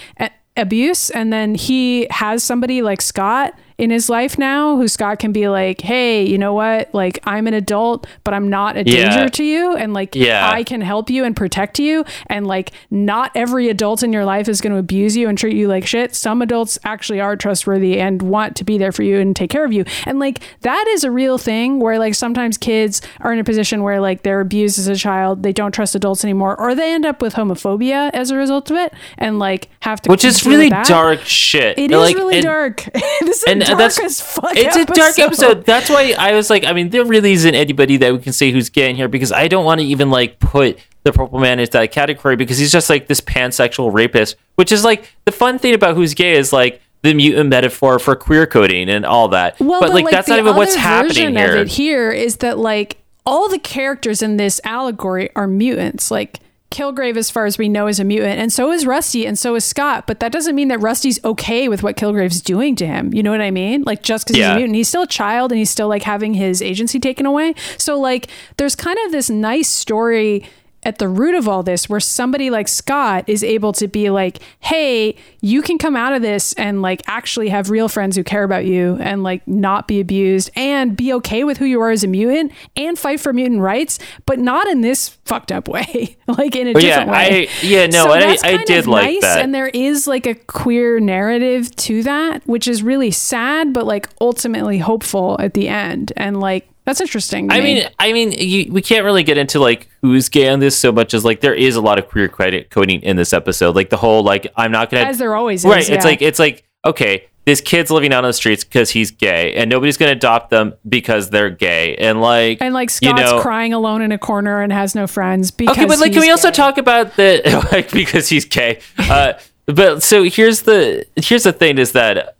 abuse. 0.55 1.09
And 1.09 1.33
then 1.33 1.53
he 1.55 2.07
has 2.11 2.43
somebody 2.43 2.81
like 2.81 3.01
Scott 3.01 3.59
in 3.77 3.89
his 3.89 4.09
life 4.09 4.37
now 4.37 4.77
who 4.77 4.87
Scott 4.87 5.19
can 5.19 5.31
be 5.31 5.49
like, 5.49 5.81
hey, 5.81 6.25
you 6.25 6.37
know 6.37 6.53
what? 6.53 6.93
Like, 6.93 7.19
I'm 7.25 7.45
an 7.47 7.53
adult, 7.53 8.07
but 8.23 8.33
I'm 8.33 8.49
not 8.49 8.77
a 8.77 8.83
Yeah. 8.85 9.09
danger 9.09 9.29
to 9.29 9.43
you. 9.43 9.75
And 9.75 9.93
like, 9.93 10.15
Yeah. 10.15 10.49
I 10.49 10.63
can 10.63 10.79
help 10.81 11.09
you 11.09 11.25
and 11.25 11.35
protect 11.35 11.77
you. 11.79 12.05
And 12.27 12.47
like, 12.47 12.71
not 12.89 13.31
every 13.35 13.67
adult 13.69 14.01
in 14.03 14.13
your 14.13 14.23
life 14.23 14.47
is 14.47 14.61
going 14.61 14.71
to 14.73 14.79
abuse 14.79 15.17
you 15.17 15.27
and 15.27 15.37
treat 15.37 15.55
you 15.57 15.67
like 15.67 15.85
shit. 15.85 16.15
Some 16.15 16.41
adults 16.41 16.79
actually 16.85 17.19
are 17.19 17.35
trustworthy 17.35 17.99
and 17.99 18.21
want 18.21 18.55
to 18.57 18.63
be 18.63 18.77
there 18.77 18.91
for 18.93 19.03
you 19.03 19.19
and 19.19 19.35
take 19.35 19.49
care 19.49 19.65
of 19.65 19.73
you. 19.73 19.83
And 20.05 20.19
like, 20.19 20.39
that 20.61 20.85
is 20.89 21.03
a 21.03 21.11
real 21.11 21.37
thing 21.37 21.79
where 21.79 21.99
like 21.99 22.15
sometimes 22.15 22.57
kids 22.57 23.01
are 23.19 23.33
in 23.33 23.39
a 23.39 23.43
position 23.43 23.83
where 23.83 23.99
like 23.99 24.23
they're 24.23 24.39
abused 24.41 24.79
as 24.79 24.87
a 24.87 24.95
child, 24.95 25.43
they 25.43 25.51
don't 25.53 25.73
trust 25.73 25.95
adults 25.95 26.23
anymore, 26.23 26.57
or 26.59 26.75
they 26.75 26.93
end 26.93 27.05
up 27.05 27.21
with 27.21 27.33
homophobia 27.33 28.09
as 28.13 28.31
a 28.31 28.37
result 28.37 28.71
of 28.71 28.77
it 28.77 28.93
and 29.17 29.37
like 29.39 29.69
have 29.81 30.01
to 30.01 30.09
which 30.09 30.23
is 30.23 30.45
really 30.45 30.69
dark 30.69 31.19
shit. 31.21 31.77
It 31.77 31.91
is 31.91 31.97
Like, 31.97 32.15
really 32.15 32.35
and- 32.35 32.43
dark. 32.45 32.83
this 32.93 33.37
is 33.39 33.43
and 33.43 33.64
dark 33.65 33.79
that's 33.79 33.99
as 33.99 34.21
fuck. 34.21 34.55
it's 34.55 34.75
a 34.75 34.85
dark 34.85 35.17
episode. 35.19 35.65
That's 35.65 35.89
why 35.89 36.15
I 36.17 36.33
was 36.33 36.49
like, 36.49 36.65
I 36.65 36.73
mean, 36.73 36.89
there 36.89 37.05
really 37.05 37.33
isn't 37.33 37.55
anybody 37.55 37.97
that 37.97 38.13
we 38.13 38.19
can 38.19 38.33
say 38.33 38.51
who's 38.51 38.69
gay 38.69 38.89
in 38.89 38.95
here 38.95 39.07
because 39.07 39.31
I 39.31 39.47
don't 39.47 39.65
want 39.65 39.81
to 39.81 39.85
even 39.85 40.09
like 40.09 40.39
put 40.39 40.79
the 41.03 41.11
Purple 41.11 41.39
Man 41.39 41.59
into 41.59 41.71
that 41.73 41.91
category 41.91 42.35
because 42.35 42.57
he's 42.57 42.71
just 42.71 42.89
like 42.89 43.07
this 43.07 43.21
pansexual 43.21 43.93
rapist. 43.93 44.35
Which 44.55 44.71
is 44.71 44.83
like 44.83 45.13
the 45.25 45.31
fun 45.31 45.59
thing 45.59 45.73
about 45.73 45.95
who's 45.95 46.13
gay 46.13 46.33
is 46.35 46.51
like 46.51 46.81
the 47.01 47.13
mutant 47.13 47.49
metaphor 47.49 47.99
for 47.99 48.15
queer 48.15 48.47
coding 48.47 48.89
and 48.89 49.05
all 49.05 49.27
that. 49.29 49.59
Well, 49.59 49.79
but, 49.79 49.91
like, 49.91 50.09
that's 50.09 50.27
the 50.27 50.33
not 50.33 50.39
even 50.39 50.55
what's 50.55 50.75
happening 50.75 51.35
here. 51.35 51.57
it 51.57 51.67
here 51.67 52.11
is 52.11 52.37
that 52.37 52.57
like 52.57 52.97
all 53.25 53.49
the 53.49 53.59
characters 53.59 54.21
in 54.21 54.37
this 54.37 54.59
allegory 54.63 55.29
are 55.35 55.47
mutants. 55.47 56.09
Like 56.09 56.39
Killgrave, 56.71 57.15
as 57.15 57.29
far 57.29 57.45
as 57.45 57.57
we 57.57 57.69
know, 57.69 57.87
is 57.87 57.99
a 57.99 58.03
mutant, 58.03 58.39
and 58.39 58.51
so 58.51 58.71
is 58.71 58.85
Rusty, 58.85 59.25
and 59.25 59.39
so 59.39 59.55
is 59.55 59.63
Scott. 59.63 60.07
But 60.07 60.19
that 60.19 60.31
doesn't 60.31 60.55
mean 60.55 60.67
that 60.67 60.79
Rusty's 60.79 61.23
okay 61.23 61.69
with 61.69 61.83
what 61.83 61.95
Killgrave's 61.95 62.41
doing 62.41 62.75
to 62.77 62.85
him. 62.85 63.13
You 63.13 63.23
know 63.23 63.31
what 63.31 63.41
I 63.41 63.51
mean? 63.51 63.83
Like 63.83 64.03
just 64.03 64.27
because 64.27 64.37
he's 64.37 64.45
a 64.45 64.55
mutant, 64.55 64.75
he's 64.75 64.89
still 64.89 65.03
a 65.03 65.07
child, 65.07 65.51
and 65.51 65.59
he's 65.59 65.69
still 65.69 65.87
like 65.87 66.03
having 66.03 66.33
his 66.33 66.61
agency 66.61 66.99
taken 66.99 67.25
away. 67.25 67.55
So 67.77 67.99
like, 67.99 68.27
there's 68.57 68.75
kind 68.75 68.97
of 69.05 69.11
this 69.11 69.29
nice 69.29 69.69
story 69.69 70.45
at 70.85 70.99
the 70.99 71.07
root 71.09 71.35
of 71.35 71.47
all 71.47 71.63
this 71.63 71.89
where 71.89 71.99
somebody 71.99 72.49
like 72.49 72.67
Scott 72.67 73.25
is 73.27 73.43
able 73.43 73.73
to 73.73 73.87
be 73.87 74.09
like, 74.09 74.39
hey, 74.59 75.15
you 75.41 75.61
can 75.61 75.77
come 75.77 75.95
out 75.95 76.13
of 76.13 76.21
this 76.21 76.53
and 76.53 76.81
like 76.81 77.01
actually 77.07 77.49
have 77.49 77.69
real 77.69 77.89
friends 77.89 78.15
who 78.15 78.23
care 78.23 78.43
about 78.43 78.65
you 78.65 78.97
and 79.01 79.23
like 79.23 79.45
not 79.47 79.87
be 79.87 79.99
abused 79.99 80.49
and 80.55 80.95
be 80.95 81.11
okay 81.13 81.43
with 81.43 81.57
who 81.57 81.65
you 81.65 81.81
are 81.81 81.89
as 81.91 82.03
a 82.03 82.07
mutant 82.07 82.51
and 82.77 82.97
fight 82.97 83.19
for 83.19 83.33
mutant 83.33 83.61
rights, 83.61 83.97
but 84.25 84.39
not 84.39 84.67
in 84.67 84.81
this 84.81 85.09
fucked 85.25 85.51
up 85.51 85.67
way, 85.67 86.15
like 86.27 86.55
in 86.55 86.67
a 86.67 86.73
Oh, 86.75 86.79
yeah, 86.79 87.09
way. 87.09 87.47
I- 87.47 87.49
yeah, 87.63 87.87
no, 87.87 88.11
I- 88.11 88.19
that's 88.19 88.43
I 88.43 88.63
did 88.63 88.85
like 88.87 89.05
nice, 89.05 89.21
that. 89.21 89.41
And 89.41 89.53
there 89.53 89.67
is 89.67 90.05
like 90.07 90.25
a 90.27 90.35
queer 90.35 90.99
narrative 90.99 91.75
to 91.77 92.03
that, 92.03 92.45
which 92.45 92.67
is 92.67 92.83
really 92.83 93.11
sad, 93.11 93.73
but 93.73 93.85
like 93.85 94.07
ultimately 94.21 94.77
hopeful 94.77 95.35
at 95.39 95.53
the 95.55 95.67
end. 95.67 96.13
And 96.15 96.39
like, 96.39 96.67
that's 96.85 97.01
interesting. 97.01 97.51
I 97.51 97.59
me. 97.59 97.63
mean, 97.63 97.89
I 97.99 98.13
mean, 98.13 98.31
you, 98.31 98.71
we 98.71 98.81
can't 98.81 99.03
really 99.03 99.23
get 99.23 99.37
into 99.37 99.59
like 99.59 99.89
who's 100.01 100.29
gay 100.29 100.49
on 100.49 100.59
this 100.59 100.77
so 100.77 100.91
much 100.91 101.13
as 101.13 101.25
like 101.25 101.41
there 101.41 101.53
is 101.53 101.75
a 101.75 101.81
lot 101.81 101.97
of 101.97 102.07
queer 102.07 102.27
credit 102.27 102.69
coding 102.69 103.01
in 103.01 103.15
this 103.17 103.33
episode. 103.33 103.75
Like 103.75 103.89
the 103.89 103.97
whole 103.97 104.23
like 104.23 104.47
I'm 104.55 104.71
not 104.71 104.91
gonna 104.91 105.03
as 105.03 105.17
there 105.17 105.35
always 105.35 105.65
is. 105.65 105.71
right. 105.71 105.79
It's 105.79 105.89
yeah. 105.89 106.03
like 106.03 106.21
it's 106.21 106.39
like 106.39 106.63
okay, 106.85 107.25
this 107.45 107.59
kid's 107.61 107.89
living 107.89 108.13
out 108.13 108.23
on 108.23 108.29
the 108.29 108.33
streets 108.33 108.63
because 108.63 108.91
he's 108.91 109.09
gay, 109.11 109.53
and 109.55 109.69
nobody's 109.69 109.97
gonna 109.97 110.11
adopt 110.11 110.51
them 110.51 110.73
because 110.87 111.31
they're 111.31 111.49
gay, 111.49 111.95
and 111.95 112.21
like 112.21 112.59
And 112.61 112.73
like 112.73 112.89
you 113.01 113.09
Scott's 113.09 113.21
know, 113.21 113.41
crying 113.41 113.73
alone 113.73 114.01
in 114.01 114.11
a 114.11 114.17
corner 114.19 114.61
and 114.61 114.71
has 114.71 114.93
no 114.93 115.07
friends 115.07 115.51
because 115.51 115.75
Okay, 115.75 115.85
but 115.85 115.99
like, 115.99 116.13
can 116.13 116.21
we 116.21 116.29
also 116.29 116.49
gay. 116.49 116.55
talk 116.55 116.77
about 116.77 117.15
the 117.15 117.67
like 117.71 117.91
because 117.91 118.29
he's 118.29 118.45
gay? 118.45 118.79
Uh, 118.97 119.33
but 119.65 120.03
so 120.03 120.23
here's 120.23 120.63
the 120.63 121.05
here's 121.15 121.43
the 121.43 121.53
thing 121.53 121.77
is 121.77 121.93
that 121.93 122.35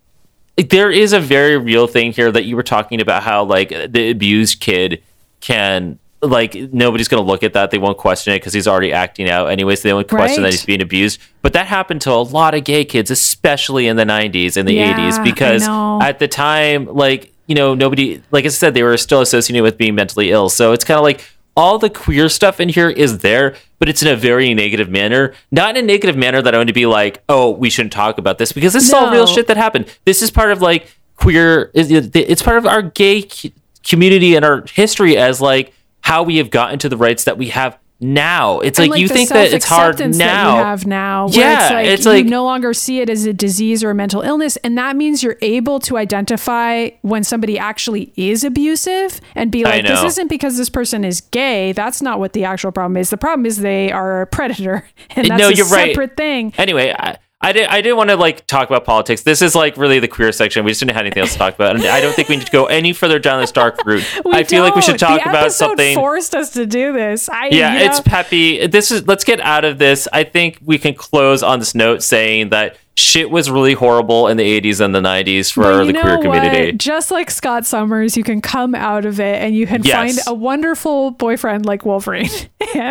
there 0.56 0.90
is 0.90 1.12
a 1.12 1.20
very 1.20 1.56
real 1.56 1.86
thing 1.86 2.12
here 2.12 2.32
that 2.32 2.44
you 2.44 2.56
were 2.56 2.62
talking 2.62 3.00
about 3.00 3.22
how 3.22 3.44
like 3.44 3.68
the 3.68 4.10
abused 4.10 4.60
kid 4.60 5.02
can 5.40 5.98
like 6.22 6.54
nobody's 6.54 7.08
going 7.08 7.22
to 7.22 7.30
look 7.30 7.42
at 7.42 7.52
that. 7.52 7.70
They 7.70 7.78
won't 7.78 7.98
question 7.98 8.32
it 8.32 8.38
because 8.38 8.54
he's 8.54 8.66
already 8.66 8.92
acting 8.92 9.28
out 9.28 9.46
anyways. 9.46 9.82
They 9.82 9.92
won't 9.92 10.08
question 10.08 10.42
that 10.42 10.52
he's 10.52 10.64
being 10.64 10.80
abused. 10.80 11.20
But 11.42 11.52
that 11.52 11.66
happened 11.66 12.00
to 12.02 12.12
a 12.12 12.14
lot 12.14 12.54
of 12.54 12.64
gay 12.64 12.84
kids 12.84 13.10
especially 13.10 13.86
in 13.86 13.96
the 13.96 14.04
90s 14.04 14.56
and 14.56 14.66
the 14.66 14.74
Yeah, 14.74 14.96
80s 14.96 15.22
because 15.22 15.62
at 16.02 16.18
the 16.18 16.28
time 16.28 16.86
like 16.86 17.32
you 17.46 17.54
know 17.54 17.74
nobody 17.74 18.20
like 18.32 18.44
i 18.44 18.48
said 18.48 18.74
they 18.74 18.82
were 18.82 18.96
still 18.96 19.20
associated 19.20 19.62
with 19.62 19.76
being 19.76 19.94
mentally 19.94 20.30
ill. 20.30 20.48
So 20.48 20.72
it's 20.72 20.84
kind 20.84 20.98
of 20.98 21.04
like 21.04 21.28
all 21.56 21.78
the 21.78 21.90
queer 21.90 22.28
stuff 22.28 22.60
in 22.60 22.68
here 22.68 22.90
is 22.90 23.18
there 23.18 23.54
but 23.78 23.88
it's 23.88 24.02
in 24.02 24.08
a 24.08 24.16
very 24.16 24.54
negative 24.54 24.88
manner. 24.88 25.34
Not 25.50 25.76
in 25.76 25.84
a 25.84 25.86
negative 25.86 26.16
manner 26.16 26.40
that 26.40 26.54
i 26.54 26.56
want 26.56 26.68
to 26.68 26.74
be 26.74 26.86
like 26.86 27.22
oh 27.28 27.50
we 27.50 27.70
shouldn't 27.70 27.92
talk 27.92 28.18
about 28.18 28.38
this 28.38 28.52
because 28.52 28.72
this 28.72 28.84
is 28.84 28.92
all 28.92 29.10
real 29.10 29.26
shit 29.26 29.46
that 29.48 29.56
happened. 29.56 29.86
This 30.04 30.22
is 30.22 30.30
part 30.30 30.50
of 30.50 30.62
like 30.62 30.94
queer 31.16 31.70
it's 31.74 32.42
part 32.42 32.58
of 32.58 32.66
our 32.66 32.82
gay 32.82 33.28
community 33.84 34.34
and 34.36 34.44
our 34.44 34.64
history 34.66 35.16
as 35.16 35.40
like 35.40 35.72
how 36.02 36.22
we 36.22 36.36
have 36.36 36.50
gotten 36.50 36.78
to 36.78 36.88
the 36.88 36.96
rights 36.96 37.24
that 37.24 37.38
we 37.38 37.48
have 37.48 37.78
now 37.98 38.60
it's 38.60 38.78
And, 38.78 38.90
like, 38.90 39.00
you 39.00 39.08
think 39.08 39.30
that 39.30 39.52
it's 39.52 39.64
hard 39.64 39.98
now 39.98 40.06
that 40.08 40.58
you 40.58 40.64
have 40.64 40.86
now. 40.86 41.28
Yeah, 41.30 41.80
it's 41.80 42.04
like 42.04 42.16
it's 42.16 42.24
you 42.24 42.30
no 42.30 42.44
longer 42.44 42.74
see 42.74 43.00
it 43.00 43.08
as 43.08 43.24
a 43.24 43.32
disease 43.32 43.82
or 43.82 43.90
a 43.90 43.94
mental 43.94 44.20
illness, 44.20 44.56
and 44.58 44.76
that 44.76 44.96
means 44.96 45.22
you're 45.22 45.38
able 45.40 45.80
to 45.80 45.96
identify 45.96 46.90
when 47.02 47.24
somebody 47.24 47.58
actually 47.58 48.12
is 48.16 48.44
abusive 48.44 49.20
and 49.34 49.50
be 49.50 49.64
like, 49.64 49.86
"This 49.86 50.02
isn't 50.02 50.28
because 50.28 50.56
this 50.58 50.68
person 50.68 51.04
is 51.04 51.20
gay. 51.22 51.72
That's 51.72 52.02
not 52.02 52.18
what 52.18 52.34
the 52.34 52.44
actual 52.44 52.72
problem 52.72 52.96
is. 52.98 53.10
The 53.10 53.16
problem 53.16 53.46
is 53.46 53.58
they 53.60 53.90
are 53.90 54.22
a 54.22 54.26
predator, 54.26 54.86
and 55.10 55.28
that's 55.28 55.40
No, 55.40 55.48
a 55.48 55.52
you're 55.52 55.66
right. 55.66 55.92
separate 55.92 56.16
thing." 56.16 56.52
Anyway, 56.58 56.94
I, 56.98 57.16
I 57.40 57.52
didn't. 57.52 57.70
I 57.70 57.82
didn't 57.82 57.98
want 57.98 58.08
to 58.10 58.16
like 58.16 58.46
talk 58.46 58.70
about 58.70 58.86
politics. 58.86 59.22
This 59.22 59.42
is 59.42 59.54
like 59.54 59.76
really 59.76 59.98
the 59.98 60.08
queer 60.08 60.32
section. 60.32 60.64
We 60.64 60.70
just 60.70 60.80
didn't 60.80 60.92
have 60.92 61.02
anything 61.02 61.20
else 61.20 61.32
to 61.32 61.38
talk 61.38 61.54
about, 61.54 61.76
and 61.76 61.84
I 61.84 62.00
don't 62.00 62.14
think 62.14 62.30
we 62.30 62.36
need 62.36 62.46
to 62.46 62.52
go 62.52 62.64
any 62.64 62.94
further 62.94 63.18
down 63.18 63.42
this 63.42 63.52
dark 63.52 63.84
route. 63.84 64.04
I 64.32 64.42
feel 64.42 64.62
like 64.62 64.74
we 64.74 64.80
should 64.80 64.98
talk 64.98 65.22
the 65.22 65.28
about 65.28 65.52
something. 65.52 65.94
Forced 65.94 66.34
us 66.34 66.50
to 66.54 66.64
do 66.64 66.94
this. 66.94 67.28
I 67.28 67.48
yeah, 67.48 67.74
you 67.74 67.78
know, 67.80 67.84
it's 67.84 68.00
peppy. 68.00 68.66
This 68.66 68.90
is. 68.90 69.06
Let's 69.06 69.22
get 69.22 69.40
out 69.40 69.66
of 69.66 69.78
this. 69.78 70.08
I 70.14 70.24
think 70.24 70.58
we 70.62 70.78
can 70.78 70.94
close 70.94 71.42
on 71.42 71.58
this 71.58 71.74
note 71.74 72.02
saying 72.02 72.48
that 72.50 72.78
shit 72.98 73.30
was 73.30 73.50
really 73.50 73.74
horrible 73.74 74.26
in 74.28 74.36
the 74.38 74.60
80s 74.60 74.80
and 74.80 74.94
the 74.94 75.00
90s 75.00 75.52
for 75.52 75.84
the 75.84 75.92
queer 75.92 76.18
community. 76.18 76.72
What? 76.72 76.78
Just 76.78 77.10
like 77.10 77.30
Scott 77.30 77.66
Summers, 77.66 78.16
you 78.16 78.24
can 78.24 78.40
come 78.40 78.74
out 78.74 79.04
of 79.04 79.20
it 79.20 79.42
and 79.42 79.54
you 79.54 79.66
can 79.66 79.82
Yes. 79.84 79.94
find 79.94 80.18
a 80.26 80.34
wonderful 80.38 81.10
boyfriend 81.12 81.66
like 81.66 81.84
Wolverine. 81.84 82.30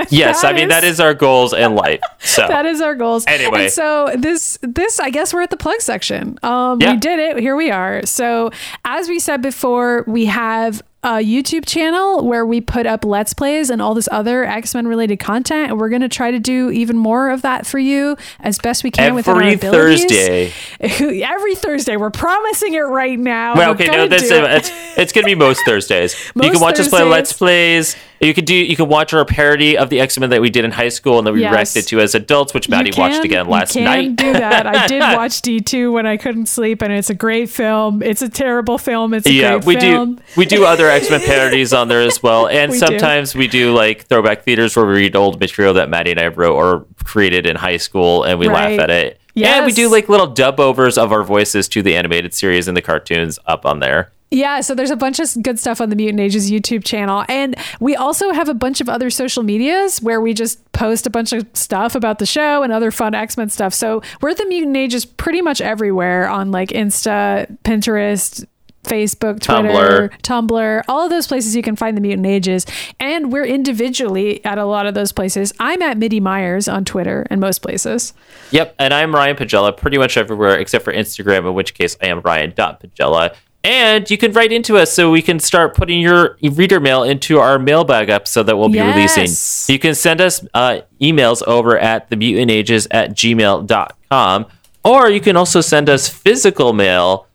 Yes, 0.09 0.43
I 0.43 0.53
mean 0.53 0.69
that 0.69 0.83
is 0.83 0.99
our 0.99 1.13
goals 1.13 1.53
in 1.53 1.75
life. 1.75 1.99
So 2.19 2.47
that 2.47 2.65
is 2.65 2.81
our 2.81 2.95
goals. 2.95 3.23
Anyway. 3.27 3.63
And 3.65 3.71
so 3.71 4.11
this 4.17 4.57
this 4.61 4.99
I 4.99 5.09
guess 5.09 5.33
we're 5.33 5.41
at 5.41 5.49
the 5.51 5.57
plug 5.57 5.79
section. 5.81 6.39
Um 6.43 6.79
Yeah. 6.81 6.91
we 6.93 6.97
did 6.97 7.19
it. 7.19 7.37
Here 7.39 7.55
we 7.55 7.69
are. 7.71 8.03
So 8.05 8.51
as 8.85 9.09
we 9.09 9.19
said 9.19 9.41
before, 9.41 10.03
we 10.07 10.25
have 10.25 10.81
a 11.05 11.23
YouTube 11.23 11.67
channel 11.67 12.25
where 12.25 12.47
we 12.47 12.59
put 12.59 12.87
up 12.87 13.05
let's 13.05 13.31
plays 13.31 13.69
and 13.69 13.79
all 13.79 13.93
this 13.93 14.09
other 14.11 14.43
X-Men 14.43 14.87
related 14.87 15.17
content 15.17 15.69
and 15.69 15.79
we're 15.79 15.89
going 15.89 16.01
to 16.01 16.09
try 16.09 16.31
to 16.31 16.39
do 16.39 16.71
even 16.71 16.97
more 16.97 17.29
of 17.29 17.43
that 17.43 17.67
for 17.67 17.77
you 17.77 18.17
as 18.39 18.57
best 18.57 18.83
we 18.83 18.89
can 18.89 19.13
within 19.13 19.35
our 19.35 19.43
every 19.43 19.53
abilities. 19.53 20.01
Thursday. 20.01 20.51
Every 21.23 21.53
Thursday. 21.53 21.95
We're 21.95 22.09
promising 22.09 22.73
it 22.73 22.79
right 22.79 23.19
now. 23.19 23.55
Well, 23.55 23.71
okay, 23.73 23.85
no, 23.85 24.07
that's 24.07 24.23
it. 24.23 24.43
it's 24.43 24.71
it's 24.97 25.13
gonna 25.13 25.27
be 25.27 25.35
most 25.35 25.61
Thursdays. 25.65 26.15
you 26.35 26.49
can 26.49 26.59
watch 26.59 26.79
us 26.79 26.89
play 26.89 27.03
Let's 27.03 27.33
Plays. 27.33 27.95
You 28.21 28.33
could 28.33 28.45
do 28.45 28.55
you 28.55 28.75
could 28.75 28.87
watch 28.87 29.13
our 29.13 29.25
parody 29.25 29.77
of 29.77 29.89
the 29.89 29.99
X 29.99 30.17
Men 30.17 30.29
that 30.29 30.41
we 30.41 30.49
did 30.49 30.63
in 30.65 30.71
high 30.71 30.89
school 30.89 31.17
and 31.17 31.27
that 31.27 31.33
we 31.33 31.41
Yes. 31.41 31.51
reacted 31.51 31.87
to 31.87 31.99
as 31.99 32.15
adults, 32.15 32.53
which 32.53 32.69
Maddie 32.69 32.91
You 32.95 33.01
watched 33.01 33.15
can- 33.17 33.25
again 33.25 33.45
you 33.45 33.51
last 33.51 33.73
can 33.73 33.83
night. 33.83 34.15
do 34.15 34.33
that. 34.33 34.65
I 34.65 34.87
did 34.87 34.99
watch 35.17 35.41
D2 35.41 35.91
when 35.91 36.05
I 36.05 36.17
couldn't 36.17 36.45
sleep, 36.47 36.81
and 36.81 36.93
it's 36.93 37.09
a 37.09 37.13
great 37.13 37.49
film. 37.49 38.01
It's 38.01 38.21
a 38.21 38.29
terrible 38.29 38.77
film. 38.77 39.13
It's 39.13 39.27
a 39.27 39.31
yeah, 39.33 39.51
great 39.59 39.65
we 39.65 39.75
film. 39.79 40.15
do 40.15 40.21
we 40.37 40.45
do 40.45 40.63
other 40.65 40.87
X 40.89 41.09
Men 41.09 41.21
parodies 41.25 41.73
on 41.73 41.87
there 41.89 42.01
as 42.01 42.23
well, 42.23 42.47
and 42.47 42.71
We 42.71 42.79
do. 42.79 42.85
sometimes 42.87 43.35
we 43.35 43.47
do 43.47 43.73
like 43.73 44.05
throwback 44.07 44.43
theaters 44.43 44.75
where 44.75 44.85
we 44.85 44.93
read 44.93 45.15
old 45.15 45.39
material 45.39 45.73
that 45.75 45.89
Maddie 45.89 46.11
and 46.11 46.19
I 46.19 46.27
wrote 46.27 46.55
or 46.55 46.85
created 47.03 47.45
in 47.45 47.55
high 47.57 47.77
school, 47.77 48.23
and 48.23 48.39
we 48.39 48.47
Right. 48.47 48.71
laugh 48.71 48.79
at 48.79 48.89
it. 48.89 49.19
And 49.35 49.65
we 49.65 49.73
do 49.73 49.89
like 49.89 50.07
little 50.07 50.27
dub 50.27 50.61
overs 50.61 50.97
of 50.97 51.11
our 51.11 51.21
voices 51.21 51.67
to 51.67 51.81
the 51.83 51.97
animated 51.97 52.33
series 52.33 52.69
and 52.69 52.77
the 52.77 52.81
cartoons 52.81 53.37
up 53.45 53.65
on 53.65 53.79
there. 53.79 54.11
Yeah, 54.35 54.59
so 54.59 54.75
there's 54.75 54.91
a 54.91 54.97
bunch 54.97 55.21
of 55.21 55.41
good 55.41 55.59
stuff 55.59 55.79
on 55.79 55.89
the 55.89 55.95
Mutant 55.95 56.19
Ages 56.19 56.51
YouTube 56.51 56.83
channel. 56.83 57.23
And 57.29 57.55
we 57.79 57.95
also 57.95 58.33
have 58.33 58.49
a 58.49 58.53
bunch 58.53 58.81
of 58.81 58.89
other 58.89 59.09
social 59.09 59.43
medias 59.43 60.01
where 60.01 60.19
we 60.19 60.33
just 60.33 60.59
post 60.73 61.07
a 61.07 61.09
bunch 61.09 61.31
of 61.31 61.47
stuff 61.53 61.95
about 61.95 62.19
the 62.19 62.25
show 62.25 62.61
and 62.61 62.73
other 62.73 62.91
fun 62.91 63.15
X 63.15 63.37
Men 63.37 63.49
stuff. 63.49 63.73
So 63.73 64.01
we're 64.19 64.33
the 64.33 64.45
Mutant 64.47 64.75
Ages 64.75 65.05
pretty 65.05 65.41
much 65.41 65.61
everywhere 65.61 66.27
on 66.27 66.51
like 66.51 66.71
Insta, 66.71 67.57
Pinterest, 67.63 68.45
Facebook, 68.83 69.39
Twitter, 69.39 70.09
Tumblr, 70.21 70.83
all 70.89 71.05
of 71.05 71.09
those 71.09 71.27
places 71.27 71.55
you 71.55 71.63
can 71.63 71.77
find 71.77 71.95
the 71.95 72.01
Mutant 72.01 72.27
Ages. 72.27 72.65
And 72.99 73.31
we're 73.31 73.45
individually 73.45 74.43
at 74.43 74.57
a 74.57 74.65
lot 74.65 74.85
of 74.85 74.93
those 74.95 75.13
places. 75.13 75.53
I'm 75.61 75.81
at 75.81 75.97
Midi 75.97 76.19
Myers 76.19 76.67
on 76.67 76.83
Twitter 76.83 77.25
and 77.29 77.39
most 77.39 77.61
places. 77.61 78.13
Yep, 78.51 78.75
and 78.79 78.93
I'm 78.93 79.15
Ryan 79.15 79.37
Pagella 79.37 79.75
pretty 79.75 79.97
much 79.97 80.17
everywhere 80.17 80.59
except 80.59 80.83
for 80.83 80.91
Instagram, 80.91 81.47
in 81.47 81.53
which 81.53 81.73
case 81.73 81.95
I 82.01 82.07
am 82.07 82.19
Ryan.Pagella. 82.19 83.33
And 83.65 84.09
you 84.11 84.17
can 84.19 84.31
write 84.31 84.51
into 84.51 84.77
us 84.77 84.93
so 84.93 85.09
we 85.09 85.23
can 85.23 85.39
start 85.39 85.75
putting 85.75 85.99
your 85.99 86.37
reader 86.43 86.79
mail 86.79 87.01
into 87.01 87.39
our 87.39 87.57
mailbag 87.57 88.09
episode 88.09 88.43
that 88.43 88.55
we'll 88.57 88.69
be 88.69 88.75
Yes. 88.77 88.95
releasing. 89.17 89.73
You 89.73 89.79
can 89.79 89.95
send 89.95 90.21
us 90.21 90.45
uh, 90.53 90.81
emails 91.01 91.41
over 91.47 91.75
at 91.77 92.07
themutantages 92.11 92.85
at 92.91 93.11
gmail.com, 93.15 94.45
or 94.83 95.09
you 95.09 95.19
can 95.19 95.35
also 95.35 95.61
send 95.61 95.89
us 95.89 96.07
physical 96.07 96.73
mail. 96.73 97.25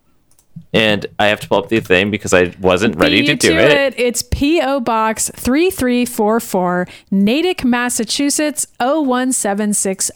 And 0.72 1.06
I 1.18 1.26
have 1.26 1.40
to 1.40 1.48
pull 1.48 1.58
up 1.58 1.68
the 1.68 1.80
thing 1.80 2.11
because 2.11 2.32
I 2.32 2.54
wasn't 2.61 2.96
ready 2.96 3.22
to 3.22 3.32
you 3.32 3.36
do 3.36 3.58
it. 3.58 3.94
It's 3.98 4.22
P.O. 4.22 4.80
Box 4.80 5.30
3344, 5.34 6.86
Natick, 7.11 7.64
Massachusetts 7.64 8.66
01760. 8.78 10.12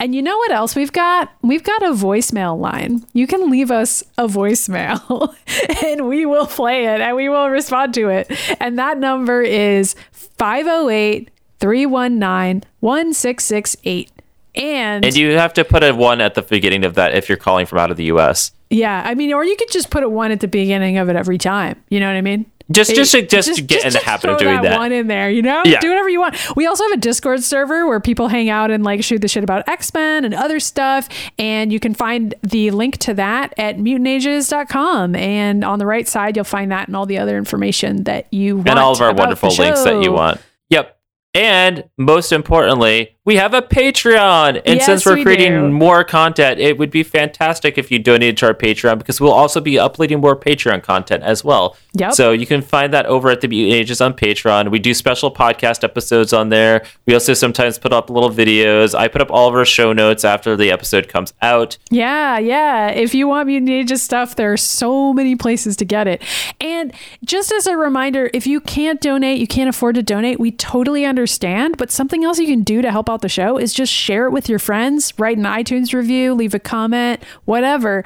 And 0.00 0.14
you 0.14 0.22
know 0.22 0.36
what 0.36 0.50
else 0.50 0.74
we've 0.74 0.92
got? 0.92 1.30
We've 1.42 1.62
got 1.62 1.82
a 1.82 1.90
voicemail 1.90 2.58
line. 2.58 3.04
You 3.12 3.26
can 3.26 3.50
leave 3.50 3.70
us 3.70 4.02
a 4.18 4.26
voicemail 4.26 5.34
and 5.84 6.08
we 6.08 6.26
will 6.26 6.46
play 6.46 6.86
it 6.86 7.00
and 7.00 7.16
we 7.16 7.28
will 7.28 7.48
respond 7.48 7.94
to 7.94 8.08
it. 8.08 8.30
And 8.60 8.78
that 8.78 8.98
number 8.98 9.42
is 9.42 9.94
508 10.12 11.30
319 11.60 12.62
1668. 12.80 14.10
And, 14.56 15.04
And 15.04 15.16
you 15.16 15.32
have 15.32 15.52
to 15.54 15.64
put 15.64 15.82
a 15.82 15.94
one 15.94 16.20
at 16.20 16.34
the 16.34 16.42
beginning 16.42 16.84
of 16.84 16.94
that 16.94 17.14
if 17.14 17.28
you're 17.28 17.38
calling 17.38 17.66
from 17.66 17.78
out 17.78 17.90
of 17.90 17.96
the 17.96 18.04
US. 18.04 18.52
yeah, 18.70 19.02
I 19.04 19.14
mean, 19.14 19.32
or 19.32 19.44
you 19.44 19.56
could 19.56 19.70
just 19.70 19.90
put 19.90 20.02
a 20.02 20.08
one 20.08 20.30
at 20.32 20.40
the 20.40 20.48
beginning 20.48 20.96
of 20.98 21.08
it 21.08 21.16
every 21.16 21.38
time. 21.38 21.82
You 21.90 22.00
know 22.00 22.06
what 22.06 22.16
I 22.16 22.20
mean? 22.22 22.46
Just, 22.72 22.96
just, 22.96 23.14
It- 23.14 23.28
just, 23.30 23.54
to 23.54 23.62
get 23.62 23.84
in 23.84 23.92
the 23.92 24.00
habit 24.00 24.28
of 24.28 24.38
doing 24.38 24.60
that. 24.62 24.76
one 24.76 24.90
in 24.90 25.06
there, 25.06 25.30
you 25.30 25.40
know? 25.40 25.62
Yeah. 25.64 25.78
Do 25.78 25.88
whatever 25.88 26.08
you 26.08 26.18
want. 26.18 26.36
We 26.56 26.66
also 26.66 26.82
have 26.82 26.92
a 26.94 26.96
Discord 26.96 27.44
server 27.44 27.86
where 27.86 28.00
people 28.00 28.26
hang 28.26 28.48
out 28.48 28.72
and 28.72 28.82
like 28.82 29.04
shoot 29.04 29.20
the 29.20 29.28
shit 29.28 29.44
about 29.44 29.68
X-Men 29.68 30.24
and 30.24 30.34
other 30.34 30.58
stuff. 30.58 31.08
And 31.38 31.72
you 31.72 31.78
can 31.78 31.94
find 31.94 32.34
the 32.42 32.72
link 32.72 32.96
to 32.98 33.14
that 33.14 33.54
at 33.56 33.76
mutantages.com. 33.78 35.14
And 35.14 35.64
on 35.64 35.78
the 35.78 35.86
right 35.86 36.08
side, 36.08 36.36
you'll 36.36 36.44
find 36.44 36.72
that 36.72 36.88
and 36.88 36.96
all 36.96 37.06
the 37.06 37.18
other 37.18 37.36
information 37.38 38.04
that 38.04 38.32
you 38.32 38.56
want. 38.56 38.68
and 38.70 38.78
all 38.78 38.92
of 38.92 39.00
our 39.00 39.14
wonderful 39.14 39.50
links 39.50 39.84
that 39.84 40.02
you 40.02 40.12
want. 40.12 40.40
Yep. 40.70 40.98
And 41.34 41.84
most 41.98 42.32
importantly, 42.32 43.15
we 43.26 43.36
have 43.36 43.52
a 43.52 43.60
Patreon. 43.60 44.62
And 44.64 44.76
Yes, 44.76 44.86
since 44.86 45.04
we're 45.04 45.16
we 45.16 45.24
creating 45.24 45.52
do. 45.52 45.68
more 45.70 46.04
content, 46.04 46.60
it 46.60 46.78
would 46.78 46.90
be 46.90 47.02
fantastic 47.02 47.76
if 47.76 47.90
you 47.90 47.98
donated 47.98 48.36
to 48.38 48.46
our 48.46 48.54
Patreon 48.54 48.98
because 48.98 49.20
we'll 49.20 49.32
also 49.32 49.60
be 49.60 49.78
uploading 49.78 50.20
more 50.20 50.36
Patreon 50.36 50.82
content 50.82 51.24
as 51.24 51.44
well. 51.44 51.76
Yep. 51.94 52.12
So 52.14 52.30
you 52.30 52.46
can 52.46 52.62
find 52.62 52.94
that 52.94 53.04
over 53.06 53.28
at 53.28 53.40
the 53.40 53.48
Mutant 53.48 53.74
Ages 53.74 54.00
on 54.00 54.14
Patreon. 54.14 54.70
We 54.70 54.78
do 54.78 54.94
special 54.94 55.30
podcast 55.30 55.82
episodes 55.82 56.32
on 56.32 56.50
there. 56.50 56.84
We 57.04 57.14
also 57.14 57.34
sometimes 57.34 57.78
put 57.78 57.92
up 57.92 58.08
little 58.10 58.30
videos. 58.30 58.94
I 58.96 59.08
put 59.08 59.20
up 59.20 59.30
all 59.32 59.48
of 59.48 59.54
our 59.54 59.64
show 59.64 59.92
notes 59.92 60.24
after 60.24 60.56
the 60.56 60.70
episode 60.70 61.08
comes 61.08 61.34
out. 61.42 61.78
Yeah, 61.90 62.38
yeah. 62.38 62.88
If 62.90 63.12
you 63.12 63.26
want 63.26 63.48
Mutant 63.48 63.70
Ages 63.70 64.02
stuff, 64.02 64.36
there 64.36 64.52
are 64.52 64.56
so 64.56 65.12
many 65.12 65.34
places 65.34 65.76
to 65.78 65.84
get 65.84 66.06
it. 66.06 66.22
And 66.60 66.92
just 67.24 67.50
as 67.50 67.66
a 67.66 67.76
reminder, 67.76 68.30
if 68.32 68.46
you 68.46 68.60
can't 68.60 69.00
donate, 69.00 69.40
you 69.40 69.48
can't 69.48 69.68
afford 69.68 69.96
to 69.96 70.02
donate, 70.02 70.38
we 70.38 70.52
totally 70.52 71.04
understand. 71.04 71.76
But 71.76 71.90
something 71.90 72.24
else 72.24 72.38
you 72.38 72.46
can 72.46 72.62
do 72.62 72.82
to 72.82 72.92
help 72.92 73.10
out 73.10 73.15
the 73.22 73.28
show 73.28 73.58
is 73.58 73.72
just 73.74 73.92
share 73.92 74.26
it 74.26 74.30
with 74.30 74.48
your 74.48 74.58
friends, 74.58 75.12
write 75.18 75.36
an 75.38 75.44
iTunes 75.44 75.92
review, 75.92 76.34
leave 76.34 76.54
a 76.54 76.58
comment, 76.58 77.22
whatever. 77.44 78.04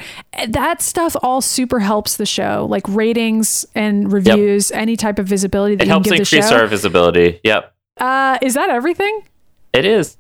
That 0.49 0.83
stuff 0.83 1.17
all 1.23 1.41
super 1.41 1.81
helps 1.81 2.17
the 2.17 2.27
show, 2.27 2.67
like 2.69 2.85
ratings 2.89 3.67
and 3.75 4.13
reviews, 4.13 4.71
any 4.73 4.97
type 4.97 5.19
of 5.19 5.27
visibility 5.27 5.75
that 5.77 5.85
It 5.85 5.87
you 5.87 5.91
helps 5.93 6.05
can 6.05 6.13
give 6.15 6.21
increase 6.21 6.45
the 6.47 6.51
show. 6.51 6.61
our 6.61 6.67
visibility. 6.67 7.41
Yep. 7.45 7.75
uh, 7.99 8.39
is 8.43 8.55
that 8.55 8.71
everything? 8.71 9.22
It 9.72 9.84
is. 9.84 10.17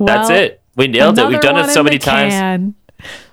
That's 0.00 0.30
it. 0.30 0.60
We 0.76 0.86
nailed 0.86 1.18
it. 1.18 1.26
We've 1.26 1.40
done 1.40 1.58
it 1.58 1.72
so 1.72 1.82
many 1.82 1.98
times. 1.98 2.32
can. 2.34 2.74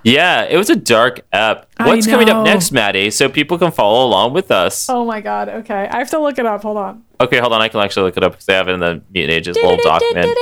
Yeah, 0.04 0.44
it 0.44 0.58
was 0.58 0.70
a 0.70 0.76
dark 0.76 1.22
app. 1.34 1.68
What's 1.78 2.06
coming 2.06 2.30
up 2.30 2.46
next, 2.46 2.72
Maddie? 2.72 3.10
So 3.10 3.30
people 3.30 3.58
can 3.58 3.72
follow 3.72 4.06
along 4.06 4.34
with 4.34 4.52
us. 4.52 4.88
Oh 4.90 5.06
my 5.06 5.22
god. 5.22 5.50
Okay, 5.50 5.88
I 5.92 5.98
have 5.98 6.10
to 6.12 6.20
look 6.20 6.38
it 6.38 6.46
up. 6.46 6.62
Hold 6.62 6.78
on. 6.78 7.04
Okay, 7.22 7.40
hold 7.40 7.54
on. 7.54 7.62
I 7.62 7.68
can 7.68 7.80
actually 7.80 8.04
look 8.04 8.18
it 8.18 8.24
up 8.24 8.34
because 8.34 8.46
they 8.46 8.54
have 8.54 8.68
it 8.68 8.74
in 8.74 8.80
the 8.80 9.02
Mutant 9.12 9.34
Ages 9.34 9.56
little 9.56 9.78
document. 9.78 10.38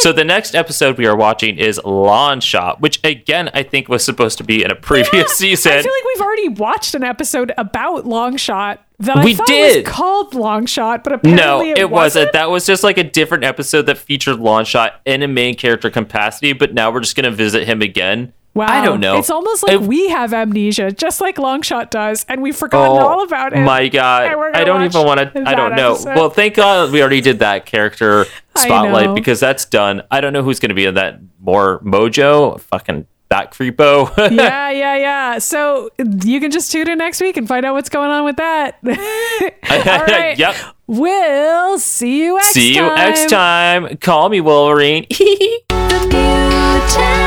So 0.00 0.12
the 0.12 0.24
next 0.24 0.54
episode 0.54 0.98
we 0.98 1.06
are 1.06 1.16
watching 1.16 1.58
is 1.58 1.78
Longshot, 1.84 2.80
which 2.80 3.00
again 3.04 3.50
I 3.54 3.62
think 3.62 3.88
was 3.88 4.04
supposed 4.04 4.38
to 4.38 4.44
be 4.44 4.64
in 4.64 4.70
a 4.70 4.74
previous 4.74 5.36
season. 5.36 5.72
I 5.78 5.82
feel 5.82 5.92
like 5.92 6.04
we've 6.14 6.24
already 6.24 6.48
watched 6.48 6.94
an 6.94 7.04
episode 7.04 7.52
about 7.56 8.04
Longshot 8.04 8.78
that 8.98 9.18
I 9.18 9.24
We 9.24 9.34
thought 9.34 9.46
did. 9.46 9.86
was 9.86 9.94
called 9.94 10.32
Longshot, 10.32 11.04
but 11.04 11.22
no, 11.24 11.32
apparently 11.32 11.70
it, 11.70 11.78
it, 11.78 11.90
wasn't. 11.90 12.32
That 12.32 12.50
was 12.50 12.66
just 12.66 12.82
like 12.82 12.98
a 12.98 13.04
different 13.04 13.44
episode 13.44 13.82
that 13.82 13.98
featured 13.98 14.38
Longshot 14.38 14.92
in 15.04 15.22
a 15.22 15.28
main 15.28 15.54
character 15.54 15.90
capacity. 15.90 16.52
But 16.52 16.74
now 16.74 16.90
we're 16.90 17.00
just 17.00 17.16
gonna 17.16 17.30
visit 17.30 17.66
him 17.66 17.82
again. 17.82 18.32
Wow, 18.56 18.66
I 18.68 18.84
don't 18.84 19.00
know. 19.00 19.18
It's 19.18 19.28
almost 19.28 19.62
like 19.62 19.74
It- 19.74 19.82
we 19.82 20.08
have 20.08 20.32
amnesia, 20.32 20.90
just 20.90 21.20
like 21.20 21.36
Longshot 21.36 21.90
does, 21.90 22.24
and 22.28 22.40
we've 22.42 22.56
forgotten 22.56 22.96
oh 23.02 23.06
all 23.06 23.22
about 23.22 23.52
it. 23.52 23.58
Oh 23.58 23.62
My 23.62 23.88
God, 23.88 24.32
I 24.54 24.64
don't 24.64 24.82
even 24.82 25.04
want 25.06 25.20
to. 25.20 25.42
I 25.46 25.54
don't 25.54 25.76
know. 25.76 25.92
episode. 25.92 26.16
Well, 26.16 26.30
thank 26.30 26.54
God 26.54 26.90
we 26.90 27.00
already 27.00 27.20
did 27.20 27.40
that 27.40 27.66
character 27.66 28.24
spotlight 28.56 29.14
because 29.14 29.40
that's 29.40 29.66
done. 29.66 30.02
I 30.10 30.20
don't 30.22 30.32
know 30.32 30.42
who's 30.42 30.58
going 30.58 30.70
to 30.70 30.74
be 30.74 30.86
in 30.86 30.94
that 30.94 31.20
more 31.38 31.80
Mojo, 31.80 32.58
fucking 32.62 33.06
that 33.28 33.52
creepo. 33.52 34.16
yeah, 34.36 34.70
yeah, 34.70 34.96
yeah. 34.96 35.38
So 35.38 35.90
you 36.24 36.40
can 36.40 36.50
just 36.50 36.72
tune 36.72 36.88
in 36.88 36.96
next 36.96 37.20
week 37.20 37.36
and 37.36 37.46
find 37.46 37.66
out 37.66 37.74
what's 37.74 37.88
going 37.90 38.08
on 38.10 38.24
with 38.24 38.36
that. 38.36 38.78
all 38.86 40.06
right. 40.06 40.38
Yep. 40.38 40.56
We'll 40.86 41.78
see 41.78 42.22
you 42.22 42.34
next 42.36 42.52
See 42.52 42.74
you 42.76 42.80
time. 42.82 42.94
next 42.96 43.28
time. 43.28 43.96
Call 43.98 44.28
me 44.30 44.40
Wolverine. 44.40 45.06
The 45.10 46.08
mutant 46.08 47.25